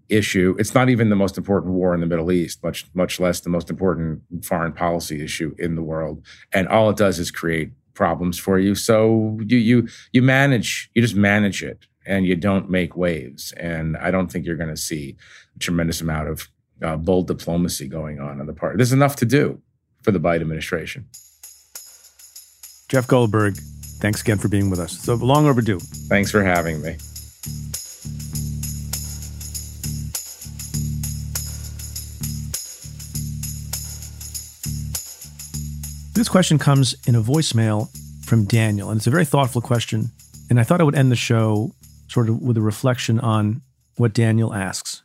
issue. 0.09 0.55
It's 0.59 0.73
not 0.73 0.89
even 0.89 1.09
the 1.09 1.15
most 1.15 1.37
important 1.37 1.73
war 1.73 1.93
in 1.93 2.01
the 2.01 2.07
Middle 2.07 2.31
East, 2.31 2.63
much 2.63 2.85
much 2.93 3.19
less 3.19 3.39
the 3.39 3.49
most 3.49 3.69
important 3.69 4.21
foreign 4.43 4.73
policy 4.73 5.23
issue 5.23 5.55
in 5.57 5.75
the 5.75 5.83
world. 5.83 6.23
And 6.53 6.67
all 6.67 6.89
it 6.89 6.97
does 6.97 7.19
is 7.19 7.31
create 7.31 7.71
problems 7.93 8.37
for 8.37 8.59
you. 8.59 8.75
So 8.75 9.39
you 9.45 9.57
you 9.57 9.87
you 10.13 10.21
manage, 10.21 10.89
you 10.93 11.01
just 11.01 11.15
manage 11.15 11.63
it 11.63 11.85
and 12.05 12.25
you 12.25 12.35
don't 12.35 12.69
make 12.69 12.95
waves. 12.95 13.51
And 13.53 13.97
I 13.97 14.11
don't 14.11 14.31
think 14.31 14.45
you're 14.45 14.55
going 14.55 14.69
to 14.69 14.77
see 14.77 15.17
a 15.55 15.59
tremendous 15.59 15.99
amount 16.01 16.29
of 16.29 16.47
uh, 16.81 16.95
bold 16.95 17.27
diplomacy 17.27 17.87
going 17.87 18.19
on 18.19 18.39
on 18.39 18.45
the 18.47 18.53
part. 18.53 18.77
There's 18.77 18.93
enough 18.93 19.17
to 19.17 19.25
do 19.25 19.61
for 20.01 20.11
the 20.11 20.19
Biden 20.19 20.41
administration. 20.41 21.07
Jeff 22.87 23.05
Goldberg, 23.07 23.57
thanks 23.99 24.21
again 24.21 24.37
for 24.37 24.47
being 24.47 24.69
with 24.69 24.79
us. 24.79 24.97
So 24.97 25.15
long 25.15 25.45
overdue. 25.47 25.79
Thanks 25.79 26.31
for 26.31 26.41
having 26.41 26.81
me. 26.81 26.95
This 36.17 36.29
question 36.29 36.57
comes 36.57 36.95
in 37.05 37.13
a 37.13 37.21
voicemail 37.21 37.95
from 38.25 38.45
Daniel, 38.45 38.89
and 38.89 38.97
it's 38.97 39.05
a 39.05 39.11
very 39.11 39.23
thoughtful 39.23 39.61
question. 39.61 40.09
And 40.49 40.59
I 40.59 40.63
thought 40.63 40.81
I 40.81 40.83
would 40.83 40.95
end 40.95 41.11
the 41.11 41.15
show 41.15 41.73
sort 42.07 42.27
of 42.27 42.41
with 42.41 42.57
a 42.57 42.61
reflection 42.61 43.19
on 43.19 43.61
what 43.97 44.13
Daniel 44.13 44.51
asks. 44.51 45.03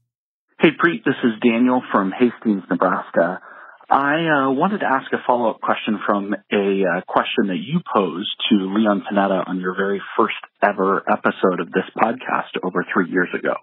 Hey, 0.58 0.70
Preet, 0.70 1.04
this 1.04 1.20
is 1.22 1.32
Daniel 1.42 1.82
from 1.92 2.12
Hastings, 2.18 2.62
Nebraska. 2.70 3.42
I 3.90 4.24
uh, 4.24 4.52
wanted 4.52 4.78
to 4.78 4.86
ask 4.86 5.12
a 5.12 5.18
follow 5.26 5.50
up 5.50 5.60
question 5.60 6.00
from 6.06 6.32
a 6.50 6.80
uh, 6.80 7.00
question 7.06 7.48
that 7.48 7.60
you 7.60 7.80
posed 7.94 8.32
to 8.48 8.72
Leon 8.72 9.04
Panetta 9.04 9.46
on 9.46 9.60
your 9.60 9.76
very 9.76 10.00
first 10.16 10.40
ever 10.62 11.04
episode 11.06 11.60
of 11.60 11.70
this 11.72 11.84
podcast 11.94 12.56
over 12.62 12.86
three 12.90 13.10
years 13.10 13.28
ago. 13.38 13.56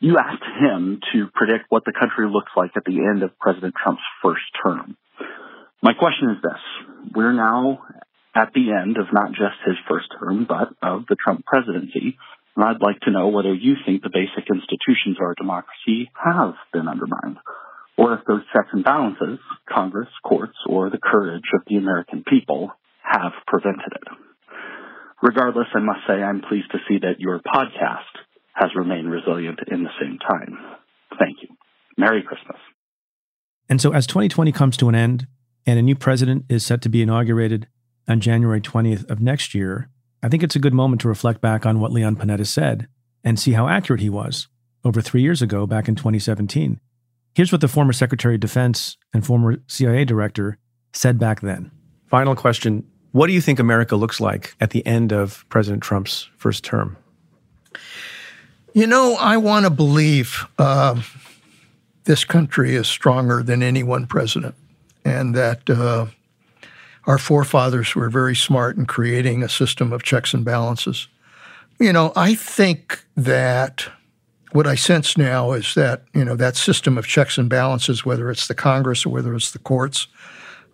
You 0.00 0.18
asked 0.18 0.42
him 0.58 0.98
to 1.12 1.28
predict 1.32 1.66
what 1.68 1.84
the 1.84 1.92
country 1.92 2.28
looks 2.28 2.50
like 2.56 2.72
at 2.76 2.84
the 2.84 3.06
end 3.06 3.22
of 3.22 3.38
President 3.38 3.74
Trump's 3.80 4.02
first 4.20 4.42
term. 4.64 4.96
My 5.82 5.92
question 5.92 6.30
is 6.30 6.42
this 6.42 7.12
We're 7.14 7.32
now 7.32 7.80
at 8.34 8.52
the 8.54 8.72
end 8.72 8.96
of 8.98 9.12
not 9.12 9.30
just 9.30 9.64
his 9.64 9.76
first 9.88 10.06
term, 10.18 10.46
but 10.48 10.68
of 10.82 11.06
the 11.08 11.16
Trump 11.16 11.44
presidency. 11.46 12.18
And 12.54 12.64
I'd 12.64 12.80
like 12.80 13.00
to 13.00 13.10
know 13.10 13.28
whether 13.28 13.52
you 13.52 13.74
think 13.84 14.02
the 14.02 14.12
basic 14.12 14.48
institutions 14.48 15.16
of 15.18 15.24
our 15.24 15.34
democracy 15.34 16.10
have 16.14 16.54
been 16.72 16.88
undermined, 16.88 17.36
or 17.98 18.14
if 18.14 18.20
those 18.26 18.42
checks 18.52 18.72
and 18.72 18.84
balances, 18.84 19.38
Congress, 19.68 20.08
courts, 20.24 20.56
or 20.66 20.88
the 20.88 20.98
courage 21.02 21.44
of 21.54 21.62
the 21.66 21.76
American 21.76 22.24
people 22.26 22.70
have 23.02 23.32
prevented 23.46 23.92
it. 23.92 24.08
Regardless, 25.22 25.66
I 25.74 25.80
must 25.80 26.00
say 26.06 26.14
I'm 26.14 26.40
pleased 26.40 26.70
to 26.72 26.78
see 26.88 26.98
that 27.00 27.20
your 27.20 27.40
podcast 27.40 28.12
has 28.54 28.70
remained 28.74 29.10
resilient 29.10 29.60
in 29.70 29.84
the 29.84 29.90
same 30.00 30.18
time. 30.18 30.58
Thank 31.18 31.42
you. 31.42 31.48
Merry 31.98 32.22
Christmas. 32.22 32.58
And 33.68 33.80
so, 33.80 33.92
as 33.92 34.06
2020 34.06 34.52
comes 34.52 34.76
to 34.78 34.88
an 34.88 34.94
end 34.94 35.26
and 35.66 35.78
a 35.78 35.82
new 35.82 35.96
president 35.96 36.44
is 36.48 36.64
set 36.64 36.80
to 36.82 36.88
be 36.88 37.02
inaugurated 37.02 37.66
on 38.08 38.20
January 38.20 38.60
20th 38.60 39.08
of 39.10 39.20
next 39.20 39.54
year, 39.54 39.88
I 40.22 40.28
think 40.28 40.42
it's 40.42 40.56
a 40.56 40.60
good 40.60 40.74
moment 40.74 41.00
to 41.02 41.08
reflect 41.08 41.40
back 41.40 41.66
on 41.66 41.80
what 41.80 41.92
Leon 41.92 42.16
Panetta 42.16 42.46
said 42.46 42.88
and 43.24 43.38
see 43.38 43.52
how 43.52 43.68
accurate 43.68 44.00
he 44.00 44.10
was 44.10 44.48
over 44.84 45.00
three 45.00 45.22
years 45.22 45.42
ago, 45.42 45.66
back 45.66 45.88
in 45.88 45.96
2017. 45.96 46.78
Here's 47.34 47.50
what 47.50 47.60
the 47.60 47.68
former 47.68 47.92
Secretary 47.92 48.36
of 48.36 48.40
Defense 48.40 48.96
and 49.12 49.26
former 49.26 49.58
CIA 49.66 50.04
director 50.04 50.58
said 50.92 51.18
back 51.18 51.40
then. 51.40 51.70
Final 52.06 52.36
question 52.36 52.86
What 53.12 53.26
do 53.26 53.32
you 53.32 53.40
think 53.40 53.58
America 53.58 53.96
looks 53.96 54.20
like 54.20 54.54
at 54.60 54.70
the 54.70 54.86
end 54.86 55.12
of 55.12 55.44
President 55.48 55.82
Trump's 55.82 56.28
first 56.36 56.64
term? 56.64 56.96
You 58.72 58.86
know, 58.86 59.16
I 59.18 59.38
want 59.38 59.64
to 59.64 59.70
believe 59.70 60.46
uh, 60.58 61.00
this 62.04 62.24
country 62.24 62.74
is 62.74 62.86
stronger 62.86 63.42
than 63.42 63.62
any 63.62 63.82
one 63.82 64.06
president, 64.06 64.54
and 65.06 65.36
that 65.36 65.70
uh, 65.70 66.06
our 67.04 67.18
forefathers 67.18 67.94
were 67.94 68.10
very 68.10 68.34
smart 68.34 68.76
in 68.76 68.86
creating 68.86 69.42
a 69.42 69.48
system 69.48 69.92
of 69.92 70.02
checks 70.02 70.34
and 70.34 70.44
balances. 70.44 71.06
You 71.78 71.92
know, 71.92 72.12
I 72.16 72.34
think 72.34 73.04
that 73.16 73.88
what 74.50 74.66
I 74.66 74.74
sense 74.74 75.16
now 75.16 75.52
is 75.52 75.74
that, 75.74 76.02
you 76.12 76.24
know, 76.24 76.34
that 76.34 76.56
system 76.56 76.98
of 76.98 77.06
checks 77.06 77.38
and 77.38 77.48
balances, 77.48 78.04
whether 78.04 78.30
it's 78.30 78.48
the 78.48 78.54
Congress 78.54 79.06
or 79.06 79.10
whether 79.10 79.34
it's 79.36 79.52
the 79.52 79.60
courts, 79.60 80.08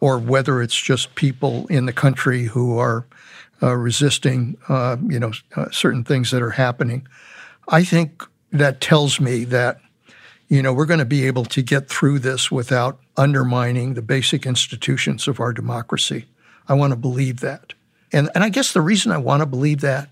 or 0.01 0.19
whether 0.19 0.63
it's 0.63 0.81
just 0.81 1.15
people 1.15 1.67
in 1.69 1.85
the 1.85 1.93
country 1.93 2.45
who 2.45 2.79
are 2.79 3.07
uh, 3.63 3.77
resisting, 3.77 4.57
uh, 4.69 4.97
you 5.09 5.21
know, 5.21 5.33
uh, 5.57 5.71
certain 5.71 6.05
things 6.05 6.31
that 6.31 6.43
are 6.43 6.51
happening, 6.51 7.07
I 7.69 7.85
think 7.85 8.25
that 8.51 8.81
tells 8.81 9.21
me 9.21 9.45
that, 9.45 9.79
you 10.49 10.63
know, 10.63 10.73
we're 10.73 10.87
going 10.87 10.99
to 11.01 11.05
be 11.05 11.27
able 11.27 11.45
to 11.45 11.63
get 11.63 11.89
through 11.89 12.21
this 12.21 12.51
without 12.51 12.99
undermining 13.17 13.95
the 13.95 14.03
basic 14.03 14.47
institutions 14.47 15.29
of 15.29 15.41
our 15.41 15.53
democracy. 15.53 16.27
I 16.69 16.75
want 16.75 16.93
to 16.93 16.97
believe 16.97 17.41
that. 17.41 17.75
And, 18.13 18.31
and 18.35 18.45
I 18.45 18.49
guess 18.49 18.73
the 18.73 18.81
reason 18.81 19.13
I 19.13 19.19
want 19.19 19.41
to 19.41 19.47
believe 19.47 19.81
that 19.81 20.09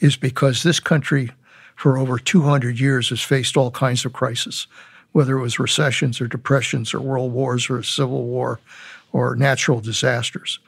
is 0.00 0.16
because 0.16 0.62
this 0.62 0.80
country, 0.80 1.30
for 1.76 1.98
over 1.98 2.18
200 2.18 2.78
years, 2.78 3.10
has 3.10 3.20
faced 3.20 3.56
all 3.56 3.70
kinds 3.70 4.04
of 4.04 4.12
crises, 4.12 4.66
whether 5.12 5.36
it 5.36 5.42
was 5.42 5.58
recessions 5.58 6.20
or 6.20 6.26
depressions 6.26 6.94
or 6.94 7.00
world 7.00 7.32
wars 7.32 7.68
or 7.68 7.78
a 7.78 7.84
civil 7.84 8.24
war 8.24 8.60
or 9.12 9.36
natural 9.36 9.80
disasters. 9.80 10.58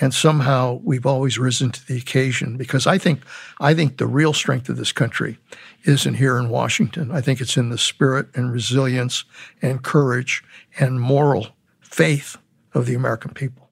And 0.00 0.14
somehow 0.14 0.80
we've 0.84 1.04
always 1.04 1.38
risen 1.38 1.72
to 1.72 1.86
the 1.86 1.98
occasion 1.98 2.56
because 2.56 2.86
I 2.86 2.96
think 2.96 3.22
I 3.58 3.74
think 3.74 3.96
the 3.96 4.06
real 4.06 4.32
strength 4.32 4.68
of 4.68 4.76
this 4.76 4.92
country 4.92 5.36
isn't 5.84 6.14
here 6.14 6.38
in 6.38 6.48
Washington. 6.48 7.10
I 7.10 7.20
think 7.20 7.40
it's 7.40 7.56
in 7.56 7.70
the 7.70 7.78
spirit 7.78 8.28
and 8.34 8.52
resilience 8.52 9.24
and 9.60 9.82
courage 9.82 10.44
and 10.78 11.00
moral 11.00 11.48
faith 11.80 12.36
of 12.72 12.86
the 12.86 12.94
American 12.94 13.32
people. 13.32 13.70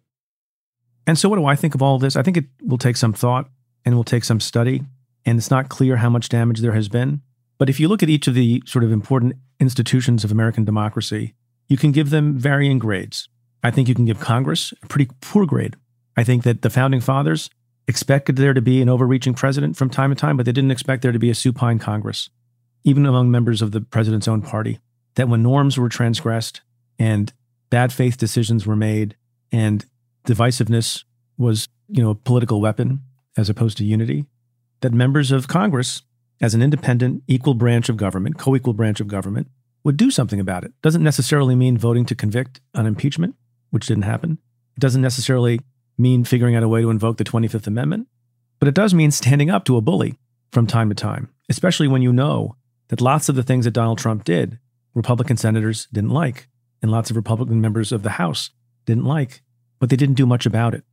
And 1.06 1.18
so, 1.18 1.28
what 1.28 1.36
do 1.36 1.46
I 1.46 1.56
think 1.56 1.74
of 1.74 1.82
all 1.82 1.98
this? 1.98 2.16
I 2.16 2.22
think 2.22 2.36
it 2.36 2.46
will 2.62 2.78
take 2.78 2.96
some 2.96 3.12
thought 3.12 3.48
and 3.84 3.94
will 3.94 4.04
take 4.04 4.24
some 4.24 4.40
study. 4.40 4.82
And 5.24 5.38
it's 5.38 5.50
not 5.50 5.68
clear 5.68 5.96
how 5.96 6.10
much 6.10 6.28
damage 6.28 6.60
there 6.60 6.72
has 6.72 6.88
been. 6.88 7.22
But 7.58 7.68
if 7.68 7.80
you 7.80 7.88
look 7.88 8.02
at 8.02 8.08
each 8.08 8.28
of 8.28 8.34
the 8.34 8.62
sort 8.66 8.84
of 8.84 8.92
important 8.92 9.34
institutions 9.58 10.24
of 10.24 10.30
American 10.30 10.64
democracy, 10.64 11.34
you 11.66 11.76
can 11.76 11.92
give 11.92 12.10
them 12.10 12.38
varying 12.38 12.78
grades. 12.78 13.28
I 13.62 13.70
think 13.70 13.88
you 13.88 13.94
can 13.94 14.04
give 14.04 14.20
Congress 14.20 14.72
a 14.82 14.86
pretty 14.86 15.10
poor 15.20 15.44
grade. 15.44 15.76
I 16.16 16.24
think 16.24 16.44
that 16.44 16.62
the 16.62 16.70
founding 16.70 17.00
fathers 17.00 17.50
expected 17.86 18.36
there 18.36 18.54
to 18.54 18.60
be 18.60 18.80
an 18.82 18.88
overreaching 18.88 19.34
president 19.34 19.76
from 19.76 19.90
time 19.90 20.10
to 20.10 20.16
time, 20.16 20.36
but 20.36 20.46
they 20.46 20.52
didn't 20.52 20.70
expect 20.70 21.02
there 21.02 21.12
to 21.12 21.18
be 21.18 21.30
a 21.30 21.34
supine 21.34 21.78
Congress, 21.78 22.30
even 22.84 23.06
among 23.06 23.30
members 23.30 23.62
of 23.62 23.72
the 23.72 23.80
president's 23.80 24.28
own 24.28 24.42
party. 24.42 24.78
That 25.14 25.28
when 25.28 25.42
norms 25.42 25.78
were 25.78 25.88
transgressed 25.88 26.60
and 26.98 27.32
bad 27.70 27.92
faith 27.92 28.16
decisions 28.16 28.66
were 28.66 28.76
made 28.76 29.16
and 29.52 29.84
divisiveness 30.26 31.04
was, 31.36 31.68
you 31.88 32.02
know, 32.02 32.10
a 32.10 32.14
political 32.14 32.60
weapon 32.60 33.00
as 33.36 33.48
opposed 33.48 33.78
to 33.78 33.84
unity, 33.84 34.26
that 34.80 34.92
members 34.92 35.30
of 35.30 35.48
Congress, 35.48 36.02
as 36.40 36.54
an 36.54 36.62
independent, 36.62 37.22
equal 37.26 37.54
branch 37.54 37.88
of 37.88 37.96
government, 37.96 38.38
co 38.38 38.54
equal 38.56 38.72
branch 38.72 39.00
of 39.00 39.08
government, 39.08 39.48
would 39.84 39.96
do 39.96 40.10
something 40.10 40.40
about 40.40 40.64
it. 40.64 40.72
Doesn't 40.82 41.02
necessarily 41.02 41.54
mean 41.54 41.78
voting 41.78 42.04
to 42.06 42.14
convict 42.14 42.60
on 42.74 42.86
impeachment, 42.86 43.36
which 43.70 43.86
didn't 43.86 44.02
happen. 44.02 44.38
It 44.76 44.80
doesn't 44.80 45.02
necessarily 45.02 45.60
mean 45.96 46.24
figuring 46.24 46.54
out 46.54 46.62
a 46.62 46.68
way 46.68 46.80
to 46.80 46.90
invoke 46.90 47.16
the 47.16 47.24
25th 47.24 47.66
Amendment, 47.66 48.08
but 48.58 48.68
it 48.68 48.74
does 48.74 48.94
mean 48.94 49.10
standing 49.10 49.50
up 49.50 49.64
to 49.64 49.76
a 49.76 49.80
bully 49.80 50.18
from 50.52 50.66
time 50.66 50.88
to 50.88 50.94
time, 50.94 51.28
especially 51.48 51.88
when 51.88 52.02
you 52.02 52.12
know 52.12 52.56
that 52.88 53.00
lots 53.00 53.28
of 53.28 53.34
the 53.34 53.42
things 53.42 53.64
that 53.64 53.72
Donald 53.72 53.98
Trump 53.98 54.24
did, 54.24 54.58
Republican 54.94 55.36
senators 55.36 55.86
didn't 55.92 56.10
like, 56.10 56.48
and 56.82 56.90
lots 56.90 57.10
of 57.10 57.16
Republican 57.16 57.60
members 57.60 57.92
of 57.92 58.02
the 58.02 58.10
House 58.10 58.50
didn't 58.86 59.04
like, 59.04 59.42
but 59.78 59.90
they 59.90 59.96
didn't 59.96 60.16
do 60.16 60.26
much 60.26 60.46
about 60.46 60.74
it. 60.74 60.84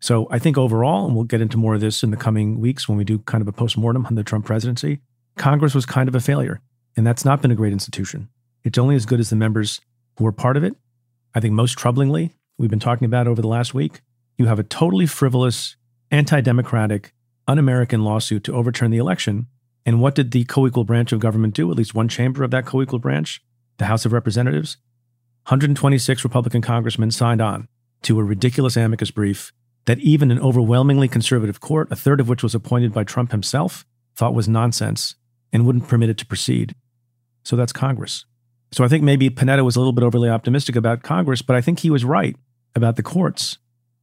So 0.00 0.26
I 0.30 0.38
think 0.38 0.58
overall, 0.58 1.06
and 1.06 1.14
we'll 1.14 1.24
get 1.24 1.40
into 1.40 1.56
more 1.56 1.74
of 1.74 1.80
this 1.80 2.02
in 2.02 2.10
the 2.10 2.16
coming 2.16 2.58
weeks 2.58 2.88
when 2.88 2.98
we 2.98 3.04
do 3.04 3.20
kind 3.20 3.40
of 3.40 3.48
a 3.48 3.52
postmortem 3.52 4.06
on 4.06 4.16
the 4.16 4.24
Trump 4.24 4.44
presidency, 4.44 5.00
Congress 5.36 5.74
was 5.74 5.86
kind 5.86 6.08
of 6.08 6.14
a 6.14 6.20
failure. 6.20 6.60
And 6.96 7.06
that's 7.06 7.24
not 7.24 7.40
been 7.40 7.50
a 7.50 7.56
great 7.56 7.72
institution. 7.72 8.28
It's 8.64 8.78
only 8.78 8.96
as 8.96 9.06
good 9.06 9.20
as 9.20 9.30
the 9.30 9.36
members 9.36 9.80
who 10.16 10.24
were 10.24 10.32
part 10.32 10.56
of 10.56 10.64
it. 10.64 10.74
I 11.34 11.40
think 11.40 11.54
most 11.54 11.78
troublingly, 11.78 12.32
we've 12.58 12.70
been 12.70 12.80
talking 12.80 13.06
about 13.06 13.26
over 13.26 13.40
the 13.40 13.48
last 13.48 13.74
week, 13.74 14.00
you 14.36 14.46
have 14.46 14.58
a 14.58 14.64
totally 14.64 15.06
frivolous, 15.06 15.76
anti 16.10 16.40
democratic, 16.40 17.12
un 17.48 17.58
American 17.58 18.04
lawsuit 18.04 18.44
to 18.44 18.54
overturn 18.54 18.90
the 18.90 18.98
election. 18.98 19.46
And 19.86 20.00
what 20.00 20.14
did 20.14 20.30
the 20.30 20.44
co 20.44 20.66
equal 20.66 20.84
branch 20.84 21.12
of 21.12 21.20
government 21.20 21.54
do? 21.54 21.70
At 21.70 21.76
least 21.76 21.94
one 21.94 22.08
chamber 22.08 22.44
of 22.44 22.50
that 22.50 22.66
co 22.66 22.82
equal 22.82 22.98
branch, 22.98 23.40
the 23.78 23.86
House 23.86 24.04
of 24.04 24.12
Representatives. 24.12 24.76
126 25.44 26.24
Republican 26.24 26.62
congressmen 26.62 27.10
signed 27.10 27.40
on 27.40 27.66
to 28.02 28.18
a 28.18 28.24
ridiculous 28.24 28.76
amicus 28.76 29.10
brief 29.10 29.52
that 29.86 29.98
even 29.98 30.30
an 30.30 30.38
overwhelmingly 30.38 31.08
conservative 31.08 31.60
court, 31.60 31.90
a 31.90 31.96
third 31.96 32.20
of 32.20 32.28
which 32.28 32.42
was 32.42 32.54
appointed 32.54 32.92
by 32.92 33.02
Trump 33.02 33.32
himself, 33.32 33.84
thought 34.14 34.34
was 34.34 34.48
nonsense 34.48 35.16
and 35.52 35.66
wouldn't 35.66 35.88
permit 35.88 36.10
it 36.10 36.18
to 36.18 36.26
proceed. 36.26 36.74
So 37.42 37.56
that's 37.56 37.72
Congress. 37.72 38.24
So 38.70 38.84
I 38.84 38.88
think 38.88 39.02
maybe 39.02 39.30
Panetta 39.30 39.64
was 39.64 39.76
a 39.76 39.80
little 39.80 39.92
bit 39.92 40.04
overly 40.04 40.28
optimistic 40.28 40.76
about 40.76 41.02
Congress, 41.02 41.42
but 41.42 41.56
I 41.56 41.60
think 41.60 41.80
he 41.80 41.90
was 41.90 42.04
right 42.04 42.36
about 42.74 42.96
the 42.96 43.02
courts. 43.02 43.58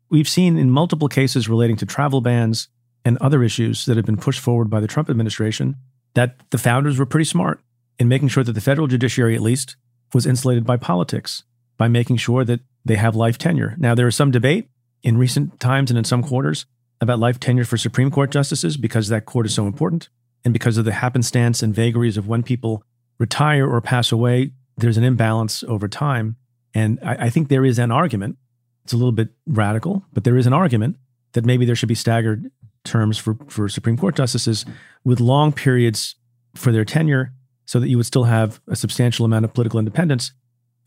We've 0.09 0.27
seen 0.27 0.57
in 0.57 0.69
multiple 0.69 1.07
cases 1.07 1.47
relating 1.47 1.77
to 1.77 1.85
travel 1.85 2.21
bans 2.21 2.67
and 3.05 3.17
other 3.19 3.43
issues 3.43 3.85
that 3.85 3.97
have 3.97 4.05
been 4.05 4.17
pushed 4.17 4.41
forward 4.41 4.69
by 4.69 4.79
the 4.79 4.87
Trump 4.87 5.09
administration 5.09 5.75
that 6.13 6.35
the 6.49 6.57
founders 6.57 6.99
were 6.99 7.05
pretty 7.05 7.25
smart 7.25 7.61
in 7.97 8.07
making 8.07 8.27
sure 8.27 8.43
that 8.43 8.53
the 8.53 8.61
federal 8.61 8.87
judiciary, 8.87 9.35
at 9.35 9.41
least, 9.41 9.75
was 10.13 10.25
insulated 10.25 10.65
by 10.65 10.77
politics 10.77 11.43
by 11.77 11.87
making 11.87 12.17
sure 12.17 12.43
that 12.43 12.59
they 12.85 12.95
have 12.95 13.15
life 13.15 13.37
tenure. 13.37 13.75
Now, 13.77 13.95
there 13.95 14.07
is 14.07 14.15
some 14.15 14.31
debate 14.31 14.69
in 15.01 15.17
recent 15.17 15.59
times 15.59 15.89
and 15.89 15.97
in 15.97 16.03
some 16.03 16.23
quarters 16.23 16.65
about 17.01 17.19
life 17.19 17.39
tenure 17.39 17.65
for 17.65 17.77
Supreme 17.77 18.11
Court 18.11 18.31
justices 18.31 18.77
because 18.77 19.07
that 19.07 19.25
court 19.25 19.45
is 19.45 19.53
so 19.53 19.65
important 19.65 20.09
and 20.43 20.53
because 20.53 20.77
of 20.77 20.85
the 20.85 20.91
happenstance 20.91 21.63
and 21.63 21.73
vagaries 21.73 22.17
of 22.17 22.27
when 22.27 22.43
people 22.43 22.83
retire 23.17 23.67
or 23.67 23.81
pass 23.81 24.11
away. 24.11 24.51
There's 24.77 24.97
an 24.97 25.03
imbalance 25.03 25.63
over 25.63 25.87
time. 25.87 26.35
And 26.73 26.99
I, 27.03 27.25
I 27.25 27.29
think 27.29 27.47
there 27.47 27.65
is 27.65 27.79
an 27.79 27.91
argument. 27.91 28.37
It's 28.83 28.93
a 28.93 28.97
little 28.97 29.11
bit 29.11 29.29
radical, 29.47 30.05
but 30.13 30.23
there 30.23 30.37
is 30.37 30.47
an 30.47 30.53
argument 30.53 30.97
that 31.33 31.45
maybe 31.45 31.65
there 31.65 31.75
should 31.75 31.89
be 31.89 31.95
staggered 31.95 32.51
terms 32.83 33.17
for, 33.17 33.37
for 33.47 33.69
Supreme 33.69 33.97
Court 33.97 34.15
justices 34.15 34.65
with 35.03 35.19
long 35.19 35.51
periods 35.51 36.15
for 36.55 36.71
their 36.71 36.85
tenure 36.85 37.33
so 37.69 37.79
that 37.79 37.87
you 37.87 37.97
would 37.97 38.05
still 38.07 38.23
have 38.23 38.59
a 38.67 38.75
substantial 38.75 39.25
amount 39.25 39.45
of 39.45 39.53
political 39.53 39.77
independence. 39.77 40.31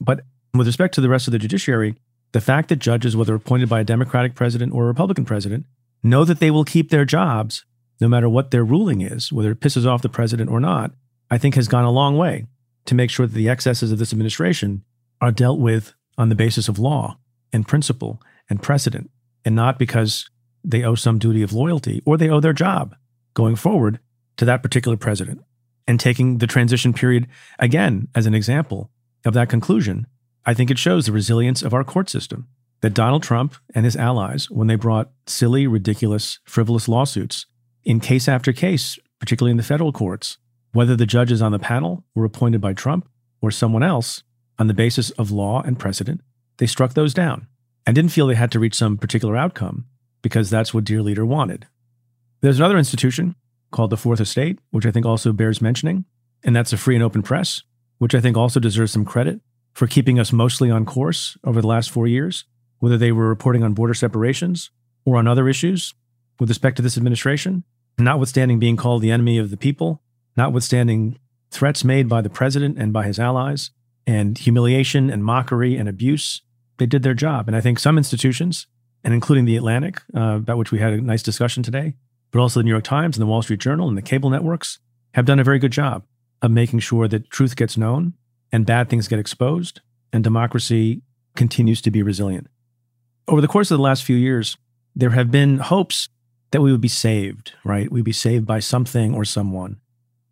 But 0.00 0.24
with 0.52 0.66
respect 0.66 0.94
to 0.94 1.00
the 1.00 1.08
rest 1.08 1.28
of 1.28 1.32
the 1.32 1.38
judiciary, 1.38 1.94
the 2.32 2.40
fact 2.40 2.70
that 2.70 2.80
judges, 2.80 3.16
whether 3.16 3.36
appointed 3.36 3.68
by 3.68 3.78
a 3.78 3.84
Democratic 3.84 4.34
president 4.34 4.74
or 4.74 4.82
a 4.82 4.88
Republican 4.88 5.24
president, 5.24 5.64
know 6.02 6.24
that 6.24 6.40
they 6.40 6.50
will 6.50 6.64
keep 6.64 6.90
their 6.90 7.04
jobs 7.04 7.64
no 8.00 8.08
matter 8.08 8.28
what 8.28 8.50
their 8.50 8.64
ruling 8.64 9.00
is, 9.00 9.32
whether 9.32 9.52
it 9.52 9.60
pisses 9.60 9.86
off 9.86 10.02
the 10.02 10.08
president 10.08 10.50
or 10.50 10.58
not, 10.58 10.90
I 11.30 11.38
think 11.38 11.54
has 11.54 11.68
gone 11.68 11.84
a 11.84 11.90
long 11.92 12.18
way 12.18 12.48
to 12.86 12.96
make 12.96 13.10
sure 13.10 13.28
that 13.28 13.34
the 13.34 13.48
excesses 13.48 13.92
of 13.92 14.00
this 14.00 14.12
administration 14.12 14.82
are 15.20 15.30
dealt 15.30 15.60
with 15.60 15.94
on 16.18 16.30
the 16.30 16.34
basis 16.34 16.66
of 16.66 16.80
law 16.80 17.16
and 17.52 17.68
principle 17.68 18.20
and 18.50 18.60
precedent, 18.60 19.08
and 19.44 19.54
not 19.54 19.78
because 19.78 20.28
they 20.64 20.82
owe 20.82 20.96
some 20.96 21.20
duty 21.20 21.42
of 21.42 21.52
loyalty 21.52 22.02
or 22.04 22.16
they 22.16 22.28
owe 22.28 22.40
their 22.40 22.52
job 22.52 22.96
going 23.34 23.54
forward 23.54 24.00
to 24.36 24.44
that 24.44 24.64
particular 24.64 24.96
president. 24.96 25.42
And 25.86 25.98
taking 25.98 26.38
the 26.38 26.46
transition 26.46 26.92
period 26.92 27.26
again 27.58 28.08
as 28.14 28.26
an 28.26 28.34
example 28.34 28.90
of 29.24 29.34
that 29.34 29.48
conclusion, 29.48 30.06
I 30.46 30.54
think 30.54 30.70
it 30.70 30.78
shows 30.78 31.06
the 31.06 31.12
resilience 31.12 31.62
of 31.62 31.74
our 31.74 31.84
court 31.84 32.08
system 32.08 32.48
that 32.82 32.94
Donald 32.94 33.22
Trump 33.22 33.54
and 33.74 33.84
his 33.84 33.96
allies, 33.96 34.50
when 34.50 34.66
they 34.66 34.74
brought 34.74 35.10
silly, 35.26 35.66
ridiculous, 35.66 36.40
frivolous 36.44 36.88
lawsuits 36.88 37.46
in 37.84 38.00
case 38.00 38.28
after 38.28 38.52
case, 38.52 38.98
particularly 39.18 39.52
in 39.52 39.56
the 39.56 39.62
federal 39.62 39.92
courts, 39.92 40.38
whether 40.72 40.96
the 40.96 41.06
judges 41.06 41.42
on 41.42 41.52
the 41.52 41.58
panel 41.58 42.04
were 42.14 42.24
appointed 42.24 42.60
by 42.60 42.72
Trump 42.72 43.08
or 43.40 43.50
someone 43.50 43.82
else 43.82 44.22
on 44.58 44.66
the 44.66 44.74
basis 44.74 45.10
of 45.12 45.30
law 45.30 45.62
and 45.62 45.78
precedent, 45.78 46.20
they 46.58 46.66
struck 46.66 46.94
those 46.94 47.14
down 47.14 47.46
and 47.86 47.94
didn't 47.94 48.12
feel 48.12 48.26
they 48.26 48.34
had 48.34 48.52
to 48.52 48.60
reach 48.60 48.74
some 48.74 48.96
particular 48.96 49.36
outcome 49.36 49.84
because 50.22 50.50
that's 50.50 50.72
what 50.72 50.84
Dear 50.84 51.02
Leader 51.02 51.26
wanted. 51.26 51.66
There's 52.40 52.58
another 52.58 52.78
institution 52.78 53.36
called 53.72 53.90
the 53.90 53.96
Fourth 53.96 54.20
Estate, 54.20 54.60
which 54.70 54.86
I 54.86 54.90
think 54.90 55.04
also 55.04 55.32
bears 55.32 55.60
mentioning, 55.60 56.04
and 56.44 56.54
that's 56.54 56.72
a 56.72 56.76
free 56.76 56.94
and 56.94 57.02
open 57.02 57.22
press, 57.22 57.62
which 57.98 58.14
I 58.14 58.20
think 58.20 58.36
also 58.36 58.60
deserves 58.60 58.92
some 58.92 59.04
credit 59.04 59.40
for 59.72 59.86
keeping 59.86 60.18
us 60.20 60.32
mostly 60.32 60.70
on 60.70 60.84
course 60.84 61.36
over 61.44 61.60
the 61.60 61.66
last 61.66 61.90
four 61.90 62.06
years, 62.06 62.44
whether 62.78 62.98
they 62.98 63.12
were 63.12 63.28
reporting 63.28 63.62
on 63.62 63.74
border 63.74 63.94
separations 63.94 64.70
or 65.04 65.16
on 65.16 65.26
other 65.26 65.48
issues 65.48 65.94
with 66.38 66.48
respect 66.48 66.76
to 66.76 66.82
this 66.82 66.96
administration, 66.96 67.64
notwithstanding 67.98 68.58
being 68.58 68.76
called 68.76 69.02
the 69.02 69.10
enemy 69.10 69.38
of 69.38 69.50
the 69.50 69.56
people, 69.56 70.02
notwithstanding 70.36 71.18
threats 71.50 71.84
made 71.84 72.08
by 72.08 72.20
the 72.20 72.30
president 72.30 72.78
and 72.78 72.92
by 72.92 73.04
his 73.04 73.18
allies, 73.18 73.70
and 74.06 74.38
humiliation 74.38 75.10
and 75.10 75.24
mockery 75.24 75.76
and 75.76 75.88
abuse. 75.88 76.42
They 76.78 76.86
did 76.86 77.02
their 77.02 77.14
job. 77.14 77.46
And 77.46 77.56
I 77.56 77.60
think 77.60 77.78
some 77.78 77.98
institutions, 77.98 78.66
and 79.04 79.14
including 79.14 79.44
the 79.44 79.56
Atlantic, 79.56 80.02
uh, 80.16 80.36
about 80.36 80.58
which 80.58 80.72
we 80.72 80.80
had 80.80 80.92
a 80.92 81.00
nice 81.00 81.22
discussion 81.22 81.62
today, 81.62 81.94
but 82.32 82.40
also 82.40 82.58
the 82.58 82.64
New 82.64 82.70
York 82.70 82.84
Times 82.84 83.16
and 83.16 83.22
the 83.22 83.26
Wall 83.26 83.42
Street 83.42 83.60
Journal 83.60 83.88
and 83.88 83.96
the 83.96 84.02
cable 84.02 84.30
networks, 84.30 84.78
have 85.14 85.26
done 85.26 85.38
a 85.38 85.44
very 85.44 85.58
good 85.58 85.70
job 85.70 86.04
of 86.40 86.50
making 86.50 86.80
sure 86.80 87.06
that 87.06 87.30
truth 87.30 87.54
gets 87.54 87.76
known 87.76 88.14
and 88.50 88.66
bad 88.66 88.88
things 88.88 89.06
get 89.06 89.18
exposed 89.18 89.80
and 90.12 90.24
democracy 90.24 91.02
continues 91.36 91.80
to 91.82 91.90
be 91.90 92.02
resilient. 92.02 92.48
Over 93.28 93.40
the 93.40 93.48
course 93.48 93.70
of 93.70 93.78
the 93.78 93.82
last 93.82 94.04
few 94.04 94.16
years, 94.16 94.56
there 94.96 95.10
have 95.10 95.30
been 95.30 95.58
hopes 95.58 96.08
that 96.50 96.60
we 96.60 96.72
would 96.72 96.80
be 96.80 96.88
saved, 96.88 97.52
right? 97.64 97.90
We'd 97.90 98.04
be 98.04 98.12
saved 98.12 98.46
by 98.46 98.60
something 98.60 99.14
or 99.14 99.24
someone. 99.24 99.80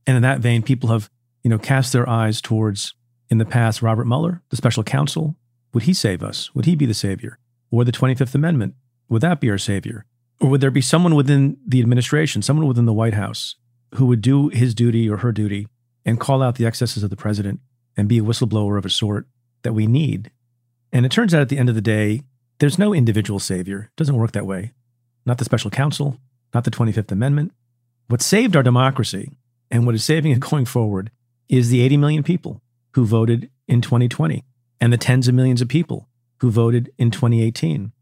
And 0.06 0.16
in 0.16 0.22
that 0.22 0.40
vein, 0.40 0.62
people 0.62 0.90
have, 0.90 1.08
you 1.42 1.50
know, 1.50 1.58
cast 1.58 1.92
their 1.92 2.08
eyes 2.08 2.40
towards, 2.40 2.94
in 3.30 3.38
the 3.38 3.46
past, 3.46 3.80
Robert 3.80 4.06
Mueller, 4.06 4.42
the 4.50 4.56
special 4.56 4.82
counsel. 4.82 5.36
Would 5.72 5.84
he 5.84 5.94
save 5.94 6.22
us? 6.22 6.54
Would 6.54 6.66
he 6.66 6.74
be 6.74 6.84
the 6.84 6.94
savior? 6.94 7.38
Or 7.70 7.84
the 7.84 7.92
25th 7.92 8.34
Amendment? 8.34 8.74
Would 9.08 9.22
that 9.22 9.40
be 9.40 9.50
our 9.50 9.58
savior? 9.58 10.04
Or 10.40 10.48
would 10.48 10.60
there 10.60 10.70
be 10.70 10.80
someone 10.80 11.14
within 11.14 11.58
the 11.66 11.80
administration, 11.80 12.42
someone 12.42 12.66
within 12.66 12.86
the 12.86 12.92
White 12.92 13.14
House, 13.14 13.56
who 13.94 14.06
would 14.06 14.22
do 14.22 14.48
his 14.48 14.74
duty 14.74 15.08
or 15.08 15.18
her 15.18 15.32
duty 15.32 15.68
and 16.04 16.18
call 16.18 16.42
out 16.42 16.54
the 16.54 16.66
excesses 16.66 17.02
of 17.02 17.10
the 17.10 17.16
president 17.16 17.60
and 17.96 18.08
be 18.08 18.18
a 18.18 18.22
whistleblower 18.22 18.78
of 18.78 18.86
a 18.86 18.90
sort 18.90 19.26
that 19.62 19.74
we 19.74 19.86
need? 19.86 20.30
And 20.92 21.04
it 21.04 21.12
turns 21.12 21.34
out 21.34 21.42
at 21.42 21.48
the 21.50 21.58
end 21.58 21.68
of 21.68 21.74
the 21.74 21.80
day, 21.80 22.22
there's 22.58 22.78
no 22.78 22.94
individual 22.94 23.38
savior. 23.38 23.90
It 23.92 23.96
doesn't 23.96 24.16
work 24.16 24.32
that 24.32 24.46
way 24.46 24.72
not 25.26 25.38
the 25.38 25.44
special 25.44 25.70
counsel, 25.70 26.16
not 26.54 26.64
the 26.64 26.70
25th 26.70 27.12
Amendment. 27.12 27.52
What 28.08 28.22
saved 28.22 28.56
our 28.56 28.62
democracy 28.62 29.30
and 29.70 29.86
what 29.86 29.94
is 29.94 30.04
saving 30.04 30.32
it 30.32 30.40
going 30.40 30.64
forward 30.64 31.10
is 31.48 31.68
the 31.68 31.82
80 31.82 31.98
million 31.98 32.22
people 32.22 32.62
who 32.94 33.04
voted 33.04 33.50
in 33.68 33.80
2020 33.80 34.44
and 34.80 34.92
the 34.92 34.98
tens 34.98 35.28
of 35.28 35.34
millions 35.34 35.60
of 35.60 35.68
people 35.68 36.08
who 36.38 36.50
voted 36.50 36.90
in 36.98 37.10
2018. 37.10 37.92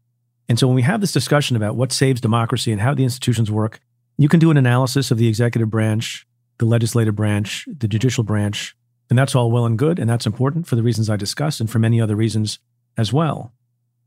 And 0.49 0.57
so 0.57 0.67
when 0.67 0.75
we 0.75 0.81
have 0.81 0.99
this 0.99 1.11
discussion 1.11 1.55
about 1.55 1.75
what 1.75 1.93
saves 1.93 2.19
democracy 2.19 2.71
and 2.71 2.81
how 2.81 2.95
the 2.95 3.03
institutions 3.03 3.51
work, 3.51 3.79
you 4.17 4.27
can 4.27 4.39
do 4.39 4.49
an 4.51 4.57
analysis 4.57 5.11
of 5.11 5.19
the 5.19 5.27
executive 5.27 5.69
branch, 5.69 6.27
the 6.57 6.65
legislative 6.65 7.15
branch, 7.15 7.67
the 7.77 7.87
judicial 7.87 8.23
branch, 8.23 8.75
and 9.09 9.17
that's 9.17 9.35
all 9.35 9.51
well 9.51 9.65
and 9.65 9.77
good. 9.77 9.99
And 9.99 10.09
that's 10.09 10.25
important 10.25 10.67
for 10.67 10.75
the 10.75 10.83
reasons 10.83 11.09
I 11.09 11.15
discussed 11.15 11.61
and 11.61 11.69
for 11.69 11.79
many 11.79 12.01
other 12.01 12.15
reasons 12.15 12.59
as 12.97 13.13
well. 13.13 13.53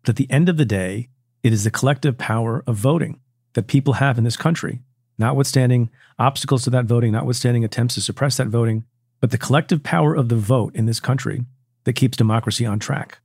But 0.02 0.10
at 0.10 0.16
the 0.16 0.30
end 0.30 0.48
of 0.48 0.56
the 0.56 0.64
day, 0.64 1.08
it 1.42 1.52
is 1.52 1.64
the 1.64 1.70
collective 1.70 2.18
power 2.18 2.62
of 2.66 2.76
voting 2.76 3.20
that 3.54 3.68
people 3.68 3.94
have 3.94 4.18
in 4.18 4.24
this 4.24 4.36
country, 4.36 4.80
notwithstanding 5.18 5.90
obstacles 6.18 6.64
to 6.64 6.70
that 6.70 6.86
voting, 6.86 7.12
notwithstanding 7.12 7.64
attempts 7.64 7.94
to 7.94 8.00
suppress 8.00 8.36
that 8.36 8.48
voting, 8.48 8.84
but 9.20 9.30
the 9.30 9.38
collective 9.38 9.82
power 9.82 10.14
of 10.14 10.28
the 10.28 10.36
vote 10.36 10.74
in 10.74 10.86
this 10.86 11.00
country 11.00 11.44
that 11.84 11.94
keeps 11.94 12.16
democracy 12.16 12.66
on 12.66 12.78
track. 12.78 13.18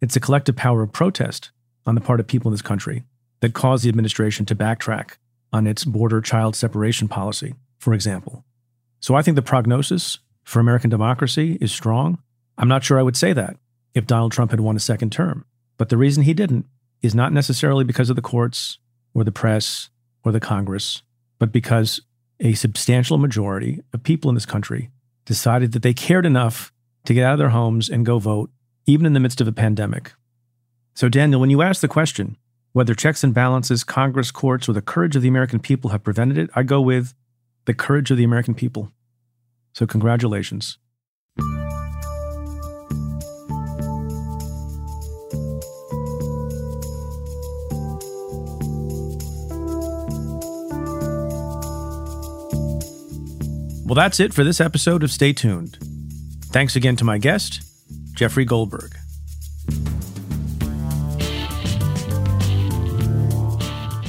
It's 0.00 0.14
the 0.14 0.20
collective 0.20 0.56
power 0.56 0.82
of 0.82 0.92
protest 0.92 1.50
on 1.86 1.94
the 1.94 2.00
part 2.00 2.20
of 2.20 2.26
people 2.26 2.50
in 2.50 2.54
this 2.54 2.62
country 2.62 3.04
that 3.40 3.54
caused 3.54 3.84
the 3.84 3.88
administration 3.88 4.44
to 4.46 4.54
backtrack 4.54 5.12
on 5.52 5.66
its 5.66 5.84
border 5.84 6.20
child 6.20 6.56
separation 6.56 7.08
policy, 7.08 7.54
for 7.78 7.94
example. 7.94 8.44
So 9.00 9.14
I 9.14 9.22
think 9.22 9.36
the 9.36 9.42
prognosis 9.42 10.18
for 10.44 10.60
American 10.60 10.90
democracy 10.90 11.58
is 11.60 11.72
strong. 11.72 12.18
I'm 12.58 12.68
not 12.68 12.84
sure 12.84 12.98
I 12.98 13.02
would 13.02 13.16
say 13.16 13.32
that 13.32 13.56
if 13.94 14.06
Donald 14.06 14.32
Trump 14.32 14.50
had 14.50 14.60
won 14.60 14.76
a 14.76 14.80
second 14.80 15.12
term. 15.12 15.44
But 15.78 15.88
the 15.88 15.96
reason 15.96 16.22
he 16.22 16.34
didn't 16.34 16.66
is 17.02 17.14
not 17.14 17.32
necessarily 17.32 17.84
because 17.84 18.10
of 18.10 18.16
the 18.16 18.22
courts 18.22 18.78
or 19.14 19.24
the 19.24 19.32
press 19.32 19.90
or 20.24 20.32
the 20.32 20.40
Congress, 20.40 21.02
but 21.38 21.52
because 21.52 22.00
a 22.40 22.54
substantial 22.54 23.18
majority 23.18 23.82
of 23.92 24.02
people 24.02 24.28
in 24.28 24.34
this 24.34 24.46
country 24.46 24.90
decided 25.24 25.72
that 25.72 25.82
they 25.82 25.94
cared 25.94 26.26
enough 26.26 26.72
to 27.04 27.14
get 27.14 27.24
out 27.24 27.34
of 27.34 27.38
their 27.38 27.50
homes 27.50 27.88
and 27.88 28.04
go 28.04 28.18
vote, 28.18 28.50
even 28.86 29.06
in 29.06 29.12
the 29.12 29.20
midst 29.20 29.40
of 29.40 29.48
a 29.48 29.52
pandemic. 29.52 30.12
So, 30.96 31.10
Daniel, 31.10 31.42
when 31.42 31.50
you 31.50 31.60
ask 31.60 31.82
the 31.82 31.88
question 31.88 32.38
whether 32.72 32.94
checks 32.94 33.22
and 33.22 33.34
balances, 33.34 33.84
Congress, 33.84 34.30
courts, 34.30 34.66
or 34.66 34.72
the 34.72 34.80
courage 34.80 35.14
of 35.14 35.20
the 35.20 35.28
American 35.28 35.60
people 35.60 35.90
have 35.90 36.02
prevented 36.02 36.38
it, 36.38 36.48
I 36.54 36.62
go 36.62 36.80
with 36.80 37.12
the 37.66 37.74
courage 37.74 38.10
of 38.10 38.16
the 38.16 38.24
American 38.24 38.54
people. 38.54 38.90
So, 39.74 39.86
congratulations. 39.86 40.78
Well, 53.84 53.94
that's 53.94 54.18
it 54.18 54.32
for 54.32 54.44
this 54.44 54.62
episode 54.62 55.02
of 55.02 55.10
Stay 55.10 55.34
Tuned. 55.34 55.76
Thanks 56.46 56.74
again 56.74 56.96
to 56.96 57.04
my 57.04 57.18
guest, 57.18 57.62
Jeffrey 58.14 58.46
Goldberg. 58.46 58.95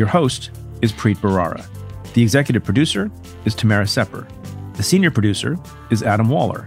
Your 0.00 0.08
host 0.08 0.50
is 0.80 0.94
Preet 0.94 1.18
Bharara. 1.18 1.62
The 2.14 2.22
executive 2.22 2.64
producer 2.64 3.10
is 3.44 3.54
Tamara 3.54 3.86
Sepper. 3.86 4.26
The 4.76 4.82
senior 4.82 5.10
producer 5.10 5.58
is 5.90 6.02
Adam 6.02 6.30
Waller. 6.30 6.66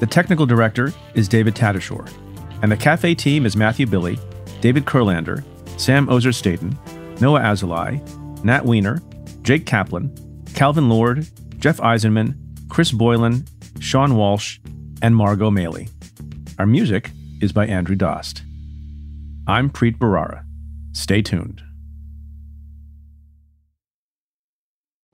The 0.00 0.06
technical 0.08 0.46
director 0.46 0.92
is 1.14 1.28
David 1.28 1.54
Tatasciore. 1.54 2.12
And 2.60 2.72
the 2.72 2.76
cafe 2.76 3.14
team 3.14 3.46
is 3.46 3.54
Matthew 3.54 3.86
Billy, 3.86 4.18
David 4.60 4.84
Kurlander, 4.84 5.44
Sam 5.78 6.08
Ozer 6.08 6.32
Staton, 6.32 6.76
Noa 7.20 7.38
Azulai, 7.38 8.02
Nat 8.42 8.64
Weiner, 8.64 9.00
Jake 9.42 9.64
Kaplan, 9.64 10.12
Calvin 10.56 10.88
Lord, 10.88 11.28
Jeff 11.60 11.76
Eisenman, 11.76 12.34
Chris 12.68 12.90
Boylan, 12.90 13.46
Sean 13.78 14.16
Walsh, 14.16 14.58
and 15.00 15.14
Margot 15.14 15.52
Maley. 15.52 15.88
Our 16.58 16.66
music 16.66 17.12
is 17.40 17.52
by 17.52 17.68
Andrew 17.68 17.94
Dost. 17.94 18.42
I'm 19.46 19.70
Preet 19.70 19.98
Bharara. 19.98 20.42
Stay 20.90 21.22
tuned. 21.22 21.62